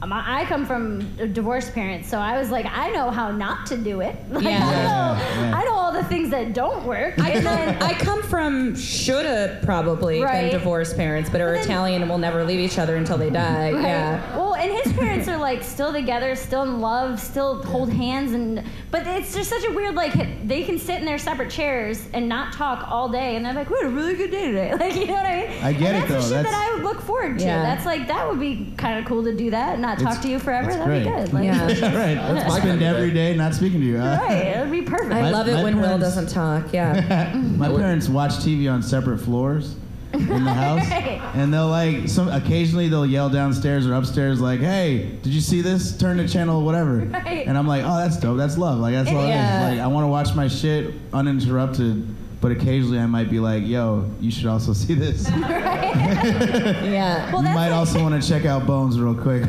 Um, 0.00 0.12
I 0.12 0.44
come 0.46 0.64
from 0.64 1.00
divorced 1.32 1.74
parents, 1.74 2.08
so 2.08 2.18
I 2.18 2.38
was 2.38 2.50
like, 2.50 2.66
I 2.66 2.90
know 2.90 3.10
how 3.10 3.30
not 3.32 3.66
to 3.66 3.76
do 3.76 4.00
it. 4.00 4.14
Like, 4.30 4.44
Yeah. 4.44 4.58
I, 4.58 4.60
know, 4.60 5.40
Yeah, 5.40 5.48
yeah. 5.50 5.56
I 5.58 5.64
know 5.64 5.74
all 5.74 5.92
the 5.92 6.04
things 6.04 6.30
that 6.30 6.52
don't 6.54 6.84
work. 6.84 7.18
I 7.18 7.32
come, 7.32 7.44
then, 7.44 7.82
I 7.82 7.92
come 7.94 8.22
from 8.22 8.76
shoulda 8.76 9.60
probably 9.64 10.22
Right. 10.22 10.50
been 10.50 10.58
divorced 10.60 10.96
parents, 10.96 11.28
but 11.30 11.40
are 11.40 11.52
then- 11.54 11.64
Italian 11.64 12.02
and 12.02 12.10
will 12.10 12.18
never 12.18 12.44
leave 12.44 12.60
each 12.60 12.78
other 12.78 12.96
until 12.96 13.18
they 13.18 13.30
die. 13.30 13.72
Right. 13.72 13.82
Yeah. 13.82 14.36
Well, 14.36 14.54
and 14.54 14.70
his 14.72 14.92
parents 14.92 15.26
are 15.28 15.36
like 15.36 15.62
still 15.62 15.92
together, 15.92 16.34
still 16.36 16.62
in 16.62 16.80
love, 16.80 17.18
still 17.20 17.62
hold 17.64 17.92
hands, 17.92 18.32
and 18.32 18.62
but 18.90 19.06
it's 19.06 19.34
just 19.34 19.50
such 19.50 19.64
a 19.64 19.72
weird 19.72 19.94
like 19.94 20.46
they 20.46 20.62
can 20.64 20.78
sit 20.78 20.98
in 21.00 21.04
their 21.04 21.18
separate 21.18 21.50
chairs 21.50 22.06
and 22.12 22.28
not 22.28 22.52
talk 22.52 22.88
all 22.90 23.08
day, 23.08 23.36
and 23.36 23.44
they're 23.44 23.54
like, 23.54 23.70
we 23.70 23.76
had 23.78 23.86
a 23.86 23.90
really 23.90 24.14
good 24.14 24.30
day 24.30 24.46
today. 24.46 24.74
Like 24.78 24.94
you 24.94 25.06
know 25.06 25.14
what 25.14 25.26
I 25.26 25.46
mean? 25.48 25.62
I 25.64 25.72
get 25.72 25.94
and 25.94 26.04
it, 26.04 26.08
that's 26.08 26.10
though. 26.10 26.14
the 26.16 26.22
shit 26.22 26.30
That's- 26.44 26.52
that 26.52 26.70
I 26.70 26.74
would 26.74 26.84
look 26.84 27.00
forward 27.02 27.38
to. 27.40 27.44
Yeah. 27.44 27.62
That's 27.62 27.84
like 27.86 28.06
that 28.08 28.28
would 28.28 28.38
be 28.40 28.72
kind 28.76 28.98
of 28.98 29.04
cool 29.06 29.24
to 29.24 29.34
do 29.34 29.50
that, 29.50 29.74
and 29.74 29.84
not 29.88 29.98
talk 29.98 30.08
It's- 30.12 30.22
to 30.24 30.28
you 30.30 30.38
forever. 30.38 30.72
That'd 30.72 31.04
be 31.04 31.10
good. 31.10 31.32
Like, 31.32 31.44
Yeah. 31.44 31.62
right. 31.96 32.32
Let's 32.34 32.48
my 32.48 32.60
spend 32.60 32.82
every 32.82 33.10
day 33.10 33.34
not 33.36 33.54
speaking 33.54 33.80
to 33.80 33.86
you. 33.86 33.98
Uh, 33.98 34.18
Right, 34.20 34.46
it'd 34.56 34.70
be 34.70 34.82
perfect. 34.82 35.12
I 35.12 35.22
My- 35.22 35.30
love 35.30 35.48
it 35.48 35.54
my 35.54 35.62
when 35.62 35.76
Will 35.76 35.84
parents- 35.88 36.04
doesn't 36.14 36.28
talk. 36.28 36.72
Yeah. 36.72 37.32
My 37.56 37.68
parents 37.68 38.08
watch 38.08 38.32
TV 38.38 38.68
on 38.72 38.82
separate 38.82 39.18
floors 39.18 39.74
in 40.12 40.26
the 40.44 40.52
house, 40.52 40.88
Right. 40.90 41.20
and 41.34 41.52
they'll 41.52 41.68
like 41.68 42.08
some. 42.08 42.28
Occasionally, 42.28 42.88
they'll 42.88 43.04
yell 43.06 43.28
downstairs 43.28 43.86
or 43.86 43.92
upstairs, 43.94 44.40
like, 44.40 44.60
"Hey, 44.60 45.10
did 45.22 45.32
you 45.34 45.40
see 45.40 45.60
this? 45.60 45.96
Turn 45.96 46.16
the 46.16 46.26
channel 46.26 46.62
whatever." 46.64 46.96
Right. 46.98 47.46
And 47.46 47.58
I'm 47.58 47.66
like, 47.68 47.82
"Oh, 47.84 47.96
that's 47.98 48.16
dope. 48.16 48.38
That's 48.38 48.56
love. 48.56 48.78
Like 48.78 48.94
that's 48.94 49.10
all 49.10 49.20
it 49.22 49.28
is. 49.28 49.34
Yeah. 49.34 49.68
Like 49.70 49.80
I 49.80 49.86
want 49.88 50.04
to 50.04 50.08
watch 50.08 50.34
my 50.34 50.48
shit 50.48 50.94
uninterrupted." 51.12 52.06
But 52.40 52.52
occasionally 52.52 53.00
I 53.00 53.06
might 53.06 53.30
be 53.30 53.40
like, 53.40 53.66
yo, 53.66 54.08
you 54.20 54.30
should 54.30 54.46
also 54.46 54.72
see 54.72 54.94
this. 54.94 55.28
you 55.34 55.40
yeah. 55.40 57.32
well, 57.32 57.42
that's 57.42 57.54
might 57.54 57.70
like, 57.70 57.72
also 57.72 58.00
want 58.00 58.20
to 58.22 58.28
check 58.28 58.44
out 58.44 58.64
Bones 58.66 58.98
real 59.00 59.14
quick. 59.14 59.42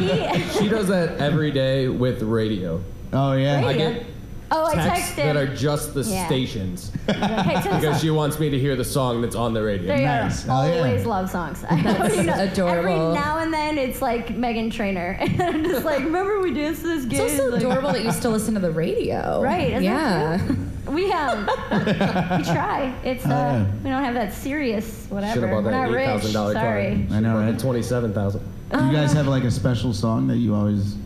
he, 0.00 0.42
She 0.58 0.68
does 0.68 0.88
that 0.88 1.16
every 1.18 1.50
day 1.50 1.88
with 1.88 2.22
radio. 2.22 2.82
oh, 3.12 3.32
yeah? 3.32 3.64
I 3.66 3.72
get 3.76 4.06
oh, 4.50 4.66
I 4.66 4.74
texts 4.74 5.12
texted 5.12 5.16
that 5.16 5.36
are 5.36 5.54
just 5.54 5.92
the 5.94 6.02
Yeah. 6.02 6.26
stations 6.26 6.90
Hey, 7.06 7.12
to 7.12 7.74
because 7.76 8.00
she 8.00 8.08
wants 8.10 8.38
me 8.38 8.48
to 8.50 8.58
hear 8.58 8.74
the 8.76 8.84
song 8.84 9.20
that's 9.20 9.36
on 9.36 9.52
the 9.52 9.62
radio. 9.62 9.88
They 9.94 10.04
Nice. 10.04 10.48
are 10.48 10.64
Oh, 10.64 10.66
yeah. 10.72 10.76
always 10.78 11.04
love 11.04 11.28
songs. 11.30 11.62
I 11.68 11.80
know, 11.80 12.06
you 12.06 12.22
know, 12.22 12.34
adorable. 12.42 12.78
Every 13.10 13.14
now 13.20 13.38
and 13.40 13.52
then 13.52 13.76
it's 13.76 14.00
like 14.00 14.28
Meghan 14.28 14.72
Trainor. 14.72 15.18
And 15.20 15.40
I'm 15.42 15.64
just 15.64 15.84
like, 15.84 16.00
remember 16.04 16.40
we 16.40 16.54
danced 16.54 16.80
to 16.82 16.86
this 16.88 17.04
It's 17.04 17.12
game? 17.12 17.20
also 17.20 17.50
Like, 17.50 17.60
adorable 17.60 17.92
that 17.92 18.02
you 18.04 18.12
still 18.12 18.30
listen 18.30 18.54
to 18.54 18.60
the 18.60 18.70
radio. 18.70 19.42
Right, 19.42 19.72
isn't 19.72 19.82
yeah. 19.84 20.38
That 20.84 20.90
cute? 20.90 20.94
We 20.94 21.12
um, 21.12 22.38
we 22.38 22.44
try. 22.44 22.94
It's 23.04 23.24
uh, 23.26 23.28
Oh, 23.28 23.32
yeah. 23.32 23.66
we 23.82 23.90
don't 23.90 24.04
have 24.04 24.14
that 24.14 24.32
serious 24.32 25.06
whatever. 25.08 25.34
Should 25.34 25.42
have 25.42 25.50
bought 25.52 25.64
We're 25.64 25.70
that 25.70 25.76
not 25.76 25.88
eight 25.90 25.94
rich. 25.94 26.06
thousand 26.06 26.32
dollar 26.32 26.52
car. 26.54 26.62
Sorry. 26.62 27.06
I 27.10 27.20
know, 27.20 27.38
right? 27.38 27.58
Twenty-seven 27.58 28.12
thousand. 28.14 28.40
you 28.72 28.92
guys 28.92 29.12
have 29.12 29.26
like 29.28 29.44
a 29.44 29.50
special 29.50 29.92
song 29.92 30.26
that 30.28 30.36
you 30.36 30.54
always. 30.54 30.96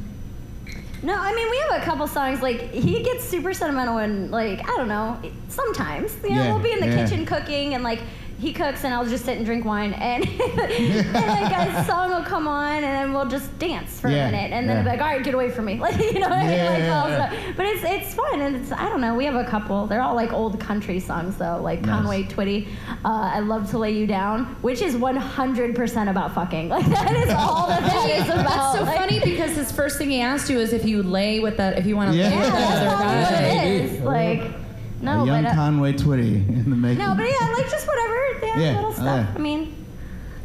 No, 1.01 1.15
I 1.15 1.33
mean 1.33 1.49
we 1.51 1.57
have 1.59 1.81
a 1.83 1.85
couple 1.85 2.07
songs. 2.09 2.43
Like 2.43 2.71
he 2.73 3.03
gets 3.03 3.23
super 3.25 3.53
sentimental 3.55 3.99
and 3.99 4.31
like 4.31 4.61
I 4.69 4.77
don't 4.77 4.89
know. 4.89 5.21
Sometimes 5.49 6.15
you 6.25 6.31
know 6.31 6.37
Yeah, 6.37 6.53
we'll 6.53 6.63
be 6.63 6.73
in 6.73 6.81
the 6.81 6.87
yeah. 6.89 7.05
kitchen 7.07 7.25
cooking 7.25 7.75
and 7.75 7.85
like 7.85 8.01
he 8.39 8.53
cooks 8.53 8.85
and 8.85 8.95
I'll 8.95 9.05
just 9.07 9.25
sit 9.25 9.37
and 9.37 9.45
drink 9.45 9.65
wine 9.65 9.93
and, 9.95 10.25
and 10.29 11.13
like 11.13 11.69
a 11.69 11.85
song 11.87 12.11
will 12.11 12.23
come 12.23 12.47
on 12.47 12.75
and 12.75 12.85
then 12.85 13.13
we'll 13.13 13.27
just 13.29 13.59
dance 13.59 13.99
for 13.99 14.09
Yeah, 14.09 14.29
a 14.29 14.31
minute 14.31 14.53
and 14.53 14.69
then 14.69 14.77
yeah. 14.77 14.81
it'll 14.83 14.85
be 14.85 14.97
like 14.97 15.01
all 15.01 15.15
right 15.17 15.25
get 15.25 15.35
away 15.35 15.51
from 15.51 15.65
me 15.65 15.75
like 15.81 15.99
you 15.99 16.21
know 16.21 16.29
what 16.29 16.39
I 16.39 16.47
mean 16.47 16.65
like 16.67 16.79
yeah, 16.79 17.03
all 17.03 17.09
yeah. 17.09 17.53
But 17.57 17.67
it's 17.67 17.83
it's 17.85 18.15
fun 18.15 18.41
and 18.41 18.57
it's 18.57 18.71
I 18.73 18.89
don't 18.89 19.01
know. 19.01 19.15
We 19.17 19.25
have 19.25 19.35
a 19.35 19.45
couple. 19.45 19.87
They're 19.89 20.03
all 20.03 20.15
like 20.15 20.33
old 20.33 20.61
country 20.61 21.01
songs 21.01 21.37
though, 21.37 21.61
like 21.61 21.81
Nice. 21.83 21.91
Conway 21.91 22.23
Twitty. 22.25 22.69
Uh, 23.05 23.09
I 23.35 23.41
love 23.41 23.69
to 23.71 23.79
lay 23.79 23.93
you 23.93 24.07
down, 24.07 24.45
which 24.63 24.83
is 24.83 24.95
100% 24.95 26.11
about 26.11 26.35
fucking. 26.35 26.69
Like 26.69 26.87
that 26.87 27.17
is 27.17 27.33
all 27.35 27.67
that 27.67 27.83
that 27.83 28.11
is 28.11 28.29
about. 28.29 28.45
That's 28.47 28.79
so 28.79 28.85
Like, 28.85 28.99
funny 28.99 29.21
because 29.21 29.57
his 29.57 29.73
first 29.73 29.99
thing 29.99 30.11
he 30.11 30.21
asked 30.21 30.49
you 30.49 30.59
is 30.59 30.73
if 30.73 30.85
you 30.85 31.03
lay 31.03 31.41
with 31.41 31.57
that, 31.57 31.77
if 31.79 31.87
you 31.87 31.97
want 31.97 32.13
to 32.13 32.17
Yeah. 32.17 32.29
lay 32.31 32.37
with 32.37 32.51
that 32.53 32.77
other 32.77 32.97
probably 32.97 33.21
what 33.23 33.31
guy. 33.31 33.43
it 33.43 33.85
is. 33.85 34.01
Like, 34.03 34.68
no, 35.01 35.23
a 35.23 35.27
young 35.27 35.45
but 35.45 35.53
uh, 35.53 35.55
Conway 35.55 35.93
Twitty 35.93 36.49
in 36.49 36.71
the 36.71 36.77
making. 36.77 36.99
no, 36.99 37.15
but 37.15 37.25
yeah, 37.25 37.53
like 37.53 37.71
just 37.71 37.87
whatever, 37.87 38.17
yeah, 38.43 38.59
Yeah, 38.59 38.75
little 38.77 38.91
oh, 38.91 38.95
stuff. 38.95 39.29
I 39.35 39.39
mean, 39.39 39.75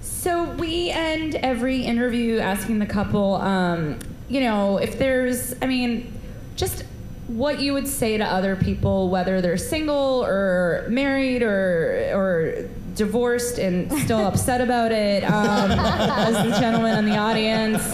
So 0.01 0.51
we 0.51 0.89
end 0.89 1.35
every 1.35 1.81
interview 1.83 2.39
asking 2.39 2.79
the 2.79 2.85
couple, 2.85 3.35
um, 3.35 3.99
you 4.29 4.39
know, 4.41 4.77
if 4.77 4.97
there's, 4.97 5.53
I 5.61 5.65
mean, 5.67 6.13
just 6.55 6.83
what 7.27 7.59
you 7.59 7.73
would 7.73 7.87
say 7.87 8.17
to 8.17 8.23
other 8.25 8.55
people, 8.55 9.09
whether 9.09 9.41
they're 9.41 9.57
single 9.57 10.23
or 10.23 10.85
married 10.89 11.41
or 11.41 12.11
or 12.13 12.69
divorced 12.95 13.57
and 13.57 13.91
still 13.99 14.19
upset 14.19 14.61
about 14.61 14.91
it, 14.91 15.23
um, 15.23 15.71
as 15.71 16.35
the 16.45 16.59
gentleman 16.59 16.99
in 16.99 17.05
the 17.05 17.17
audience. 17.17 17.93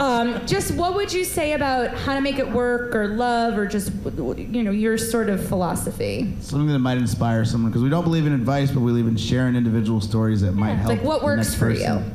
Um, 0.00 0.44
just 0.46 0.74
what 0.74 0.94
would 0.94 1.12
you 1.12 1.24
say 1.24 1.52
about 1.52 1.96
how 1.96 2.14
to 2.14 2.20
make 2.20 2.38
it 2.38 2.50
work 2.50 2.94
or 2.94 3.08
love 3.08 3.56
or 3.56 3.66
just 3.66 3.92
you 4.16 4.62
know 4.62 4.70
your 4.70 4.98
sort 4.98 5.28
of 5.28 5.46
philosophy? 5.46 6.34
Something 6.40 6.68
that 6.68 6.78
might 6.78 6.98
inspire 6.98 7.44
someone 7.44 7.70
because 7.70 7.82
we 7.82 7.90
don't 7.90 8.04
believe 8.04 8.26
in 8.26 8.32
advice, 8.32 8.70
but 8.70 8.80
we 8.80 8.90
believe 8.90 9.06
in 9.06 9.16
sharing 9.16 9.56
individual 9.56 10.00
stories 10.00 10.40
that 10.40 10.52
might 10.52 10.74
help. 10.74 10.88
Like 10.88 11.02
what 11.02 11.20
the 11.20 11.26
works 11.26 11.48
next 11.48 11.54
for 11.54 11.70
person. 11.70 12.04
you? 12.04 12.14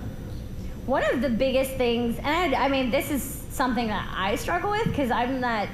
One 0.85 1.03
of 1.13 1.21
the 1.21 1.29
biggest 1.29 1.71
things, 1.71 2.17
and 2.19 2.55
I, 2.55 2.65
I 2.65 2.67
mean, 2.67 2.91
this 2.91 3.09
is 3.09 3.23
something 3.49 3.87
that 3.87 4.07
I 4.15 4.35
struggle 4.35 4.71
with 4.71 4.85
because 4.85 5.11
I'm 5.11 5.39
not. 5.39 5.67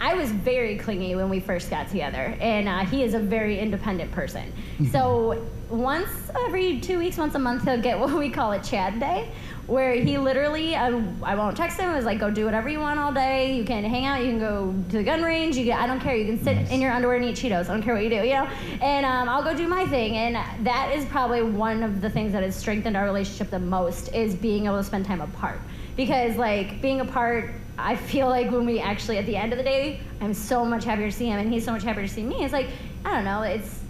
I 0.00 0.14
was 0.14 0.32
very 0.32 0.78
clingy 0.78 1.14
when 1.14 1.28
we 1.28 1.38
first 1.38 1.70
got 1.70 1.88
together, 1.88 2.36
and 2.40 2.68
uh, 2.68 2.80
he 2.80 3.04
is 3.04 3.14
a 3.14 3.20
very 3.20 3.60
independent 3.60 4.10
person. 4.10 4.52
so 4.90 5.46
once 5.72 6.10
every 6.44 6.78
two 6.80 6.98
weeks, 6.98 7.16
once 7.16 7.34
a 7.34 7.38
month, 7.38 7.64
he'll 7.64 7.80
get 7.80 7.98
what 7.98 8.16
we 8.16 8.28
call 8.28 8.52
a 8.52 8.60
Chad 8.60 9.00
day, 9.00 9.30
where 9.66 9.94
he 9.94 10.18
literally, 10.18 10.76
I, 10.76 10.88
I 11.22 11.34
won't 11.34 11.56
text 11.56 11.80
him. 11.80 11.90
It's 11.94 12.04
like, 12.04 12.20
go 12.20 12.30
do 12.30 12.44
whatever 12.44 12.68
you 12.68 12.78
want 12.78 13.00
all 13.00 13.12
day. 13.12 13.56
You 13.56 13.64
can 13.64 13.82
hang 13.84 14.04
out. 14.04 14.22
You 14.22 14.30
can 14.30 14.38
go 14.38 14.74
to 14.90 14.96
the 14.98 15.02
gun 15.02 15.22
range. 15.22 15.56
You 15.56 15.64
can, 15.64 15.78
I 15.78 15.86
don't 15.86 16.00
care. 16.00 16.14
You 16.14 16.26
can 16.26 16.42
sit 16.42 16.70
in 16.70 16.80
your 16.80 16.92
underwear 16.92 17.16
and 17.16 17.24
eat 17.24 17.36
Cheetos. 17.36 17.68
I 17.68 17.72
don't 17.72 17.82
care 17.82 17.94
what 17.94 18.02
you 18.02 18.10
do, 18.10 18.16
you 18.16 18.34
know. 18.34 18.48
And 18.82 19.06
um, 19.06 19.28
I'll 19.28 19.42
go 19.42 19.56
do 19.56 19.66
my 19.66 19.86
thing. 19.86 20.16
And 20.16 20.36
that 20.66 20.92
is 20.94 21.06
probably 21.06 21.42
one 21.42 21.82
of 21.82 22.00
the 22.00 22.10
things 22.10 22.32
that 22.32 22.42
has 22.42 22.54
strengthened 22.54 22.96
our 22.96 23.04
relationship 23.04 23.50
the 23.50 23.58
most 23.58 24.12
is 24.14 24.34
being 24.34 24.66
able 24.66 24.78
to 24.78 24.84
spend 24.84 25.06
time 25.06 25.22
apart. 25.22 25.60
Because 25.96 26.36
like 26.36 26.82
being 26.82 27.00
apart, 27.00 27.50
I 27.78 27.96
feel 27.96 28.28
like 28.28 28.50
when 28.50 28.66
we 28.66 28.80
actually 28.80 29.16
at 29.18 29.26
the 29.26 29.36
end 29.36 29.52
of 29.52 29.58
the 29.58 29.64
day, 29.64 30.00
I'm 30.20 30.34
so 30.34 30.64
much 30.64 30.84
happier 30.84 31.10
to 31.10 31.16
see 31.16 31.26
him, 31.26 31.38
and 31.38 31.52
he's 31.52 31.64
so 31.64 31.72
much 31.72 31.82
happier 31.82 32.06
to 32.06 32.12
see 32.12 32.22
me. 32.22 32.44
It's 32.44 32.52
like 32.52 32.68
I 33.04 33.14
don't 33.14 33.24
know. 33.24 33.42
It's 33.42 33.81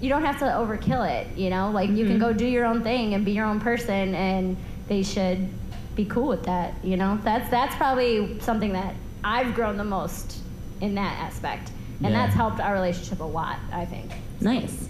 you 0.00 0.08
don't 0.08 0.24
have 0.24 0.38
to 0.38 0.44
overkill 0.44 1.08
it, 1.10 1.36
you 1.36 1.50
know. 1.50 1.70
Like 1.70 1.90
you 1.90 2.06
can 2.06 2.18
go 2.18 2.32
do 2.32 2.46
your 2.46 2.64
own 2.66 2.82
thing 2.82 3.14
and 3.14 3.24
be 3.24 3.32
your 3.32 3.46
own 3.46 3.60
person, 3.60 4.14
and 4.14 4.56
they 4.88 5.02
should 5.02 5.48
be 5.96 6.04
cool 6.04 6.28
with 6.28 6.44
that. 6.44 6.74
You 6.84 6.96
know, 6.96 7.18
that's 7.24 7.50
that's 7.50 7.74
probably 7.76 8.38
something 8.40 8.72
that 8.72 8.94
I've 9.24 9.54
grown 9.54 9.76
the 9.76 9.84
most 9.84 10.38
in 10.80 10.94
that 10.94 11.18
aspect, 11.18 11.70
and 12.02 12.12
Yeah. 12.12 12.22
that's 12.26 12.34
helped 12.34 12.60
our 12.60 12.72
relationship 12.72 13.20
a 13.20 13.24
lot. 13.24 13.58
I 13.72 13.84
think. 13.84 14.12
Nice. 14.40 14.88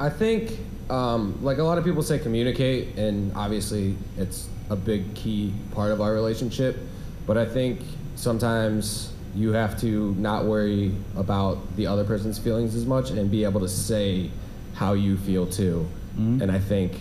I 0.00 0.08
think, 0.08 0.58
um, 0.88 1.38
like 1.42 1.58
a 1.58 1.62
lot 1.62 1.78
of 1.78 1.84
people 1.84 2.02
say, 2.02 2.18
communicate, 2.18 2.96
and 2.96 3.32
obviously 3.36 3.96
it's 4.16 4.48
a 4.70 4.76
big 4.76 5.14
key 5.14 5.52
part 5.72 5.92
of 5.92 6.00
our 6.00 6.12
relationship. 6.12 6.78
But 7.26 7.36
I 7.38 7.44
think 7.44 7.80
sometimes 8.16 9.09
you 9.34 9.52
have 9.52 9.80
to 9.80 10.14
not 10.18 10.44
worry 10.44 10.92
about 11.16 11.76
the 11.76 11.86
other 11.86 12.04
person's 12.04 12.38
feelings 12.38 12.74
as 12.74 12.84
much 12.86 13.10
and 13.10 13.30
be 13.30 13.44
able 13.44 13.60
to 13.60 13.68
say 13.68 14.30
how 14.74 14.92
you 14.94 15.16
feel 15.16 15.46
too. 15.46 15.86
And 16.16 16.50
I 16.52 16.58
think 16.58 16.92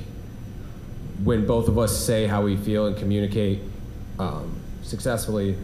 when 1.26 1.46
both 1.46 1.68
of 1.68 1.78
us 1.78 1.98
say 1.98 2.26
how 2.26 2.42
we 2.42 2.56
feel 2.56 2.88
and 2.88 2.96
communicate 2.96 3.60
um, 4.18 4.56
successfully, 4.82 5.58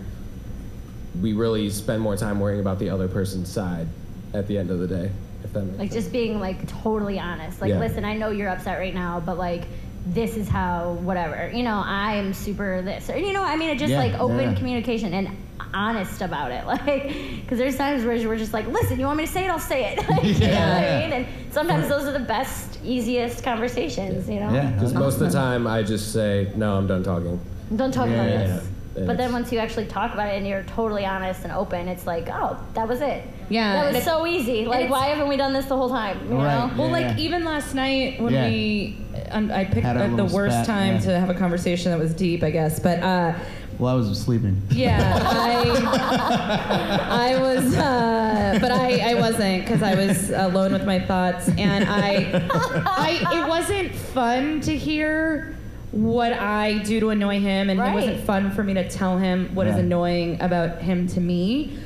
we 1.21 1.31
really 1.31 1.69
spend 1.69 2.01
more 2.01 2.17
time 2.17 2.39
worrying 2.41 2.59
about 2.59 2.79
the 2.79 2.89
other 2.89 3.07
person's 3.07 3.49
side 3.49 3.87
at 4.33 4.47
the 4.47 4.57
end 4.57 4.71
of 4.71 4.79
the 4.79 4.87
day. 4.87 5.09
If 5.45 5.53
that 5.53 5.61
makes 5.63 5.79
Like 5.79 5.91
sense. 5.91 6.03
just 6.03 6.11
being 6.11 6.39
like 6.41 6.67
totally 6.83 7.17
honest. 7.19 7.61
Like, 7.61 7.69
Yeah. 7.69 7.79
listen, 7.79 8.03
I 8.03 8.17
know 8.17 8.29
you're 8.31 8.49
upset 8.49 8.77
right 8.79 8.93
now, 8.93 9.21
but 9.25 9.37
like 9.37 9.63
this 10.07 10.35
is 10.35 10.49
how 10.49 10.93
whatever. 11.01 11.49
You 11.55 11.63
know, 11.63 11.81
I 11.85 12.15
am 12.15 12.33
super 12.33 12.81
this. 12.81 13.09
Or 13.09 13.17
you 13.17 13.31
know, 13.31 13.43
I 13.43 13.55
mean, 13.55 13.69
it 13.69 13.79
just 13.79 13.91
Yeah, 13.91 13.99
like 13.99 14.19
open 14.19 14.39
yeah. 14.41 14.53
communication 14.55 15.13
and 15.13 15.29
honest 15.73 16.21
about 16.21 16.51
it. 16.51 16.63
Like, 16.75 17.07
because 17.41 17.57
there's 17.57 17.77
times 17.77 18.03
where 18.03 18.15
we're 18.27 18.37
just 18.37 18.53
like, 18.53 18.67
listen, 18.67 18.99
you 18.99 19.05
want 19.05 19.17
me 19.17 19.25
to 19.25 19.31
say 19.31 19.45
it? 19.45 19.49
I'll 19.49 19.59
say 19.59 19.93
it. 19.93 19.97
Like, 20.09 20.23
You 20.23 20.33
know 20.33 20.39
what 20.39 20.41
Yeah. 20.41 21.01
I 21.05 21.09
mean? 21.09 21.13
And 21.25 21.53
sometimes 21.53 21.87
those 21.87 22.05
are 22.05 22.11
the 22.11 22.19
best, 22.19 22.79
easiest 22.83 23.43
conversations. 23.43 24.27
You 24.29 24.39
know. 24.41 24.53
Yeah. 24.53 24.71
Because 24.71 24.93
most 24.93 25.15
of 25.15 25.19
the 25.21 25.29
time, 25.31 25.67
I 25.67 25.83
just 25.83 26.11
say, 26.13 26.51
"No, 26.55 26.75
I'm 26.77 26.87
done 26.87 27.03
talking." 27.03 27.39
Don't 27.75 27.91
talk 27.93 28.07
about 28.07 28.27
Yeah. 28.29 28.37
this. 28.47 28.63
Yeah. 28.97 29.03
But 29.05 29.17
then 29.17 29.33
once 29.33 29.51
you 29.51 29.59
actually 29.59 29.87
talk 29.87 30.13
about 30.13 30.29
it 30.29 30.37
and 30.37 30.47
you're 30.47 30.63
totally 30.63 31.05
honest 31.05 31.43
and 31.43 31.51
open, 31.51 31.89
it's 31.89 32.07
like, 32.07 32.29
oh, 32.29 32.57
that 32.75 32.87
was 32.87 33.01
it. 33.01 33.23
Yeah, 33.49 33.73
That 33.83 33.93
was 33.93 34.03
so 34.05 34.25
easy. 34.25 34.65
Like, 34.65 34.89
why 34.89 35.07
haven't 35.07 35.27
we 35.27 35.35
done 35.35 35.51
this 35.51 35.65
the 35.65 35.75
whole 35.75 35.89
time? 35.89 36.17
You 36.29 36.37
Right. 36.37 36.43
know? 36.69 36.71
Well, 36.77 36.87
Yeah, 36.99 37.07
like 37.09 37.17
even 37.19 37.43
last 37.43 37.75
night 37.75 38.21
when 38.21 38.33
Yeah. 38.33 38.47
we, 38.47 38.97
um, 39.31 39.51
I 39.51 39.65
picked 39.65 39.85
Had 39.85 40.15
the 40.15 40.23
worst 40.25 40.55
spat, 40.55 40.65
time 40.65 40.93
yeah. 40.95 40.99
to 41.01 41.19
have 41.19 41.29
a 41.29 41.33
conversation 41.33 41.91
that 41.91 41.99
was 41.99 42.13
deep, 42.13 42.41
I 42.41 42.51
guess. 42.51 42.79
But 42.79 43.03
uh, 43.03 43.33
Well, 43.79 43.93
I 43.93 43.97
was 43.97 44.19
sleeping. 44.21 44.61
yeah, 44.71 45.19
I, 45.25 47.33
I 47.35 47.41
was, 47.41 47.75
uh, 47.75 48.57
but 48.61 48.71
I, 48.71 49.11
I 49.11 49.13
wasn't 49.15 49.63
because 49.65 49.81
I 49.83 49.95
was 49.95 50.29
alone 50.31 50.71
with 50.73 50.85
my 50.85 50.99
thoughts, 50.99 51.49
and 51.49 51.85
I, 51.87 52.47
I, 52.85 53.41
it 53.43 53.47
wasn't 53.49 53.93
fun 53.93 54.61
to 54.61 54.75
hear 54.75 55.55
what 55.91 56.33
I 56.33 56.79
do 56.79 56.99
to 57.01 57.09
annoy 57.09 57.39
him, 57.39 57.69
and 57.69 57.79
it 57.79 57.93
wasn't 57.93 58.23
fun 58.25 58.51
for 58.51 58.63
me 58.63 58.73
to 58.75 58.89
tell 58.89 59.17
him 59.17 59.53
what 59.55 59.67
is 59.67 59.75
Yeah. 59.75 59.81
annoying 59.81 60.41
about 60.41 60.81
him 60.81 61.07
to 61.09 61.21
me. 61.21 61.77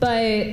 But 0.00 0.46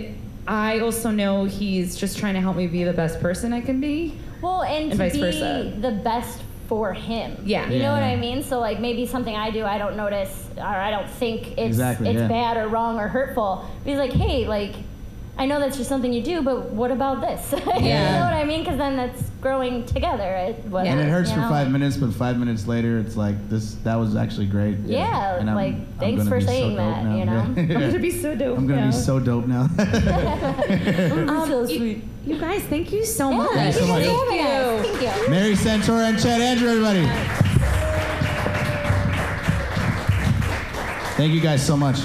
I 0.48 0.80
also 0.80 1.12
know 1.12 1.46
he's 1.46 1.96
just 1.98 2.18
trying 2.18 2.34
to 2.36 2.42
help 2.42 2.56
me 2.56 2.68
be 2.68 2.84
the 2.84 2.94
best 2.94 3.20
person 3.20 3.52
I 3.54 3.62
can 3.62 3.80
be. 3.82 4.18
Well, 4.42 4.64
and, 4.64 4.84
And 4.84 4.92
to 4.92 4.98
vice 4.98 5.14
be 5.14 5.20
versa. 5.20 5.74
the 5.80 5.92
best 5.92 6.42
for 6.74 6.92
him. 6.92 7.38
Yeah. 7.46 7.70
You 7.70 7.80
know 7.84 7.92
what 7.92 8.02
I 8.02 8.16
mean? 8.16 8.42
So 8.42 8.60
like 8.60 8.80
maybe 8.80 9.06
something 9.06 9.36
I 9.36 9.52
do 9.52 9.64
I 9.64 9.78
don't 9.78 9.96
notice 9.96 10.50
or 10.58 10.64
I 10.64 10.90
don't 10.90 11.08
think 11.08 11.50
it's 11.52 11.60
Exactly, 11.68 12.10
it's 12.10 12.18
yeah. 12.20 12.28
bad 12.28 12.58
or 12.58 12.68
wrong 12.68 12.98
or 13.00 13.08
hurtful. 13.08 13.70
He's 13.86 14.00
like, 14.00 14.12
hey, 14.12 14.48
like 14.48 14.74
I 15.36 15.48
know 15.48 15.60
that's 15.60 15.78
just 15.78 15.90
something 15.90 16.14
you 16.14 16.22
do, 16.22 16.44
but 16.44 16.70
what 16.70 16.92
about 16.92 17.20
this? 17.20 17.52
you 17.54 17.58
know 17.58 17.66
what 17.66 18.34
I 18.34 18.44
mean? 18.46 18.60
Because 18.64 18.78
then 18.78 18.96
that's 18.96 19.20
growing 19.42 19.84
together. 19.86 20.24
It, 20.36 20.64
what- 20.66 20.86
And 20.86 21.00
it 21.00 21.10
hurts 21.10 21.30
you 21.30 21.36
for 21.36 21.42
know? 21.42 21.50
five 21.50 21.72
minutes, 21.72 21.98
but 21.98 22.14
five 22.14 22.38
minutes 22.38 22.68
later, 22.68 23.00
it's 23.00 23.18
like 23.18 23.50
this. 23.50 23.74
That 23.84 23.96
was 23.96 24.16
actually 24.16 24.46
great. 24.46 24.78
Yeah, 24.86 25.38
And 25.40 25.50
I'm- 25.50 25.56
like 25.56 25.74
I'm 25.74 25.86
thanks 26.00 26.18
gonna 26.20 26.30
for 26.30 26.38
be 26.38 26.42
so 26.46 26.48
saying 26.48 26.76
dope 26.78 26.86
that. 26.86 27.04
now. 27.06 27.16
You 27.18 27.26
know. 27.26 27.34
Yeah. 27.34 27.44
I'm 27.58 27.68
gonna 27.90 28.00
be 28.00 28.12
so 28.12 28.36
dope. 28.36 28.58
I'm 28.60 28.68
gonna 28.68 28.82
now. 28.82 28.92
be 28.92 28.96
so 28.96 29.20
dope 29.20 29.48
now. 29.48 29.68
Um, 31.34 31.48
so 31.50 31.62
you- 31.64 31.78
sweet. 31.78 32.04
You, 32.26 32.38
guys, 32.40 32.62
thank 32.64 32.94
you 32.94 33.04
so 33.04 33.32
Yeah, 33.32 33.38
much. 33.38 33.52
thank 33.54 33.76
you 33.76 33.82
so 33.82 33.88
much. 33.88 34.06
for 34.06 34.12
having. 34.12 34.84
Thank 35.00 35.02
you. 35.24 35.30
Mary 35.30 35.54
Santora 35.56 36.10
and 36.10 36.20
Chad 36.22 36.40
Andrew, 36.42 36.70
everybody. 36.70 37.06
Thank 41.18 41.34
you 41.34 41.42
guys 41.42 41.66
so 41.66 41.76
much. 41.76 42.00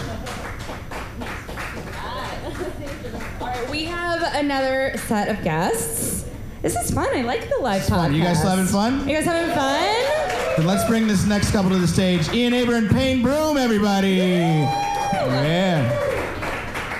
All 3.40 3.46
right, 3.46 3.70
we 3.70 3.84
have 3.84 4.22
another 4.51 4.96
set 4.96 5.28
of 5.28 5.44
guests. 5.44 6.24
This 6.62 6.74
is 6.74 6.90
fun. 6.90 7.07
I 7.14 7.20
like 7.20 7.51
the 7.51 7.59
live 7.61 7.82
podcast. 7.82 8.14
You 8.16 8.22
guys 8.22 8.38
still 8.38 8.49
having 8.49 8.64
fun? 8.64 9.07
You 9.07 9.16
guys 9.16 9.26
having 9.26 9.55
fun? 9.55 10.57
Then 10.57 10.66
let's 10.66 10.88
bring 10.88 11.07
this 11.07 11.26
next 11.26 11.51
couple 11.51 11.68
to 11.70 11.76
the 11.76 11.86
stage. 11.86 12.30
Ian 12.32 12.55
Aber 12.55 12.74
and 12.74 12.88
Payne 12.88 13.22
Broom, 13.22 13.59
everybody. 13.59 14.14
Yeah. 14.14 15.84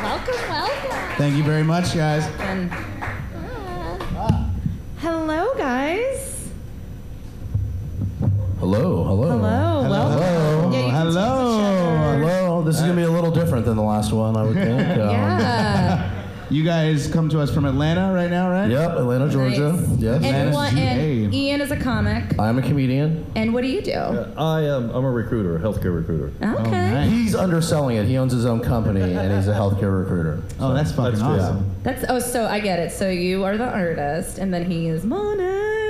Welcome, 0.03 0.35
welcome. 0.51 1.17
Thank 1.17 1.37
you 1.37 1.43
very 1.43 1.63
much, 1.63 1.95
guys. 1.95 2.27
And 2.41 2.71
hello, 4.99 5.55
guys. 5.57 6.51
Hello, 8.61 9.05
hello. 9.05 9.29
Hello. 9.29 9.89
Welcome. 9.89 10.23
Hello. 10.23 10.71
Yeah, 10.71 10.79
you 10.81 10.91
can 10.91 10.91
Hello. 10.91 12.19
Hello. 12.19 12.63
This 12.63 12.75
is 12.77 12.83
gonna 12.83 12.95
be 12.95 13.05
a 13.05 13.11
little 13.11 13.31
different 13.31 13.65
than 13.65 13.77
the 13.79 13.83
last 13.83 14.13
one, 14.13 14.37
I 14.37 14.43
would 14.43 14.55
think. 14.55 14.69
Um, 15.01 15.11
Yeah. 15.11 16.08
You 16.51 16.65
guys 16.65 17.09
come 17.09 17.29
to 17.29 17.41
us 17.41 17.53
from 17.53 17.67
Atlanta 17.67 18.13
right 18.15 18.31
now, 18.31 18.51
right? 18.51 18.71
Yep, 18.71 18.91
Atlanta, 18.93 19.29
Georgia. 19.29 19.73
Nice. 19.73 19.99
Yes. 19.99 20.25
And, 20.25 20.53
what, 20.55 20.73
and 20.73 21.35
Ian 21.35 21.61
is 21.61 21.71
a 21.71 21.77
comic. 21.77 22.39
I'm 22.39 22.59
a 22.59 22.63
comedian. 22.63 23.27
And 23.37 23.53
what 23.53 23.61
do 23.63 23.69
you 23.69 23.83
do? 23.83 23.93
I 23.93 24.63
am. 24.63 24.89
I'm 24.91 25.05
a 25.05 25.11
recruiter, 25.11 25.57
a 25.57 25.61
healthcare 25.61 25.95
recruiter. 25.95 26.33
Okay. 26.43 26.71
nice. 26.71 27.11
He's 27.11 27.35
underselling 27.35 27.97
it. 27.99 28.07
He 28.07 28.17
owns 28.17 28.33
his 28.33 28.47
own 28.47 28.61
company 28.61 29.01
and 29.03 29.33
he's 29.37 29.49
a 29.49 29.53
healthcare 29.53 29.99
recruiter. 30.01 30.43
Oh, 30.59 30.73
that's 30.73 30.91
fucking 30.93 31.19
That's 31.19 31.21
true. 31.21 31.29
awesome. 31.39 31.71
That's 31.83 32.05
oh, 32.09 32.19
so 32.19 32.47
I 32.47 32.61
get 32.61 32.79
it. 32.79 32.93
So 32.93 33.11
you 33.11 33.45
are 33.45 33.57
the 33.59 33.69
artist, 33.69 34.39
and 34.39 34.53
then 34.53 34.65
he 34.71 34.89
is 34.89 35.05
money, 35.05 35.43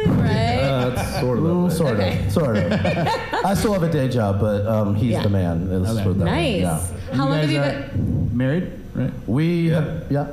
right? 0.07 0.59
Uh, 0.61 0.91
that's 0.91 1.21
sort 1.21 1.39
of 1.39 1.45
Ooh, 1.45 1.65
way. 1.67 1.71
sort 1.71 1.95
Okay. 1.95 2.27
of, 2.27 2.33
sort 2.33 2.57
of. 2.57 2.73
I 3.45 3.55
still 3.55 3.73
have 3.73 3.83
a 3.85 3.91
day 3.91 4.09
job, 4.09 4.41
but 4.41 4.67
um, 4.67 4.95
he's 4.97 5.13
Yeah. 5.13 5.23
the 5.23 5.29
man. 5.31 5.83
Let's 5.83 5.95
Okay. 5.95 6.03
put 6.05 6.11
it 6.17 6.19
that 6.19 6.25
way. 6.27 6.61
nice. 6.63 6.91
Yeah. 7.11 7.15
How 7.17 7.29
long 7.29 7.39
have 7.39 7.51
you 7.51 7.61
been? 7.61 8.31
married? 8.37 8.73
Right. 8.95 9.13
We 9.29 9.71
Yeah. 9.71 9.75
have, 9.81 10.05
yeah. 10.11 10.27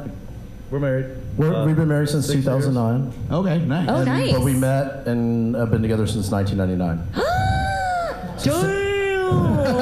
We're 0.75 0.81
married. 0.81 1.05
We're, 1.37 1.53
Uh, 1.53 1.65
we've 1.65 1.75
been 1.77 1.87
married 1.87 2.09
since 2.09 2.25
six 2.25 2.43
years. 2.43 2.65
2009. 2.65 3.13
Okay, 3.31 3.59
nice. 3.65 3.87
Oh, 3.89 3.95
and- 3.95 4.05
nice. 4.07 4.33
But 4.33 4.41
we 4.41 4.51
met 4.55 5.07
and 5.07 5.55
have 5.55 5.71
been 5.71 5.81
together 5.81 6.05
since 6.05 6.29
1999. 6.29 7.07
Damn. 8.43 8.81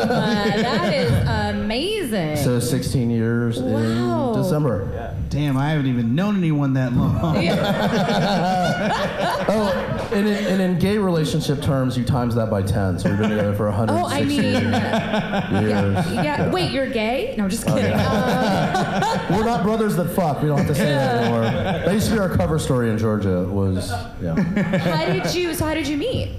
that 0.08 0.94
is 0.94 1.12
amazing. 1.56 2.38
So 2.38 2.60
16 2.60 3.10
years 3.10 3.60
Wow. 3.62 4.34
in 4.34 4.42
December. 4.42 5.16
Damn, 5.30 5.58
I 5.58 5.70
haven't 5.72 5.88
even 5.88 6.14
known 6.16 6.38
anyone 6.38 6.74
that 6.74 6.94
long. 6.94 7.38
Oh, 9.46 10.10
and 10.14 10.28
in, 10.28 10.46
and 10.46 10.62
in 10.62 10.80
gay 10.80 10.98
relationship 10.98 11.62
terms, 11.62 11.98
you 11.98 12.06
times 12.06 12.36
that 12.36 12.50
by 12.50 12.62
10. 12.62 13.00
So 13.00 13.10
we've 13.10 13.20
been 13.20 13.30
together 13.32 13.54
for 13.54 13.66
160 13.70 14.02
oh, 14.02 14.08
I 14.08 14.24
mean, 14.24 14.42
years. 14.42 14.64
yeah. 16.24 16.50
Wait, 16.50 16.72
you're 16.72 16.90
gay? 16.90 17.36
No, 17.38 17.50
just 17.50 17.66
kidding. 17.66 17.92
Uh, 17.92 19.28
We're 19.32 19.44
not 19.44 19.64
brothers 19.64 19.96
that 19.98 20.10
fuck. 20.10 20.42
We 20.42 20.48
don't 20.48 20.60
have 20.60 20.68
to 20.68 20.76
say 20.76 20.86
that 20.86 21.24
anymore. 21.24 21.42
That 21.42 21.94
used 21.94 22.08
to 22.08 22.14
be 22.14 22.20
our 22.20 22.30
cover 22.30 22.58
story 22.60 22.90
in 22.90 22.98
Georgia. 22.98 23.44
Was 23.44 23.92
yeah. 24.22 24.36
how 24.80 25.06
did 25.06 25.34
you? 25.36 25.54
So 25.54 25.66
how 25.66 25.74
did 25.74 25.88
you 25.88 25.98
meet? 25.98 26.32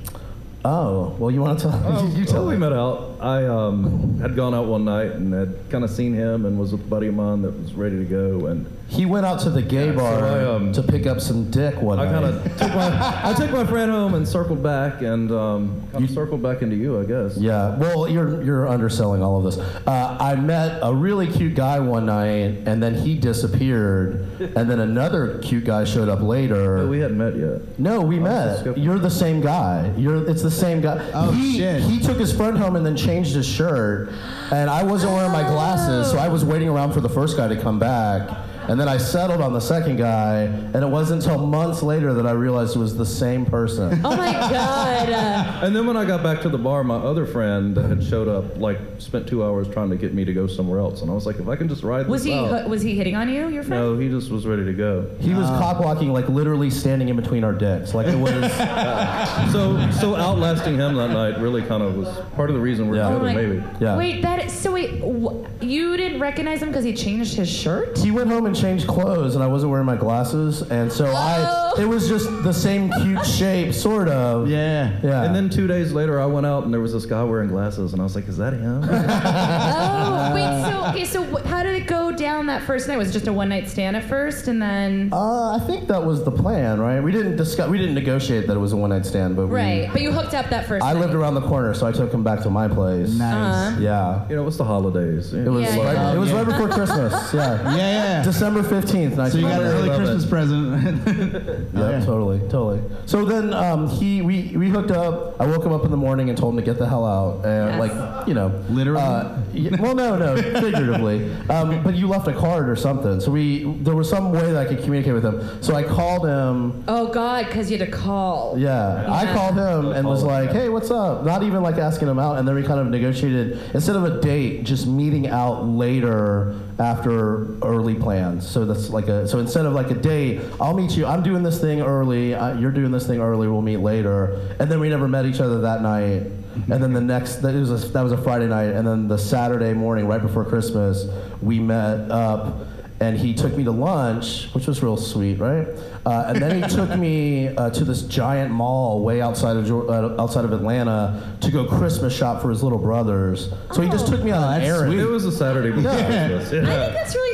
Oh, 0.66 1.14
well, 1.18 1.30
you 1.30 1.42
want 1.42 1.58
to 1.58 1.68
tell? 1.68 1.82
Oh, 1.84 2.06
you 2.16 2.24
tell 2.24 2.40
well, 2.40 2.48
we 2.48 2.54
me. 2.54 2.60
met 2.60 2.72
out. 2.72 3.18
I 3.20 3.44
um, 3.46 4.18
had 4.18 4.34
gone 4.34 4.54
out 4.54 4.66
one 4.66 4.86
night 4.86 5.12
and 5.12 5.32
had 5.32 5.54
kind 5.70 5.84
of 5.84 5.90
seen 5.90 6.14
him 6.14 6.46
and 6.46 6.58
was 6.58 6.72
with 6.72 6.80
a 6.80 6.84
buddy 6.84 7.08
of 7.08 7.14
mine 7.14 7.42
that 7.42 7.50
was 7.50 7.74
ready 7.74 7.98
to 7.98 8.04
go. 8.04 8.46
And 8.46 8.66
He 8.86 9.06
went 9.06 9.26
out 9.26 9.40
to 9.40 9.50
the 9.50 9.62
gay 9.62 9.86
Yeah, 9.86 9.92
so 9.92 9.98
bar 9.98 10.24
I, 10.24 10.44
um, 10.44 10.72
to 10.72 10.82
pick 10.82 11.06
up 11.06 11.20
some 11.20 11.50
dick 11.50 11.80
one 11.80 11.98
I 11.98 12.04
night. 12.04 12.12
kind 12.12 12.24
of 12.26 12.56
took 12.58 12.74
my 12.74 13.20
I 13.24 13.34
took 13.34 13.50
my 13.50 13.66
friend 13.66 13.90
home 13.90 14.14
and 14.14 14.28
circled 14.28 14.62
back 14.62 15.00
and 15.02 15.32
um, 15.32 15.88
kind 15.90 16.04
of 16.04 16.10
circled 16.10 16.42
back 16.42 16.62
into 16.62 16.76
you, 16.76 17.00
I 17.00 17.04
guess. 17.04 17.36
Yeah, 17.36 17.76
well, 17.76 18.06
you're 18.08 18.42
you're 18.42 18.68
underselling 18.68 19.22
all 19.22 19.38
of 19.38 19.44
this. 19.44 19.58
Uh, 19.86 20.16
I 20.20 20.36
met 20.36 20.78
a 20.82 20.94
really 20.94 21.26
cute 21.26 21.54
guy 21.54 21.80
one 21.80 22.06
night, 22.06 22.62
and 22.66 22.82
then 22.82 22.94
he 22.94 23.16
disappeared, 23.16 24.28
and 24.54 24.70
then 24.70 24.80
another 24.80 25.38
cute 25.38 25.64
guy 25.64 25.84
showed 25.84 26.08
up 26.08 26.20
later. 26.20 26.78
But 26.78 26.88
we 26.88 26.98
hadn't 27.00 27.18
met 27.18 27.36
yet. 27.36 27.78
No, 27.78 28.00
we 28.00 28.18
met. 28.18 28.76
You're 28.76 28.98
the 28.98 29.10
same 29.10 29.40
guy. 29.40 29.92
You're. 29.96 30.28
It's 30.28 30.42
the 30.42 30.50
same 30.50 30.80
guy. 30.80 31.10
Oh, 31.14 31.32
he, 31.32 31.56
shit. 31.58 31.82
He 31.82 31.98
took 32.00 32.18
his 32.18 32.32
friend 32.32 32.56
home 32.58 32.76
and 32.76 32.84
then 32.84 32.96
changed 32.96 33.34
his 33.34 33.46
shirt, 33.46 34.10
and 34.52 34.68
I 34.68 34.82
wasn't 34.82 35.12
wearing 35.14 35.32
my 35.32 35.42
glasses, 35.42 36.10
so 36.10 36.18
I 36.18 36.28
was 36.28 36.44
waiting 36.44 36.68
around 36.68 36.92
for 36.92 37.00
the 37.00 37.08
first 37.08 37.36
guy 37.36 37.48
to 37.48 37.56
come 37.60 37.78
back. 37.78 38.28
And 38.68 38.80
then 38.80 38.88
I 38.88 38.96
settled 38.96 39.40
on 39.40 39.52
the 39.52 39.60
second 39.60 39.96
guy, 39.96 40.42
and 40.42 40.76
it 40.76 40.88
wasn't 40.88 41.24
until 41.24 41.46
months 41.46 41.82
later 41.82 42.14
that 42.14 42.26
I 42.26 42.32
realized 42.32 42.76
it 42.76 42.78
was 42.78 42.96
the 42.96 43.06
same 43.06 43.44
person. 43.46 44.00
Oh 44.04 44.16
my 44.16 44.32
god. 44.32 45.44
And 45.64 45.74
then 45.74 45.86
when 45.86 45.96
I 45.96 46.04
got 46.04 46.22
back 46.22 46.42
to 46.42 46.48
the 46.48 46.58
bar, 46.58 46.84
my 46.84 46.96
other 46.96 47.24
friend 47.24 47.76
had 47.76 48.02
showed 48.02 48.28
up, 48.28 48.58
like 48.58 48.78
spent 48.98 49.26
two 49.26 49.42
hours 49.42 49.66
trying 49.68 49.88
to 49.90 49.96
get 49.96 50.12
me 50.12 50.24
to 50.24 50.32
go 50.34 50.46
somewhere 50.46 50.78
else, 50.78 51.00
and 51.02 51.10
I 51.10 51.14
was 51.14 51.24
like, 51.26 51.38
if 51.38 51.48
I 51.48 51.56
can 51.56 51.68
just 51.68 51.82
ride 51.82 52.06
Was 52.06 52.24
this 52.24 52.32
he 52.32 52.38
out. 52.38 52.68
was 52.68 52.82
he 52.82 52.94
hitting 52.94 53.16
on 53.16 53.28
you, 53.28 53.48
your 53.48 53.62
friend? 53.62 53.82
No, 53.82 53.98
he 53.98 54.08
just 54.08 54.30
was 54.30 54.46
ready 54.46 54.64
to 54.64 54.72
go. 54.74 55.08
He 55.20 55.32
was 55.32 55.46
ah. 55.48 55.58
cock 55.58 55.78
blocking, 55.78 56.12
like 56.12 56.28
literally 56.28 56.68
standing 56.70 57.08
in 57.08 57.16
between 57.16 57.44
our 57.44 57.52
dicks, 57.52 57.94
like 57.94 58.06
it 58.06 58.16
was. 58.16 58.34
So, 59.52 59.90
so 59.92 60.16
outlasting 60.16 60.76
him 60.76 60.94
that 60.96 61.10
night 61.10 61.38
really 61.40 61.62
kind 61.62 61.82
of 61.82 61.96
was 61.96 62.08
part 62.34 62.50
of 62.50 62.54
the 62.56 62.60
reason 62.60 62.88
we're 62.88 62.96
Yeah. 62.96 63.08
Oh 63.08 63.18
together, 63.20 63.24
my- 63.24 63.34
maybe. 63.34 63.64
Yeah. 63.80 63.96
Wait, 63.96 64.22
that 64.22 64.46
is, 64.46 64.52
so 64.52 64.72
wait, 64.72 65.00
wh- 65.00 65.44
you 65.62 65.96
didn't 65.96 66.20
recognize 66.20 66.60
him 66.62 66.68
because 66.68 66.84
he 66.84 66.92
changed 66.94 67.34
his 67.34 67.48
shirt? 67.50 67.96
He 67.98 68.10
went 68.10 68.28
home 68.30 68.46
and 68.46 68.53
changed 68.54 68.86
clothes, 68.86 69.34
and 69.34 69.42
I 69.44 69.46
wasn't 69.46 69.70
wearing 69.72 69.86
my 69.86 69.96
glasses, 69.96 70.62
and 70.62 70.92
so 70.92 71.06
I. 71.06 71.44
Oh. 71.46 71.60
It 71.76 71.86
was 71.88 72.06
just 72.08 72.26
the 72.44 72.52
same 72.52 72.88
cute 73.02 73.26
shape, 73.26 73.74
sort 73.74 74.06
of. 74.08 74.48
yeah. 74.48 75.00
Yeah. 75.02 75.24
And 75.24 75.34
then 75.34 75.50
two 75.50 75.66
days 75.66 75.90
later, 75.92 76.20
I 76.20 76.26
went 76.26 76.46
out 76.46 76.62
and 76.62 76.72
there 76.72 76.80
was 76.80 76.92
this 76.92 77.04
guy 77.04 77.22
wearing 77.24 77.48
glasses, 77.48 77.92
and 77.92 78.00
I 78.00 78.04
was 78.04 78.14
like, 78.14 78.28
"Is 78.28 78.36
that 78.36 78.52
him?" 78.52 78.84
Oh, 79.36 80.32
wait, 80.34 80.70
so 80.70 80.84
okay, 80.90 81.04
so 81.04 81.24
wh- 81.24 81.44
how 81.46 81.62
did 81.62 81.74
it 81.74 81.86
go 81.86 82.12
down 82.12 82.46
that 82.46 82.62
first 82.62 82.86
night? 82.88 82.96
Was 82.96 83.10
it 83.10 83.12
just 83.12 83.26
a 83.26 83.32
one 83.32 83.48
night 83.48 83.68
stand 83.68 83.96
at 83.96 84.04
first, 84.04 84.46
and 84.48 84.60
then 84.62 85.10
Uh, 85.12 85.56
I 85.56 85.58
think 85.66 85.88
that 85.88 86.04
was 86.04 86.22
the 86.24 86.30
plan, 86.30 86.80
right? 86.80 87.00
We 87.00 87.10
didn't 87.12 87.36
discuss. 87.36 87.68
We 87.68 87.78
didn't 87.78 87.94
negotiate 87.94 88.46
that 88.46 88.56
it 88.56 88.60
was 88.60 88.72
a 88.72 88.76
one 88.76 88.90
night 88.90 89.04
stand, 89.06 89.34
but 89.36 89.46
we, 89.48 89.54
right? 89.56 89.88
But 89.92 90.00
you 90.02 90.12
hooked 90.12 90.34
up 90.34 90.48
that 90.50 90.66
first. 90.66 90.84
I 90.84 90.92
night. 90.92 91.00
lived 91.00 91.14
around 91.14 91.34
the 91.34 91.40
corner, 91.42 91.74
so 91.74 91.86
I 91.86 91.92
took 91.92 92.12
him 92.12 92.22
back 92.22 92.40
to 92.42 92.50
my 92.50 92.68
place. 92.68 93.10
Nice. 93.14 93.80
Yeah. 93.80 94.28
you 94.28 94.36
know, 94.36 94.42
it 94.42 94.44
was 94.44 94.56
the 94.58 94.64
holidays. 94.64 95.32
It 95.34 95.48
was 95.48 95.64
Yeah, 95.64 95.82
right, 95.84 95.94
yeah. 95.94 96.14
it 96.14 96.18
was 96.18 96.32
right 96.32 96.46
before 96.46 96.68
Christmas. 96.68 97.12
Yeah. 97.34 97.54
Yeah, 97.74 97.76
yeah. 97.76 98.22
December 98.52 98.62
fifteenth, 98.80 99.14
So 99.32 99.38
you 99.38 99.46
got 99.48 99.60
an 99.62 99.66
early 99.68 99.88
Christmas 99.96 100.24
it. 100.24 100.28
present. 100.28 101.64
Yeah, 101.74 101.90
yeah. 101.98 102.04
totally, 102.04 102.38
totally. 102.50 102.80
So 103.06 103.24
then 103.24 103.52
um, 103.54 103.88
he 103.88 104.20
we, 104.22 104.54
we 104.56 104.68
hooked 104.68 104.90
up. 104.90 105.40
I 105.40 105.46
woke 105.46 105.64
him 105.64 105.72
up 105.72 105.84
in 105.84 105.90
the 105.90 105.96
morning 105.96 106.28
and 106.28 106.36
told 106.38 106.52
him 106.54 106.60
to 106.60 106.64
get 106.64 106.78
the 106.78 106.86
hell 106.88 107.04
out. 107.06 107.44
And 107.44 107.70
Yes. 107.70 107.78
like 107.80 108.28
you 108.28 108.34
know, 108.34 108.48
Literally? 108.68 109.00
Uh, 109.02 109.40
well, 109.80 109.94
no, 109.94 110.16
no, 110.18 110.36
figuratively. 110.60 111.32
Um, 111.48 111.82
but 111.82 111.94
you 111.94 112.06
left 112.06 112.28
a 112.28 112.32
card 112.34 112.68
or 112.68 112.76
something. 112.76 113.20
So 113.20 113.30
we 113.30 113.64
there 113.80 113.94
was 113.94 114.08
some 114.10 114.30
way 114.32 114.52
that 114.52 114.66
I 114.66 114.68
could 114.72 114.82
communicate 114.84 115.14
with 115.14 115.24
him. 115.24 115.62
So 115.62 115.74
I 115.74 115.82
called 115.82 116.26
him. 116.26 116.84
Oh 116.86 117.08
God, 117.08 117.46
because 117.46 117.70
you 117.70 117.78
had 117.78 117.86
to 117.90 117.92
call. 117.92 118.58
Yeah, 118.58 119.10
I 119.10 119.32
called 119.32 119.54
him 119.56 119.92
and 119.92 120.06
was 120.06 120.22
like, 120.22 120.50
"Hey, 120.50 120.68
what's 120.68 120.90
up?" 120.90 121.24
Not 121.24 121.42
even 121.42 121.62
like 121.62 121.76
asking 121.76 122.08
him 122.08 122.18
out, 122.18 122.38
and 122.38 122.46
then 122.46 122.54
we 122.54 122.62
kind 122.62 122.78
of 122.80 122.86
negotiated 122.88 123.58
instead 123.74 123.96
of 123.96 124.04
a 124.04 124.20
date, 124.20 124.64
just 124.64 124.86
meeting 124.86 125.28
out 125.28 125.64
later 125.66 126.54
after 126.78 127.56
early 127.62 127.94
plans. 127.94 128.48
So 128.48 128.64
that's 128.64 128.90
like 128.90 129.08
a 129.08 129.28
so 129.28 129.38
instead 129.38 129.66
of 129.66 129.72
like 129.72 129.90
a 129.90 129.94
date, 129.94 130.40
I'll 130.60 130.74
meet 130.74 130.96
you. 130.96 131.06
I'm 131.06 131.22
doing 131.22 131.42
this 131.42 131.60
thing 131.60 131.80
early. 131.80 132.34
Uh, 132.34 132.58
you're 132.58 132.72
doing 132.72 132.90
this 132.90 133.06
thing 133.06 133.20
early. 133.20 133.48
We'll 133.48 133.62
meet 133.62 133.78
later, 133.78 134.56
and 134.58 134.70
then 134.70 134.80
we 134.80 134.88
never 134.88 135.08
met 135.08 135.26
each 135.26 135.40
other 135.40 135.60
that 135.62 135.82
night. 135.82 136.22
And 136.54 136.80
then 136.82 136.92
the 136.92 137.00
next 137.00 137.36
that 137.36 137.54
was 137.54 137.70
a, 137.70 137.88
that 137.88 138.02
was 138.02 138.12
a 138.12 138.16
Friday 138.16 138.46
night, 138.46 138.68
and 138.74 138.86
then 138.86 139.08
the 139.08 139.18
Saturday 139.18 139.72
morning, 139.72 140.06
right 140.06 140.22
before 140.22 140.44
Christmas, 140.44 141.06
we 141.42 141.58
met 141.58 142.10
up 142.10 142.66
and 143.00 143.18
he 143.18 143.34
took 143.34 143.56
me 143.56 143.64
to 143.64 143.70
lunch, 143.72 144.48
which 144.54 144.66
was 144.66 144.82
real 144.82 144.96
sweet, 144.96 145.38
right? 145.40 145.66
Uh, 146.06 146.26
and 146.28 146.40
then 146.40 146.62
he 146.62 146.68
took 146.68 146.96
me 146.96 147.48
uh, 147.48 147.68
to 147.70 147.84
this 147.84 148.02
giant 148.02 148.52
mall 148.52 149.02
way 149.02 149.20
outside 149.20 149.56
of 149.56 149.70
uh, 149.70 150.20
outside 150.22 150.44
of 150.44 150.52
Atlanta 150.52 151.36
to 151.40 151.50
go 151.50 151.66
Christmas 151.66 152.14
shop 152.16 152.40
for 152.40 152.50
his 152.50 152.62
little 152.62 152.78
brothers. 152.78 153.50
So 153.72 153.80
he 153.82 153.88
just 153.88 154.06
took 154.06 154.22
me 154.22 154.30
on 154.30 154.42
an 154.44 154.60
that's 154.60 154.70
errand. 154.70 154.94
It 154.94 155.06
was 155.06 155.24
a 155.24 155.32
Saturday 155.32 155.70
before 155.70 155.90
Yeah. 155.92 156.28
Christmas. 156.28 156.46
I 156.68 156.76
think 156.84 156.94
that's 156.94 157.14
really 157.14 157.33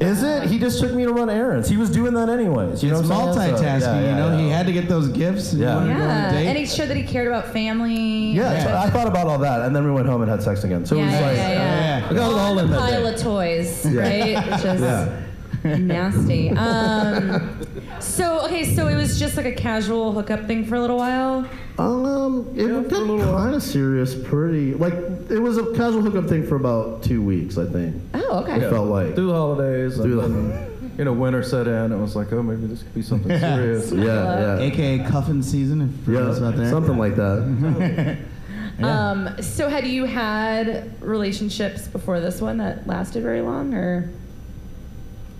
Is 0.00 0.22
it? 0.22 0.48
He 0.50 0.58
just 0.58 0.78
took 0.80 0.92
me 0.92 1.04
to 1.04 1.12
run 1.12 1.30
errands. 1.30 1.68
He 1.68 1.76
was 1.76 1.90
doing 1.90 2.12
that 2.14 2.28
anyways. 2.28 2.82
You 2.84 2.90
know 2.90 3.00
It's 3.00 3.08
what 3.08 3.18
I'm? 3.28 3.34
So, 3.34 3.40
multitasking, 3.40 3.80
yeah, 3.80 4.00
yeah, 4.00 4.10
you 4.10 4.16
know. 4.16 4.36
yeah. 4.36 4.44
He 4.44 4.50
had 4.50 4.66
to 4.66 4.72
get 4.72 4.88
those 4.88 5.08
gifts. 5.08 5.52
and 5.52 5.62
Yeah. 5.62 5.74
to 5.74 5.80
go 5.80 5.84
on 5.86 5.90
a 5.90 5.98
Yeah, 5.98 6.30
date. 6.32 6.46
and 6.48 6.58
he 6.58 6.66
showed 6.66 6.88
that 6.88 6.96
he 6.96 7.02
cared 7.02 7.28
about 7.28 7.52
family. 7.52 8.32
Yeah, 8.32 8.52
Yeah. 8.52 8.82
I 8.82 8.90
thought 8.90 9.06
about 9.06 9.26
all 9.26 9.38
that, 9.38 9.62
and 9.62 9.74
then 9.74 9.84
we 9.84 9.90
went 9.90 10.06
home 10.06 10.22
and 10.22 10.30
had 10.30 10.42
sex 10.42 10.64
again. 10.64 10.84
So 10.84 10.96
it 10.96 10.98
Yeah, 11.00 11.04
was 11.06 11.14
yeah, 11.14 11.26
like, 11.26 11.36
yeah, 11.36 11.48
yeah. 11.50 11.98
Yeah. 12.00 12.06
I 12.10 12.14
got 12.14 12.30
it 12.32 12.38
all 12.38 12.58
in 12.58 12.70
that 12.70 12.78
pile 12.80 13.06
of 13.06 13.16
toys, 13.20 13.86
right? 13.86 14.34
Just 14.62 14.80
Yeah. 14.82 15.08
Nasty. 15.64 16.50
Um, 16.50 17.60
so 18.00 18.44
okay, 18.46 18.64
so 18.64 18.88
it 18.88 18.96
was 18.96 19.18
just 19.18 19.36
like 19.36 19.46
a 19.46 19.52
casual 19.52 20.12
hookup 20.12 20.46
thing 20.46 20.64
for 20.64 20.74
a 20.76 20.80
little 20.80 20.96
while. 20.98 21.48
Um, 21.78 22.48
it 22.56 22.62
Yeah, 22.66 22.80
got 22.82 22.88
for 22.90 22.94
a 22.96 22.98
little 22.98 23.34
kind 23.34 23.54
of 23.54 23.62
serious. 23.62 24.14
Pretty 24.14 24.74
like 24.74 24.94
it 25.30 25.38
was 25.40 25.58
a 25.58 25.64
casual 25.74 26.02
hookup 26.02 26.28
thing 26.28 26.46
for 26.46 26.56
about 26.56 27.02
two 27.02 27.22
weeks, 27.22 27.58
I 27.58 27.66
think. 27.66 27.96
Oh, 28.14 28.40
okay. 28.42 28.56
It 28.56 28.70
felt 28.70 28.88
like. 28.88 29.14
Through 29.14 29.26
the 29.28 29.34
holidays, 29.34 29.96
Through 29.96 30.20
and 30.20 30.34
the- 30.34 30.48
then, 30.54 30.92
you 30.98 31.04
know, 31.04 31.12
winter 31.12 31.42
set 31.42 31.66
in. 31.68 31.92
It 31.92 31.96
was 31.98 32.16
like, 32.16 32.32
oh, 32.32 32.42
maybe 32.42 32.66
this 32.66 32.82
could 32.82 32.94
be 32.94 33.02
something 33.02 33.38
serious. 33.38 33.92
Yeah, 33.92 34.56
yeah. 34.58 34.64
AKA 34.64 35.04
cuffing 35.10 35.42
season, 35.42 35.82
if 35.82 36.04
for 36.04 36.16
out 36.16 36.40
Yeah, 36.40 36.50
there. 36.56 36.70
something 36.70 36.96
like 36.98 37.16
that. 37.16 38.18
Um, 38.78 39.40
so 39.40 39.70
had 39.70 39.86
you 39.86 40.04
had 40.04 41.00
relationships 41.02 41.88
before 41.88 42.20
this 42.20 42.42
one 42.42 42.58
that 42.58 42.86
lasted 42.86 43.22
very 43.22 43.40
long, 43.40 43.72
or? 43.72 44.10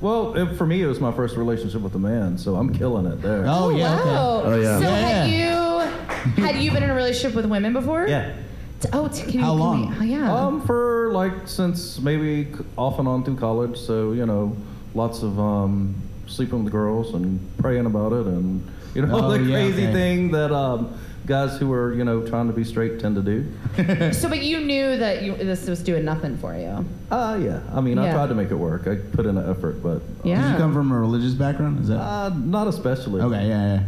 Well, 0.00 0.34
it, 0.36 0.56
for 0.56 0.66
me, 0.66 0.82
it 0.82 0.86
was 0.86 1.00
my 1.00 1.12
first 1.12 1.36
relationship 1.36 1.80
with 1.80 1.94
a 1.94 1.98
man, 1.98 2.36
so 2.36 2.56
I'm 2.56 2.72
killing 2.74 3.06
it 3.06 3.22
there. 3.22 3.44
Oh, 3.46 3.70
yeah, 3.70 3.94
okay. 3.94 4.10
Oh, 4.10 4.60
yeah. 4.60 4.78
So 4.78 4.82
Yeah, 4.84 4.96
had 4.96 5.30
you 5.30 6.42
had 6.44 6.56
you 6.62 6.70
been 6.70 6.82
in 6.82 6.90
a 6.90 6.94
relationship 6.94 7.34
with 7.34 7.46
women 7.46 7.72
before? 7.72 8.06
Yeah. 8.06 8.34
T- 8.80 8.88
Oh, 8.92 9.08
t- 9.08 9.22
can 9.22 9.32
you, 9.32 9.40
How 9.40 9.52
can 9.52 9.58
long? 9.58 9.88
we- 9.90 9.96
oh, 9.98 10.02
yeah. 10.02 10.34
Um, 10.34 10.60
for 10.60 11.10
like 11.12 11.32
since 11.46 11.98
maybe 11.98 12.44
c- 12.52 12.64
off 12.76 12.98
and 12.98 13.08
on 13.08 13.24
through 13.24 13.36
college, 13.36 13.78
so 13.78 14.12
you 14.12 14.26
know, 14.26 14.54
lots 14.94 15.22
of 15.22 15.40
um, 15.40 15.94
sleeping 16.26 16.62
with 16.64 16.72
girls 16.72 17.14
and 17.14 17.40
praying 17.56 17.86
about 17.86 18.12
it, 18.12 18.26
and 18.26 18.62
you 18.94 19.00
know, 19.06 19.16
Oh, 19.24 19.30
the 19.30 19.42
yeah, 19.42 19.54
crazy 19.54 19.84
okay. 19.84 19.92
thing 19.94 20.30
that 20.32 20.52
um, 20.52 20.92
guys 21.26 21.58
who 21.58 21.72
are 21.72 21.92
you 21.94 22.04
know 22.04 22.26
trying 22.26 22.46
to 22.46 22.52
be 22.52 22.64
straight 22.64 23.00
tend 23.00 23.16
to 23.16 23.22
do. 23.22 24.12
so, 24.12 24.28
but 24.28 24.42
you 24.42 24.60
knew 24.60 24.96
that 24.96 25.22
you, 25.22 25.34
this 25.36 25.66
was 25.68 25.82
doing 25.82 26.04
nothing 26.04 26.36
for 26.38 26.54
you. 26.56 26.84
Uh, 27.10 27.38
yeah. 27.42 27.60
I 27.74 27.80
mean, 27.80 27.98
I 27.98 28.06
Yeah. 28.06 28.14
tried 28.14 28.28
to 28.28 28.34
make 28.34 28.50
it 28.50 28.54
work. 28.56 28.86
I 28.86 28.94
put 28.96 29.26
in 29.26 29.36
an 29.36 29.50
effort, 29.50 29.82
but 29.82 30.02
Yeah. 30.24 30.42
Did 30.42 30.52
you 30.52 30.56
come 30.58 30.72
from 30.72 30.92
a 30.92 30.98
religious 30.98 31.34
background? 31.34 31.80
Is 31.80 31.88
that 31.88 31.98
uh, 32.00 32.30
not 32.34 32.68
especially. 32.68 33.20
okay? 33.20 33.48
Yeah, 33.48 33.74
yeah. 33.76 33.82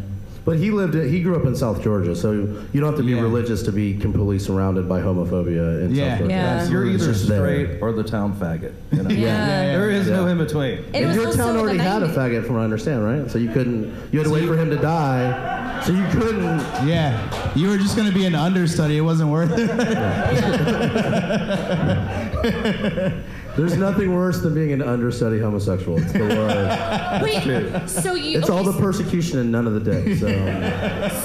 But 0.45 0.57
he 0.57 0.71
lived. 0.71 0.95
He 0.95 1.21
grew 1.21 1.37
up 1.37 1.45
in 1.45 1.55
South 1.55 1.83
Georgia, 1.83 2.17
so 2.17 2.33
you 2.33 2.81
don't 2.81 2.85
have 2.91 2.97
to 2.97 3.03
be 3.03 3.13
Yeah. 3.13 3.21
religious 3.21 3.63
to 3.65 3.73
be 3.73 3.99
completely 3.99 4.39
surrounded 4.39 4.89
by 4.89 5.01
homophobia 5.01 5.85
in 5.85 5.95
Yeah. 5.95 6.11
South 6.11 6.19
Georgia. 6.21 6.35
Yeah. 6.35 6.69
You're 6.71 6.87
It's 6.91 7.03
either 7.03 7.13
just 7.13 7.29
there. 7.29 7.39
straight 7.67 7.83
or 7.83 7.93
the 7.93 8.03
town 8.03 8.33
faggot. 8.35 8.73
You 8.93 9.03
know? 9.03 9.11
Yeah. 9.27 9.27
yeah. 9.27 9.73
There 9.79 9.91
is 9.91 10.09
no 10.09 10.27
in 10.27 10.39
between. 10.39 10.79
It 10.79 10.87
And 10.95 11.07
was 11.09 11.17
your 11.17 11.27
also 11.27 11.37
town 11.39 11.55
the 11.55 11.61
already 11.61 11.79
had 11.79 12.03
a 12.03 12.07
90s. 12.09 12.15
faggot, 12.17 12.47
from 12.47 12.55
what 12.55 12.63
I 12.63 12.65
understand, 12.65 13.05
right? 13.05 13.31
So 13.31 13.37
you 13.39 13.51
couldn't. 13.51 13.93
You 14.11 14.21
had 14.21 14.27
to 14.27 14.33
wait 14.33 14.47
for 14.47 14.57
him 14.57 14.71
to 14.71 14.77
die, 14.77 15.78
so 15.78 15.78
you 15.89 16.07
couldn't. 16.09 16.59
Yeah, 16.87 17.55
you 17.55 17.69
were 17.69 17.79
just 17.79 17.97
gonna 17.97 18.13
be 18.13 18.27
an 18.27 18.35
understudy. 18.35 18.97
It 18.97 19.03
wasn't 19.03 19.31
worth 19.31 19.53
it. 19.55 19.69
There's 23.59 23.77
nothing 23.77 24.15
worse 24.15 24.41
than 24.41 24.55
being 24.55 24.73
an 24.73 24.83
understudy 24.83 25.41
homosexual. 25.41 25.99
It's 25.99 26.13
the 26.13 26.21
worst. 26.21 27.23
Wait, 27.25 27.89
so 27.89 28.15
you 28.15 28.39
It's 28.39 28.49
all 28.49 28.63
the 28.63 28.79
persecution 28.79 29.41
and 29.41 29.51
none 29.51 29.67
of 29.67 29.75
the 29.75 29.81
dick. 29.81 30.17
So 30.19 30.29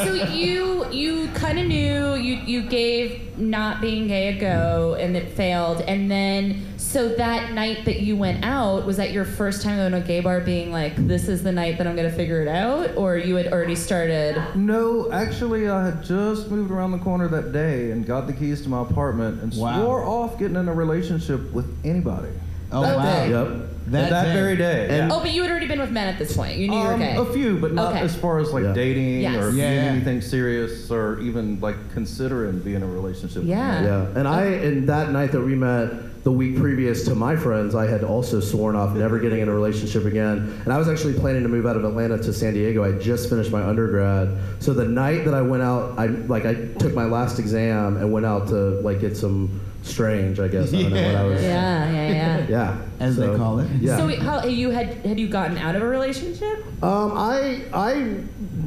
So 0.04 0.14
you 0.34 0.92
you 0.92 1.28
kind 1.36 1.60
of 1.60 1.68
knew 1.68 2.16
you 2.16 2.38
you 2.38 2.64
gave 2.64 3.38
not 3.38 3.82
being 3.82 4.08
gay 4.08 4.36
a 4.36 4.40
go 4.40 4.96
and 5.00 5.16
it 5.16 5.30
failed 5.30 5.82
and 5.82 6.10
then 6.10 6.66
so 6.78 7.10
that 7.16 7.54
night 7.54 7.86
that 7.86 8.02
you 8.02 8.16
went 8.16 8.44
out 8.44 8.86
was 8.86 8.98
that 8.98 9.12
your 9.12 9.26
first 9.26 9.64
time 9.64 9.78
going 9.78 9.92
to 9.92 9.98
a 9.98 10.02
gay 10.02 10.20
bar 10.20 10.40
being 10.40 10.72
like 10.72 10.96
this 11.08 11.28
is 11.28 11.42
the 11.42 11.52
night 11.52 11.78
that 11.78 11.88
I'm 11.88 11.96
gonna 11.96 12.12
figure 12.12 12.42
it 12.42 12.48
out 12.48 12.96
or 12.96 13.18
you 13.18 13.36
had 13.36 13.48
already 13.48 13.76
started 13.76 14.36
No, 14.56 15.12
actually, 15.12 15.68
I 15.70 15.86
had 15.86 16.04
just 16.04 16.50
moved 16.52 16.72
around 16.72 16.92
the 16.92 16.98
corner 17.00 17.28
that 17.30 17.52
day 17.52 17.92
and 17.92 18.06
got 18.06 18.28
the 18.28 18.34
keys 18.34 18.62
to 18.64 18.70
my 18.70 18.82
apartment 18.82 19.42
and 19.42 19.54
Wow. 19.56 19.82
swore 19.82 20.04
off 20.06 20.38
getting 20.38 20.56
in 20.58 20.68
a 20.68 20.74
relationship 20.74 21.52
with 21.54 21.66
anybody. 21.84 22.30
Oh 22.72 22.82
that 22.82 22.98
wow. 22.98 23.04
day. 23.04 23.30
Yep. 23.30 23.70
That, 23.88 24.10
that 24.10 24.26
day. 24.26 24.34
very 24.34 24.56
day. 24.56 24.88
And- 25.00 25.12
oh 25.12 25.20
but 25.20 25.32
you 25.32 25.42
had 25.42 25.52
already 25.52 25.68
been 25.68 25.80
with 25.80 25.92
men 25.92 26.08
at 26.08 26.18
this 26.18 26.36
point 26.36 26.58
you 26.58 26.68
knew 26.70 26.78
you 26.78 26.84
were 26.84 26.94
Um, 26.94 27.00
gay 27.00 27.16
A 27.18 27.26
few, 27.26 27.58
but 27.58 27.74
not 27.74 27.94
Okay. 27.94 28.02
as 28.04 28.16
far 28.16 28.40
as 28.40 28.52
like 28.52 28.64
Yeah. 28.64 28.74
dating 28.74 29.22
Yes. 29.22 29.44
or 29.44 29.50
Yeah, 29.52 29.70
being 29.70 29.80
anything 29.96 30.22
serious 30.22 30.90
or 30.90 31.20
even 31.20 31.60
like 31.62 31.76
considering 31.94 32.60
being 32.60 32.78
in 32.78 32.84
a 32.84 32.88
relationship. 32.88 33.44
Yeah. 33.46 33.82
me. 33.82 33.88
yeah, 33.88 34.06
and 34.16 34.28
I 34.28 34.44
and 34.46 34.88
that 34.90 35.12
night 35.12 35.32
that 35.34 35.42
we 35.42 35.56
met, 35.56 36.24
the 36.24 36.32
week 36.32 36.58
previous 36.58 37.04
to 37.04 37.16
my 37.16 37.36
friends, 37.36 37.76
I 37.76 37.86
had 37.86 38.02
also 38.06 38.40
sworn 38.40 38.78
off 38.78 38.96
never 38.96 39.20
getting 39.20 39.42
in 39.42 39.50
a 39.50 39.54
relationship 39.54 40.06
again. 40.06 40.54
And 40.64 40.72
I 40.72 40.78
was 40.78 40.88
actually 40.88 41.16
planning 41.16 41.44
to 41.44 41.50
move 41.50 41.66
out 41.66 41.76
of 41.76 41.84
Atlanta 41.84 42.18
to 42.18 42.32
San 42.32 42.54
Diego. 42.54 42.82
I 42.86 42.94
just 42.98 43.30
finished 43.30 43.52
my 43.52 43.62
undergrad, 43.62 44.30
so 44.60 44.74
the 44.74 44.86
night 44.86 45.26
that 45.26 45.34
I 45.34 45.42
went 45.42 45.64
out, 45.64 45.96
I 45.98 46.06
like 46.08 46.46
I 46.46 46.54
took 46.80 46.94
my 46.94 47.04
last 47.06 47.40
exam 47.40 47.98
and 47.98 48.14
went 48.14 48.26
out 48.26 48.48
to 48.50 48.80
like 48.82 49.02
get 49.02 49.18
some 49.18 49.60
strange. 49.84 50.40
I 50.40 50.48
guess 50.48 50.74
I 50.74 50.82
don't 50.82 50.94
know 50.94 51.06
what 51.06 51.16
I 51.16 51.24
was. 51.24 51.42
yeah 51.44 51.92
yeah 51.92 52.10
yeah 52.10 52.48
Yeah, 52.48 52.78
As 53.00 53.16
they 53.18 53.28
call 53.36 53.60
it. 53.60 53.70
Yeah. 53.80 53.98
so 53.98 54.08
how 54.22 54.46
you 54.46 54.70
had 54.72 54.88
had 55.06 55.20
you 55.20 55.28
gotten 55.28 55.58
out 55.58 55.76
of 55.76 55.82
a 55.84 55.88
relationship 55.88 56.64
Um, 56.82 57.12
I, 57.16 57.62
I, 57.74 58.16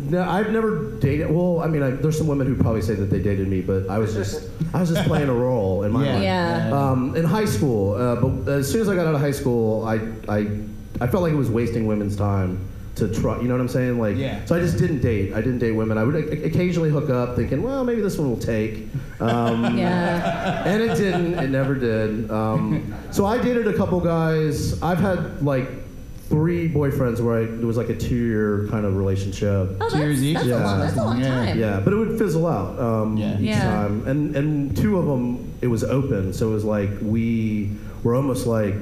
no, 0.08 0.22
I've 0.22 0.50
never 0.50 0.92
dated. 1.00 1.30
Well, 1.30 1.60
I 1.60 1.66
mean, 1.66 1.82
I, 1.82 1.90
there's 1.90 2.16
some 2.16 2.26
women 2.28 2.46
who 2.46 2.54
probably 2.54 2.82
say 2.82 2.94
that 2.94 3.06
they 3.10 3.20
dated 3.20 3.48
me, 3.48 3.60
but 3.60 3.88
I 3.90 3.98
was 3.98 4.14
just, 4.14 4.48
I 4.72 4.80
was 4.80 4.90
just 4.90 5.06
playing 5.08 5.28
a 5.28 5.34
role 5.34 5.82
in 5.84 5.92
my 5.92 6.04
Yeah. 6.04 6.12
mind. 6.12 6.24
Yeah. 6.24 6.78
Um, 6.90 7.16
in 7.16 7.24
high 7.24 7.44
school, 7.46 7.94
uh, 7.94 8.16
but 8.16 8.52
as 8.52 8.70
soon 8.70 8.80
as 8.82 8.88
I 8.88 8.94
got 8.94 9.06
out 9.06 9.14
of 9.14 9.20
high 9.20 9.32
school, 9.32 9.84
I, 9.84 9.96
I, 10.28 10.46
I 11.00 11.06
felt 11.08 11.22
like 11.22 11.32
it 11.32 11.36
was 11.36 11.50
wasting 11.50 11.86
women's 11.86 12.16
time 12.16 12.60
to 12.96 13.08
try. 13.12 13.36
You 13.40 13.46
know 13.48 13.54
what 13.54 13.60
I'm 13.60 13.68
saying? 13.68 14.00
Like, 14.00 14.16
Yeah. 14.16 14.44
so 14.46 14.56
I 14.56 14.60
just 14.60 14.78
didn't 14.78 15.00
date. 15.00 15.32
I 15.34 15.40
didn't 15.42 15.58
date 15.58 15.72
women. 15.72 15.98
I 15.98 16.04
would 16.04 16.14
o- 16.16 16.44
occasionally 16.46 16.90
hook 16.90 17.10
up, 17.10 17.36
thinking, 17.36 17.62
well, 17.62 17.84
maybe 17.84 18.00
this 18.00 18.16
one 18.18 18.28
will 18.30 18.38
take. 18.38 18.88
Um, 19.20 19.76
yeah 19.78 20.64
and 20.66 20.82
it 20.82 20.96
didn't. 20.96 21.34
It 21.38 21.50
never 21.50 21.74
did. 21.74 22.30
Um, 22.30 22.94
so 23.10 23.26
I 23.26 23.36
dated 23.40 23.66
a 23.68 23.74
couple 23.76 24.00
guys. 24.00 24.82
I've 24.82 24.98
had 24.98 25.42
like 25.42 25.68
three 26.28 26.68
boyfriends 26.68 27.20
where 27.20 27.36
I, 27.38 27.42
it 27.42 27.60
was 27.62 27.76
like 27.76 27.88
a 27.88 27.94
two-year 27.94 28.66
kind 28.70 28.84
of 28.84 28.96
relationship. 28.96 29.76
oh 29.80 29.88
Two 29.90 29.98
years 29.98 30.16
that's, 30.16 30.22
each? 30.22 30.34
that's 30.34 30.46
a 30.46 30.48
Yeah. 30.48 30.64
long 30.64 30.80
that's 30.80 30.96
a 30.96 31.04
long 31.04 31.20
Yeah. 31.20 31.28
time 31.28 31.58
Yeah, 31.60 31.80
but 31.84 31.92
it 31.92 31.96
would 31.96 32.18
fizzle 32.18 32.46
out 32.48 32.80
um, 32.80 33.16
Yeah. 33.16 33.34
each 33.38 33.40
Yeah. 33.46 33.60
time, 33.62 34.02
and 34.06 34.34
and 34.34 34.76
two 34.76 34.98
of 34.98 35.06
them 35.06 35.38
it 35.62 35.68
was 35.68 35.84
open, 35.84 36.32
so 36.32 36.48
it 36.50 36.52
was 36.54 36.64
like 36.64 36.90
we 37.00 37.70
were 38.02 38.14
almost 38.16 38.46
like 38.46 38.74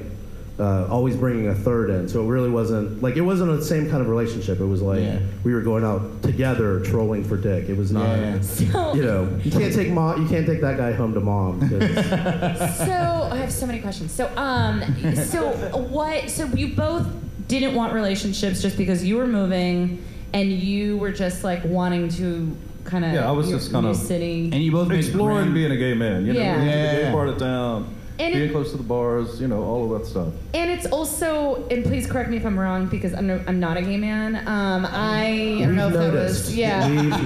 uh, 0.57 0.87
always 0.89 1.17
bringing 1.17 1.47
a 1.49 1.53
third 1.55 1.89
in, 1.89 2.07
so 2.07 2.23
it 2.23 2.27
really 2.27 2.49
wasn't 2.49 3.01
like 3.03 3.17
it 3.17 3.21
wasn't 3.21 3.49
the 3.51 3.63
same 3.63 3.89
kind 3.89 4.01
of 4.01 4.07
relationship. 4.07 4.59
It 4.61 4.65
was 4.65 4.81
like 4.81 5.01
Yeah. 5.01 5.19
we 5.43 5.53
were 5.53 5.61
going 5.61 5.83
out 5.83 6.21
together 6.23 6.79
trolling 6.79 7.23
for 7.25 7.35
dick. 7.35 7.67
It 7.67 7.75
was 7.77 7.91
not, 7.91 8.17
Yeah. 8.17 8.39
so 8.41 8.93
you 8.93 9.03
know, 9.03 9.27
you 9.43 9.51
can't 9.51 9.73
take 9.73 9.91
mom, 9.91 10.21
you 10.21 10.29
can't 10.29 10.45
take 10.45 10.61
that 10.61 10.77
guy 10.77 10.93
home 10.93 11.13
to 11.13 11.19
mom. 11.19 11.59
So 11.69 13.29
I 13.31 13.35
have 13.37 13.51
so 13.51 13.65
many 13.65 13.79
questions. 13.79 14.11
So 14.13 14.31
um, 14.37 14.81
so 15.15 15.49
what? 15.89 16.29
So 16.29 16.45
you 16.47 16.73
both 16.75 17.05
didn't 17.47 17.75
want 17.75 17.93
relationships 17.93 18.61
just 18.61 18.77
because 18.77 19.03
you 19.03 19.17
were 19.17 19.27
moving, 19.27 20.03
and 20.33 20.49
you 20.51 20.97
were 20.97 21.11
just 21.11 21.43
like 21.43 21.63
wanting 21.65 22.07
to 22.09 22.55
kind 22.85 23.03
of 23.03 23.13
Yeah, 23.13 23.27
I 23.27 23.31
was 23.31 23.49
just 23.49 23.71
kind 23.71 23.85
of- 23.87 23.95
city. 23.97 24.49
And 24.53 24.63
you 24.63 24.71
both 24.71 24.87
made 24.87 24.99
Exploring 24.99 25.53
being 25.53 25.71
a 25.71 25.77
gay 25.77 25.95
man, 25.95 26.25
you 26.25 26.33
know, 26.33 26.39
Yeah. 26.39 26.53
moving 26.53 26.69
to 26.69 26.75
Yeah, 26.77 26.95
the 26.95 27.01
gay 27.03 27.11
part 27.11 27.29
of 27.29 27.37
town, 27.37 27.87
And 28.17 28.33
being 28.33 28.49
it- 28.49 28.51
close 28.51 28.71
to 28.71 28.77
the 28.77 28.83
bars, 28.83 29.41
you 29.41 29.47
know, 29.47 29.61
all 29.63 29.91
of 29.93 29.99
that 29.99 30.07
stuff. 30.07 30.33
And 30.53 30.71
it's 30.71 30.85
also, 30.85 31.67
and 31.69 31.83
please 31.83 32.07
correct 32.07 32.29
me 32.29 32.37
if 32.37 32.45
I'm 32.45 32.57
wrong 32.57 32.87
because 32.87 33.13
I'm, 33.13 33.27
no, 33.27 33.41
I'm 33.47 33.59
not 33.59 33.75
a 33.77 33.81
gay 33.81 33.97
man. 33.97 34.37
Um, 34.47 34.85
I, 34.85 35.57
I 35.59 35.65
don't 35.65 35.75
know 35.75 35.87
if 35.87 35.93
We've 35.93 36.01
that 36.01 36.13
was, 36.13 36.55
yeah. 36.55 36.87
We've 36.89 37.09
noticed. 37.09 37.25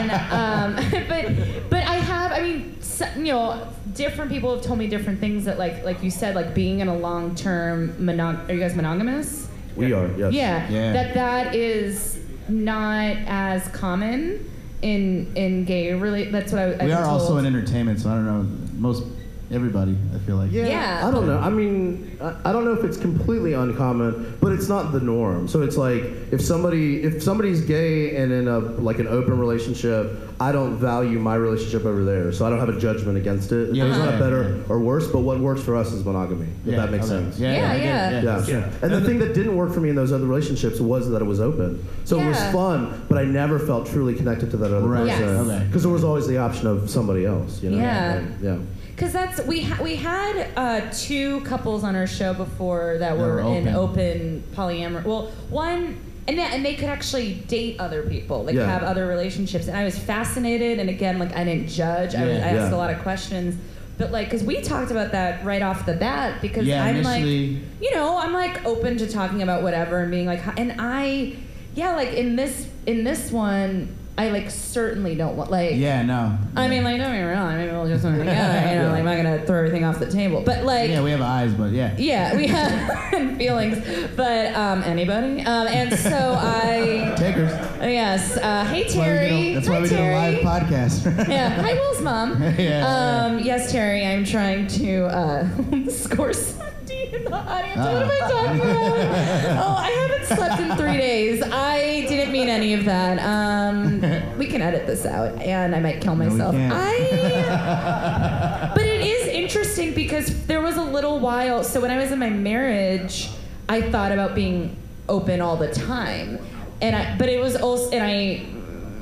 And, 0.00 0.10
um, 0.32 0.74
but, 1.08 1.70
but 1.70 1.84
I 1.84 1.96
have, 1.96 2.32
I 2.32 2.40
mean, 2.42 2.80
so, 2.80 3.06
you 3.16 3.24
know, 3.32 3.66
different 3.94 4.30
people 4.30 4.54
have 4.54 4.64
told 4.64 4.78
me 4.78 4.86
different 4.86 5.20
things 5.20 5.44
that, 5.44 5.58
like, 5.58 5.84
like 5.84 6.02
you 6.02 6.10
said, 6.10 6.34
like 6.34 6.54
being 6.54 6.80
in 6.80 6.88
a 6.88 6.96
long-term 6.96 7.94
monog. 7.98 8.48
Are 8.48 8.52
you 8.54 8.60
guys 8.60 8.74
monogamous? 8.74 9.48
we 9.76 9.92
are, 9.92 10.08
yes. 10.16 10.32
Yeah, 10.32 10.68
Yeah. 10.68 10.92
That 10.92 11.14
that 11.14 11.54
is 11.54 12.18
not 12.48 13.16
as 13.26 13.66
common 13.68 14.50
in 14.82 15.30
in 15.36 15.64
gay 15.64 15.92
relate. 15.94 16.32
That's 16.32 16.52
what 16.52 16.60
I. 16.60 16.64
I've 16.64 16.72
We 16.72 16.86
been 16.86 16.92
are 16.92 17.04
also 17.04 17.36
in 17.38 17.46
entertainment, 17.46 18.00
so 18.00 18.10
I 18.10 18.14
don't 18.14 18.26
know. 18.26 18.46
Most 18.78 19.04
everybody, 19.50 19.96
I 20.14 20.18
feel 20.20 20.36
like. 20.36 20.52
Yeah, 20.52 20.66
Yeah. 20.66 21.06
I 21.06 21.10
don't 21.10 21.26
know. 21.26 21.38
I 21.38 21.50
mean, 21.50 22.16
I, 22.20 22.34
I 22.46 22.52
don't 22.52 22.64
know 22.64 22.72
if 22.72 22.84
it's 22.84 22.96
completely 22.96 23.52
uncommon, 23.54 24.36
but 24.40 24.52
it's 24.52 24.68
not 24.68 24.92
the 24.92 25.00
norm. 25.00 25.48
So 25.48 25.62
it's 25.62 25.76
like 25.76 26.02
if 26.30 26.40
somebody 26.40 27.02
if 27.02 27.22
somebody's 27.22 27.60
gay 27.62 28.16
and 28.16 28.32
in 28.32 28.48
a 28.48 28.58
like 28.58 28.98
an 28.98 29.08
open 29.08 29.38
relationship, 29.38 30.16
I 30.40 30.52
don't 30.52 30.76
value 30.78 31.18
my 31.18 31.34
relationship 31.34 31.84
over 31.84 32.04
theirs, 32.04 32.38
so 32.38 32.46
I 32.46 32.50
don't 32.50 32.60
have 32.60 32.68
a 32.70 32.78
judgment 32.80 33.18
against 33.18 33.52
it. 33.52 33.74
Yeah, 33.74 33.86
it's 33.86 33.98
not 33.98 34.18
better 34.18 34.56
yeah. 34.56 34.62
or 34.72 34.78
worse, 34.80 35.06
but 35.08 35.20
what 35.20 35.38
works 35.40 35.62
for 35.62 35.76
us 35.76 35.92
is 35.92 36.04
monogamy. 36.04 36.46
If 36.64 36.72
Yeah, 36.72 36.76
that 36.76 36.90
makes 36.90 37.10
okay. 37.10 37.24
sense. 37.24 37.38
Yeah, 37.38 37.56
Yeah, 37.56 37.70
I 37.70 37.76
get 37.78 37.84
yeah. 37.84 38.22
Yeah. 38.22 38.46
Yeah. 38.46 38.70
And 38.82 38.92
the 38.92 39.00
thing 39.02 39.18
that 39.18 39.34
didn't 39.34 39.56
work 39.56 39.72
for 39.72 39.80
me 39.80 39.90
in 39.90 39.96
those 39.96 40.12
other 40.12 40.26
relationships 40.26 40.80
was 40.80 41.08
that 41.10 41.20
it 41.20 41.26
was 41.26 41.40
open. 41.40 41.84
So 42.04 42.18
it 42.20 42.26
was 42.26 42.38
fun, 42.52 43.04
but 43.08 43.18
I 43.18 43.24
never 43.24 43.58
felt 43.58 43.86
truly 43.86 44.14
connected 44.14 44.50
to 44.52 44.56
that 44.58 44.72
other 44.74 44.86
Right. 44.88 45.06
Yes. 45.06 45.18
person. 45.20 45.50
Okay. 45.50 45.64
Because 45.66 45.82
there 45.82 45.92
was 45.92 46.04
always 46.04 46.26
the 46.26 46.38
option 46.38 46.66
of 46.66 46.88
somebody 46.88 47.26
else, 47.26 47.62
you 47.62 47.70
know? 47.70 47.76
Yeah. 47.78 48.12
And- 48.14 48.40
yeah. 48.42 48.56
Because 49.00 49.14
that's 49.14 49.40
we 49.46 49.62
ha- 49.62 49.82
we 49.82 49.96
had 49.96 50.48
uh, 50.58 50.82
two 50.92 51.40
couples 51.40 51.84
on 51.84 51.96
our 51.96 52.06
show 52.06 52.34
before 52.34 52.98
that 52.98 53.16
were, 53.16 53.36
were 53.36 53.56
in 53.56 53.66
open. 53.68 54.44
polyamory. 54.54 55.04
Well, 55.06 55.28
one 55.48 55.98
and 56.28 56.38
that, 56.38 56.52
and 56.52 56.62
they 56.62 56.74
could 56.74 56.90
actually 56.90 57.32
date 57.48 57.80
other 57.80 58.02
people, 58.02 58.44
like 58.44 58.54
Yeah. 58.54 58.66
have 58.66 58.82
other 58.82 59.06
relationships. 59.06 59.68
And 59.68 59.76
I 59.76 59.84
was 59.84 59.98
fascinated. 59.98 60.78
And 60.80 60.90
again, 60.90 61.18
like 61.18 61.34
I 61.34 61.44
didn't 61.44 61.68
judge. 61.68 62.14
I, 62.14 62.26
was, 62.26 62.36
Yeah. 62.36 62.44
Asked 62.44 62.70
Yeah. 62.72 62.74
a 62.74 62.76
lot 62.76 62.90
of 62.90 62.98
questions. 63.00 63.56
But 63.96 64.12
like, 64.12 64.26
because 64.26 64.44
we 64.44 64.60
talked 64.60 64.90
about 64.90 65.12
that 65.12 65.46
right 65.46 65.62
off 65.62 65.86
the 65.86 65.94
bat, 65.94 66.42
because 66.42 66.66
Yeah, 66.66 66.84
I'm 66.84 66.96
initially- 66.96 67.54
like, 67.54 67.62
you 67.80 67.94
know, 67.94 68.18
I'm 68.18 68.34
like 68.34 68.66
open 68.66 68.98
to 68.98 69.06
talking 69.10 69.40
about 69.40 69.62
whatever 69.62 70.00
and 70.00 70.10
being 70.10 70.26
like, 70.26 70.42
and 70.58 70.74
I, 70.78 71.36
yeah, 71.74 71.96
like 71.96 72.12
in 72.12 72.36
this 72.36 72.68
in 72.86 73.04
this 73.04 73.32
one, 73.32 73.96
I 74.20 74.28
like 74.28 74.50
certainly 74.50 75.14
don't 75.14 75.34
want 75.36 75.50
like, 75.50 75.76
Yeah, 75.76 76.02
no. 76.02 76.36
I 76.54 76.68
mean, 76.68 76.84
like, 76.84 76.98
don't 76.98 77.10
get 77.12 77.20
me 77.24 77.32
wrong. 77.32 77.56
Maybe 77.56 77.72
we'll 77.72 77.88
just 77.88 78.04
work 78.04 78.18
together. 78.18 78.68
You 78.68 78.82
know, 78.82 78.88
like, 78.90 78.98
I'm 78.98 79.04
not 79.06 79.16
gonna 79.16 79.46
throw 79.46 79.58
everything 79.60 79.84
off 79.84 79.98
the 79.98 80.10
table. 80.10 80.42
But 80.44 80.64
like, 80.64 80.90
Yeah, 80.90 81.02
we 81.02 81.10
have 81.12 81.22
eyes, 81.22 81.54
but 81.54 81.72
yeah. 81.72 81.94
yeah, 81.96 82.36
we 82.36 82.46
have 82.48 83.10
feelings. 83.38 83.78
But 84.16 84.54
um, 84.54 84.82
anybody? 84.82 85.40
Um, 85.40 85.66
and 85.68 85.98
so 85.98 86.36
I, 86.38 87.14
Takers. 87.16 87.50
yes. 87.80 88.36
Uh, 88.36 88.64
hey 88.66 88.82
That's 88.82 88.94
why 88.96 89.10
we 89.10 89.16
Terry. 89.16 89.28
did 89.30 89.34
a- 89.40 89.54
That's 89.54 89.68
why 89.68 89.80
we 89.80 89.88
did 89.88 90.00
a 90.00 90.12
live 90.12 90.38
podcast. 90.40 91.28
Yeah. 91.30 91.48
Hi 91.62 91.72
Will's 91.74 92.02
mom. 92.02 92.42
Yeah. 92.58 92.86
Um, 93.26 93.38
yes, 93.38 93.72
Terry. 93.72 94.04
I'm 94.04 94.24
trying 94.24 94.66
to 94.66 95.04
uh, 95.06 95.48
score 95.88 96.32
Sunday 96.34 96.69
in 97.12 97.24
the 97.24 97.34
audience. 97.34 97.78
What 97.78 98.02
am 98.02 98.10
I 98.10 98.18
talking 98.20 98.60
about? 98.60 99.64
Oh, 99.64 99.74
I 99.78 99.90
haven't 99.90 100.26
slept 100.36 100.60
in 100.60 100.76
three 100.76 100.96
days. 100.96 101.42
I 101.42 102.06
didn't 102.08 102.32
mean 102.32 102.48
any 102.48 102.74
of 102.74 102.84
that. 102.84 103.18
Um, 103.18 104.00
we 104.38 104.46
can 104.46 104.62
edit 104.62 104.86
this 104.86 105.04
out, 105.06 105.40
and 105.40 105.74
I 105.74 105.80
might 105.80 106.00
kill 106.00 106.16
myself. 106.16 106.54
can't. 106.54 106.72
I. 106.74 108.70
But 108.74 108.84
it 108.86 109.00
is 109.04 109.26
interesting 109.28 109.94
because 109.94 110.46
there 110.46 110.60
was 110.60 110.76
a 110.76 110.82
little 110.82 111.18
while. 111.18 111.64
So 111.64 111.80
when 111.80 111.90
I 111.90 111.96
was 111.98 112.12
in 112.12 112.18
my 112.18 112.30
marriage, 112.30 113.28
I 113.68 113.82
thought 113.82 114.12
about 114.12 114.34
being 114.34 114.76
open 115.08 115.40
all 115.40 115.56
the 115.56 115.72
time, 115.72 116.38
and 116.80 116.94
I. 116.94 117.16
But 117.18 117.28
it 117.28 117.40
was 117.40 117.56
also, 117.56 117.90
and 117.90 118.04
I. 118.04 118.46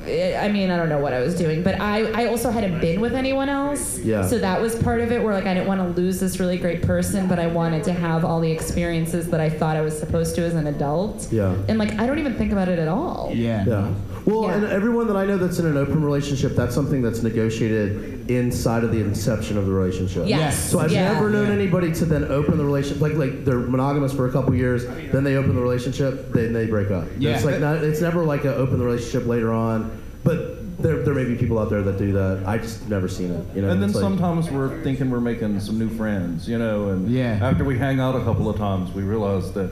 I 0.05 0.49
mean, 0.49 0.71
I 0.71 0.77
don't 0.77 0.89
know 0.89 0.99
what 0.99 1.13
I 1.13 1.19
was 1.19 1.35
doing, 1.35 1.61
but 1.63 1.79
I, 1.79 2.05
I 2.23 2.27
also 2.27 2.49
hadn't 2.51 2.79
been 2.79 3.01
with 3.01 3.13
anyone 3.13 3.49
else. 3.49 3.99
Yeah. 3.99 4.25
So 4.25 4.39
that 4.39 4.61
was 4.61 4.75
part 4.81 5.01
of 5.01 5.11
it 5.11 5.21
where 5.21 5.33
like 5.33 5.45
I 5.45 5.53
didn't 5.53 5.67
want 5.67 5.81
to 5.81 6.01
lose 6.01 6.19
this 6.19 6.39
really 6.39 6.57
great 6.57 6.81
person, 6.81 7.27
but 7.27 7.37
I 7.39 7.47
wanted 7.47 7.83
to 7.85 7.93
have 7.93 8.23
all 8.23 8.39
the 8.39 8.51
experiences 8.51 9.29
that 9.29 9.39
I 9.39 9.49
thought 9.49 9.75
I 9.75 9.81
was 9.81 9.97
supposed 9.97 10.35
to 10.35 10.41
as 10.43 10.55
an 10.55 10.67
adult. 10.67 11.31
Yeah. 11.31 11.55
And 11.67 11.77
like 11.77 11.99
I 11.99 12.05
don't 12.07 12.19
even 12.19 12.35
think 12.35 12.51
about 12.51 12.69
it 12.69 12.79
at 12.79 12.87
all. 12.87 13.31
yeah. 13.33 13.65
Yeah. 13.65 13.93
Well, 14.29 14.43
Yeah. 14.43 14.55
and 14.55 14.65
everyone 14.65 15.07
that 15.07 15.15
I 15.17 15.25
know 15.25 15.37
that's 15.37 15.57
in 15.59 15.65
an 15.65 15.75
open 15.77 16.03
relationship, 16.03 16.55
that's 16.55 16.75
something 16.75 17.01
that's 17.01 17.23
negotiated 17.23 18.29
inside 18.29 18.83
of 18.83 18.91
the 18.91 18.99
inception 18.99 19.57
of 19.57 19.65
the 19.65 19.71
relationship. 19.71 20.23
Yes. 20.27 20.69
So 20.69 20.79
I've 20.79 20.91
Yeah. 20.91 21.13
never 21.13 21.29
known 21.29 21.47
Yeah. 21.47 21.53
anybody 21.53 21.91
to 21.93 22.05
then 22.05 22.25
open 22.25 22.57
the 22.57 22.65
relationship, 22.65 23.01
like 23.01 23.15
like 23.17 23.43
they're 23.45 23.59
monogamous 23.59 24.13
for 24.13 24.27
a 24.27 24.31
couple 24.31 24.53
years, 24.53 24.85
then 25.11 25.23
they 25.23 25.35
open 25.35 25.55
the 25.55 25.61
relationship, 25.61 26.31
then 26.33 26.53
they 26.53 26.67
break 26.67 26.91
up. 26.91 27.05
Yeah. 27.17 27.31
It's 27.35 27.45
like 27.45 27.59
not, 27.59 27.77
it's 27.77 28.01
never 28.01 28.23
like 28.23 28.45
a 28.45 28.55
open 28.55 28.77
the 28.77 28.85
relationship 28.85 29.27
later 29.27 29.51
on, 29.51 29.89
but 30.23 30.57
there, 30.81 31.03
there 31.03 31.13
may 31.13 31.25
be 31.25 31.35
people 31.35 31.59
out 31.59 31.69
there 31.69 31.81
that 31.81 31.97
do 31.97 32.13
that. 32.13 32.39
I 32.45 32.57
just 32.57 32.87
never 32.89 33.09
seen 33.09 33.31
it. 33.31 33.43
You 33.53 33.63
know. 33.63 33.69
And 33.69 33.81
then 33.81 33.91
like- 33.91 33.99
sometimes 34.01 34.49
we're 34.49 34.81
thinking 34.81 35.09
we're 35.11 35.19
making 35.19 35.59
some 35.59 35.77
new 35.77 35.89
friends, 35.89 36.47
you 36.47 36.57
know, 36.57 36.89
and 36.89 37.09
Yeah. 37.09 37.37
after 37.41 37.65
we 37.65 37.77
hang 37.77 37.99
out 37.99 38.15
a 38.15 38.21
couple 38.21 38.47
of 38.49 38.55
times, 38.57 38.93
we 38.95 39.01
realize 39.03 39.51
that 39.53 39.69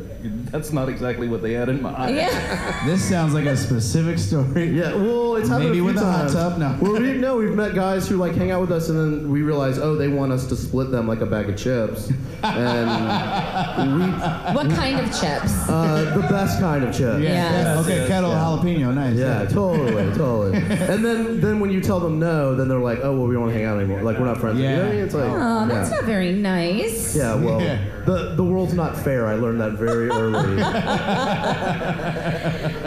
that's 0.51 0.72
not 0.74 0.89
exactly 0.89 1.28
what 1.28 1.41
they 1.41 1.53
had 1.53 1.70
in 1.70 1.82
mind. 1.82 2.15
Yeah. 2.15 2.86
This 2.86 3.03
sounds 3.07 3.34
like 3.34 3.45
a 3.45 3.55
specific 3.57 4.18
story. 4.20 4.70
Yeah, 4.70 4.93
well, 4.95 5.36
it's 5.36 5.49
happened 5.49 5.70
Maybe 5.70 5.80
a 5.80 5.82
few 5.82 5.86
with 5.86 5.97
a 5.97 6.05
hot 6.05 6.18
times. 6.22 6.34
tub, 6.34 6.57
no. 6.57 6.78
Well, 6.82 7.01
we, 7.01 7.13
no, 7.13 7.38
we've 7.38 7.53
met 7.55 7.76
guys 7.76 8.07
who 8.07 8.18
like 8.18 8.34
hang 8.36 8.51
out 8.51 8.61
with 8.61 8.72
us, 8.72 8.89
and 8.89 8.97
then 8.97 9.32
we 9.32 9.41
realize, 9.41 9.78
oh, 9.78 9.95
they 9.95 10.07
want 10.07 10.32
us 10.32 10.47
to 10.47 10.55
split 10.55 10.91
them 10.91 11.07
like 11.07 11.22
a 11.22 11.26
bag 11.26 11.49
of 11.49 11.57
chips, 11.57 12.09
and 12.43 13.99
we, 13.99 14.07
What 14.55 14.70
kind 14.72 14.99
of 14.99 15.05
chips? 15.07 15.68
uh, 15.70 16.11
the 16.15 16.22
best 16.28 16.59
kind 16.59 16.84
of 16.84 16.89
chips. 16.95 17.22
Yeah. 17.22 17.78
Okay, 17.80 17.95
yes, 17.97 18.07
kettle 18.07 18.32
yeah. 18.32 18.38
jalapeno, 18.39 18.93
nice. 18.93 19.15
Yeah, 19.18 19.45
totally, 19.45 20.13
totally. 20.15 20.57
And 20.88 21.03
then, 21.03 21.41
then 21.41 21.59
when 21.59 21.70
you 21.72 21.82
tell 21.82 21.99
them 21.99 22.20
no, 22.20 22.55
then 22.55 22.68
they're 22.68 22.80
like, 22.80 22.99
oh, 23.03 23.15
well, 23.18 23.28
we 23.28 23.34
don't 23.34 23.43
want 23.43 23.53
to 23.53 23.57
hang 23.59 23.68
out 23.68 23.78
anymore. 23.80 24.01
Like 24.01 24.18
we're 24.20 24.26
not 24.26 24.38
friends. 24.38 24.59
You 24.59 24.70
know 24.70 24.78
what 24.80 24.88
I 24.88 24.91
mean? 24.91 25.03
It's 25.03 25.13
like, 25.13 25.30
Oh, 25.32 25.68
that's 25.68 25.89
yeah. 25.89 25.95
not 25.97 26.05
very 26.05 26.32
nice. 26.34 27.15
Yeah, 27.15 27.36
well, 27.36 27.61
Yeah. 27.61 27.84
the 28.05 28.34
the 28.36 28.43
world's 28.43 28.74
not 28.74 28.97
fair. 28.97 29.28
I 29.28 29.36
learned 29.36 29.59
that 29.61 29.74
very 29.74 30.09
early. 30.18 30.61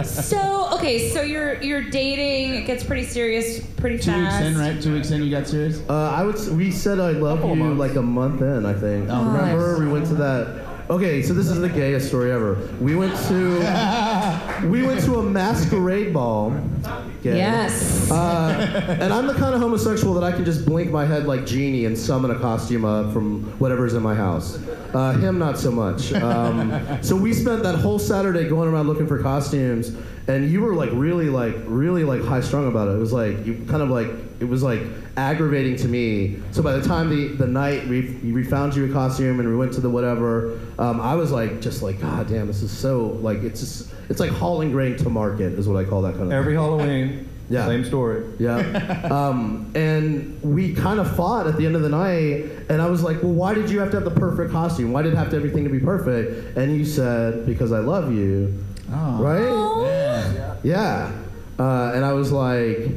So 0.04 0.68
okay, 0.74 1.10
so 1.10 1.22
you're 1.22 1.60
you're 1.62 1.82
dating. 1.82 2.54
It 2.54 2.66
gets 2.66 2.82
pretty 2.84 3.04
serious 3.04 3.60
pretty 3.76 3.98
Two 3.98 4.18
weeks 4.18 4.34
in, 4.40 4.56
right? 4.58 4.80
Two 4.80 4.92
weeks 4.94 5.10
in, 5.10 5.22
you 5.22 5.30
got 5.30 5.46
serious. 5.46 5.80
Uh, 5.88 6.10
I 6.16 6.22
would. 6.24 6.36
s- 6.36 6.48
We 6.48 6.70
said 6.70 6.98
I 7.00 7.10
love 7.12 7.38
Couple 7.40 7.56
you 7.56 7.64
months. 7.64 7.78
like 7.78 7.94
a 7.96 8.02
month 8.02 8.40
in. 8.42 8.64
I 8.66 8.72
think. 8.74 9.08
Oh, 9.10 9.24
Remember, 9.24 9.72
nice. 9.72 9.80
we 9.80 9.88
went 9.88 10.06
to 10.06 10.14
that. 10.14 10.66
Okay, 10.90 11.22
so 11.22 11.32
this 11.32 11.46
is 11.46 11.60
the 11.60 11.68
gayest 11.68 12.08
story 12.08 12.32
ever. 12.32 12.54
We 12.80 12.96
went 12.96 13.16
to 13.28 14.66
we 14.66 14.82
went 14.82 15.00
to 15.04 15.20
a 15.20 15.22
masquerade 15.22 16.12
ball. 16.12 16.50
Gay. 17.22 17.36
Yes. 17.36 18.10
Uh, 18.10 18.96
and 18.98 19.12
I'm 19.12 19.28
the 19.28 19.34
kind 19.34 19.54
of 19.54 19.60
homosexual 19.60 20.14
that 20.14 20.24
I 20.24 20.32
can 20.32 20.44
just 20.44 20.66
blink 20.66 20.90
my 20.90 21.06
head 21.06 21.26
like 21.26 21.46
genie 21.46 21.84
and 21.84 21.96
summon 21.96 22.32
a 22.32 22.38
costume 22.40 22.84
up 22.84 23.12
from 23.12 23.44
whatever's 23.60 23.94
in 23.94 24.02
my 24.02 24.16
house. 24.16 24.58
Uh, 24.92 25.12
him, 25.12 25.38
not 25.38 25.58
so 25.58 25.70
much. 25.70 26.12
Um, 26.12 27.00
so 27.04 27.14
we 27.14 27.34
spent 27.34 27.62
that 27.62 27.76
whole 27.76 28.00
Saturday 28.00 28.48
going 28.48 28.68
around 28.68 28.88
looking 28.88 29.06
for 29.06 29.22
costumes, 29.22 29.96
and 30.26 30.50
you 30.50 30.60
were 30.60 30.74
like 30.74 30.90
really, 30.92 31.28
like 31.28 31.54
really, 31.66 32.02
like 32.02 32.24
high 32.24 32.40
strung 32.40 32.66
about 32.66 32.88
it. 32.88 32.92
It 32.92 32.98
was 32.98 33.12
like 33.12 33.46
you 33.46 33.64
kind 33.68 33.82
of 33.82 33.90
like 33.90 34.08
it 34.40 34.48
was 34.48 34.62
like 34.62 34.80
aggravating 35.16 35.76
to 35.76 35.88
me. 35.88 36.38
So 36.50 36.62
by 36.62 36.72
the 36.72 36.86
time 36.86 37.10
the 37.10 37.28
the 37.36 37.46
night 37.46 37.86
we 37.86 38.02
we 38.32 38.42
found 38.42 38.74
you 38.74 38.90
a 38.90 38.92
costume 38.92 39.38
and 39.38 39.48
we 39.48 39.54
went 39.56 39.72
to 39.74 39.80
the 39.80 39.90
whatever, 39.90 40.58
um, 40.78 41.00
I 41.00 41.14
was 41.14 41.30
like 41.30 41.60
just 41.60 41.82
like 41.82 42.00
God 42.00 42.28
damn, 42.28 42.46
this 42.46 42.62
is 42.62 42.70
so 42.76 43.18
like 43.20 43.42
it's 43.42 43.60
just 43.60 43.92
it's 44.08 44.18
like 44.18 44.30
hauling 44.30 44.72
grain 44.72 44.96
to 44.96 45.08
market 45.10 45.52
is 45.52 45.68
what 45.68 45.76
I 45.76 45.88
call 45.88 46.02
that 46.02 46.12
kind 46.12 46.24
of. 46.24 46.32
Every 46.32 46.54
Halloween, 46.54 47.28
Yeah. 47.50 47.66
same 47.66 47.84
story. 47.84 48.24
Yeah. 48.38 49.06
Um, 49.10 49.72
and 49.74 50.40
we 50.42 50.72
kind 50.72 51.00
of 51.00 51.16
fought 51.16 51.46
at 51.48 51.56
the 51.56 51.66
end 51.66 51.74
of 51.76 51.82
the 51.82 51.88
night, 51.88 52.44
and 52.68 52.80
I 52.80 52.86
was 52.86 53.02
like, 53.02 53.22
well, 53.22 53.32
why 53.32 53.54
did 53.54 53.68
you 53.68 53.80
have 53.80 53.90
to 53.90 53.96
have 53.96 54.04
the 54.04 54.18
perfect 54.20 54.52
costume? 54.52 54.92
Why 54.92 55.02
did 55.02 55.12
it 55.12 55.16
have 55.16 55.30
to 55.30 55.36
everything 55.36 55.64
to 55.64 55.70
be 55.70 55.80
perfect? 55.80 56.56
And 56.56 56.76
you 56.76 56.84
said, 56.84 57.44
because 57.44 57.72
I 57.72 57.80
love 57.80 58.12
you. 58.12 58.54
Oh. 58.92 59.18
Right? 59.20 59.84
Yeah. 59.88 60.56
Yeah. 60.62 61.12
Uh, 61.58 61.92
and 61.94 62.04
I 62.04 62.12
was 62.12 62.30
like, 62.30 62.88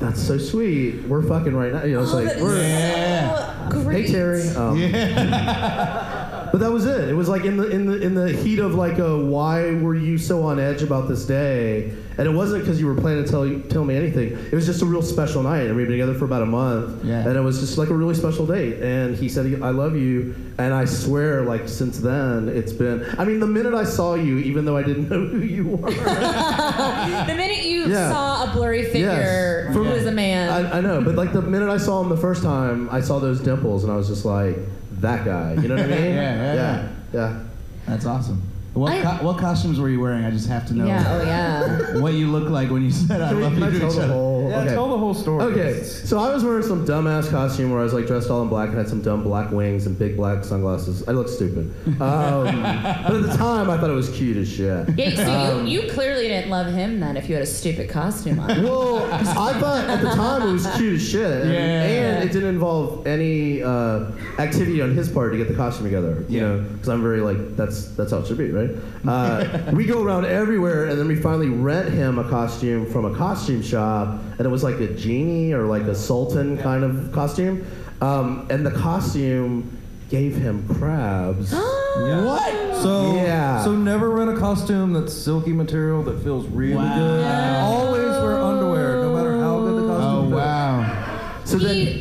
that's 0.00 0.20
so 0.26 0.36
sweet. 0.38 1.02
We're 1.04 1.22
fucking 1.22 1.54
right 1.54 1.72
now. 1.72 1.84
You 1.84 1.94
know, 1.96 2.02
it's 2.02 2.12
like, 2.12 2.36
we're, 2.38 2.60
Yeah. 2.62 3.68
So 3.70 3.82
great. 3.82 4.06
hey, 4.06 4.12
Terry. 4.12 4.48
Um, 4.48 4.78
But 6.52 6.60
that 6.60 6.72
was 6.72 6.86
it. 6.86 7.08
It 7.08 7.14
was 7.14 7.28
like 7.28 7.44
in 7.44 7.56
the 7.56 7.68
in 7.70 7.86
the 7.86 8.00
in 8.00 8.14
the 8.14 8.32
heat 8.32 8.58
of 8.58 8.74
like 8.74 8.98
a 8.98 9.16
why 9.24 9.74
were 9.74 9.94
you 9.94 10.18
so 10.18 10.42
on 10.42 10.58
edge 10.58 10.82
about 10.82 11.08
this 11.08 11.24
day? 11.24 11.92
And 12.18 12.28
it 12.28 12.32
wasn't 12.32 12.62
because 12.64 12.78
you 12.78 12.86
were 12.86 12.94
planning 12.96 13.24
to 13.24 13.30
tell 13.30 13.60
tell 13.68 13.84
me 13.84 13.94
anything. 13.96 14.32
It 14.32 14.52
was 14.52 14.66
just 14.66 14.82
a 14.82 14.84
real 14.84 15.00
special 15.02 15.42
night, 15.42 15.66
and 15.68 15.76
we've 15.76 15.86
been 15.86 15.92
together 15.98 16.14
for 16.14 16.24
about 16.26 16.42
a 16.42 16.46
month. 16.46 17.04
Yeah. 17.04 17.20
And 17.26 17.36
it 17.36 17.40
was 17.40 17.60
just 17.60 17.78
like 17.78 17.88
a 17.88 17.94
really 17.94 18.14
special 18.14 18.44
date. 18.46 18.82
And 18.82 19.16
he 19.16 19.28
said, 19.28 19.46
"I 19.62 19.70
love 19.70 19.96
you," 19.96 20.34
and 20.58 20.74
I 20.74 20.84
swear, 20.84 21.44
like 21.44 21.68
since 21.68 21.98
then, 21.98 22.48
it's 22.48 22.72
been. 22.72 23.06
I 23.18 23.24
mean, 23.24 23.40
the 23.40 23.46
minute 23.46 23.72
I 23.74 23.84
saw 23.84 24.14
you, 24.14 24.38
even 24.38 24.64
though 24.64 24.76
I 24.76 24.82
didn't 24.82 25.08
know 25.10 25.24
who 25.26 25.38
you 25.38 25.64
were, 25.66 25.90
The 25.90 27.34
minute 27.36 27.64
you 27.64 27.86
Yeah. 27.88 28.10
saw 28.12 28.50
a 28.50 28.52
blurry 28.54 28.84
figure 28.84 29.64
Yes. 29.66 29.74
who 29.74 29.84
was 29.84 30.04
a 30.06 30.12
man. 30.12 30.50
I, 30.50 30.78
I 30.78 30.80
know. 30.80 31.00
But 31.00 31.14
like 31.14 31.32
the 31.32 31.42
minute 31.42 31.70
I 31.70 31.78
saw 31.78 32.02
him 32.02 32.08
the 32.08 32.16
first 32.16 32.42
time, 32.42 32.88
I 32.90 33.00
saw 33.00 33.18
those 33.18 33.40
dimples, 33.40 33.84
and 33.84 33.92
I 33.92 33.96
was 33.96 34.08
just 34.08 34.24
like, 34.24 34.56
that 35.00 35.24
guy. 35.24 35.54
You 35.54 35.68
know 35.68 35.76
what 35.76 35.84
I 35.84 35.88
mean? 35.88 36.14
Yeah, 36.14 36.54
yeah, 36.54 36.54
yeah. 36.54 36.90
yeah. 37.12 37.40
That's 37.86 38.06
awesome. 38.06 38.49
What 38.72 38.92
I- 38.92 39.02
co- 39.02 39.26
what 39.26 39.38
costumes 39.38 39.80
were 39.80 39.88
you 39.88 39.98
wearing? 40.00 40.24
I 40.24 40.30
just 40.30 40.48
have 40.48 40.66
to 40.68 40.74
know. 40.74 40.86
yeah. 40.86 41.04
Oh 41.08 41.22
yeah. 41.24 42.00
What 42.00 42.12
you 42.14 42.28
look 42.28 42.48
like 42.48 42.70
when 42.70 42.82
you 42.84 42.90
said 42.92 43.20
I 43.20 43.32
love 43.32 43.54
you 43.58 43.64
to 43.68 43.78
tell 43.78 43.88
each 43.90 43.96
the 43.96 44.02
other. 44.04 44.12
whole? 44.12 44.48
Yeah, 44.48 44.60
okay. 44.60 44.68
tell 44.70 44.88
the 44.88 44.96
whole 44.98 45.12
story. 45.14 45.44
Okay, 45.44 45.82
so 45.82 46.18
I 46.18 46.32
was 46.32 46.44
wearing 46.44 46.62
some 46.62 46.86
dumbass 46.86 47.28
costume 47.30 47.70
where 47.72 47.80
I 47.80 47.82
was 47.84 47.92
like 47.92 48.06
dressed 48.06 48.30
all 48.30 48.42
in 48.42 48.48
black 48.48 48.68
and 48.68 48.78
had 48.78 48.88
some 48.88 49.02
dumb 49.02 49.22
black 49.24 49.50
wings 49.50 49.86
and 49.86 49.98
big 49.98 50.16
black 50.16 50.44
sunglasses. 50.44 51.06
I 51.08 51.12
looked 51.12 51.30
stupid. 51.30 51.72
Um, 52.00 52.62
but 52.62 53.14
at 53.16 53.22
the 53.22 53.34
time, 53.36 53.68
I 53.70 53.76
thought 53.78 53.90
it 53.90 53.94
was 53.94 54.08
cute 54.10 54.36
as 54.36 54.50
shit. 54.50 54.88
Yeah, 54.96 55.14
so 55.16 55.58
Um, 55.58 55.66
you, 55.66 55.82
you 55.82 55.90
clearly 55.92 56.28
didn't 56.28 56.50
love 56.50 56.72
him 56.72 56.98
then 57.00 57.16
if 57.16 57.28
you 57.28 57.34
had 57.34 57.42
a 57.42 57.46
stupid 57.46 57.90
costume 57.90 58.38
on. 58.40 58.62
Well, 58.62 59.04
I 59.12 59.52
thought 59.60 59.84
at 59.90 60.00
the 60.00 60.08
time 60.10 60.48
it 60.48 60.52
was 60.52 60.66
cute 60.76 60.94
as 60.94 61.06
shit, 61.08 61.42
and, 61.42 61.52
Yeah. 61.52 61.60
and 61.82 62.24
it 62.24 62.32
didn't 62.32 62.48
involve 62.48 63.06
any 63.06 63.62
uh, 63.62 64.06
activity 64.38 64.80
on 64.80 64.94
his 64.94 65.08
part 65.08 65.32
to 65.32 65.38
get 65.38 65.48
the 65.48 65.54
costume 65.54 65.84
together. 65.84 66.24
You 66.28 66.40
Yeah. 66.40 66.46
know, 66.48 66.60
because 66.72 66.88
I'm 66.88 67.02
very 67.02 67.20
like 67.20 67.56
that's 67.56 67.88
that's 67.96 68.12
how 68.12 68.18
it 68.18 68.26
should 68.26 68.38
be, 68.38 68.50
right? 68.60 68.70
Uh, 69.06 69.70
we 69.72 69.84
go 69.86 70.02
around 70.02 70.24
everywhere, 70.26 70.86
and 70.86 70.98
then 70.98 71.08
we 71.08 71.16
finally 71.16 71.48
rent 71.48 71.92
him 71.92 72.18
a 72.18 72.28
costume 72.28 72.86
from 72.90 73.04
a 73.04 73.14
costume 73.16 73.62
shop, 73.62 74.20
and 74.38 74.40
it 74.40 74.48
was 74.50 74.62
like 74.62 74.76
a 74.80 74.88
genie 74.94 75.52
or 75.52 75.66
like 75.66 75.82
a 75.82 75.94
sultan 75.94 76.58
kind 76.58 76.84
of 76.84 77.10
costume, 77.12 77.64
um, 78.00 78.46
and 78.50 78.64
the 78.64 78.70
costume 78.70 79.76
gave 80.10 80.34
him 80.36 80.66
crabs. 80.78 81.54
What? 82.00 82.76
So, 82.82 83.14
Yeah. 83.16 83.62
so 83.64 83.74
never 83.74 84.10
rent 84.10 84.30
a 84.30 84.38
costume 84.38 84.92
that's 84.92 85.12
silky 85.12 85.52
material 85.52 86.02
that 86.04 86.22
feels 86.22 86.46
really 86.46 86.76
Wow. 86.76 86.96
good. 86.98 87.20
Yeah. 87.20 87.62
Always 87.66 88.04
wear 88.22 88.38
underwear, 88.40 88.94
no 89.02 89.14
matter 89.14 89.38
how 89.40 89.58
good 89.60 89.76
the 89.76 89.82
Oh 89.84 89.88
costume 89.98 90.24
fits. 90.26 90.36
wow. 90.36 91.06
So 91.44 91.58
He- 91.58 91.64
then, 91.64 91.99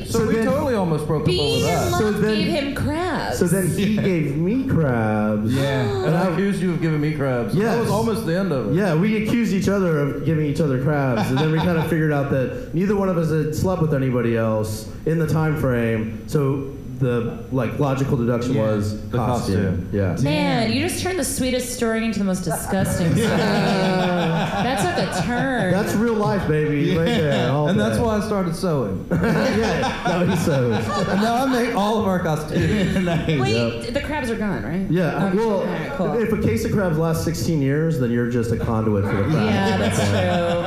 broke 1.10 1.22
up 1.24 1.26
Being 1.28 1.64
over 1.64 1.68
in 1.70 1.76
that. 1.76 1.92
love 1.92 2.00
So 2.02 2.12
then- 2.14 2.36
gave 2.36 2.48
him 2.48 2.76
crabs. 2.76 3.38
so 3.40 3.46
then 3.48 3.68
he 3.68 3.96
gave 3.98 4.38
me 4.38 4.64
crabs. 4.68 5.52
Yeah. 5.54 6.06
and 6.06 6.16
I 6.16 6.28
accused 6.30 6.62
you 6.62 6.72
of 6.72 6.82
giving 6.82 7.02
me 7.02 7.14
crabs. 7.14 7.56
Yeah, 7.56 7.64
That 7.64 7.72
Yes. 7.72 7.80
was 7.82 7.90
almost 7.90 8.26
the 8.28 8.38
end 8.38 8.52
of 8.52 8.70
it. 8.72 8.76
Yeah, 8.76 8.94
we 8.96 9.24
accused 9.24 9.52
each 9.54 9.68
other 9.68 10.00
of 10.00 10.24
giving 10.24 10.46
each 10.46 10.62
other 10.62 10.80
crabs, 10.84 11.30
and 11.30 11.38
then 11.40 11.52
we 11.52 11.58
kind 11.58 11.78
of 11.80 11.88
figured 11.88 12.12
out 12.14 12.30
that 12.30 12.74
neither 12.76 12.96
one 12.96 13.10
of 13.10 13.18
us 13.18 13.32
had 13.32 13.56
slept 13.56 13.82
with 13.82 13.94
anybody 13.94 14.38
else 14.38 14.88
in 15.08 15.18
the 15.18 15.28
time 15.28 15.58
frame. 15.58 16.20
So 16.28 16.66
the 17.00 17.38
like 17.52 17.80
logical 17.80 18.18
deduction 18.18 18.54
Yeah. 18.56 18.62
was 18.62 19.02
The 19.10 19.18
costume. 19.18 19.56
costume. 19.78 19.90
Yeah. 19.94 20.18
Man, 20.22 20.72
you 20.74 20.82
just 20.88 21.02
turned 21.02 21.18
the 21.18 21.24
sweetest 21.24 21.74
story 21.76 22.04
into 22.04 22.20
the 22.20 22.26
most 22.26 22.44
disgusting 22.44 23.12
story. 23.14 23.26
that 23.28 24.80
took 24.96 25.08
a 25.08 25.26
turn. 25.26 25.72
That's 25.72 25.94
real 25.96 26.14
life, 26.16 26.46
baby, 26.48 26.96
right 26.98 27.06
there. 27.06 27.52
all 27.52 27.70
And 27.70 27.80
that's 27.80 27.98
day. 27.98 28.04
why 28.04 28.18
I 28.18 28.20
started 28.22 28.56
sewing. 28.56 29.06
yeah, 29.12 30.04
now 30.08 30.26
he 30.26 30.36
sews. 30.36 30.76
and 31.08 31.22
now 31.22 31.46
I 31.46 31.46
make 31.46 31.76
all 31.76 32.00
of 32.00 32.06
our 32.08 32.20
costumes. 32.20 32.96
nice. 33.06 33.40
Wait, 33.40 33.94
the 33.94 34.02
crabs 34.02 34.30
are 34.30 34.36
gone, 34.38 34.64
right? 34.64 34.86
Yeah, 34.90 35.04
uh, 35.26 35.28
Okay, 35.30 35.38
well, 35.38 35.60
alright, 35.62 35.92
cool. 35.94 36.14
if 36.18 36.32
a 36.34 36.42
case 36.42 36.66
of 36.66 36.72
crabs 36.74 36.98
lasts 36.98 37.24
16 37.24 37.62
years, 37.62 38.00
then 38.00 38.12
you're 38.12 38.30
just 38.30 38.52
a 38.52 38.58
conduit 38.58 39.06
for 39.06 39.16
the 39.16 39.24
crabs. 39.24 39.34
yeah, 39.36 39.78
that's 39.78 39.98
true. 39.98 40.10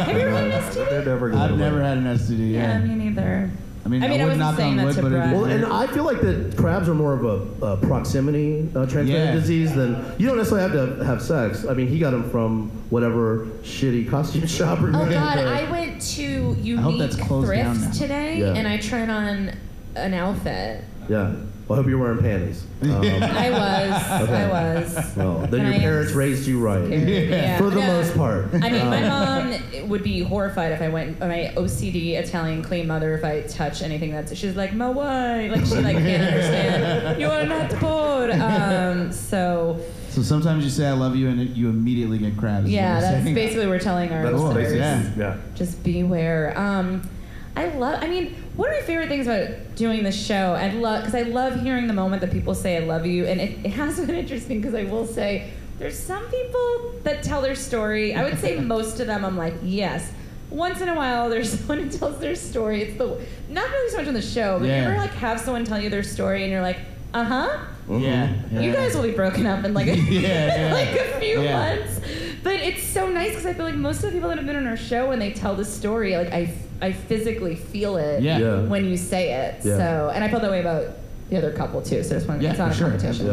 Have 0.03 0.17
you 0.17 0.21
ever 0.23 0.31
had 0.37 0.45
an 0.47 0.63
STD? 0.63 0.89
They're 0.91 1.05
never 1.05 1.29
going 1.31 1.43
I've 1.43 1.59
never 1.59 1.83
had 1.83 1.99
an 1.99 2.05
STD. 2.05 2.53
Yeah, 2.53 2.79
Yeah. 2.79 2.85
me 2.87 2.95
neither. 2.95 3.51
I 3.85 3.89
mean, 3.89 4.03
I 4.05 4.09
mean, 4.09 4.21
I 4.21 4.25
would 4.25 4.31
wasn't 4.39 4.39
knock 4.41 4.57
saying 4.57 4.79
on 4.79 4.87
that 4.87 4.87
wood, 4.87 5.03
but 5.03 5.07
it 5.07 5.11
brag. 5.11 5.33
Well, 5.33 5.45
and. 5.47 5.65
I 5.67 5.87
feel 5.89 6.05
like 6.05 6.21
that 6.21 6.55
crabs 6.57 6.89
are 6.89 6.95
more 6.95 7.15
of 7.15 7.25
a, 7.25 7.67
a 7.67 7.77
proximity 7.79 8.69
uh, 8.77 8.87
transmitted 8.87 9.11
Yeah. 9.25 9.33
disease 9.33 9.75
than 9.75 10.05
you 10.19 10.27
don't 10.29 10.37
necessarily 10.37 10.77
have 10.79 10.99
to 10.99 11.05
have 11.05 11.21
sex. 11.21 11.67
I 11.67 11.75
mean, 11.75 11.89
he 11.89 11.99
got 11.99 12.13
them 12.13 12.31
from 12.31 12.71
whatever 12.91 13.47
shitty 13.63 14.09
costume 14.09 14.47
shop. 14.47 14.81
or 14.81 14.89
Oh 14.91 15.01
whatever. 15.01 15.11
God, 15.13 15.39
I 15.39 15.69
went 15.71 16.01
to 16.13 16.23
Unique 16.61 16.99
that's 17.01 17.17
closed 17.17 17.51
down 17.51 17.75
Thrift 17.77 17.99
today, 17.99 18.39
Yeah. 18.39 18.55
and 18.55 18.69
I 18.69 18.77
tried 18.79 19.09
on 19.11 19.53
an 19.97 20.15
outfit. 20.15 20.85
Yeah. 21.09 21.33
Well, 21.69 21.79
I 21.79 21.83
hope 21.83 21.89
you're 21.89 21.99
wearing 21.99 22.19
panties. 22.21 22.65
Um, 22.83 22.91
I 22.91 23.49
was, 23.51 24.23
Okay. 24.29 24.43
I 24.43 24.49
was. 24.81 25.17
well, 25.17 25.39
then 25.47 25.61
And 25.61 25.69
your 25.69 25.73
I 25.73 25.75
am 25.77 25.81
parents 25.81 26.13
raised 26.15 26.49
you 26.49 26.59
right. 26.59 26.83
Yeah. 26.91 27.57
For 27.57 27.71
the 27.71 27.79
Yeah. 27.79 27.87
most 27.87 28.17
part. 28.17 28.47
I 28.55 28.71
mean, 28.71 28.87
my 28.89 29.05
Um, 29.05 29.51
mom 29.51 29.89
would 29.89 30.03
be 30.03 30.21
horrified 30.25 30.73
if 30.73 30.83
I 30.83 30.89
went. 30.89 31.21
My 31.21 31.53
OCD 31.57 32.15
Italian 32.17 32.63
clean 32.65 32.89
mother, 32.89 33.15
if 33.15 33.25
I 33.25 33.43
touch 33.43 33.83
anything 33.83 34.11
that's, 34.11 34.35
she's 34.37 34.57
like, 34.57 34.73
my 34.75 34.89
why?" 34.89 35.47
Like 35.47 35.65
she 35.65 35.77
like 35.77 35.97
can't 35.97 36.23
understand. 36.25 37.21
You 37.21 37.29
are 37.29 37.47
not 37.47 37.71
poor. 37.71 38.33
Um, 38.33 39.13
so 39.13 39.79
So 40.11 40.23
sometimes 40.23 40.65
you 40.65 40.71
say 40.71 40.87
I 40.89 40.93
love 40.93 41.15
you 41.15 41.29
and 41.29 41.41
it, 41.41 41.51
you 41.51 41.69
immediately 41.71 42.19
get 42.19 42.37
crabs. 42.37 42.69
yeah, 42.69 43.01
that's 43.01 43.23
saying. 43.23 43.35
basically 43.35 43.67
what 43.67 43.75
we're 43.75 43.79
telling 43.79 44.11
our 44.13 44.25
That's 44.25 44.43
listeners. 44.43 44.73
basically, 44.73 45.23
Yeah. 45.23 45.35
yeah. 45.37 45.37
Just 45.55 45.85
beware. 45.85 46.59
Um, 46.59 47.09
I 47.57 47.67
love. 47.69 48.03
I 48.03 48.09
mean, 48.09 48.35
one 48.57 48.71
of 48.71 48.77
my 48.77 48.83
favorite 48.83 49.09
things 49.09 49.27
about 49.27 49.75
doing 49.77 50.03
this 50.03 50.19
show, 50.21 50.55
I 50.55 50.69
love 50.71 51.05
because 51.05 51.15
I 51.15 51.23
love 51.29 51.61
hearing 51.61 51.87
the 51.87 51.93
moment 51.93 52.23
that 52.23 52.31
people 52.33 52.55
say 52.55 52.77
"I 52.77 52.81
love 52.81 53.05
you," 53.07 53.27
and 53.27 53.41
it, 53.41 53.59
it 53.65 53.71
has 53.73 53.99
been 54.01 54.15
interesting 54.15 54.61
because 54.61 54.75
I 54.75 54.85
will 54.85 55.07
say 55.07 55.51
there's 55.79 55.99
some 55.99 56.25
people 56.29 56.95
that 57.03 57.23
tell 57.23 57.43
their 57.43 57.55
story. 57.55 58.15
I 58.15 58.25
would 58.25 58.39
say 58.39 58.59
most 58.61 59.01
of 59.01 59.07
them, 59.07 59.25
I'm 59.25 59.37
like, 59.37 59.55
yes, 59.63 60.11
once 60.51 60.81
in 60.81 60.89
a 60.89 60.95
while 60.95 61.29
there's 61.29 61.51
someone 61.59 61.81
who 61.89 61.91
tells 61.91 62.19
their 62.21 62.35
story. 62.37 62.83
It's 62.83 62.97
the 62.99 63.21
not 63.49 63.69
really 63.71 63.91
so 63.91 63.97
much 63.99 64.09
on 64.09 64.15
the 64.15 64.23
show, 64.23 64.59
but 64.59 64.69
Yeah. 64.69 64.83
you 64.85 64.89
ever 64.89 64.97
like 64.99 65.11
have 65.15 65.41
someone 65.41 65.65
tell 65.65 65.81
you 65.81 65.91
their 65.91 66.03
story 66.03 66.43
and 66.45 66.51
you're 66.53 66.63
like, 66.63 66.79
uh 67.13 67.25
huh. 67.25 67.59
Yeah. 67.91 68.33
You 68.51 68.73
guys 68.73 68.95
will 68.95 69.03
be 69.03 69.11
broken 69.11 69.45
up 69.47 69.65
in 69.65 69.75
like 69.75 69.89
a, 69.89 69.97
Yeah, 69.99 70.69
yeah. 70.69 70.73
like 70.73 70.89
a 70.99 71.21
few 71.21 71.43
Yeah. 71.43 71.77
months. 71.77 72.01
But 72.43 72.55
it's 72.55 72.83
so 72.83 73.09
nice 73.09 73.31
because 73.31 73.47
I 73.47 73.55
feel 73.55 73.65
like 73.67 73.75
most 73.75 73.99
of 73.99 74.03
the 74.05 74.13
people 74.13 74.29
that 74.31 74.39
have 74.39 74.47
been 74.47 74.57
on 74.57 74.67
our 74.67 74.77
show, 74.77 75.09
when 75.09 75.19
they 75.19 75.33
tell 75.33 75.55
the 75.55 75.65
story, 75.65 76.17
like 76.17 76.33
I, 76.33 76.53
I 76.81 76.93
physically 76.93 77.55
feel 77.55 77.97
it 77.97 78.23
Yeah. 78.23 78.39
Yeah. 78.39 78.63
when 78.63 78.85
you 78.85 78.97
say 78.97 79.33
it. 79.33 79.65
Yeah. 79.65 79.77
So, 79.77 80.11
and 80.15 80.25
I 80.25 80.29
felt 80.29 80.43
that 80.43 80.51
way 80.51 80.61
about 80.61 80.97
the 81.31 81.39
other 81.39 81.53
couple 81.53 81.81
too. 81.81 82.03
So 82.03 82.15
I 82.15 82.19
just 82.19 82.29
want 82.29 82.41
to 82.41 82.45
Yeah, 82.45 82.51
it's 82.51 82.59
not 82.59 82.69
for 82.69 82.73
a 82.75 82.77
sure. 82.77 82.89
competition. 82.91 83.29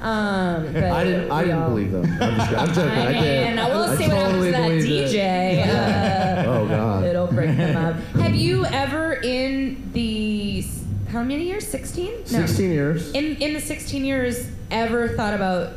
Um, 0.00 0.72
but 0.72 0.84
I 0.84 1.04
didn't. 1.04 1.30
I 1.30 1.42
didn't 1.44 1.58
all- 1.58 1.68
believe 1.68 1.92
them. 1.92 2.04
I'm, 2.20 2.36
just, 2.36 2.52
I'm 2.52 2.68
joking. 2.74 2.90
I, 2.90 3.06
I 3.08 3.12
did. 3.12 3.46
mean, 3.56 3.66
we'll 3.66 3.82
I 3.84 3.96
see 3.96 4.08
what 4.08 4.16
happens 4.16 4.32
totally 4.32 4.46
to 4.46 4.52
that 4.52 4.68
believed 4.68 5.14
it. 5.14 5.14
DJ. 5.14 5.66
Uh, 5.68 6.50
Oh 6.50 6.68
God. 6.68 7.04
It'll 7.04 7.26
break 7.26 7.56
them 7.56 7.76
up. 7.76 7.96
Have 8.22 8.34
you 8.34 8.64
ever 8.66 9.12
in 9.14 9.90
the 9.92 10.64
how 11.10 11.22
many 11.22 11.44
years? 11.44 11.66
Sixteen? 11.66 12.24
16 12.26 12.70
years. 12.72 13.12
In 13.12 13.36
in 13.36 13.52
the 13.54 13.60
sixteen 13.60 14.04
years, 14.04 14.48
ever 14.70 15.08
thought 15.08 15.34
about 15.34 15.72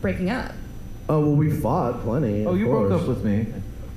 breaking 0.00 0.28
up? 0.30 0.52
Oh 1.08 1.20
well, 1.20 1.32
we 1.34 1.50
fought 1.50 2.02
plenty. 2.02 2.46
Oh, 2.46 2.50
of 2.52 2.58
you 2.58 2.66
broke 2.66 2.88
course. 2.90 3.02
up 3.02 3.08
with 3.08 3.24
me. 3.24 3.46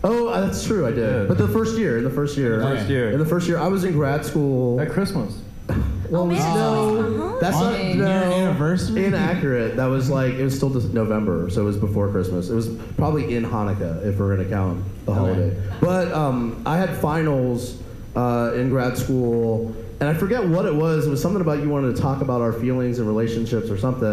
Oh, 0.03 0.27
uh, 0.27 0.41
that's 0.41 0.65
true. 0.65 0.85
I 0.85 0.91
did. 0.91 1.27
But 1.27 1.37
the 1.37 1.47
first 1.47 1.77
year, 1.77 1.97
in 1.97 2.03
the 2.03 2.09
first 2.11 2.37
year, 2.37 2.61
First 2.61 2.87
year. 2.89 3.11
in 3.11 3.19
the 3.19 3.25
first 3.25 3.47
year, 3.47 3.57
I 3.57 3.67
was 3.67 3.83
in 3.83 3.93
grad 3.93 4.23
school. 4.25 4.79
At 4.79 4.89
Christmas. 4.91 5.39
Well, 6.07 6.21
Oh, 6.21 6.25
man, 6.27 6.35
it's 6.37 6.45
always 6.45 6.99
a 7.05 7.09
no, 7.17 7.39
that's 7.39 7.55
not 7.55 7.63
holiday. 7.73 7.93
no 7.95 8.05
Your 8.05 8.33
anniversary? 8.47 9.05
Inaccurate. 9.05 9.75
That 9.75 9.87
was 9.87 10.07
like 10.07 10.35
it 10.35 10.43
was 10.43 10.55
still 10.55 10.69
just 10.69 10.93
November, 10.93 11.49
so 11.49 11.61
it 11.61 11.63
was 11.65 11.77
before 11.77 12.09
Christmas. 12.11 12.47
It 12.51 12.53
was 12.53 12.67
probably 12.95 13.35
in 13.35 13.43
Hanukkah 13.43 14.05
if 14.05 14.19
we're 14.19 14.35
gonna 14.35 14.47
count 14.47 14.83
the 15.07 15.15
holiday. 15.15 15.59
But 15.81 16.11
um, 16.11 16.61
I 16.63 16.77
had 16.77 16.95
finals 16.97 17.81
uh, 18.15 18.51
in 18.55 18.69
grad 18.69 18.95
school, 18.99 19.75
and 20.05 20.15
I 20.15 20.19
forget 20.19 20.45
what 20.45 20.67
it 20.67 20.75
was. 20.75 21.07
It 21.07 21.09
was 21.09 21.19
something 21.19 21.41
about 21.41 21.63
you 21.63 21.69
wanted 21.69 21.95
to 21.95 21.99
talk 21.99 22.21
about 22.21 22.39
our 22.39 22.53
feelings 22.53 22.99
and 22.99 23.07
relationships 23.07 23.71
or 23.71 23.77
something. 23.77 24.07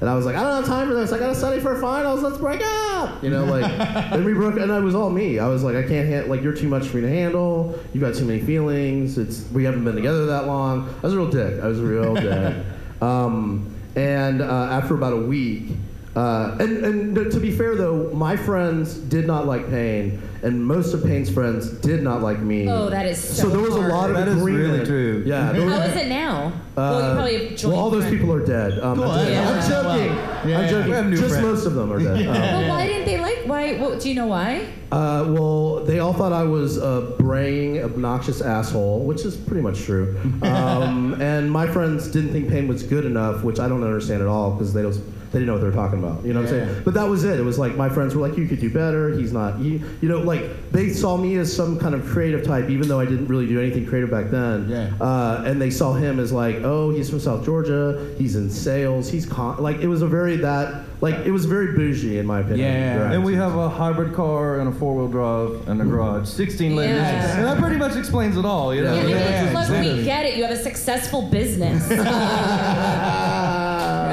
And 0.00 0.10
I 0.10 0.16
was 0.16 0.26
like, 0.26 0.34
I 0.34 0.42
don't 0.42 0.56
have 0.56 0.66
time 0.66 0.88
for 0.88 0.94
this. 0.94 1.12
I 1.12 1.20
gotta 1.20 1.36
study 1.36 1.60
for 1.60 1.80
finals. 1.80 2.20
Let's 2.20 2.38
break 2.38 2.60
up. 2.64 3.22
You 3.22 3.30
know, 3.30 3.44
like 3.44 3.64
and 4.12 4.24
we 4.24 4.32
broke. 4.32 4.56
And 4.56 4.72
it 4.72 4.82
was 4.82 4.96
all 4.96 5.08
me. 5.08 5.38
I 5.38 5.46
was 5.46 5.62
like, 5.62 5.76
I 5.76 5.82
can't 5.82 6.08
handle. 6.08 6.30
Like 6.30 6.42
you're 6.42 6.52
too 6.52 6.66
much 6.66 6.88
for 6.88 6.96
me 6.96 7.02
to 7.02 7.08
handle. 7.08 7.78
You've 7.94 8.02
got 8.02 8.16
too 8.16 8.24
many 8.24 8.40
feelings. 8.40 9.18
It's 9.18 9.48
we 9.52 9.62
haven't 9.62 9.84
been 9.84 9.94
together 9.94 10.26
that 10.26 10.48
long. 10.48 10.92
I 10.98 11.02
was 11.02 11.14
a 11.14 11.16
real 11.16 11.30
dick. 11.30 11.62
I 11.62 11.68
was 11.68 11.78
a 11.78 11.84
real 11.84 12.14
dick. 12.16 12.56
Um, 13.00 13.72
and 13.94 14.42
uh, 14.42 14.68
after 14.72 14.96
about 14.96 15.12
a 15.12 15.22
week, 15.22 15.76
uh, 16.16 16.56
and, 16.58 16.84
and 16.84 17.30
to 17.30 17.38
be 17.38 17.52
fair 17.52 17.76
though, 17.76 18.10
my 18.14 18.36
friends 18.36 18.94
did 18.94 19.28
not 19.28 19.46
like 19.46 19.70
Payne, 19.70 20.20
and 20.42 20.64
most 20.64 20.94
of 20.94 21.02
Payne's 21.04 21.30
friends 21.30 21.68
did 21.70 22.02
not 22.02 22.22
like 22.22 22.40
me. 22.40 22.68
Oh, 22.68 22.88
that 22.90 23.06
is 23.06 23.18
so 23.18 23.48
there 23.48 23.60
was 23.60 23.74
a 23.76 23.80
hard. 23.80 23.92
lot 23.92 24.10
of 24.10 24.16
That 24.16 24.28
is 24.28 24.36
really 24.42 24.84
true. 24.84 25.22
Yeah. 25.26 25.52
there 25.52 25.68
How 25.68 25.78
was- 25.80 25.90
is 25.90 26.02
it 26.02 26.08
now? 26.08 26.52
well, 26.76 26.98
you 27.00 27.04
uh, 27.06 27.14
probably 27.14 27.48
have 27.48 27.56
joined. 27.58 27.72
well, 27.72 27.82
all 27.82 27.90
those 27.90 28.04
friends. 28.04 28.18
people 28.20 28.34
are 28.34 28.44
dead. 28.44 28.78
Um, 28.80 29.00
I'm, 29.02 29.08
joking. 29.08 29.32
yeah. 29.32 29.48
I'm 29.50 29.70
joking. 29.70 30.16
Yeah, 30.16 30.42
I'm 30.42 30.48
yeah. 30.48 30.68
joking. 30.68 30.90
We 30.90 30.96
have 30.96 31.06
new 31.06 31.16
Just 31.16 31.28
friends. 31.30 31.42
most 31.46 31.66
of 31.66 31.74
them 31.74 31.92
are 31.92 31.98
dead. 31.98 32.26
Um, 32.26 32.34
Well, 32.34 32.68
why 32.68 32.86
didn't 32.86 33.04
they 33.06 33.18
like? 33.18 33.38
Why? 33.46 33.76
What, 33.78 34.00
do 34.00 34.08
you 34.08 34.14
know 34.14 34.26
why? 34.26 34.66
uh, 34.92 35.24
well, 35.28 35.84
they 35.84 35.98
all 35.98 36.12
thought 36.12 36.32
I 36.32 36.44
was 36.44 36.76
a 36.76 37.14
braying, 37.18 37.82
obnoxious 37.82 38.40
asshole, 38.40 39.00
which 39.04 39.24
is 39.24 39.36
pretty 39.36 39.62
much 39.62 39.82
true. 39.82 40.16
Um, 40.46 41.20
and 41.20 41.50
my 41.50 41.66
friends 41.66 42.08
didn't 42.08 42.32
think 42.32 42.48
Payne 42.48 42.68
was 42.68 42.82
good 42.82 43.04
enough, 43.04 43.42
which 43.42 43.58
I 43.58 43.68
don't 43.68 43.82
understand 43.82 44.22
at 44.22 44.28
all 44.28 44.52
because 44.52 44.72
they 44.72 44.82
don't. 44.82 44.94
They 45.36 45.40
didn't 45.40 45.48
know 45.48 45.52
what 45.52 45.70
they 45.70 45.76
were 45.76 45.88
talking 45.88 45.98
about. 46.02 46.24
You 46.24 46.32
know 46.32 46.40
what 46.40 46.50
I'm 46.50 46.66
saying? 46.66 46.82
But 46.82 46.94
that 46.94 47.06
was 47.10 47.24
it. 47.24 47.38
It 47.38 47.42
was 47.42 47.58
like 47.58 47.76
my 47.76 47.90
friends 47.90 48.14
were 48.14 48.26
like, 48.26 48.38
"You 48.38 48.48
could 48.48 48.58
do 48.58 48.70
better. 48.70 49.10
He's 49.10 49.34
not." 49.34 49.58
You, 49.58 49.82
you 50.00 50.08
know, 50.08 50.20
like 50.20 50.72
they 50.72 50.88
saw 50.88 51.18
me 51.18 51.36
as 51.36 51.54
some 51.54 51.78
kind 51.78 51.94
of 51.94 52.06
creative 52.06 52.42
type, 52.42 52.70
even 52.70 52.88
though 52.88 52.98
I 52.98 53.04
didn't 53.04 53.26
really 53.26 53.46
do 53.46 53.60
anything 53.60 53.84
creative 53.84 54.10
back 54.10 54.30
then. 54.30 54.70
Yeah. 54.70 54.94
Uh, 54.98 55.44
and 55.44 55.60
they 55.60 55.68
saw 55.68 55.92
him 55.92 56.20
as 56.20 56.32
like, 56.32 56.56
"Oh, 56.62 56.88
he's 56.90 57.10
from 57.10 57.20
South 57.20 57.44
Georgia. 57.44 58.14
He's 58.16 58.34
in 58.34 58.48
sales. 58.48 59.10
He's 59.10 59.26
con-. 59.26 59.62
like." 59.62 59.80
It 59.80 59.88
was 59.88 60.00
a 60.00 60.08
very 60.08 60.36
that 60.36 60.86
like 61.02 61.26
it 61.26 61.30
was 61.30 61.44
very 61.44 61.76
bougie 61.76 62.18
in 62.18 62.24
my 62.24 62.40
opinion. 62.40 62.60
Yeah. 62.60 62.96
Right. 62.96 63.14
And 63.14 63.22
we 63.22 63.34
have 63.34 63.56
a 63.56 63.68
hybrid 63.68 64.14
car 64.14 64.60
and 64.60 64.74
a 64.74 64.78
four-wheel 64.78 65.08
drive 65.08 65.68
and 65.68 65.82
a 65.82 65.84
garage, 65.84 66.28
16 66.28 66.74
lanes. 66.74 66.92
Yeah. 66.96 67.36
And 67.36 67.44
that 67.44 67.58
pretty 67.58 67.76
much 67.76 67.94
explains 67.96 68.38
it 68.38 68.46
all. 68.46 68.74
You 68.74 68.84
know? 68.84 68.94
Yeah. 68.94 69.06
Yeah, 69.06 69.52
yeah, 69.52 69.60
look, 69.60 69.68
we 69.84 70.02
get 70.02 70.24
it. 70.24 70.38
You 70.38 70.44
have 70.44 70.52
a 70.52 70.62
successful 70.62 71.28
business. 71.28 71.86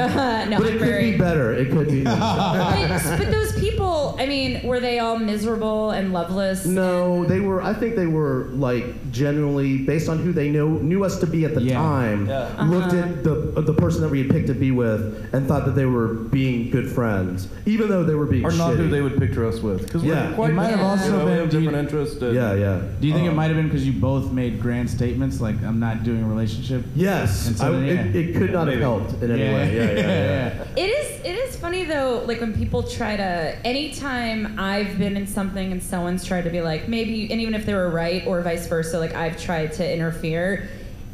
no, 0.50 0.58
but 0.58 0.68
it 0.68 0.80
could 0.80 1.00
be 1.00 1.18
better. 1.18 1.54
It 1.54 1.72
could 1.72 1.88
be. 1.88 2.04
but, 2.04 3.18
but 3.18 3.32
those 3.32 3.58
people, 3.60 3.73
I 4.20 4.26
mean, 4.26 4.62
were 4.64 4.80
they 4.80 5.00
all 5.00 5.18
miserable 5.18 5.92
and 5.92 6.14
loveless? 6.14 6.66
No, 6.66 7.26
they 7.26 7.40
were. 7.40 7.62
I 7.62 7.74
think 7.74 7.96
they 7.96 8.08
were 8.08 8.46
like 8.54 9.12
genuinely 9.12 9.80
based 9.80 10.10
on 10.10 10.20
who 10.20 10.32
they 10.34 10.50
knew 10.50 10.80
knew 10.82 11.04
us 11.04 11.20
to 11.20 11.28
be 11.28 11.46
at 11.46 11.54
the 11.56 11.62
Yeah. 11.62 11.76
time. 11.76 12.28
Yeah. 12.28 12.48
Looked 12.66 12.94
Uh-huh. 12.94 12.98
at 12.98 13.24
the 13.24 13.62
the 13.62 13.74
person 13.74 14.02
that 14.02 14.10
we 14.10 14.20
had 14.20 14.30
picked 14.30 14.48
to 14.48 14.54
be 14.54 14.72
with 14.72 15.02
and 15.34 15.48
thought 15.48 15.66
that 15.66 15.76
they 15.76 15.86
were 15.86 16.08
being 16.38 16.70
good 16.70 16.90
friends, 16.90 17.48
even 17.66 17.88
though 17.90 18.04
they 18.04 18.16
were 18.16 18.26
being 18.26 18.46
Or 18.46 18.52
not 18.52 18.76
who 18.76 18.88
they 18.90 19.02
would 19.02 19.18
picture 19.18 19.46
us 19.46 19.62
with. 19.62 19.84
Because 19.84 20.04
Yeah. 20.04 20.30
we're 20.30 20.36
quite 20.36 20.50
It 20.52 20.54
might 20.54 20.64
have 20.64 20.72
different, 20.80 20.92
also 20.92 21.06
you 21.06 21.12
know, 21.18 21.26
been- 21.26 21.38
have 21.38 21.50
do 21.50 21.60
you- 21.60 21.66
different 21.66 21.84
interests. 21.92 22.22
and- 22.22 22.36
Yeah, 22.36 22.54
yeah. 22.56 22.78
Do 23.00 23.08
you 23.08 23.14
think 23.14 23.28
Uh, 23.28 23.32
it 23.32 23.36
might 23.36 23.48
have 23.48 23.56
been 23.56 23.68
because 23.68 23.86
you 23.86 23.94
both 23.94 24.32
made 24.32 24.62
grand 24.62 24.90
statements 24.90 25.40
like 25.42 25.56
I'm 25.66 25.80
not 25.80 26.04
doing 26.04 26.24
a 26.24 26.28
relationship? 26.28 26.84
Yes, 26.96 27.48
And 27.48 27.58
so 27.58 27.68
I- 27.68 27.72
then, 27.72 27.84
it, 27.84 27.94
yeah. 28.14 28.22
it 28.22 28.36
could 28.36 28.52
not 28.54 28.68
have 28.68 28.80
helped 28.80 29.22
in 29.24 29.32
any 29.32 29.42
way. 29.42 29.66
Yeah, 29.76 29.92
yeah, 29.92 30.06
yeah. 30.06 30.50
It 30.84 30.90
is 31.00 31.08
it 31.24 31.36
is 31.44 31.56
funny 31.56 31.86
though, 31.86 32.24
like 32.28 32.42
when 32.42 32.54
people 32.54 32.84
try 32.84 33.16
to 33.16 33.30
anytime 33.66 34.03
I've 34.06 34.98
been 34.98 35.16
in 35.18 35.28
something 35.28 35.72
and 35.72 35.82
someone's 35.82 36.24
tried 36.26 36.44
to 36.44 36.50
be 36.50 36.62
like 36.62 36.88
maybe 36.88 37.32
and 37.32 37.40
even 37.42 37.54
if 37.54 37.66
they 37.66 37.74
were 37.74 37.90
right 37.90 38.26
or 38.28 38.42
vice 38.42 38.68
versa, 38.68 39.00
like 39.00 39.14
I've 39.16 39.42
tried 39.42 39.74
to 39.74 39.94
interfere, 39.94 40.70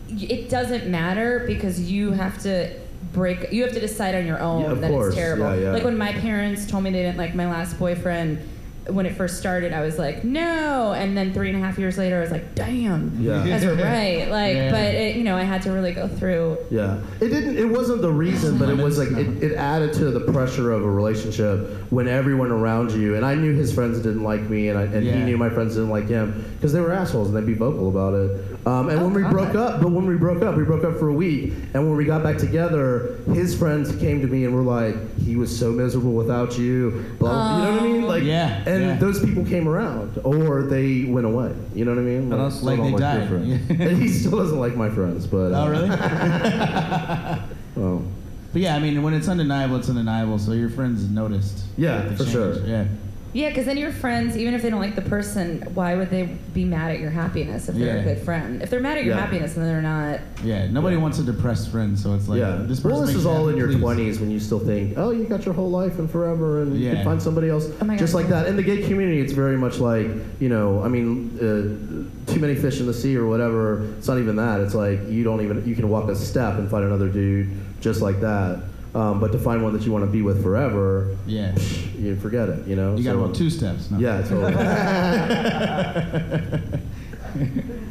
it 0.10 0.50
doesn't 0.50 0.88
matter 0.88 1.44
because 1.48 1.92
you 1.92 2.12
have 2.12 2.42
to 2.44 2.74
break 3.14 3.52
you 3.52 3.64
have 3.64 3.74
to 3.74 3.80
decide 3.80 4.16
on 4.16 4.26
your 4.26 4.40
own 4.40 4.62
Yeah, 4.64 4.74
that 4.76 4.92
course. 4.92 5.08
it's 5.08 5.16
terrible. 5.16 5.56
Yeah, 5.56 5.62
yeah. 5.62 5.72
Like 5.74 5.84
when 5.84 5.98
my 5.98 6.14
parents 6.14 6.66
told 6.68 6.84
me 6.84 6.92
they 6.92 7.04
didn't 7.04 7.18
like 7.18 7.36
my 7.36 7.50
last 7.50 7.78
boyfriend 7.80 8.40
when 8.92 9.06
it 9.06 9.16
first 9.16 9.38
started, 9.38 9.74
I 9.74 9.82
was 9.82 9.98
like, 10.00 10.24
no. 10.24 10.94
And 10.94 11.16
then 11.18 11.34
three 11.34 11.50
and 11.50 11.58
a 11.58 11.66
half 11.66 11.78
years 11.78 11.98
later, 11.98 12.18
I 12.18 12.22
was 12.22 12.32
like, 12.32 12.56
damn, 12.56 13.16
Yeah. 13.20 13.44
you 13.44 13.50
guys 13.52 13.66
were 13.66 13.76
right. 13.84 14.30
Like, 14.30 14.56
Yeah. 14.56 14.72
but 14.72 14.94
it, 14.96 15.16
you 15.16 15.24
know, 15.24 15.36
I 15.38 15.44
had 15.44 15.62
to 15.64 15.72
really 15.72 15.94
go 15.94 16.08
through. 16.08 16.58
Yeah, 16.70 17.00
it 17.22 17.30
didn't. 17.30 17.58
It 17.58 17.70
wasn't 17.70 18.02
the 18.02 18.12
reason, 18.12 18.58
but 18.58 18.70
it 18.70 18.78
was 18.78 18.98
like 18.98 19.10
it, 19.12 19.44
it 19.44 19.56
added 19.56 19.94
to 19.94 20.12
the 20.12 20.20
pressure 20.32 20.72
of 20.72 20.84
a 20.84 20.90
relationship 20.90 21.70
when 21.92 22.08
everyone 22.08 22.52
around 22.52 22.92
you. 22.92 23.16
And 23.16 23.26
I 23.26 23.36
knew 23.36 23.54
his 23.54 23.74
friends 23.74 23.98
didn't 24.00 24.24
like 24.24 24.42
me, 24.50 24.70
and 24.70 24.78
I, 24.78 24.84
and 24.84 25.04
he 25.04 25.20
knew 25.24 25.38
my 25.38 25.50
friends 25.50 25.76
didn't 25.76 25.90
like 25.90 26.08
him 26.08 26.46
because 26.56 26.74
they 26.74 26.82
were 26.82 26.92
assholes 26.92 27.30
and 27.30 27.38
they'd 27.38 27.46
be 27.46 27.54
vocal 27.54 27.90
about 27.90 28.14
it. 28.14 28.59
Um, 28.70 28.90
and 28.90 29.00
Oh, 29.00 29.04
when 29.06 29.14
we 29.16 29.22
God. 29.24 29.32
broke 29.32 29.56
up, 29.56 29.82
but 29.82 29.90
when 29.92 30.06
we 30.06 30.16
broke 30.16 30.44
up, 30.44 30.56
we 30.56 30.64
broke 30.64 30.84
up 30.84 31.00
for 31.00 31.08
a 31.08 31.14
week. 31.14 31.54
And 31.74 31.88
when 31.88 31.96
we 31.98 32.06
got 32.06 32.22
back 32.22 32.38
together, 32.38 33.18
his 33.34 33.58
friends 33.58 33.96
came 33.96 34.22
to 34.22 34.28
me 34.28 34.46
and 34.46 34.54
were 34.54 34.62
like, 34.62 34.96
"He 35.18 35.36
was 35.36 35.50
so 35.58 35.72
miserable 35.72 36.12
without 36.12 36.56
you." 36.58 37.04
Blah, 37.18 37.58
you 37.58 37.64
know 37.64 37.72
what 37.72 37.82
I 37.82 37.88
mean? 37.88 38.02
Like, 38.04 38.24
Yeah, 38.24 38.62
And 38.68 38.84
yeah. 38.84 38.96
those 38.98 39.26
people 39.26 39.44
came 39.44 39.68
around, 39.68 40.20
or 40.24 40.62
they 40.64 41.06
went 41.06 41.26
away. 41.26 41.52
You 41.74 41.86
know 41.86 41.92
what 41.96 42.00
I 42.02 42.04
mean? 42.04 42.32
And 42.32 42.36
I 42.36 42.48
Like 42.48 42.78
they 42.80 42.92
like 42.92 42.98
died. 42.98 43.32
and 43.32 43.98
he 43.98 44.08
still 44.08 44.38
doesn't 44.38 44.60
like 44.60 44.76
my 44.76 44.90
friends, 44.92 45.26
but. 45.26 45.52
uh, 45.52 45.64
oh, 45.64 45.70
really? 45.70 45.90
Oh. 47.78 48.04
but 48.52 48.62
yeah, 48.62 48.76
I 48.76 48.80
mean, 48.80 49.02
when 49.04 49.14
it's 49.14 49.28
undeniable, 49.30 49.78
it's 49.78 49.90
undeniable. 49.90 50.38
So 50.38 50.52
your 50.52 50.70
friends 50.70 51.10
noticed. 51.10 51.64
Yeah, 51.78 52.02
for 52.12 52.18
change. 52.20 52.32
sure. 52.32 52.66
Yeah. 52.68 52.86
Yeah, 53.32 53.50
because 53.50 53.66
then 53.66 53.78
your 53.78 53.92
friends, 53.92 54.36
even 54.36 54.56
if 54.56 54.64
they 54.64 54.72
don't 54.72 54.80
like 54.82 54.96
the 54.96 55.04
person, 55.04 55.62
why 55.76 55.96
would 55.96 56.10
they 56.10 56.24
be 56.54 56.66
mad 56.66 56.90
at 56.92 57.00
your 57.00 57.12
happiness 57.12 57.70
if 57.70 57.76
they're 57.76 57.98
Yeah. 57.98 58.02
a 58.02 58.04
good 58.04 58.18
friend? 58.26 58.62
If 58.64 58.72
they're 58.72 58.80
mad 58.80 58.98
at 58.98 59.06
your 59.06 59.14
Yeah. 59.16 59.22
happiness, 59.22 59.54
then 59.54 59.66
they're 59.66 59.82
not. 59.84 60.20
Yeah. 60.44 60.68
Nobody 60.72 60.98
wants 60.98 61.20
a 61.20 61.24
depressed 61.24 61.70
friend, 61.70 61.98
so 61.98 62.16
it's 62.16 62.28
like 62.28 62.40
yeah. 62.40 62.62
this 62.68 62.84
well, 62.84 63.02
this 63.02 63.10
makes 63.10 63.20
is 63.20 63.26
you 63.26 63.30
all 63.30 63.46
happy, 63.46 63.52
in 63.52 63.58
your 63.58 63.68
please. 63.68 63.80
20s 63.82 64.20
when 64.20 64.32
you 64.32 64.40
still 64.40 64.58
think, 64.58 64.96
oh, 64.98 65.12
you 65.12 65.26
got 65.26 65.46
your 65.46 65.54
whole 65.54 65.70
life 65.70 66.00
and 66.00 66.10
forever, 66.10 66.64
and 66.64 66.76
you 66.76 66.88
Yeah. 66.88 66.96
can 66.96 67.06
find 67.06 67.22
somebody 67.22 67.50
else. 67.50 67.70
Oh 67.80 67.86
my 67.86 67.98
Just 67.98 68.14
God. 68.14 68.20
like 68.20 68.30
that. 68.30 68.48
In 68.48 68.56
the 68.56 68.64
gay 68.64 68.82
community, 68.82 69.20
it's 69.22 69.34
very 69.34 69.58
much 69.58 69.80
like, 69.80 70.08
you 70.40 70.50
know, 70.50 70.82
I 70.84 70.88
mean, 70.88 71.30
uh, 71.40 72.32
too 72.34 72.40
many 72.40 72.56
fish 72.56 72.80
in 72.80 72.88
the 72.88 72.94
sea 72.96 73.16
or 73.16 73.28
whatever. 73.28 73.84
It's 74.00 74.08
not 74.08 74.18
even 74.18 74.38
that. 74.38 74.60
It's 74.62 74.74
like 74.74 75.08
you 75.08 75.24
don't 75.24 75.42
even, 75.42 75.64
you 75.68 75.76
can 75.76 75.88
walk 75.90 76.10
a 76.10 76.16
step 76.16 76.58
and 76.58 76.68
find 76.68 76.84
another 76.84 77.10
dude 77.10 77.48
just 77.80 78.02
like 78.02 78.22
that. 78.22 78.60
Um, 78.96 79.20
but 79.20 79.32
to 79.34 79.38
find 79.38 79.62
one 79.64 79.74
that 79.74 79.84
you 79.84 79.92
want 79.92 80.04
to 80.06 80.10
be 80.12 80.22
with 80.24 80.42
forever, 80.42 81.16
Yeah. 81.28 81.54
you 81.98 82.16
forget 82.16 82.50
it, 82.50 82.66
you 82.68 82.76
know? 82.76 82.96
You 82.96 83.04
got 83.04 83.12
So- 83.14 83.24
about 83.24 83.36
two 83.36 83.50
steps. 83.52 83.92
No. 83.92 84.00
Yeah, 84.00 84.22
totally. 84.24 84.54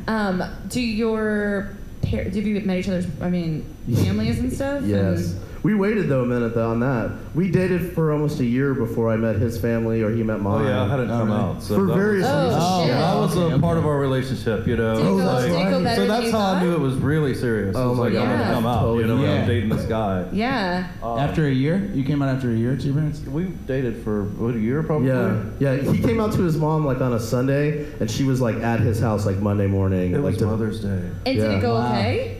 Um, 0.08 0.42
do 0.68 0.80
your 0.80 1.76
par- 2.02 2.22
have 2.24 2.34
you 2.34 2.60
met 2.62 2.78
each 2.78 2.88
other's? 2.88 3.06
I 3.20 3.28
mean, 3.28 3.64
families 3.94 4.38
and 4.40 4.52
stuff. 4.52 4.82
yes. 4.84 5.32
And- 5.32 5.40
We 5.68 5.74
waited 5.74 6.08
though 6.08 6.22
a 6.22 6.26
minute 6.26 6.54
though 6.54 6.70
on 6.70 6.80
that. 6.80 7.10
We 7.34 7.50
dated 7.50 7.92
for 7.92 8.10
almost 8.10 8.40
a 8.40 8.44
year 8.46 8.72
before 8.72 9.10
I 9.10 9.16
met 9.18 9.36
his 9.36 9.60
family 9.60 10.00
or 10.00 10.08
he 10.10 10.22
met 10.22 10.40
mine. 10.40 10.62
Oh 10.62 10.64
mine. 10.64 10.66
yeah, 10.68 10.82
I 10.82 10.88
hadn't 10.88 11.10
um, 11.10 11.20
Oh, 11.20 11.24
come 11.26 11.30
out. 11.30 11.62
So 11.62 11.74
For 11.74 11.84
various 11.94 12.24
was, 12.24 12.54
Oh, 12.56 12.80
reasons. 12.80 12.88
shit. 12.88 12.98
that 12.98 13.14
was 13.44 13.52
a 13.52 13.58
part 13.58 13.76
of 13.76 13.84
our 13.84 13.98
relationship, 13.98 14.66
you 14.66 14.78
know. 14.78 14.96
Go- 14.96 15.12
like- 15.16 15.42
did 15.42 15.50
it 15.60 15.70
go 15.70 15.82
better 15.84 16.00
so 16.00 16.08
that's 16.08 16.24
you 16.24 16.32
how 16.32 16.38
I 16.54 16.62
knew 16.62 16.72
it 16.72 16.80
was 16.80 16.94
really 16.94 17.34
serious. 17.34 17.76
Oh 17.76 17.84
it 17.84 17.88
was 17.90 17.98
my 17.98 18.04
like, 18.04 18.14
I'm 18.14 18.28
God. 18.30 18.38
gonna 18.38 18.54
come 18.54 18.66
out. 18.66 18.94
You 18.96 19.06
know, 19.08 19.22
Yeah. 19.22 19.32
I'm 19.42 19.46
dating 19.46 19.68
this 19.68 19.84
guy. 19.84 20.24
Yeah. 20.32 20.86
Um, 21.02 21.18
after 21.18 21.46
a 21.46 21.52
year, 21.52 21.76
you 21.92 22.02
came 22.02 22.22
out 22.22 22.34
after 22.34 22.50
a 22.50 22.54
year 22.56 22.74
to 22.74 22.82
your 22.82 22.94
parents. 22.94 23.20
We 23.26 23.44
dated 23.66 24.02
for 24.02 24.22
what 24.24 24.54
a 24.54 24.58
year 24.58 24.82
probably. 24.82 25.08
Yeah, 25.08 25.42
yeah. 25.58 25.76
He 25.76 25.98
came 26.00 26.18
out 26.18 26.32
to 26.32 26.40
his 26.44 26.56
mom 26.56 26.86
like 26.86 27.02
on 27.02 27.12
a 27.12 27.20
Sunday, 27.20 27.84
and 28.00 28.10
she 28.10 28.24
was 28.24 28.40
like 28.40 28.56
at 28.56 28.80
his 28.80 29.00
house 29.00 29.26
like 29.26 29.36
Monday 29.36 29.66
morning. 29.66 30.14
It 30.14 30.20
like 30.20 30.30
was 30.32 30.38
to- 30.38 30.46
Mother's 30.46 30.80
Day. 30.80 30.88
And 30.88 31.24
did 31.26 31.36
Yeah. 31.36 31.58
it 31.58 31.60
go 31.60 31.74
Wow. 31.74 31.92
okay? 31.92 32.37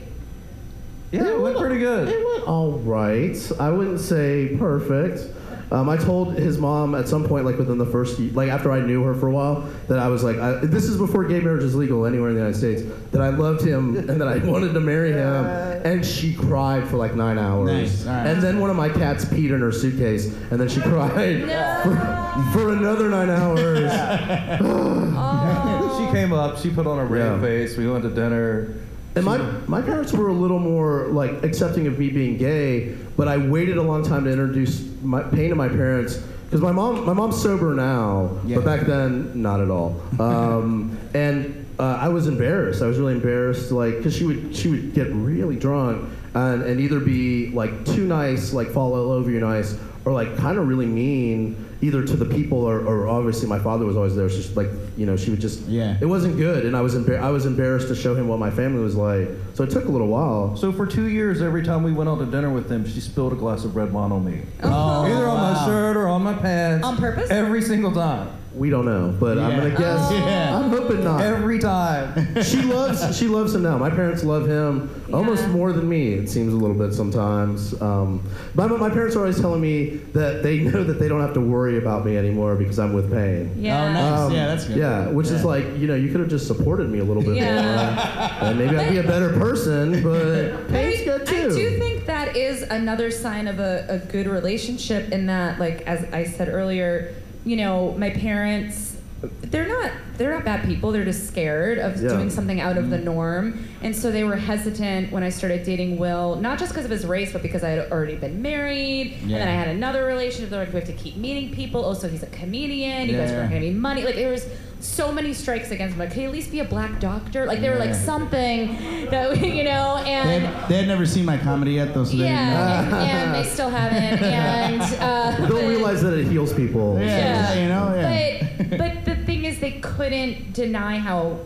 Yeah, 1.11 1.27
it 1.27 1.39
went 1.41 1.57
pretty 1.57 1.79
good. 1.79 2.07
It 2.09 2.23
went 2.25 2.43
all 2.47 2.73
right. 2.73 3.35
I 3.59 3.71
wouldn't 3.71 3.99
say 3.99 4.55
perfect. 4.59 5.33
Um, 5.71 5.87
I 5.87 5.97
told 5.97 6.33
his 6.33 6.57
mom 6.57 6.95
at 6.95 7.07
some 7.07 7.23
point, 7.27 7.45
like 7.45 7.59
within 7.59 7.77
the 7.77 7.85
first, 7.85 8.19
like 8.19 8.49
after 8.49 8.71
I 8.71 8.79
knew 8.79 9.03
her 9.03 9.13
for 9.13 9.27
a 9.27 9.31
while, 9.31 9.69
that 9.87 9.99
I 9.99 10.07
was 10.07 10.23
like, 10.23 10.37
I, 10.37 10.53
this 10.65 10.85
is 10.85 10.97
before 10.97 11.23
gay 11.25 11.41
marriage 11.41 11.63
is 11.63 11.75
legal 11.75 12.07
anywhere 12.07 12.29
in 12.29 12.35
the 12.35 12.41
United 12.41 12.57
States, 12.57 12.81
that 13.11 13.21
I 13.21 13.29
loved 13.29 13.61
him 13.61 13.95
and 13.95 14.19
that 14.19 14.27
I 14.27 14.37
wanted 14.39 14.73
to 14.73 14.79
marry 14.79 15.11
him. 15.11 15.45
And 15.45 16.03
she 16.03 16.33
cried 16.33 16.87
for 16.87 16.97
like 16.97 17.13
nine 17.13 17.37
hours. 17.37 17.69
Nice, 17.69 18.07
all 18.07 18.13
right. 18.15 18.25
And 18.27 18.41
then 18.41 18.59
one 18.59 18.71
of 18.71 18.77
my 18.77 18.89
cats 18.89 19.25
peed 19.25 19.51
in 19.53 19.61
her 19.61 19.71
suitcase, 19.71 20.33
and 20.49 20.59
then 20.59 20.69
she 20.69 20.81
cried 20.81 21.11
for, 21.83 22.59
for 22.59 22.73
another 22.73 23.07
nine 23.09 23.29
hours. 23.29 23.79
she 25.99 26.11
came 26.11 26.33
up. 26.33 26.57
She 26.57 26.71
put 26.71 26.87
on 26.87 26.97
a 26.99 27.05
brave 27.05 27.25
Yeah. 27.25 27.41
face. 27.41 27.77
We 27.77 27.87
went 27.87 28.03
to 28.05 28.09
dinner. 28.09 28.73
And 29.15 29.25
my, 29.25 29.37
my 29.67 29.81
parents 29.81 30.13
were 30.13 30.27
a 30.29 30.33
little 30.33 30.59
more 30.59 31.07
like 31.07 31.43
accepting 31.43 31.87
of 31.87 31.97
me 31.99 32.09
being 32.09 32.37
gay, 32.37 32.95
but 33.17 33.27
I 33.27 33.37
waited 33.37 33.77
a 33.77 33.81
long 33.81 34.03
time 34.03 34.23
to 34.25 34.31
introduce 34.31 34.83
my 35.01 35.23
Payne 35.23 35.49
to 35.49 35.55
my 35.55 35.67
parents 35.67 36.17
because 36.45 36.61
my 36.61 36.71
mom 36.71 37.05
my 37.05 37.13
mom's 37.13 37.41
sober 37.41 37.73
now, 37.73 38.37
Yeah. 38.45 38.57
but 38.57 38.65
back 38.65 38.81
then 38.87 39.41
not 39.41 39.59
at 39.61 39.69
all. 39.69 40.01
Um, 40.19 40.97
and 41.13 41.65
uh, 41.79 41.97
I 42.01 42.09
was 42.09 42.27
embarrassed. 42.27 42.81
I 42.81 42.87
was 42.87 42.97
really 42.99 43.13
embarrassed, 43.13 43.71
like 43.71 43.97
because 43.97 44.15
she 44.15 44.25
would 44.25 44.55
she 44.55 44.67
would 44.69 44.93
get 44.93 45.07
really 45.13 45.55
drunk 45.55 46.09
and, 46.35 46.61
and 46.63 46.79
either 46.79 46.99
be 46.99 47.49
like 47.49 47.85
too 47.85 48.05
nice, 48.05 48.53
like 48.53 48.69
fall 48.69 48.93
all 48.93 49.11
over 49.11 49.29
you 49.31 49.39
nice, 49.39 49.77
or 50.05 50.11
like 50.13 50.37
kind 50.37 50.57
of 50.57 50.67
really 50.67 50.85
mean 50.85 51.55
either 51.81 52.03
to 52.03 52.15
the 52.17 52.25
people 52.25 52.57
or, 52.59 52.79
or 52.81 53.07
obviously 53.07 53.47
my 53.47 53.59
father 53.59 53.85
was 53.85 53.95
always 53.95 54.15
there. 54.15 54.29
So 54.29 54.41
she, 54.41 54.53
like 54.53 54.69
you 54.97 55.05
know 55.05 55.15
she 55.15 55.29
would 55.29 55.39
just 55.39 55.61
Yeah. 55.67 55.97
it 56.01 56.05
wasn't 56.05 56.37
good, 56.37 56.65
and 56.65 56.75
I 56.75 56.81
was 56.81 56.95
embar- 56.95 57.21
I 57.21 57.29
was 57.29 57.45
embarrassed 57.45 57.87
to 57.87 57.95
show 57.95 58.15
him 58.15 58.27
what 58.27 58.39
my 58.39 58.51
family 58.51 58.81
was 58.83 58.95
like. 58.95 59.29
So 59.53 59.63
it 59.63 59.69
took 59.69 59.85
a 59.85 59.91
little 59.91 60.07
while. 60.07 60.55
So 60.57 60.71
for 60.71 60.85
two 60.85 61.07
years, 61.09 61.41
every 61.41 61.63
time 61.63 61.83
we 61.83 61.91
went 61.93 62.09
out 62.09 62.19
to 62.19 62.25
dinner 62.25 62.49
with 62.49 62.67
them, 62.69 62.85
she 62.87 62.99
spilled 62.99 63.33
a 63.33 63.35
glass 63.35 63.63
of 63.65 63.75
red 63.75 63.93
wine 63.93 64.11
on 64.11 64.25
me. 64.25 64.41
Oh, 64.63 65.05
Either 65.05 65.27
on 65.27 65.53
my 65.53 65.65
shirt 65.65 65.95
or 65.97 66.07
on 66.07 66.23
my 66.23 66.33
pants. 66.33 66.85
On 66.85 66.97
purpose? 66.97 67.29
Every 67.29 67.61
single 67.61 67.91
time. 67.91 68.29
We 68.59 68.69
don't 68.69 68.83
know, 68.83 69.15
but 69.17 69.39
I'm 69.39 69.55
gonna 69.57 69.69
guess. 69.69 69.99
Oh. 70.11 70.15
Yeah. 70.29 70.59
I'm 70.59 70.69
hoping 70.69 71.01
not. 71.03 71.21
Every 71.21 71.59
time. 71.59 72.43
she 72.43 72.61
loves 72.61 73.17
she 73.17 73.27
loves 73.27 73.55
him 73.55 73.63
now. 73.63 73.77
My 73.77 73.89
parents 73.89 74.21
love 74.23 74.47
him 74.47 74.89
almost 75.13 75.47
more 75.47 75.71
than 75.71 75.87
me. 75.87 76.13
It 76.13 76.29
seems 76.29 76.51
a 76.53 76.57
little 76.57 76.75
bit 76.75 76.93
sometimes. 76.93 77.79
Um, 77.81 78.21
my 78.55 78.67
my 78.67 78.89
parents 78.89 79.15
are 79.15 79.19
always 79.19 79.39
telling 79.39 79.61
me 79.61 79.97
that 80.13 80.43
they 80.43 80.59
know 80.69 80.83
that 80.83 80.99
they 80.99 81.07
don't 81.07 81.21
have 81.21 81.33
to 81.35 81.41
worry 81.41 81.77
about 81.77 82.05
me 82.05 82.17
anymore 82.17 82.55
because 82.55 82.79
I'm 82.79 82.91
with 82.93 83.09
Payne. 83.11 83.53
Yeah. 83.57 83.81
Oh, 83.85 83.93
nice. 83.93 84.19
Um, 84.27 84.33
yeah, 84.33 84.47
that's 84.47 84.65
good. 84.65 84.77
Yeah, 84.77 85.07
which 85.07 85.27
is 85.27 85.45
like 85.45 85.63
you 85.77 85.87
know 85.87 85.95
you 85.95 86.09
could 86.11 86.19
have 86.19 86.29
just 86.29 86.45
supported 86.45 86.89
me 86.89 86.99
a 86.99 87.03
little 87.05 87.23
bit 87.23 87.37
Yeah. 87.37 88.35
more, 88.41 88.49
and 88.49 88.59
maybe 88.59 88.75
I'd 88.75 88.89
be 88.91 88.97
a 88.97 89.03
better 89.03 89.29
person. 89.39 90.03
But 90.03 90.51
But 90.51 90.67
Payne's 90.69 91.03
good 91.05 91.25
too. 91.25 91.35
I 91.45 91.55
do 91.55 91.79
think 91.79 92.05
that 92.07 92.35
is 92.35 92.63
another 92.63 93.09
sign 93.09 93.47
of 93.47 93.59
a, 93.59 93.85
a 93.87 93.99
good 93.99 94.27
relationship 94.27 95.11
in 95.13 95.27
that, 95.27 95.59
like 95.59 95.81
as 95.87 96.03
I 96.11 96.25
said 96.25 96.49
earlier, 96.49 97.15
you 97.45 97.55
know, 97.55 97.93
my 97.97 98.09
parents 98.09 98.97
they're 99.21 99.67
not 99.67 99.91
they're 100.17 100.31
not 100.33 100.45
bad 100.45 100.65
people, 100.65 100.91
they're 100.91 101.05
just 101.05 101.27
scared 101.27 101.77
of 101.77 102.01
Yeah. 102.01 102.09
doing 102.09 102.29
something 102.29 102.59
out 102.61 102.77
of 102.77 102.89
the 102.89 102.97
mm-hmm. 102.97 103.05
norm. 103.05 103.65
And 103.81 103.95
so 103.95 104.11
they 104.11 104.23
were 104.23 104.35
hesitant 104.35 105.11
when 105.11 105.23
I 105.23 105.29
started 105.29 105.63
dating 105.63 105.97
Will, 105.97 106.35
not 106.35 106.59
just 106.59 106.71
because 106.71 106.85
of 106.85 106.91
his 106.91 107.05
race, 107.05 107.31
but 107.33 107.41
because 107.41 107.63
I 107.63 107.69
had 107.69 107.91
already 107.91 108.15
been 108.15 108.41
married. 108.41 109.17
And 109.21 109.31
then 109.31 109.47
I 109.47 109.51
had 109.51 109.67
another 109.69 110.05
relationship. 110.05 110.49
They're 110.49 110.63
like, 110.63 110.73
we 110.73 110.79
have 110.79 110.87
to 110.87 110.93
keep 110.93 111.17
meeting 111.17 111.53
people. 111.53 111.81
Oh, 111.81 111.89
also, 111.89 112.07
he's 112.09 112.23
a 112.23 112.27
comedian. 112.27 113.09
You 113.09 113.17
guys 113.17 113.31
Yeah. 113.31 113.39
aren't 113.39 113.49
gonna 113.49 113.61
be 113.61 113.71
money. 113.71 114.03
Like 114.03 114.15
there 114.15 114.31
was 114.31 114.45
so 114.79 115.11
many 115.11 115.33
strikes 115.33 115.71
against 115.71 115.93
him. 115.93 115.99
Like, 115.99 116.11
can 116.11 116.21
you 116.21 116.27
at 116.27 116.33
least 116.33 116.51
be 116.51 116.59
a 116.59 116.65
black 116.65 116.99
doctor? 116.99 117.45
Like 117.45 117.59
they 117.61 117.69
were 117.69 117.75
like 117.77 117.93
something 117.93 118.67
that 119.11 119.37
you 119.39 119.63
know, 119.63 120.01
They 120.03 120.09
and 120.11 120.45
had, 120.45 120.69
they 120.69 120.77
had 120.77 120.87
never 120.87 121.05
seen 121.05 121.25
my 121.25 121.37
comedy 121.37 121.73
yet, 121.73 121.93
though, 121.93 122.03
so 122.05 122.15
they 122.17 122.23
yeah, 122.23 122.83
and, 122.83 122.93
and 122.93 123.35
they 123.35 123.49
still 123.49 123.69
haven't. 123.69 124.19
And 124.29 124.81
uh, 125.01 125.47
Don't 125.47 125.67
realize 125.67 126.01
that 126.01 126.13
it 126.13 126.27
heals 126.27 126.53
people. 126.53 126.93
didn't. 126.93 127.07
Yeah, 127.09 127.53
Yeah. 127.53 127.61
you 127.61 127.67
know, 127.69 127.95
yeah. 127.95 128.47
But 128.69 128.77
but 128.77 129.05
the 129.05 129.15
thing 129.25 129.45
is, 129.45 129.59
they 129.59 129.79
couldn't 129.79 130.53
deny 130.53 130.97
how 130.99 131.39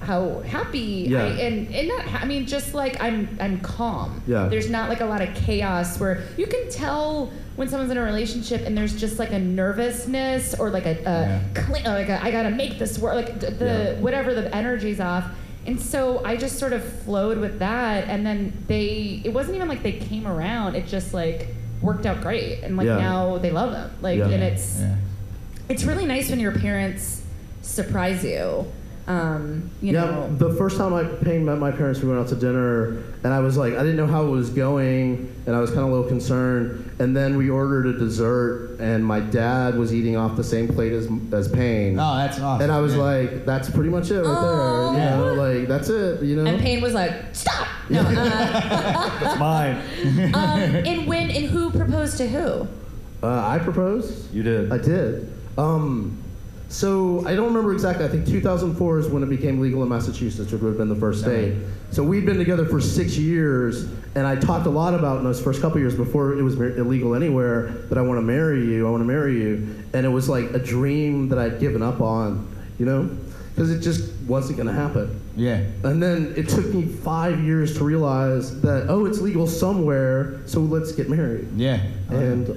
how 0.00 0.40
happy 0.40 1.06
Yeah. 1.08 1.24
I 1.24 1.26
and 1.46 1.72
and 1.74 1.88
not. 1.88 2.06
I 2.14 2.24
mean, 2.24 2.46
just 2.46 2.74
like 2.74 3.00
I'm 3.02 3.28
I'm 3.40 3.60
calm. 3.60 4.22
Yeah. 4.26 4.48
There's 4.48 4.70
not 4.70 4.88
like 4.88 5.00
a 5.00 5.06
lot 5.06 5.20
of 5.22 5.32
chaos 5.34 5.98
where 6.00 6.24
you 6.36 6.46
can 6.46 6.68
tell 6.70 7.30
when 7.60 7.68
someone's 7.68 7.90
in 7.90 7.98
a 7.98 8.02
relationship 8.02 8.62
and 8.64 8.74
there's 8.74 8.98
just 8.98 9.18
like 9.18 9.32
a 9.32 9.38
nervousness 9.38 10.54
or 10.58 10.70
like 10.70 10.86
a, 10.86 10.96
a 11.04 11.60
Yeah. 11.68 11.90
like 11.92 12.08
a, 12.08 12.18
I 12.24 12.30
gotta 12.30 12.48
make 12.48 12.78
this 12.78 12.98
work 12.98 13.14
like 13.14 13.38
the, 13.38 13.50
the 13.50 13.64
Yeah. 13.96 14.00
whatever 14.00 14.32
the 14.32 14.52
energy's 14.56 14.98
off. 14.98 15.26
And 15.66 15.78
so 15.78 16.24
I 16.24 16.38
just 16.38 16.58
sort 16.58 16.72
of 16.72 16.82
flowed 17.02 17.36
with 17.36 17.58
that, 17.58 18.08
and 18.08 18.24
then 18.24 18.54
they. 18.66 19.20
It 19.26 19.34
wasn't 19.34 19.56
even 19.56 19.68
like 19.68 19.82
they 19.82 19.92
came 19.92 20.26
around. 20.26 20.74
It 20.74 20.86
just 20.86 21.12
like 21.12 21.48
worked 21.82 22.06
out 22.06 22.22
great, 22.22 22.62
and 22.62 22.78
like 22.78 22.86
Yeah. 22.86 22.96
now 22.96 23.36
they 23.36 23.50
love 23.50 23.72
them. 23.72 23.90
Like, 24.00 24.20
and 24.20 24.42
it's 24.42 24.80
it's 25.68 25.84
really 25.84 26.06
nice 26.06 26.30
when 26.30 26.40
your 26.40 26.52
parents 26.52 27.22
surprise 27.60 28.24
you. 28.24 28.72
Um, 29.10 29.70
you 29.82 29.92
yeah, 29.92 30.04
know. 30.04 30.36
the 30.36 30.54
first 30.54 30.76
time 30.76 30.94
I 30.94 31.02
Payne 31.02 31.44
met 31.44 31.58
my 31.58 31.72
parents, 31.72 32.00
we 32.00 32.08
went 32.08 32.20
out 32.20 32.28
to 32.28 32.36
dinner, 32.36 33.02
and 33.24 33.32
I 33.34 33.40
was 33.40 33.56
like, 33.56 33.74
I 33.74 33.78
didn't 33.78 33.96
know 33.96 34.06
how 34.06 34.24
it 34.24 34.30
was 34.30 34.50
going, 34.50 35.34
and 35.46 35.56
I 35.56 35.58
was 35.60 35.70
kind 35.70 35.82
of 35.82 35.88
a 35.88 35.90
little 35.92 36.06
concerned. 36.08 36.86
And 37.00 37.16
then 37.16 37.36
we 37.36 37.50
ordered 37.50 37.86
a 37.86 37.98
dessert, 37.98 38.76
and 38.78 39.04
my 39.04 39.18
dad 39.18 39.76
was 39.76 39.92
eating 39.92 40.16
off 40.16 40.36
the 40.36 40.44
same 40.44 40.68
plate 40.68 40.92
as 40.92 41.08
as 41.32 41.48
Payne. 41.48 41.98
Oh, 41.98 42.16
that's 42.16 42.38
awesome. 42.38 42.62
And 42.62 42.70
I 42.72 42.80
was 42.80 42.94
Yeah. 42.94 43.02
like, 43.02 43.44
that's 43.46 43.68
pretty 43.70 43.90
much 43.90 44.10
it 44.12 44.20
right 44.20 44.26
Aw. 44.28 44.92
there. 44.92 45.02
You 45.18 45.24
know, 45.24 45.34
like 45.34 45.66
that's 45.68 45.88
it. 45.88 46.22
You 46.22 46.36
know. 46.36 46.44
and 46.48 46.60
Payne 46.60 46.80
was 46.80 46.94
like, 46.94 47.12
"Stop!" 47.34 47.66
No. 47.88 48.00
Uh, 48.02 49.18
That's 49.20 49.40
mine. 49.40 49.76
um, 50.34 50.60
and 50.86 51.06
when 51.08 51.30
and 51.30 51.46
who 51.46 51.70
proposed 51.72 52.16
to 52.18 52.28
who? 52.28 52.68
Uh, 53.26 53.44
I 53.44 53.58
proposed. 53.58 54.32
You 54.32 54.44
did. 54.44 54.72
I 54.72 54.78
did. 54.78 55.32
Um, 55.58 56.16
so 56.70 57.26
I 57.26 57.34
don't 57.34 57.46
remember 57.46 57.72
exactly. 57.72 58.04
I 58.04 58.08
think 58.08 58.26
2004 58.26 59.00
is 59.00 59.08
when 59.08 59.24
it 59.24 59.28
became 59.28 59.60
legal 59.60 59.82
in 59.82 59.88
Massachusetts, 59.88 60.52
which 60.52 60.62
would 60.62 60.68
have 60.68 60.78
been 60.78 60.88
the 60.88 60.94
first 60.94 61.20
state. 61.20 61.52
Uh-huh. 61.52 61.70
So 61.90 62.04
we'd 62.04 62.24
been 62.24 62.38
together 62.38 62.64
for 62.64 62.80
six 62.80 63.18
years, 63.18 63.90
and 64.14 64.24
I 64.24 64.36
talked 64.36 64.66
a 64.66 64.70
lot 64.70 64.94
about 64.94 65.18
in 65.18 65.24
those 65.24 65.42
first 65.42 65.60
couple 65.60 65.80
years 65.80 65.96
before 65.96 66.38
it 66.38 66.42
was 66.42 66.54
illegal 66.54 67.16
anywhere 67.16 67.70
that 67.88 67.98
I 67.98 68.02
want 68.02 68.18
to 68.18 68.22
marry 68.22 68.64
you. 68.64 68.86
I 68.86 68.90
want 68.90 69.00
to 69.00 69.04
marry 69.04 69.42
you, 69.42 69.82
and 69.92 70.06
it 70.06 70.10
was 70.10 70.28
like 70.28 70.52
a 70.52 70.60
dream 70.60 71.28
that 71.30 71.40
I'd 71.40 71.58
given 71.58 71.82
up 71.82 72.00
on, 72.00 72.48
you 72.78 72.86
know, 72.86 73.10
because 73.52 73.72
it 73.72 73.80
just 73.80 74.12
wasn't 74.28 74.56
going 74.56 74.68
to 74.68 74.72
happen. 74.72 75.20
Yeah. 75.34 75.64
And 75.82 76.00
then 76.00 76.34
it 76.36 76.48
took 76.48 76.66
me 76.72 76.86
five 76.86 77.40
years 77.40 77.76
to 77.78 77.84
realize 77.84 78.60
that 78.60 78.86
oh, 78.88 79.06
it's 79.06 79.20
legal 79.20 79.48
somewhere, 79.48 80.40
so 80.46 80.60
let's 80.60 80.92
get 80.92 81.10
married. 81.10 81.48
Yeah. 81.56 81.82
And 82.10 82.48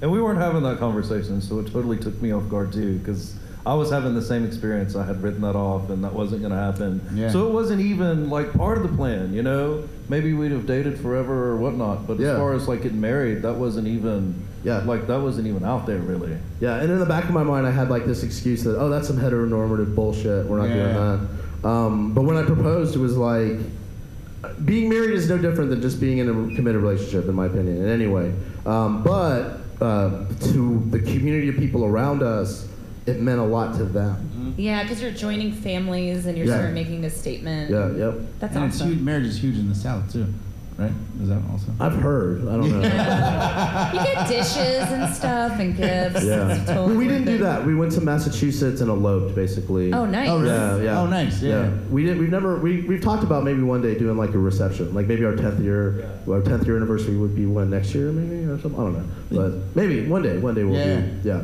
And 0.00 0.10
we 0.12 0.20
weren't 0.22 0.38
having 0.38 0.62
that 0.62 0.78
conversation, 0.78 1.40
so 1.40 1.58
it 1.58 1.72
totally 1.72 1.96
took 1.96 2.20
me 2.22 2.32
off 2.32 2.48
guard 2.48 2.72
too, 2.72 2.98
because 2.98 3.34
I 3.66 3.74
was 3.74 3.90
having 3.90 4.14
the 4.14 4.22
same 4.22 4.44
experience. 4.46 4.94
I 4.94 5.04
had 5.04 5.22
written 5.22 5.40
that 5.42 5.56
off, 5.56 5.90
and 5.90 6.02
that 6.04 6.12
wasn't 6.12 6.40
going 6.42 6.52
to 6.52 6.58
happen. 6.58 7.00
Yeah. 7.14 7.30
So 7.30 7.48
it 7.48 7.52
wasn't 7.52 7.80
even 7.80 8.30
like 8.30 8.52
part 8.54 8.78
of 8.78 8.84
the 8.88 8.96
plan, 8.96 9.34
you 9.34 9.42
know. 9.42 9.82
Maybe 10.08 10.32
we'd 10.32 10.52
have 10.52 10.66
dated 10.66 10.98
forever 11.00 11.50
or 11.50 11.56
whatnot, 11.56 12.06
but 12.06 12.18
Yeah. 12.18 12.28
as 12.32 12.38
far 12.38 12.54
as 12.54 12.68
like 12.68 12.82
getting 12.82 13.00
married, 13.00 13.42
that 13.42 13.54
wasn't 13.56 13.88
even. 13.88 14.34
Yeah. 14.64 14.78
Like 14.78 15.06
that 15.06 15.20
wasn't 15.20 15.46
even 15.48 15.64
out 15.64 15.86
there 15.86 15.98
really. 15.98 16.36
Yeah, 16.60 16.76
and 16.80 16.90
in 16.90 16.98
the 16.98 17.06
back 17.06 17.24
of 17.24 17.30
my 17.30 17.42
mind, 17.44 17.66
I 17.66 17.70
had 17.70 17.90
like 17.90 18.06
this 18.06 18.22
excuse 18.22 18.64
that, 18.64 18.76
oh, 18.78 18.88
that's 18.88 19.06
some 19.06 19.16
heteronormative 19.18 19.94
bullshit. 19.94 20.46
We're 20.46 20.58
not 20.58 20.68
Yeah. 20.68 20.74
doing 20.92 20.94
that. 21.62 21.68
Um, 21.68 22.12
but 22.14 22.22
when 22.22 22.36
I 22.36 22.42
proposed, 22.44 22.94
it 22.96 23.00
was 23.00 23.16
like, 23.16 23.58
being 24.64 24.88
married 24.88 25.10
is 25.10 25.28
no 25.28 25.36
different 25.38 25.70
than 25.70 25.80
just 25.82 26.00
being 26.00 26.18
in 26.18 26.28
a 26.28 26.32
committed 26.54 26.80
relationship, 26.80 27.28
in 27.28 27.34
my 27.34 27.46
opinion, 27.46 27.78
in 27.82 27.88
any 27.88 28.06
way. 28.06 28.32
Um, 28.66 29.02
but 29.02 29.60
uh, 29.80 30.24
to 30.52 30.80
the 30.90 30.98
community 31.00 31.48
of 31.48 31.56
people 31.56 31.84
around 31.84 32.22
us, 32.22 32.66
it 33.06 33.20
meant 33.20 33.38
a 33.40 33.44
lot 33.44 33.76
to 33.76 33.84
them. 33.84 34.54
Yeah, 34.56 34.82
because 34.82 35.00
you're 35.00 35.10
joining 35.12 35.52
families 35.52 36.26
and 36.26 36.36
you're 36.36 36.46
Yeah. 36.46 36.56
sort 36.56 36.66
of 36.68 36.74
making 36.74 37.04
a 37.04 37.10
statement. 37.10 37.70
Yeah, 37.70 37.90
yep. 37.92 38.14
That's 38.40 38.56
and 38.56 38.64
it's 38.66 38.76
awesome. 38.76 38.88
huge. 38.90 39.00
Marriage 39.00 39.26
is 39.26 39.42
huge 39.42 39.56
in 39.58 39.68
the 39.68 39.74
South 39.74 40.12
too. 40.12 40.26
Right? 40.78 40.92
Is 41.20 41.28
that 41.28 41.42
also? 41.50 41.66
I've 41.80 41.94
heard. 41.96 42.42
I 42.48 42.52
don't 42.56 42.70
know. 42.70 42.80
You 43.98 44.14
get 44.14 44.28
dishes 44.28 44.90
and 44.92 45.12
stuff 45.14 45.58
and 45.58 45.76
gifts. 45.76 46.24
yeah. 46.24 46.64
Totally 46.64 46.74
Well, 46.74 46.88
we 46.96 47.08
didn't 47.08 47.26
worth 47.26 47.38
do 47.38 47.44
that. 47.44 47.64
We 47.66 47.74
went 47.74 47.92
to 47.92 48.00
Massachusetts 48.00 48.80
and 48.80 48.88
eloped, 48.90 49.34
basically. 49.34 49.92
Oh, 49.92 50.04
nice. 50.06 50.28
Oh, 50.28 50.38
really? 50.40 50.54
Yeah, 50.54 50.92
yeah. 50.92 51.00
Oh, 51.00 51.06
nice. 51.06 51.42
Yeah. 51.42 51.70
We 51.90 52.04
did. 52.04 52.18
We've 52.18 52.30
never. 52.30 52.56
We 52.58 52.82
we've 52.82 53.02
talked 53.02 53.24
about 53.24 53.44
maybe 53.44 53.62
one 53.62 53.82
day 53.82 53.98
doing 53.98 54.16
like 54.16 54.34
a 54.34 54.38
reception, 54.38 54.94
like 54.94 55.06
maybe 55.06 55.24
our 55.24 55.34
tenth 55.36 55.60
year, 55.60 56.08
our 56.30 56.40
tenth 56.42 56.66
year 56.66 56.76
anniversary 56.76 57.16
would 57.16 57.34
be 57.34 57.46
one 57.46 57.70
next 57.70 57.94
year, 57.94 58.12
maybe 58.12 58.44
or 58.44 58.58
something. 58.60 58.78
I 58.80 58.84
don't 58.84 58.94
know, 58.94 59.04
but 59.30 59.76
maybe 59.76 60.06
one 60.06 60.22
day. 60.22 60.38
One 60.38 60.54
day 60.54 60.64
we'll 60.64 60.74
Yeah. 60.78 61.00
do. 61.00 61.20
Yeah. 61.24 61.42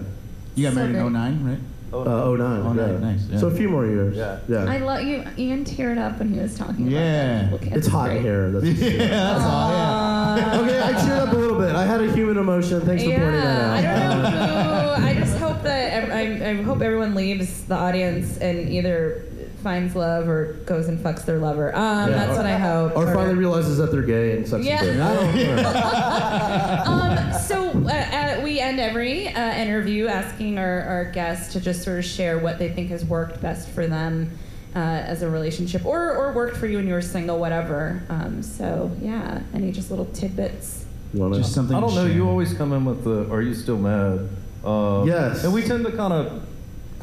You 0.54 0.64
got 0.68 0.74
married 0.74 0.92
great. 0.92 1.00
in 1.06 1.12
09, 1.12 1.44
right? 1.44 1.58
Uh, 2.02 2.36
09. 2.36 2.62
Oh, 2.66 2.74
yeah. 2.74 2.86
nice, 2.92 3.00
nice, 3.00 3.20
yeah. 3.30 3.38
So 3.38 3.46
a 3.48 3.50
few 3.50 3.68
more 3.68 3.86
years. 3.86 4.16
Yeah. 4.16 4.38
Yeah. 4.48 4.64
I 4.64 4.78
love 4.78 5.02
you. 5.02 5.24
Ian 5.38 5.64
teared 5.64 5.98
up 5.98 6.18
when 6.18 6.32
he 6.32 6.40
was 6.40 6.56
talking 6.58 6.88
Yeah. 6.90 7.48
about 7.48 7.60
that. 7.60 7.76
it's 7.76 7.86
hot 7.86 8.10
in 8.10 8.22
here. 8.22 8.50
That's 8.50 8.66
yeah, 8.80 8.96
that's 9.06 9.44
all. 9.44 10.36
Yeah. 10.36 10.60
okay, 10.60 10.80
I 10.82 10.92
teared 10.92 11.26
up 11.28 11.32
a 11.32 11.36
little 11.36 11.58
bit. 11.58 11.74
I 11.74 11.84
had 11.86 12.00
a 12.00 12.12
human 12.12 12.36
emotion. 12.38 12.80
Thanks 12.80 13.02
for 13.04 13.10
pointing 13.10 13.30
that 13.32 13.82
Yeah, 13.82 14.12
out. 14.12 14.14
I 14.14 14.14
don't 14.14 14.22
know 14.34 14.96
who. 14.96 15.06
I 15.06 15.14
just 15.14 15.36
hope 15.38 15.62
that 15.62 16.10
I, 16.10 16.50
I 16.50 16.62
hope 16.62 16.80
everyone 16.82 17.14
leaves 17.14 17.64
the 17.64 17.74
audience 17.76 18.38
and 18.38 18.68
either 18.68 19.22
finds 19.64 19.96
love 19.96 20.28
or 20.28 20.52
goes 20.66 20.86
and 20.88 21.00
fucks 21.00 21.24
their 21.24 21.38
lover. 21.38 21.74
Um, 21.74 22.10
Yeah. 22.10 22.16
That's 22.26 22.36
what 22.36 22.46
I 22.46 22.58
hope. 22.58 22.96
Or 22.96 23.06
finally 23.12 23.34
realizes 23.34 23.78
that 23.78 23.90
they're 23.90 24.02
gay 24.02 24.36
and 24.36 24.46
sucks 24.46 24.64
Yeah. 24.64 24.82
a 24.82 24.84
dick. 24.84 25.00
I 25.00 25.14
don't 25.14 25.56
know. 25.62 27.32
um, 27.32 27.32
so 27.40 27.88
uh, 27.88 28.38
uh, 28.38 28.40
we 28.44 28.60
end 28.60 28.78
every 28.78 29.28
uh, 29.28 29.54
interview 29.54 30.06
asking 30.06 30.58
our, 30.58 30.82
our 30.82 31.04
guests 31.06 31.54
to 31.54 31.60
just 31.60 31.82
sort 31.82 31.98
of 31.98 32.04
share 32.04 32.38
what 32.38 32.58
they 32.58 32.68
think 32.68 32.90
has 32.90 33.04
worked 33.04 33.40
best 33.40 33.68
for 33.70 33.86
them 33.86 34.30
uh, 34.76 34.78
as 34.78 35.22
a 35.22 35.30
relationship, 35.30 35.84
or 35.86 36.14
or 36.16 36.32
worked 36.32 36.56
for 36.56 36.66
you 36.66 36.76
when 36.78 36.86
you 36.86 36.92
were 36.94 37.00
single, 37.02 37.38
whatever. 37.38 38.02
Um, 38.08 38.42
so 38.42 38.90
yeah, 39.00 39.40
any 39.54 39.72
just 39.72 39.88
little 39.90 40.06
tidbits. 40.06 40.84
You 41.14 41.20
wanna- 41.20 41.36
Just 41.38 41.54
something 41.54 41.76
I 41.76 41.80
don't 41.80 41.90
to 41.90 41.94
know. 41.96 42.06
share. 42.06 42.14
You 42.16 42.28
always 42.28 42.52
come 42.54 42.72
in 42.72 42.84
with 42.84 43.04
the 43.04 43.30
"Are 43.32 43.40
you 43.40 43.54
still 43.54 43.78
mad?" 43.78 44.28
Uh, 44.64 45.04
Yes. 45.06 45.44
And 45.44 45.52
we 45.54 45.62
tend 45.62 45.84
to 45.86 45.92
kind 45.92 46.12
of 46.12 46.42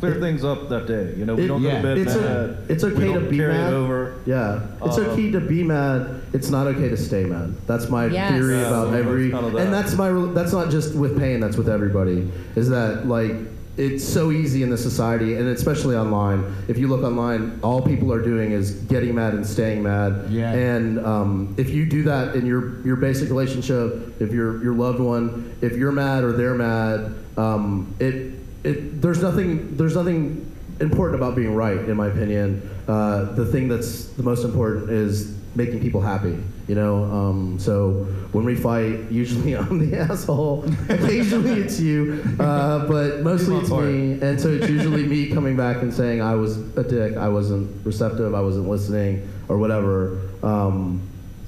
clear 0.02 0.16
things 0.20 0.44
up 0.44 0.68
that 0.70 0.88
day. 0.88 1.14
You 1.18 1.26
know, 1.26 1.36
we 1.36 1.44
It- 1.46 1.48
don't 1.48 1.62
yeah. 1.62 1.72
go 1.72 1.78
to 1.78 1.84
bed 1.84 1.98
It's 2.00 2.16
mad. 2.16 2.26
o- 2.26 2.56
it's 2.68 2.84
okay 2.84 2.96
we 3.08 3.14
to 3.14 3.20
don't 3.20 3.30
be 3.30 3.38
carry 3.38 3.54
mad. 3.54 3.72
it 3.72 3.76
over. 3.76 4.14
Yeah, 4.26 4.60
it's 4.86 4.98
Uh, 4.98 5.02
okay 5.02 5.32
to 5.32 5.40
be 5.40 5.64
mad. 5.64 6.08
It's 6.34 6.50
not 6.50 6.68
okay 6.68 6.90
to 6.90 6.98
stay 6.98 7.24
mad. 7.26 7.54
That's 7.68 7.90
my 7.90 8.08
Yes. 8.08 8.32
theory 8.34 8.56
Yeah, 8.56 8.68
about 8.68 8.88
so 8.90 8.94
every, 8.96 9.30
kind 9.30 9.46
of 9.46 9.54
that. 9.54 9.60
and 9.62 9.74
that's 9.74 9.96
my. 9.98 10.10
That's 10.34 10.52
not 10.54 10.70
just 10.70 10.96
with 10.96 11.18
Payne. 11.18 11.40
That's 11.40 11.56
with 11.58 11.70
everybody. 11.70 12.28
Is 12.56 12.68
that 12.70 13.08
like 13.08 13.36
it's 13.78 14.04
so 14.04 14.32
easy 14.32 14.64
in 14.64 14.70
the 14.70 14.78
society, 14.78 15.36
and 15.36 15.48
especially 15.48 15.96
online. 15.96 16.44
If 16.68 16.78
you 16.78 16.88
look 16.90 17.04
online, 17.04 17.54
all 17.64 17.82
people 17.82 18.12
are 18.12 18.22
doing 18.22 18.52
is 18.52 18.72
getting 18.72 19.16
mad 19.16 19.34
and 19.34 19.46
staying 19.46 19.82
mad. 19.82 20.26
Yeah. 20.30 20.52
And 20.52 21.00
um, 21.06 21.54
if 21.58 21.70
you 21.70 21.86
do 21.86 22.04
that 22.04 22.36
in 22.36 22.46
your 22.46 22.74
your 22.84 22.98
basic 22.98 23.30
relationship, 23.30 24.14
if 24.20 24.34
your 24.34 24.62
your 24.64 24.74
loved 24.74 25.00
one, 25.00 25.46
if 25.62 25.78
you're 25.78 25.94
mad 25.94 26.24
or 26.26 26.34
they're 26.34 26.54
mad, 26.56 27.12
um, 27.38 27.88
it 28.00 28.34
it 28.64 29.02
there's 29.02 29.22
nothing 29.22 29.76
there's 29.78 29.96
nothing 29.96 30.52
important 30.80 31.22
about 31.22 31.36
being 31.36 31.56
right, 31.56 31.78
in 31.78 31.96
my 31.96 32.08
opinion. 32.08 32.68
Uh, 32.88 33.26
the 33.34 33.46
thing 33.46 33.68
that's 33.68 34.06
the 34.06 34.24
most 34.24 34.44
important 34.44 34.90
is 34.90 35.38
making 35.56 35.82
people 35.82 36.02
happy. 36.02 36.38
You 36.68 36.76
know, 36.76 37.04
um, 37.04 37.60
so 37.60 38.06
when 38.32 38.46
we 38.46 38.56
fight, 38.56 39.00
usually 39.12 39.56
I'm 39.56 39.90
the 39.90 39.98
asshole. 40.00 40.66
Occasionally 40.90 41.62
it's 41.62 41.80
you, 41.80 42.24
uh, 42.40 42.88
but 42.88 43.22
mostly 43.22 43.58
it's 43.58 43.70
me. 43.70 44.28
And 44.28 44.40
so 44.40 44.50
it's 44.50 44.70
usually 44.70 45.06
me 45.06 45.30
coming 45.30 45.58
back 45.58 45.82
and 45.82 45.94
saying 45.94 46.22
I 46.22 46.36
was 46.36 46.58
a 46.78 46.84
dick, 46.84 47.18
I 47.18 47.28
wasn't 47.28 47.86
receptive, 47.86 48.34
I 48.34 48.42
wasn't 48.42 48.70
listening, 48.70 49.28
or 49.50 49.58
whatever. 49.58 50.20
Um, 50.44 51.02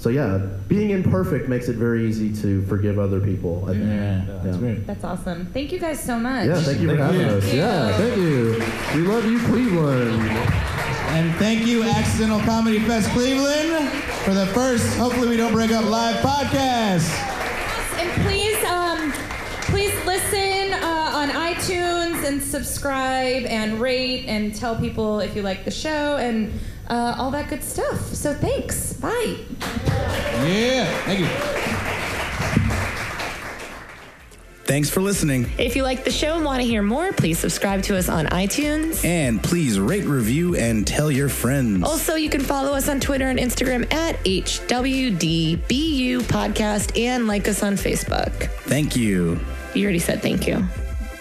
so 0.03 0.09
yeah, 0.09 0.37
being 0.67 0.89
imperfect 0.89 1.47
makes 1.47 1.69
it 1.69 1.77
very 1.77 2.05
easy 2.05 2.29
to 2.41 2.61
forgive 2.63 2.99
other 2.99 3.21
people. 3.21 3.63
I 3.69 3.71
think. 3.71 3.85
Yeah, 3.85 4.21
that's 4.43 4.45
Yeah. 4.57 4.61
great. 4.61 4.85
That's 4.85 5.03
awesome. 5.05 5.45
Thank 5.53 5.71
you 5.71 5.79
guys 5.79 6.03
so 6.03 6.19
much. 6.19 6.45
Yeah, 6.45 6.59
thank 6.59 6.81
you 6.81 6.89
for 6.89 6.97
having 6.97 7.21
you. 7.21 7.27
us. 7.27 7.53
Yeah, 7.53 7.97
thank 7.97 8.17
you. 8.17 8.61
We 8.95 9.01
love 9.07 9.23
you, 9.23 9.39
Cleveland. 9.39 10.21
And 11.15 11.33
thank 11.35 11.65
you, 11.65 11.83
Accidental 11.83 12.41
Comedy 12.41 12.79
Fest 12.79 13.09
Cleveland, 13.11 13.87
for 14.25 14.33
the 14.33 14.47
first 14.47 14.97
Hopefully 14.97 15.29
We 15.29 15.37
Don't 15.37 15.53
Break 15.53 15.71
Up 15.71 15.85
live 15.85 16.17
podcast. 16.17 17.07
And 17.97 18.11
please, 18.25 18.61
um, 18.65 19.13
please 19.71 19.93
listen 20.05 20.73
uh, 20.73 21.11
on 21.15 21.29
iTunes 21.29 22.27
and 22.27 22.41
subscribe 22.43 23.45
and 23.45 23.79
rate 23.79 24.25
and 24.27 24.53
tell 24.53 24.75
people 24.75 25.21
if 25.21 25.33
you 25.33 25.43
like 25.43 25.63
the 25.63 25.71
show 25.71 26.17
and 26.17 26.51
uh, 26.89 27.15
all 27.17 27.31
that 27.31 27.49
good 27.49 27.63
stuff. 27.63 27.99
So 28.13 28.33
thanks. 28.33 28.93
Bye. 28.93 29.37
Yeah, 30.45 30.85
thank 31.05 31.19
you. 31.19 31.27
Thanks 34.65 34.89
for 34.89 35.01
listening. 35.01 35.49
If 35.57 35.75
you 35.75 35.83
like 35.83 36.05
the 36.05 36.11
show 36.11 36.35
and 36.35 36.45
want 36.45 36.61
to 36.61 36.67
hear 36.67 36.81
more, 36.81 37.11
please 37.11 37.37
subscribe 37.37 37.83
to 37.83 37.97
us 37.97 38.07
on 38.07 38.27
iTunes. 38.27 39.03
And 39.03 39.43
please 39.43 39.77
rate, 39.77 40.05
review, 40.05 40.55
and 40.55 40.87
tell 40.87 41.11
your 41.11 41.27
friends. 41.27 41.83
Also, 41.83 42.15
you 42.15 42.29
can 42.29 42.41
follow 42.41 42.71
us 42.71 42.87
on 42.87 43.01
Twitter 43.01 43.27
and 43.27 43.37
Instagram 43.37 43.91
at 43.93 44.15
HWDBU 44.23 45.59
Podcast 46.21 46.97
and 46.97 47.27
like 47.27 47.49
us 47.49 47.61
on 47.61 47.75
Facebook. 47.75 48.31
Thank 48.61 48.95
you. 48.95 49.37
You 49.75 49.83
already 49.83 49.99
said 49.99 50.21
thank 50.21 50.47
you. 50.47 50.65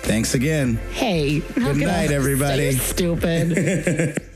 Thanks 0.03 0.35
again. 0.35 0.77
Hey. 0.93 1.41
Good 1.41 1.77
night, 1.79 2.13
everybody. 2.13 2.73
Stupid. 2.73 4.23